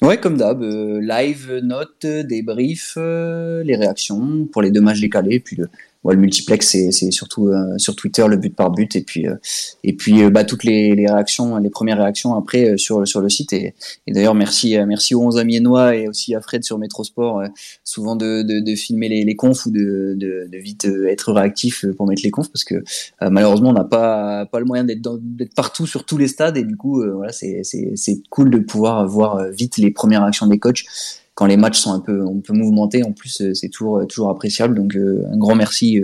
Ouais, 0.00 0.16
comme 0.16 0.36
d'hab, 0.36 0.62
live, 0.62 1.58
notes, 1.62 2.06
débrief, 2.06 2.96
les 2.96 3.76
réactions 3.76 4.46
pour 4.46 4.62
les 4.62 4.70
deux 4.70 4.80
matchs 4.80 5.00
décalés, 5.00 5.40
puis 5.40 5.56
le, 5.56 5.68
le 6.08 6.16
multiplex 6.16 6.66
c'est 6.90 7.10
surtout 7.10 7.48
euh, 7.48 7.76
sur 7.76 7.94
Twitter 7.94 8.26
le 8.26 8.36
but 8.36 8.54
par 8.54 8.70
but. 8.70 8.96
Et 8.96 9.02
puis 9.02 9.26
euh, 9.26 9.36
et 9.84 9.94
puis 9.94 10.22
euh, 10.22 10.30
bah, 10.30 10.44
toutes 10.44 10.64
les, 10.64 10.94
les, 10.94 11.06
réactions 11.06 11.58
les 11.58 11.70
premières 11.70 11.98
réactions 11.98 12.34
après 12.34 12.78
sur 12.78 13.06
sur 13.06 13.20
le 13.20 13.28
site. 13.28 13.52
Et, 13.52 13.74
d'ailleurs 14.08 14.34
merci 14.34 14.76
merci 14.86 15.14
aux 15.14 15.22
11 15.22 15.38
amiénois 15.38 15.94
et 15.96 16.08
aussi 16.08 16.34
à 16.34 16.40
Fred 16.40 16.64
sur 16.64 16.78
Métrosport 16.78 17.42
souvent 17.84 18.16
de, 18.16 18.42
de, 18.42 18.60
de, 18.60 18.74
filmer 18.74 19.08
les, 19.08 19.24
les 19.24 19.36
confs 19.36 19.66
ou 19.66 19.70
de, 19.70 20.14
de, 20.16 20.48
de, 20.50 20.58
vite 20.58 20.86
être 21.08 21.32
réactif 21.32 21.84
pour 21.96 22.06
mettre 22.06 22.22
les 22.22 22.30
confs 22.30 22.50
parce 22.50 22.64
que 22.64 22.82
malheureusement 23.20 23.70
on 23.70 23.74
n'a 23.74 23.84
pas 23.84 24.46
pas 24.46 24.58
le 24.58 24.64
moyen 24.64 24.84
d'être 24.84 25.54
partout 25.54 25.86
sur 25.86 26.04
tous 26.04 26.18
les 26.18 26.28
stades. 26.28 26.56
Et 26.56 26.64
du 26.64 26.76
coup 26.76 27.02
voilà 27.14 27.32
c'est 27.32 28.22
cool 28.30 28.50
de 28.50 28.58
pouvoir 28.58 29.06
voir 29.06 29.50
vite 29.50 29.76
les 29.76 29.90
premières 29.90 30.22
réactions 30.22 30.46
des 30.46 30.58
coachs 30.58 30.84
quand 31.34 31.46
les 31.46 31.56
matchs 31.56 31.78
sont 31.78 31.92
un 31.92 32.00
peu 32.00 32.22
un 32.26 32.40
peu 32.40 32.52
mouvementés. 32.52 33.02
En 33.04 33.12
plus, 33.12 33.52
c'est 33.54 33.68
toujours 33.68 34.06
toujours 34.06 34.30
appréciable. 34.30 34.74
Donc 34.74 34.96
un 34.96 35.36
grand 35.36 35.54
merci 35.54 36.00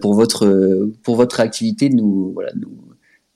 pour 0.00 0.14
votre 0.14 0.90
pour 1.02 1.16
votre 1.16 1.36
réactivité 1.36 1.88
nous 1.88 2.32
voilà 2.32 2.52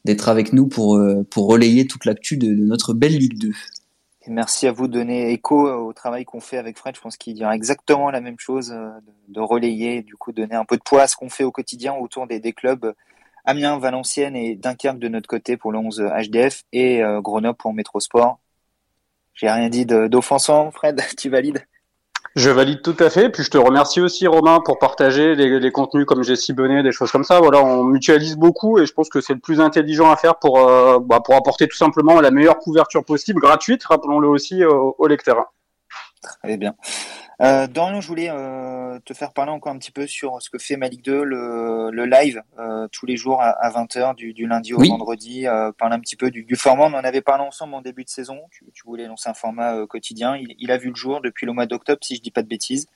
d'être 0.04 0.28
avec 0.28 0.52
nous 0.52 0.66
pour 0.66 1.00
pour 1.30 1.48
relayer 1.48 1.86
toute 1.86 2.04
l'actu 2.04 2.36
de, 2.36 2.48
notre 2.48 2.94
belle 2.94 3.16
Ligue 3.16 3.38
2 3.38 3.50
merci 4.28 4.66
à 4.66 4.72
vous 4.72 4.88
de 4.88 4.92
donner 4.92 5.32
écho 5.32 5.68
au 5.68 5.92
travail 5.92 6.24
qu'on 6.24 6.40
fait 6.40 6.58
avec 6.58 6.78
Fred. 6.78 6.94
Je 6.96 7.00
pense 7.00 7.16
qu'il 7.16 7.34
dira 7.34 7.54
exactement 7.54 8.10
la 8.10 8.20
même 8.20 8.38
chose, 8.38 8.72
euh, 8.72 8.90
de, 9.28 9.40
relayer, 9.40 10.02
du 10.02 10.16
coup, 10.16 10.32
donner 10.32 10.54
un 10.54 10.64
peu 10.64 10.76
de 10.76 10.82
poids 10.82 11.02
à 11.02 11.06
ce 11.06 11.16
qu'on 11.16 11.28
fait 11.28 11.44
au 11.44 11.52
quotidien 11.52 11.94
autour 11.94 12.26
des, 12.26 12.40
clubs 12.52 12.94
Amiens, 13.44 13.78
Valenciennes 13.78 14.36
et 14.36 14.56
Dunkerque 14.56 14.98
de 14.98 15.08
notre 15.08 15.28
côté 15.28 15.56
pour 15.56 15.72
le 15.72 15.78
11 15.78 16.00
HDF 16.00 16.64
et 16.72 17.02
euh, 17.02 17.20
Grenoble 17.20 17.56
pour 17.56 17.72
Métrosport. 17.72 18.38
J'ai 19.36 19.50
rien 19.50 19.68
dit 19.68 19.86
d'offensant, 19.86 20.70
Fred, 20.72 21.00
tu 21.16 21.30
valides? 21.30 21.64
Je 22.34 22.50
valide 22.50 22.82
tout 22.82 22.96
à 22.98 23.08
fait. 23.08 23.30
Puis 23.30 23.44
je 23.44 23.50
te 23.50 23.56
remercie 23.56 24.00
aussi, 24.00 24.26
Romain, 24.26 24.60
pour 24.62 24.78
partager 24.78 25.34
les, 25.34 25.72
contenus 25.72 26.04
comme 26.04 26.22
j'ai 26.22 26.36
ciblonné, 26.36 26.82
des 26.82 26.92
choses 26.92 27.10
comme 27.10 27.24
ça. 27.24 27.40
Voilà, 27.40 27.62
on 27.62 27.84
mutualise 27.84 28.36
beaucoup 28.36 28.78
et 28.78 28.84
je 28.84 28.92
pense 28.92 29.08
que 29.08 29.20
c'est 29.20 29.32
le 29.34 29.40
plus 29.40 29.60
intelligent 29.60 30.10
à 30.10 30.16
faire 30.16 30.36
pour, 30.38 30.58
euh, 30.58 30.98
bah, 30.98 31.20
pour 31.24 31.34
apporter 31.34 31.66
tout 31.66 31.76
simplement 31.76 32.20
la 32.20 32.30
meilleure 32.30 32.58
couverture 32.58 33.04
possible, 33.04 33.40
gratuite, 33.40 33.84
rappelons-le 33.84 34.28
aussi, 34.28 34.64
aux 34.64 35.06
lecteurs. 35.06 35.52
Très 36.42 36.56
bien. 36.56 36.74
Euh, 37.42 37.66
Dorian, 37.66 38.00
je 38.00 38.08
voulais 38.08 38.30
euh, 38.30 38.85
te 39.04 39.14
faire 39.14 39.32
parler 39.32 39.52
encore 39.52 39.72
un 39.72 39.78
petit 39.78 39.90
peu 39.90 40.06
sur 40.06 40.40
ce 40.40 40.50
que 40.50 40.58
fait 40.58 40.76
Malik 40.76 41.04
2, 41.04 41.24
le, 41.24 41.90
le 41.90 42.04
live, 42.06 42.42
euh, 42.58 42.88
tous 42.90 43.06
les 43.06 43.16
jours 43.16 43.40
à, 43.42 43.70
20h, 43.70 44.14
du, 44.14 44.32
du, 44.32 44.46
lundi 44.46 44.74
au 44.74 44.78
vendredi. 44.78 45.46
Euh, 45.46 45.72
parler 45.72 45.96
un 45.96 46.00
petit 46.00 46.16
peu 46.16 46.30
du, 46.30 46.44
du, 46.44 46.56
format. 46.56 46.84
On 46.84 46.94
en 46.94 47.04
avait 47.04 47.20
parlé 47.20 47.44
ensemble 47.44 47.74
en 47.74 47.82
début 47.82 48.04
de 48.04 48.08
saison. 48.08 48.40
Tu, 48.50 48.64
tu 48.72 48.84
voulais 48.84 49.06
lancer 49.06 49.28
un 49.28 49.34
format 49.34 49.76
euh, 49.76 49.86
quotidien. 49.86 50.36
Il, 50.36 50.54
il, 50.58 50.70
a 50.70 50.78
vu 50.78 50.90
le 50.90 50.94
jour 50.94 51.20
depuis 51.20 51.46
le 51.46 51.52
mois 51.52 51.66
d'octobre, 51.66 52.00
si 52.02 52.16
je 52.16 52.22
dis 52.22 52.30
pas 52.30 52.42
de 52.42 52.48
bêtises. 52.48 52.88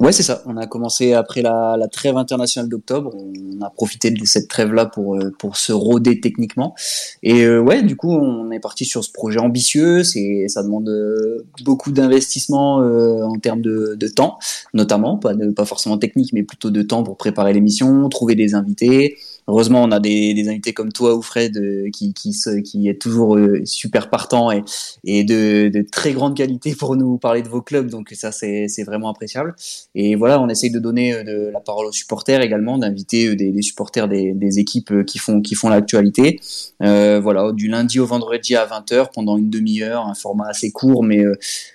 Ouais, 0.00 0.12
c'est 0.12 0.22
ça. 0.22 0.42
On 0.46 0.56
a 0.56 0.66
commencé 0.66 1.12
après 1.12 1.42
la, 1.42 1.76
la 1.78 1.88
trêve 1.88 2.16
internationale 2.16 2.68
d'octobre. 2.68 3.14
On 3.14 3.60
a 3.62 3.70
profité 3.70 4.10
de 4.10 4.24
cette 4.24 4.48
trêve-là 4.48 4.86
pour 4.86 5.16
euh, 5.16 5.30
pour 5.38 5.56
se 5.56 5.72
roder 5.72 6.20
techniquement. 6.20 6.74
Et 7.22 7.44
euh, 7.44 7.60
ouais, 7.60 7.82
du 7.82 7.96
coup, 7.96 8.10
on 8.10 8.50
est 8.50 8.60
parti 8.60 8.84
sur 8.84 9.04
ce 9.04 9.12
projet 9.12 9.38
ambitieux. 9.38 10.02
C'est 10.02 10.46
ça 10.48 10.62
demande 10.62 10.88
euh, 10.88 11.46
beaucoup 11.64 11.92
d'investissement 11.92 12.76
en 12.76 13.38
termes 13.38 13.62
de, 13.62 13.94
de, 13.98 14.08
temps, 14.08 14.38
notamment 14.74 15.18
pas 15.18 15.34
de, 15.34 15.50
pas 15.50 15.64
forcément 15.64 15.98
technique, 15.98 16.32
mais 16.32 16.42
plutôt 16.42 16.70
de 16.70 16.82
temps 16.82 17.02
pour 17.02 17.16
préparer 17.16 17.52
l'émission, 17.52 18.08
trouver 18.08 18.34
des 18.34 18.54
invités, 18.54 19.16
heureusement, 19.48 19.82
on 19.82 19.90
a 19.90 20.00
des, 20.00 20.48
invités 20.48 20.72
comme 20.72 20.92
toi 20.92 21.14
ou 21.14 21.22
Fred 21.22 21.56
euh, 21.56 21.90
qui, 21.90 22.88
est 22.88 23.00
toujours 23.00 23.36
euh, 23.36 23.64
super 23.64 24.10
partant 24.10 24.50
et, 24.50 25.24
de, 25.24 25.84
très 25.90 26.12
grande 26.12 26.36
qualité 26.36 26.74
pour 26.74 26.96
nous 26.96 27.18
parler 27.18 27.42
de 27.42 27.48
vos 27.48 27.62
clubs. 27.62 27.88
Donc 27.88 28.10
ça, 28.12 28.32
c'est 28.32 28.84
vraiment 28.84 29.10
appréciable. 29.10 29.54
Et 29.94 30.14
voilà, 30.14 30.40
on 30.40 30.48
essaye 30.48 30.70
de 30.70 30.78
donner 30.78 31.14
euh, 31.14 31.50
la 31.52 31.60
parole 31.60 31.86
aux 31.86 31.92
supporters 31.92 32.40
également, 32.40 32.78
d'inviter 32.78 33.34
des, 33.34 33.62
supporters 33.62 34.08
des, 34.08 34.58
équipes 34.58 35.04
qui 35.06 35.18
font, 35.18 35.40
qui 35.40 35.54
font 35.54 35.68
l'actualité. 35.68 36.40
Voilà, 36.80 37.52
du 37.52 37.68
lundi 37.68 38.00
au 38.00 38.06
vendredi 38.06 38.56
à 38.56 38.66
20h 38.66 39.08
pendant 39.14 39.36
une 39.36 39.50
demi-heure, 39.50 40.06
un 40.06 40.14
format 40.14 40.48
assez 40.48 40.70
court 40.70 41.02
mais 41.02 41.24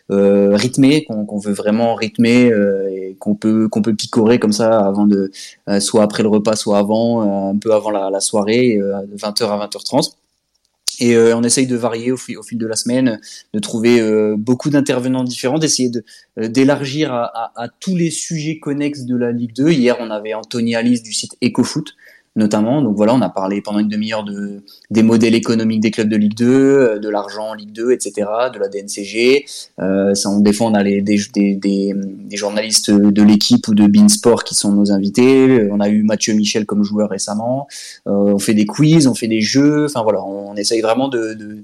rythmé, 0.10 1.06
qu'on 1.06 1.38
veut 1.38 1.54
vraiment 1.54 1.96
rythmer 1.96 2.52
et 2.92 3.16
qu'on 3.20 3.36
peut, 3.36 3.68
qu'on 3.68 3.82
peut 3.82 3.96
picorer 3.96 4.40
comme 4.40 4.52
ça 4.52 4.80
avant 4.80 5.06
de, 5.06 5.32
soit 5.80 6.04
après 6.04 6.24
le 6.24 6.30
repas, 6.30 6.56
soit 6.56 6.78
avant 6.78 7.54
peu 7.58 7.74
avant 7.74 7.92
la, 7.92 8.20
soirée, 8.20 8.78
euh, 8.78 9.02
de 9.06 9.18
20h 9.18 9.44
à 9.46 9.68
20h30. 9.68 10.14
Et 11.00 11.16
euh, 11.16 11.38
on 11.38 11.44
essaye 11.44 11.68
de 11.68 11.76
varier 11.76 12.12
au, 12.12 12.18
fil, 12.18 12.38
de 12.54 12.66
la 12.66 12.76
semaine, 12.76 13.20
de 13.54 13.60
trouver 13.60 14.00
euh, 14.00 14.36
beaucoup 14.36 14.70
d'intervenants 14.70 15.24
différents, 15.24 15.60
d'essayer 15.60 15.90
de 15.90 16.04
d'élargir 16.48 17.14
à, 17.14 17.68
tous 17.80 17.96
les 17.96 18.10
sujets 18.10 18.60
connexes 18.60 19.04
de 19.04 19.16
la 19.16 19.32
Ligue 19.32 19.54
2. 19.54 19.70
Hier, 19.70 19.98
on 20.00 20.10
avait 20.10 20.34
Anthony 20.34 20.76
Alice 20.76 21.04
du 21.04 21.14
site 21.14 21.36
EcoFoot 21.44 21.94
notamment. 22.38 22.82
Donc 22.82 22.96
voilà, 22.96 23.14
on 23.14 23.22
a 23.22 23.30
parlé 23.30 23.62
pendant 23.62 23.80
une 23.80 23.90
demi-heure 23.90 24.24
de, 24.24 24.64
des 24.92 25.04
modèles 25.04 25.36
économiques 25.36 25.82
des 25.82 25.92
clubs 25.92 26.08
de 26.08 26.16
Ligue 26.16 26.36
2, 26.36 26.46
euh, 26.48 27.00
de 27.00 27.10
l'argent 27.10 27.50
en 27.50 27.54
Ligue 27.54 27.72
2, 27.74 27.92
etc., 27.92 28.28
de 28.54 28.60
la 28.60 28.70
DNCG. 28.70 29.46
Euh, 29.80 30.14
ça, 30.14 30.30
on 30.30 30.40
défend, 30.40 30.72
on 30.72 30.76
a 30.76 30.84
des, 30.84 31.18
journalistes 32.32 32.92
de 32.92 33.24
l'équipe 33.24 33.68
ou 33.68 33.74
de 33.74 33.88
Beansport 33.88 34.44
qui 34.44 34.56
sont 34.56 34.72
nos 34.72 34.92
invités. 34.92 35.68
On 35.72 35.80
a 35.80 35.90
eu 35.90 36.04
Mathieu 36.04 36.34
Michel 36.34 36.66
comme 36.66 36.84
joueur 36.84 37.10
récemment. 37.10 37.68
Euh, 38.08 38.12
on 38.12 38.40
fait 38.40 38.54
des 38.54 38.66
quiz, 38.66 39.08
on 39.08 39.16
fait 39.16 39.28
des 39.28 39.42
jeux. 39.42 39.86
Enfin 39.86 40.04
voilà, 40.04 40.24
on 40.24 40.56
essaye 40.56 40.82
vraiment 40.82 41.10
de, 41.10 41.64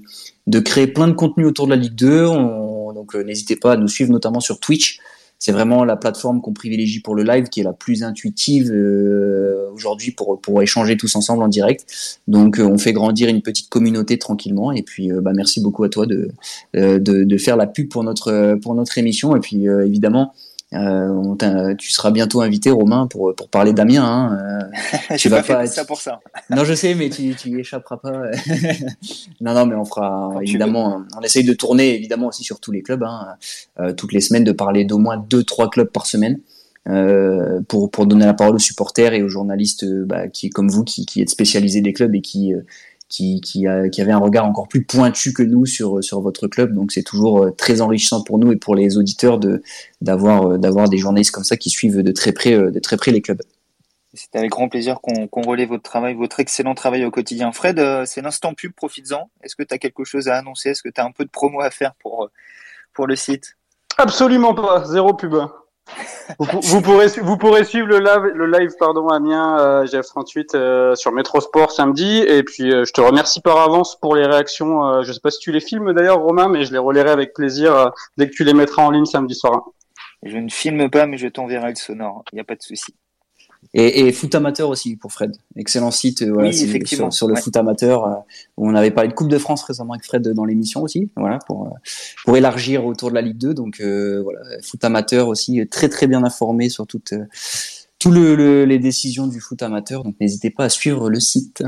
créer 0.60 0.88
plein 0.88 1.08
de 1.08 1.12
contenu 1.12 1.46
autour 1.46 1.66
de 1.66 1.70
la 1.70 1.76
Ligue 1.76 1.94
2. 1.94 2.26
On, 2.26 2.92
donc 2.92 3.14
euh, 3.14 3.22
n'hésitez 3.22 3.56
pas 3.56 3.72
à 3.72 3.76
nous 3.76 3.88
suivre 3.88 4.10
notamment 4.10 4.40
sur 4.40 4.58
Twitch 4.58 4.98
c'est 5.38 5.52
vraiment 5.52 5.84
la 5.84 5.96
plateforme 5.96 6.40
qu'on 6.40 6.52
privilégie 6.52 7.00
pour 7.00 7.14
le 7.14 7.22
live 7.22 7.48
qui 7.48 7.60
est 7.60 7.64
la 7.64 7.72
plus 7.72 8.02
intuitive 8.02 8.70
euh, 8.72 9.68
aujourd'hui 9.72 10.10
pour 10.10 10.40
pour 10.40 10.62
échanger 10.62 10.96
tous 10.96 11.14
ensemble 11.16 11.42
en 11.42 11.48
direct. 11.48 11.86
Donc 12.28 12.58
euh, 12.58 12.64
on 12.64 12.78
fait 12.78 12.92
grandir 12.92 13.28
une 13.28 13.42
petite 13.42 13.68
communauté 13.68 14.18
tranquillement 14.18 14.72
et 14.72 14.82
puis 14.82 15.12
euh, 15.12 15.20
bah, 15.20 15.32
merci 15.34 15.60
beaucoup 15.60 15.84
à 15.84 15.88
toi 15.88 16.06
de, 16.06 16.30
de, 16.74 16.98
de 16.98 17.38
faire 17.38 17.56
la 17.56 17.66
pub 17.66 17.88
pour 17.88 18.04
notre 18.04 18.56
pour 18.62 18.74
notre 18.74 18.96
émission 18.98 19.36
et 19.36 19.40
puis 19.40 19.66
évidemment 19.66 20.32
euh, 20.74 21.74
tu 21.76 21.90
seras 21.90 22.10
bientôt 22.10 22.40
invité, 22.40 22.70
Romain, 22.70 23.06
pour, 23.06 23.34
pour 23.34 23.48
parler 23.48 23.72
d'Amiens. 23.72 24.04
Hein. 24.04 24.38
Euh, 25.10 25.16
tu 25.16 25.28
vas 25.28 25.42
pas, 25.42 25.66
ça 25.66 25.84
pour 25.84 26.00
ça. 26.00 26.20
non, 26.50 26.64
je 26.64 26.74
sais, 26.74 26.94
mais 26.94 27.08
tu, 27.08 27.34
tu 27.34 27.48
y 27.50 27.60
échapperas 27.60 27.96
pas. 27.96 28.22
non, 29.40 29.54
non, 29.54 29.66
mais 29.66 29.74
on 29.74 29.84
fera 29.84 30.32
évidemment. 30.40 31.02
On 31.16 31.20
essaye 31.22 31.44
de 31.44 31.52
tourner 31.52 31.94
évidemment 31.94 32.28
aussi 32.28 32.44
sur 32.44 32.60
tous 32.60 32.72
les 32.72 32.82
clubs, 32.82 33.02
hein, 33.02 33.34
euh, 33.80 33.92
toutes 33.92 34.12
les 34.12 34.20
semaines, 34.20 34.44
de 34.44 34.52
parler 34.52 34.84
d'au 34.84 34.98
moins 34.98 35.16
deux, 35.16 35.42
trois 35.42 35.70
clubs 35.70 35.90
par 35.90 36.06
semaine. 36.06 36.40
Euh, 36.86 37.60
pour, 37.66 37.90
pour 37.90 38.06
donner 38.06 38.26
la 38.26 38.34
parole 38.34 38.56
aux 38.56 38.58
supporters 38.58 39.14
et 39.14 39.22
aux 39.22 39.28
journalistes 39.28 39.86
bah, 40.04 40.28
qui, 40.28 40.50
comme 40.50 40.68
vous, 40.68 40.84
qui, 40.84 41.06
qui 41.06 41.22
êtes 41.22 41.30
spécialisés 41.30 41.80
des 41.80 41.94
clubs 41.94 42.14
et 42.14 42.20
qui, 42.20 42.52
qui, 43.08 43.40
qui, 43.40 43.66
a, 43.66 43.88
qui, 43.88 44.00
avait 44.00 44.12
un 44.12 44.18
regard 44.18 44.44
encore 44.44 44.68
plus 44.68 44.84
pointu 44.84 45.32
que 45.32 45.42
nous 45.42 45.66
sur, 45.66 46.02
sur 46.02 46.20
votre 46.20 46.48
club. 46.48 46.74
Donc 46.74 46.92
c'est 46.92 47.02
toujours 47.02 47.44
euh, 47.44 47.50
très 47.50 47.80
enrichissant 47.80 48.22
pour 48.22 48.38
nous 48.38 48.52
et 48.52 48.56
pour 48.56 48.74
les 48.74 48.96
auditeurs 48.96 49.38
de 49.38 49.62
d'avoir 50.00 50.52
euh, 50.52 50.58
d'avoir 50.58 50.88
des 50.88 50.98
journalistes 50.98 51.30
comme 51.30 51.44
ça 51.44 51.56
qui 51.56 51.70
suivent 51.70 52.02
de 52.02 52.12
très 52.12 52.32
près 52.32 52.54
euh, 52.54 52.70
de 52.70 52.78
très 52.80 52.96
près 52.96 53.12
les 53.12 53.22
clubs. 53.22 53.42
C'est 54.14 54.36
avec 54.36 54.50
grand 54.50 54.68
plaisir 54.68 55.00
qu'on 55.00 55.26
qu 55.26 55.48
relaie 55.48 55.66
votre 55.66 55.82
travail, 55.82 56.14
votre 56.14 56.38
excellent 56.38 56.74
travail 56.74 57.04
au 57.04 57.10
quotidien. 57.10 57.50
Fred, 57.50 57.80
c'est 58.06 58.22
l'instant 58.22 58.54
pub, 58.54 58.72
profites-en. 58.72 59.28
Est-ce 59.42 59.56
que 59.56 59.64
tu 59.64 59.74
as 59.74 59.78
quelque 59.78 60.04
chose 60.04 60.28
à 60.28 60.36
annoncer? 60.36 60.70
Est-ce 60.70 60.84
que 60.84 60.88
tu 60.88 61.00
as 61.00 61.04
un 61.04 61.10
peu 61.10 61.24
de 61.24 61.30
promo 61.30 61.60
à 61.60 61.70
faire 61.70 61.94
pour, 61.96 62.30
pour 62.92 63.08
le 63.08 63.16
site? 63.16 63.56
Absolument 63.98 64.54
pas, 64.54 64.84
zéro 64.84 65.14
pub 65.14 65.34
vous, 66.38 66.80
pourrez, 66.80 67.08
vous 67.20 67.36
pourrez 67.36 67.64
suivre 67.64 67.86
le 67.86 67.98
live, 67.98 68.32
le 68.34 68.46
live 68.46 68.72
pardon, 68.78 69.08
Amiens 69.08 69.58
euh, 69.58 69.84
GF38 69.84 70.54
euh, 70.54 70.94
sur 70.94 71.12
Métrosport 71.12 71.70
samedi. 71.70 72.18
Et 72.26 72.42
puis, 72.42 72.72
euh, 72.72 72.84
je 72.84 72.92
te 72.92 73.00
remercie 73.00 73.40
par 73.40 73.58
avance 73.58 73.98
pour 74.00 74.14
les 74.14 74.26
réactions. 74.26 74.86
Euh, 74.86 75.02
je 75.02 75.12
sais 75.12 75.20
pas 75.20 75.30
si 75.30 75.38
tu 75.40 75.52
les 75.52 75.60
filmes 75.60 75.92
d'ailleurs, 75.92 76.20
Romain, 76.20 76.48
mais 76.48 76.64
je 76.64 76.72
les 76.72 76.78
relayerai 76.78 77.10
avec 77.10 77.34
plaisir 77.34 77.74
euh, 77.76 77.90
dès 78.16 78.28
que 78.28 78.34
tu 78.34 78.44
les 78.44 78.54
mettras 78.54 78.82
en 78.82 78.90
ligne 78.90 79.04
samedi 79.04 79.34
soir. 79.34 79.64
Je 80.22 80.38
ne 80.38 80.48
filme 80.48 80.88
pas, 80.88 81.06
mais 81.06 81.18
je 81.18 81.28
t'enverrai 81.28 81.70
le 81.70 81.76
sonore. 81.76 82.24
Il 82.32 82.36
n'y 82.36 82.40
a 82.40 82.44
pas 82.44 82.56
de 82.56 82.62
souci. 82.62 82.94
Et, 83.76 84.06
et, 84.06 84.12
foot 84.12 84.32
amateur 84.36 84.68
aussi 84.68 84.94
pour 84.94 85.12
Fred. 85.12 85.36
Excellent 85.56 85.90
site 85.90 86.22
euh, 86.22 86.32
voilà, 86.32 86.50
effectivement. 86.50 87.10
Sur, 87.10 87.26
le 87.26 87.34
foot 87.34 87.56
amateur. 87.56 88.06
Euh, 88.06 88.14
où 88.56 88.68
on 88.68 88.74
avait 88.74 88.92
parlé 88.92 89.10
de 89.10 89.14
Coupe 89.14 89.28
de 89.28 89.38
France 89.38 89.64
récemment 89.64 89.94
avec 89.94 90.04
Fred 90.04 90.26
dans 90.28 90.44
l'émission 90.44 90.82
aussi. 90.82 91.10
Voilà, 91.16 91.40
pour, 91.40 91.66
euh, 91.66 91.70
pour 92.24 92.36
élargir 92.36 92.86
autour 92.86 93.10
de 93.10 93.16
la 93.16 93.20
Ligue 93.20 93.36
2. 93.36 93.52
Donc 93.52 93.80
voilà, 93.80 94.40
foot 94.62 94.82
amateur 94.84 95.26
aussi, 95.26 95.66
très 95.68 95.88
très 95.88 96.06
bien 96.06 96.22
informé 96.22 96.68
sur 96.68 96.86
toutes, 96.86 97.14
tout 97.98 98.12
le, 98.12 98.64
les 98.64 98.78
décisions 98.78 99.26
du 99.26 99.40
foot 99.40 99.60
amateur. 99.62 100.04
Donc 100.04 100.14
n'hésitez 100.20 100.50
pas 100.50 100.64
à 100.64 100.68
suivre 100.68 101.10
le 101.10 101.18
site. 101.18 101.64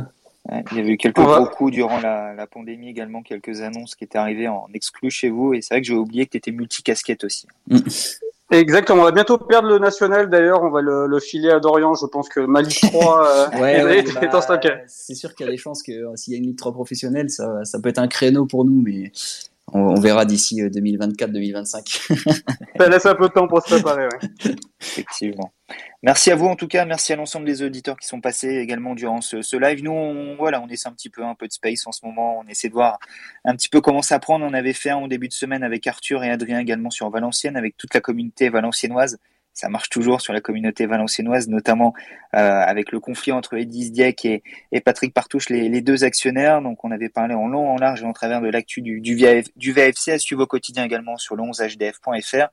il 0.71 0.79
y 0.79 0.81
avait 0.81 0.91
eu 0.91 0.97
quelques 0.97 1.17
gros 1.17 1.47
coups 1.47 1.73
durant 1.73 2.01
la, 2.01 2.35
la, 2.35 2.47
pandémie 2.47 2.89
également, 2.89 3.23
quelques 3.23 3.63
annonces 3.63 3.97
qui 3.97 4.05
étaient 4.05 4.19
arrivées 4.19 4.47
en 4.47 4.69
exclu 4.73 5.11
chez 5.11 5.29
vous. 5.29 5.55
Et 5.55 5.61
c'est 5.61 5.75
vrai 5.75 5.81
que 5.81 5.89
j'ai 5.89 5.95
oublié 5.95 6.27
que 6.27 6.31
tu 6.31 6.37
étais 6.37 6.53
multicasquette 6.53 7.25
aussi. 7.25 7.49
Exactement, 8.51 9.03
on 9.03 9.05
va 9.05 9.11
bientôt 9.11 9.39
perdre 9.39 9.69
le 9.69 9.79
national 9.79 10.31
d'ailleurs, 10.31 10.63
on 10.63 10.71
va 10.71 10.81
le, 10.81 11.09
le, 11.09 11.19
filer 11.19 11.51
à 11.51 11.59
Dorian, 11.59 11.95
je 11.95 12.07
pense 12.07 12.29
que 12.29 12.39
Mali 12.39 12.73
3 12.81 13.27
euh, 13.27 13.61
ouais, 13.61 14.05
est, 14.05 14.35
en 14.35 14.41
stock. 14.41 14.69
C'est 14.87 15.17
sûr 15.17 15.35
qu'il 15.35 15.47
y 15.47 15.49
a 15.49 15.53
des 15.53 15.59
chances 15.59 15.83
que 15.83 15.91
euh, 15.91 16.15
s'il 16.15 16.33
y 16.33 16.37
a 16.37 16.39
une 16.39 16.47
Ligue 16.47 16.59
3 16.59 16.73
professionnelle, 16.73 17.29
ça, 17.29 17.65
ça 17.65 17.81
peut 17.81 17.89
être 17.89 17.99
un 17.99 18.07
créneau 18.07 18.47
pour 18.47 18.65
nous, 18.65 18.83
mais 18.83 19.11
on, 19.73 19.81
on 19.81 20.01
verra 20.01 20.25
d'ici 20.25 20.63
2024-2025. 20.63 22.13
Euh, 22.13 22.33
ça 22.79 22.89
laisse 22.89 23.07
un 23.07 23.17
peu 23.17 23.27
de 23.27 23.33
temps 23.33 23.49
pour 23.49 23.63
se 23.63 23.75
préparer. 23.75 24.05
Ouais. 24.05 24.55
Effectivement. 24.81 25.53
Merci 26.03 26.31
à 26.31 26.37
vous 26.37 26.47
en 26.47 26.57
tout 26.57 26.69
cas, 26.69 26.85
merci 26.85 27.15
à 27.15 27.17
l'ensemble 27.17 27.47
des 27.47 27.63
auditeurs 27.63 27.97
qui 27.97 28.07
sont 28.07 28.21
passés 28.21 28.57
également 28.57 28.95
durant 28.95 29.23
ce, 29.23 29.57
live. 29.57 29.83
Nous, 29.83 29.93
on, 29.93 30.37
voilà, 30.37 30.61
on 30.61 30.69
essaie 30.69 30.89
un 30.89 30.93
petit 30.93 31.09
peu 31.09 31.25
un 31.25 31.35
peu 31.35 31.49
de 31.49 31.53
space 31.53 31.87
en 31.87 31.93
ce 31.93 32.05
moment, 32.05 32.39
on 32.39 32.47
essaie 32.47 32.69
de 32.69 32.75
voir 32.75 32.99
un 33.45 33.57
petit 33.57 33.71
peu 33.71 33.81
comment 33.81 34.03
ça 34.03 34.19
prend. 34.19 34.41
On 34.41 34.53
avait 34.53 34.75
fait 34.75 34.91
un 34.91 35.09
début 35.09 35.29
de 35.29 35.33
semaine 35.33 35.63
avec 35.63 35.87
Arthur 35.87 36.23
et 36.23 36.31
Adrien 36.31 36.59
également 36.59 36.91
sur 36.91 37.09
Valenciennes, 37.09 37.57
avec 37.57 37.77
toute 37.79 37.95
la 37.95 38.01
communauté 38.01 38.51
valenciennoise. 38.51 39.19
ça 39.55 39.71
marche 39.71 39.89
toujours 39.89 40.21
sur 40.21 40.35
la 40.35 40.43
communauté 40.43 40.85
valenciennoise, 40.85 41.49
notamment 41.49 41.95
avec 42.33 42.93
le 42.93 43.01
conflit 43.01 43.33
entre 43.33 43.55
Edis 43.55 43.91
Dieck 43.91 44.27
et, 44.27 44.43
Patrick 44.85 45.15
Partouche, 45.15 45.49
les, 45.49 45.81
deux 45.81 46.05
actionnaires. 46.05 46.61
Donc 46.61 46.85
on 46.85 46.91
avait 46.91 47.09
parlé 47.09 47.35
en 47.35 47.49
long, 47.49 47.71
en 47.71 47.79
large 47.79 48.03
et 48.03 48.07
en 48.07 48.13
travers 48.13 48.43
de 48.43 48.49
l'actu 48.49 48.83
du, 48.83 49.01
du, 49.01 49.17
du 49.57 49.73
VFC, 49.73 50.13
à 50.13 50.19
suivre 50.19 50.43
au 50.43 50.47
quotidien 50.47 50.85
également 50.85 51.17
sur 51.17 51.37
le 51.37 51.43
11hdf.fr. 51.43 52.51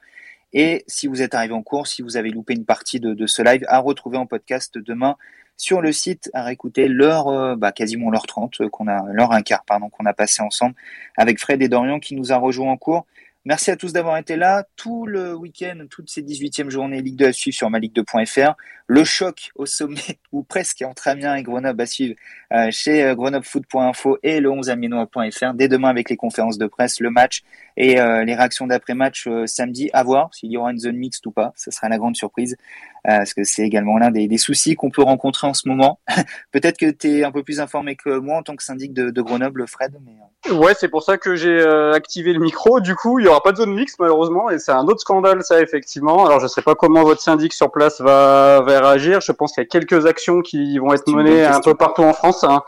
Et 0.54 0.84
si 0.88 1.08
vous 1.08 1.22
êtes 1.22 1.34
arrivé 1.34 1.54
en 1.54 1.64
cours, 1.64 1.88
si 1.88 2.02
vous 2.02 2.16
avez 2.16 2.30
loupé 2.30 2.54
une 2.54 2.66
partie 2.66 3.00
de, 3.00 3.26
ce 3.26 3.42
live, 3.42 3.66
à 3.68 3.80
retrouver 3.80 4.18
en 4.18 4.26
podcast 4.26 4.78
demain 4.78 5.18
sur 5.58 5.82
le 5.82 5.92
site 5.92 6.30
à 6.34 6.44
réécouter 6.44 6.88
l'heure, 6.88 7.28
euh, 7.28 7.56
bah, 7.56 7.72
quasiment 7.72 8.10
l'heure 8.10 8.26
30 8.26 8.62
euh, 8.62 8.70
qu'on 8.70 8.88
a, 8.88 9.04
l'heure 9.12 9.32
un 9.32 9.42
quart, 9.42 9.64
pardon, 9.66 9.90
qu'on 9.90 10.06
a 10.06 10.14
passé 10.14 10.42
ensemble 10.42 10.76
avec 11.16 11.40
Fred 11.40 11.62
et 11.62 11.68
Dorian 11.68 12.00
qui 12.00 12.16
nous 12.16 12.32
a 12.32 12.38
rejoint 12.38 12.72
en 12.72 12.78
cours. 12.78 13.06
Merci 13.46 13.72
à 13.72 13.76
tous 13.76 13.92
d'avoir 13.92 14.16
été 14.18 14.38
là. 14.38 14.64
Tout 14.78 15.06
le 15.06 15.36
week-end, 15.36 15.86
toutes 15.90 16.10
ces 16.10 16.22
18e 16.22 16.70
journées 16.70 17.02
Ligue 17.02 17.18
2 17.18 17.26
à 17.26 17.34
suivre 17.34 17.58
sur 17.58 17.70
maligue2.fr. 17.70 18.54
Le 18.88 19.04
choc 19.04 19.52
au 19.56 19.66
sommet, 19.66 20.18
ou 20.32 20.44
presque, 20.44 20.82
entre 20.82 21.10
Amiens 21.10 21.36
et 21.36 21.44
Grenoble 21.44 21.82
à 21.82 21.86
suivre 21.86 22.16
euh, 22.54 22.72
chez 22.72 23.04
euh, 23.04 23.16
grenoblefoot.info 23.16 24.18
et 24.24 24.40
le 24.40 24.50
11amienois.fr. 24.50 25.56
Dès 25.56 25.68
demain 25.68 25.90
avec 25.90 26.10
les 26.10 26.16
conférences 26.16 26.58
de 26.58 26.68
presse, 26.68 27.02
le 27.02 27.10
match 27.10 27.44
et 27.76 28.00
euh, 28.00 28.24
les 28.24 28.34
réactions 28.34 28.66
d'après-match 28.66 29.28
samedi. 29.46 29.90
À 29.92 30.04
voir 30.04 30.34
s'il 30.34 30.50
y 30.50 30.56
aura 30.56 30.72
une 30.72 30.80
zone 30.80 30.96
mixte 30.96 31.26
ou 31.26 31.32
pas. 31.32 31.52
Ce 31.58 31.70
sera 31.70 31.90
la 31.90 31.98
grande 31.98 32.16
surprise. 32.16 32.56
Parce 33.04 33.34
que 33.34 33.44
c'est 33.44 33.64
également 33.64 33.98
l'un 33.98 34.12
des, 34.12 34.28
des, 34.28 34.38
soucis 34.38 34.76
qu'on 34.76 34.90
peut 34.90 35.04
rencontrer 35.04 35.48
en 35.48 35.54
ce 35.54 35.68
moment. 35.68 36.00
Peut-être 36.52 36.78
que 36.78 36.90
tu 36.92 37.20
es 37.20 37.24
un 37.24 37.32
peu 37.32 37.44
plus 37.44 37.60
informé 37.60 37.96
que 37.96 38.18
moi 38.18 38.38
en 38.38 38.44
tant 38.44 38.56
que 38.56 38.64
syndic 38.64 38.94
de, 38.94 39.10
de 39.10 39.22
Grenoble, 39.22 39.68
Fred. 39.68 39.94
Mais, 40.06 40.14
Ouais, 40.52 40.74
c'est 40.78 40.90
pour 40.90 41.04
ça 41.04 41.18
que 41.18 41.36
j'ai 41.36 41.62
euh, 41.62 41.94
activé 41.94 42.34
le 42.34 42.40
micro. 42.40 42.82
Du 42.82 42.96
coup, 42.96 43.20
il 43.20 43.26
y 43.26 43.28
aura 43.30 43.42
pas 43.42 43.54
de 43.54 43.58
zone 43.58 43.74
mixte 43.74 43.98
malheureusement, 44.00 44.50
et 44.50 44.60
c'est 44.60 44.74
un 44.74 44.86
autre 44.86 45.00
scandale, 45.00 45.42
ça 45.44 45.62
effectivement. 45.62 46.26
Alors, 46.26 46.42
je 46.42 46.48
sais 46.48 46.62
pas 46.62 46.76
comment 46.76 47.04
votre 47.04 47.22
syndic 47.22 47.54
sur 47.54 47.72
place 47.72 48.02
va, 48.02 48.62
va 48.62 48.80
réagir. 48.82 49.22
Je 49.22 49.32
pense 49.32 49.54
qu'il 49.54 49.64
y 49.64 49.66
a 49.66 49.70
quelques 49.70 50.06
actions 50.06 50.42
qui 50.42 50.78
vont 50.80 50.94
être 50.94 51.10
menées 51.10 51.46
un 51.46 51.62
peu 51.62 51.76
partout 51.76 52.04
en 52.04 52.14
France. 52.14 52.44
Hein. 52.44 52.62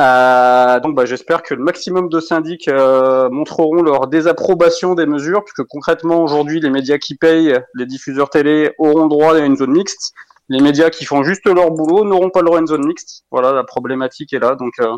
Euh, 0.00 0.80
donc, 0.80 0.96
bah, 0.96 1.04
j'espère 1.04 1.42
que 1.42 1.54
le 1.54 1.62
maximum 1.62 2.08
de 2.08 2.20
syndics 2.20 2.68
euh, 2.68 3.28
montreront 3.30 3.82
leur 3.82 4.08
désapprobation 4.08 4.94
des 4.94 5.06
mesures, 5.06 5.44
puisque 5.44 5.66
concrètement 5.68 6.22
aujourd'hui, 6.22 6.60
les 6.60 6.70
médias 6.70 6.98
qui 6.98 7.14
payent, 7.14 7.58
les 7.74 7.86
diffuseurs 7.86 8.30
télé, 8.30 8.72
auront 8.78 9.06
droit 9.06 9.36
à 9.36 9.38
une 9.38 9.56
zone 9.56 9.72
mixte 9.72 10.14
les 10.48 10.60
médias 10.60 10.90
qui 10.90 11.04
font 11.04 11.22
juste 11.22 11.46
leur 11.46 11.70
boulot 11.70 12.04
n'auront 12.04 12.30
pas 12.30 12.40
le 12.40 12.46
droit 12.46 12.58
à 12.58 12.60
une 12.60 12.66
zone 12.66 12.86
mixte. 12.86 13.24
Voilà, 13.30 13.52
la 13.52 13.64
problématique 13.64 14.32
est 14.32 14.38
là. 14.38 14.54
Donc, 14.54 14.72
euh, 14.80 14.96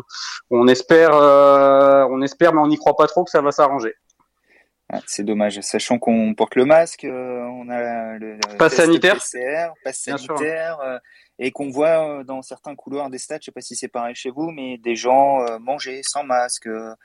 on 0.49 0.67
espère, 0.67 1.13
euh, 1.13 2.05
on 2.09 2.21
espère, 2.21 2.53
mais 2.53 2.61
on 2.61 2.67
n'y 2.67 2.77
croit 2.77 2.95
pas 2.95 3.07
trop 3.07 3.23
que 3.23 3.31
ça 3.31 3.41
va 3.41 3.51
s'arranger. 3.51 3.93
c'est 5.05 5.23
dommage, 5.23 5.59
sachant 5.61 5.99
qu'on 5.99 6.33
porte 6.33 6.55
le 6.55 6.65
masque, 6.65 7.05
euh, 7.05 7.41
on 7.43 7.69
a 7.69 8.17
le, 8.17 8.37
passe 8.57 8.75
sanitaire, 8.75 9.15
PCR, 9.15 9.71
passe 9.83 9.99
sanitaire, 9.99 10.79
et 11.39 11.51
qu'on 11.51 11.69
voit 11.69 12.23
dans 12.23 12.41
certains 12.41 12.75
couloirs 12.75 13.09
des 13.09 13.17
stades, 13.17 13.41
je 13.41 13.45
sais 13.45 13.51
pas 13.51 13.61
si 13.61 13.75
c'est 13.75 13.87
pareil 13.87 14.15
chez 14.15 14.29
vous, 14.29 14.51
mais 14.51 14.77
des 14.77 14.95
gens 14.95 15.45
manger 15.59 16.01
sans 16.03 16.23
masque, 16.23 16.67
euh, 16.67 16.95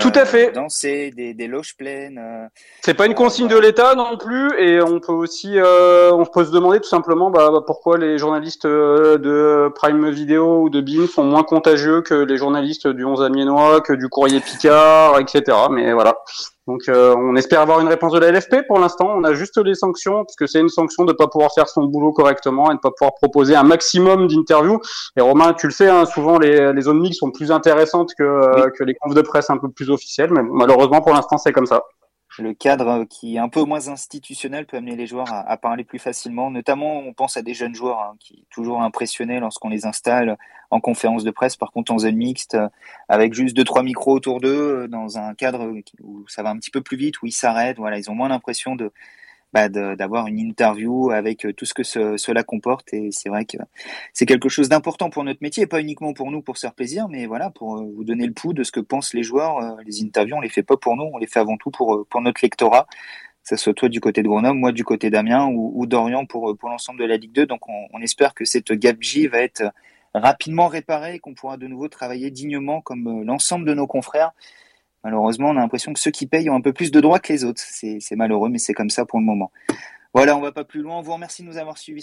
Tout 0.00 0.12
à 0.14 0.24
fait. 0.24 0.50
Danser, 0.52 1.10
des, 1.14 1.34
des 1.34 1.46
loges 1.46 1.76
pleines. 1.76 2.18
Euh, 2.18 2.46
c'est 2.80 2.94
pas 2.94 3.04
une 3.04 3.14
consigne 3.14 3.48
de 3.48 3.58
l'État 3.58 3.94
non 3.94 4.16
plus, 4.16 4.50
et 4.58 4.80
on 4.80 4.98
peut 4.98 5.12
aussi, 5.12 5.58
euh, 5.58 6.10
on 6.10 6.24
peut 6.24 6.46
se 6.46 6.50
demander 6.50 6.80
tout 6.80 6.88
simplement 6.88 7.30
bah, 7.30 7.50
bah 7.52 7.60
pourquoi 7.66 7.98
les 7.98 8.16
journalistes 8.16 8.66
de 8.66 9.70
Prime 9.74 10.08
Video 10.08 10.62
ou 10.62 10.70
de 10.70 10.80
BIM 10.80 11.06
sont 11.06 11.24
moins 11.24 11.42
contagieux 11.42 12.00
que 12.00 12.14
les 12.14 12.38
journalistes 12.38 12.88
du 12.88 13.04
11 13.04 13.22
Amiénois, 13.22 13.82
que 13.82 13.92
du 13.92 14.08
Courrier 14.08 14.40
Picard, 14.40 15.20
etc. 15.20 15.42
Mais 15.70 15.92
voilà. 15.92 16.16
Donc 16.66 16.80
on 16.88 17.36
espère 17.36 17.60
avoir 17.60 17.80
une 17.80 17.88
réponse 17.88 18.12
de 18.12 18.18
la 18.18 18.30
LFP. 18.30 18.66
Pour 18.66 18.78
l'instant, 18.78 19.12
on 19.14 19.22
a 19.24 19.34
juste 19.34 19.58
les 19.58 19.74
sanctions, 19.74 20.24
parce 20.24 20.34
que 20.34 20.46
c'est 20.46 20.60
une 20.60 20.70
sanction 20.70 21.04
de 21.04 21.12
ne 21.12 21.16
pas 21.16 21.26
pouvoir 21.26 21.52
faire 21.54 21.68
son 21.68 21.84
boulot 21.84 22.12
correctement 22.12 22.68
et 22.70 22.74
de 22.74 22.78
ne 22.78 22.80
pas 22.80 22.90
pouvoir 22.90 23.12
proposer 23.16 23.54
un 23.54 23.64
maximum 23.64 24.28
d'interviews. 24.28 24.80
Et 25.18 25.20
Romain, 25.20 25.52
tu 25.52 25.66
le 25.66 25.72
sais, 25.72 25.90
hein, 25.90 26.06
souvent 26.06 26.38
les, 26.38 26.72
les 26.72 26.80
zones 26.80 27.00
mixtes 27.00 27.20
sont 27.20 27.30
plus 27.30 27.52
intéressantes 27.52 28.12
que, 28.16 28.70
que 28.70 28.82
les 28.82 28.94
confs 28.94 29.14
de 29.14 29.20
presse 29.20 29.50
un 29.50 29.58
peu 29.58 29.68
plus 29.74 29.90
officiel, 29.90 30.30
mais 30.32 30.42
malheureusement 30.42 31.00
pour 31.00 31.12
l'instant 31.12 31.38
c'est 31.38 31.52
comme 31.52 31.66
ça. 31.66 31.82
Le 32.38 32.52
cadre 32.52 33.04
qui 33.04 33.36
est 33.36 33.38
un 33.38 33.48
peu 33.48 33.62
moins 33.62 33.88
institutionnel 33.88 34.66
peut 34.66 34.76
amener 34.76 34.96
les 34.96 35.06
joueurs 35.06 35.32
à, 35.32 35.56
parler 35.56 35.84
plus 35.84 36.00
facilement. 36.00 36.50
Notamment, 36.50 36.98
on 36.98 37.12
pense 37.12 37.36
à 37.36 37.42
des 37.42 37.54
jeunes 37.54 37.76
joueurs 37.76 38.00
hein, 38.00 38.16
qui 38.18 38.44
toujours 38.50 38.82
impressionnés 38.82 39.38
lorsqu'on 39.38 39.68
les 39.68 39.86
installe 39.86 40.36
en 40.70 40.80
conférence 40.80 41.22
de 41.22 41.30
presse. 41.30 41.56
Par 41.56 41.70
contre, 41.70 41.92
en 41.92 41.98
zone 41.98 42.16
mixte, 42.16 42.56
avec 43.08 43.34
juste 43.34 43.56
deux 43.56 43.62
trois 43.62 43.84
micros 43.84 44.14
autour 44.14 44.40
d'eux, 44.40 44.88
dans 44.88 45.16
un 45.16 45.34
cadre 45.34 45.72
où 46.02 46.24
ça 46.28 46.42
va 46.42 46.50
un 46.50 46.58
petit 46.58 46.72
peu 46.72 46.80
plus 46.80 46.96
vite, 46.96 47.22
où 47.22 47.26
ils 47.26 47.32
s'arrêtent. 47.32 47.78
Voilà, 47.78 47.98
ils 47.98 48.10
ont 48.10 48.14
moins 48.14 48.28
l'impression 48.28 48.74
de 48.74 48.90
bah, 49.54 49.68
d'avoir 49.68 50.26
une 50.26 50.40
interview 50.40 51.12
avec 51.12 51.46
euh, 51.46 51.52
tout 51.52 51.64
ce 51.64 51.74
que 51.74 51.84
cela 51.84 52.42
comporte. 52.42 52.92
Et 52.92 53.10
c'est 53.12 53.28
vrai 53.28 53.44
que 53.44 53.56
c'est 54.12 54.26
quelque 54.26 54.48
chose 54.48 54.68
d'important 54.68 55.10
pour 55.10 55.22
notre 55.22 55.38
métier, 55.42 55.62
et 55.62 55.66
pas 55.68 55.80
uniquement 55.80 56.12
pour 56.12 56.32
nous 56.32 56.42
pour 56.42 56.56
se 56.56 56.62
faire 56.62 56.74
plaisir, 56.74 57.06
mais 57.08 57.26
voilà, 57.26 57.50
pour 57.50 57.76
euh, 57.76 57.88
vous 57.94 58.02
donner 58.02 58.26
le 58.26 58.32
pouls 58.32 58.52
de 58.52 58.64
ce 58.64 58.72
que 58.72 58.80
pensent 58.80 59.14
les 59.14 59.22
joueurs. 59.22 59.58
Euh, 59.58 59.76
les 59.86 60.02
interviews, 60.02 60.34
on 60.34 60.40
les 60.40 60.48
fait 60.48 60.64
pas 60.64 60.76
pour 60.76 60.96
nous, 60.96 61.04
on 61.04 61.18
les 61.18 61.28
fait 61.28 61.38
avant 61.38 61.56
tout 61.56 61.70
pour, 61.70 62.04
pour 62.10 62.20
notre 62.20 62.40
lectorat. 62.42 62.88
Que 63.44 63.50
ce 63.50 63.56
soit 63.56 63.74
toi 63.74 63.88
du 63.88 64.00
côté 64.00 64.24
de 64.24 64.28
Grenoble, 64.28 64.58
moi 64.58 64.72
du 64.72 64.82
côté 64.82 65.08
d'Amiens 65.08 65.46
ou, 65.46 65.70
ou 65.76 65.86
d'Orient 65.86 66.26
pour, 66.26 66.56
pour 66.58 66.68
l'ensemble 66.68 66.98
de 66.98 67.04
la 67.04 67.16
Ligue 67.16 67.32
2. 67.32 67.46
Donc 67.46 67.60
on, 67.68 68.00
espère 68.00 68.34
que 68.34 68.44
cette 68.44 68.72
J 69.00 69.28
va 69.28 69.38
être 69.38 69.62
rapidement 70.14 70.66
réparée 70.66 71.16
et 71.16 71.18
qu'on 71.20 71.34
pourra 71.34 71.58
de 71.58 71.68
nouveau 71.68 71.86
travailler 71.86 72.32
dignement 72.32 72.80
comme 72.80 73.22
l'ensemble 73.22 73.66
de 73.66 73.74
nos 73.74 73.86
confrères 73.86 74.32
Malheureusement, 75.04 75.50
on 75.50 75.56
a 75.56 75.60
l'impression 75.60 75.92
que 75.92 76.00
ceux 76.00 76.10
qui 76.10 76.26
payent 76.26 76.48
ont 76.50 76.56
un 76.56 76.60
peu 76.62 76.72
plus 76.72 76.90
de 76.90 77.00
droits 77.00 77.20
que 77.20 77.32
les 77.32 77.44
autres. 77.44 77.62
C'est 77.62 78.16
malheureux, 78.16 78.48
mais 78.48 78.58
c'est 78.58 78.74
comme 78.74 78.90
ça 78.90 79.04
pour 79.04 79.18
le 79.18 79.24
moment. 79.24 79.52
Voilà, 80.14 80.36
on 80.36 80.40
va 80.40 80.52
pas 80.52 80.64
plus 80.64 80.80
loin. 80.80 80.98
On 80.98 81.02
vous 81.02 81.12
remercie 81.12 81.42
de 81.42 81.48
nous 81.48 81.58
avoir 81.58 81.76
suivis. 81.76 82.02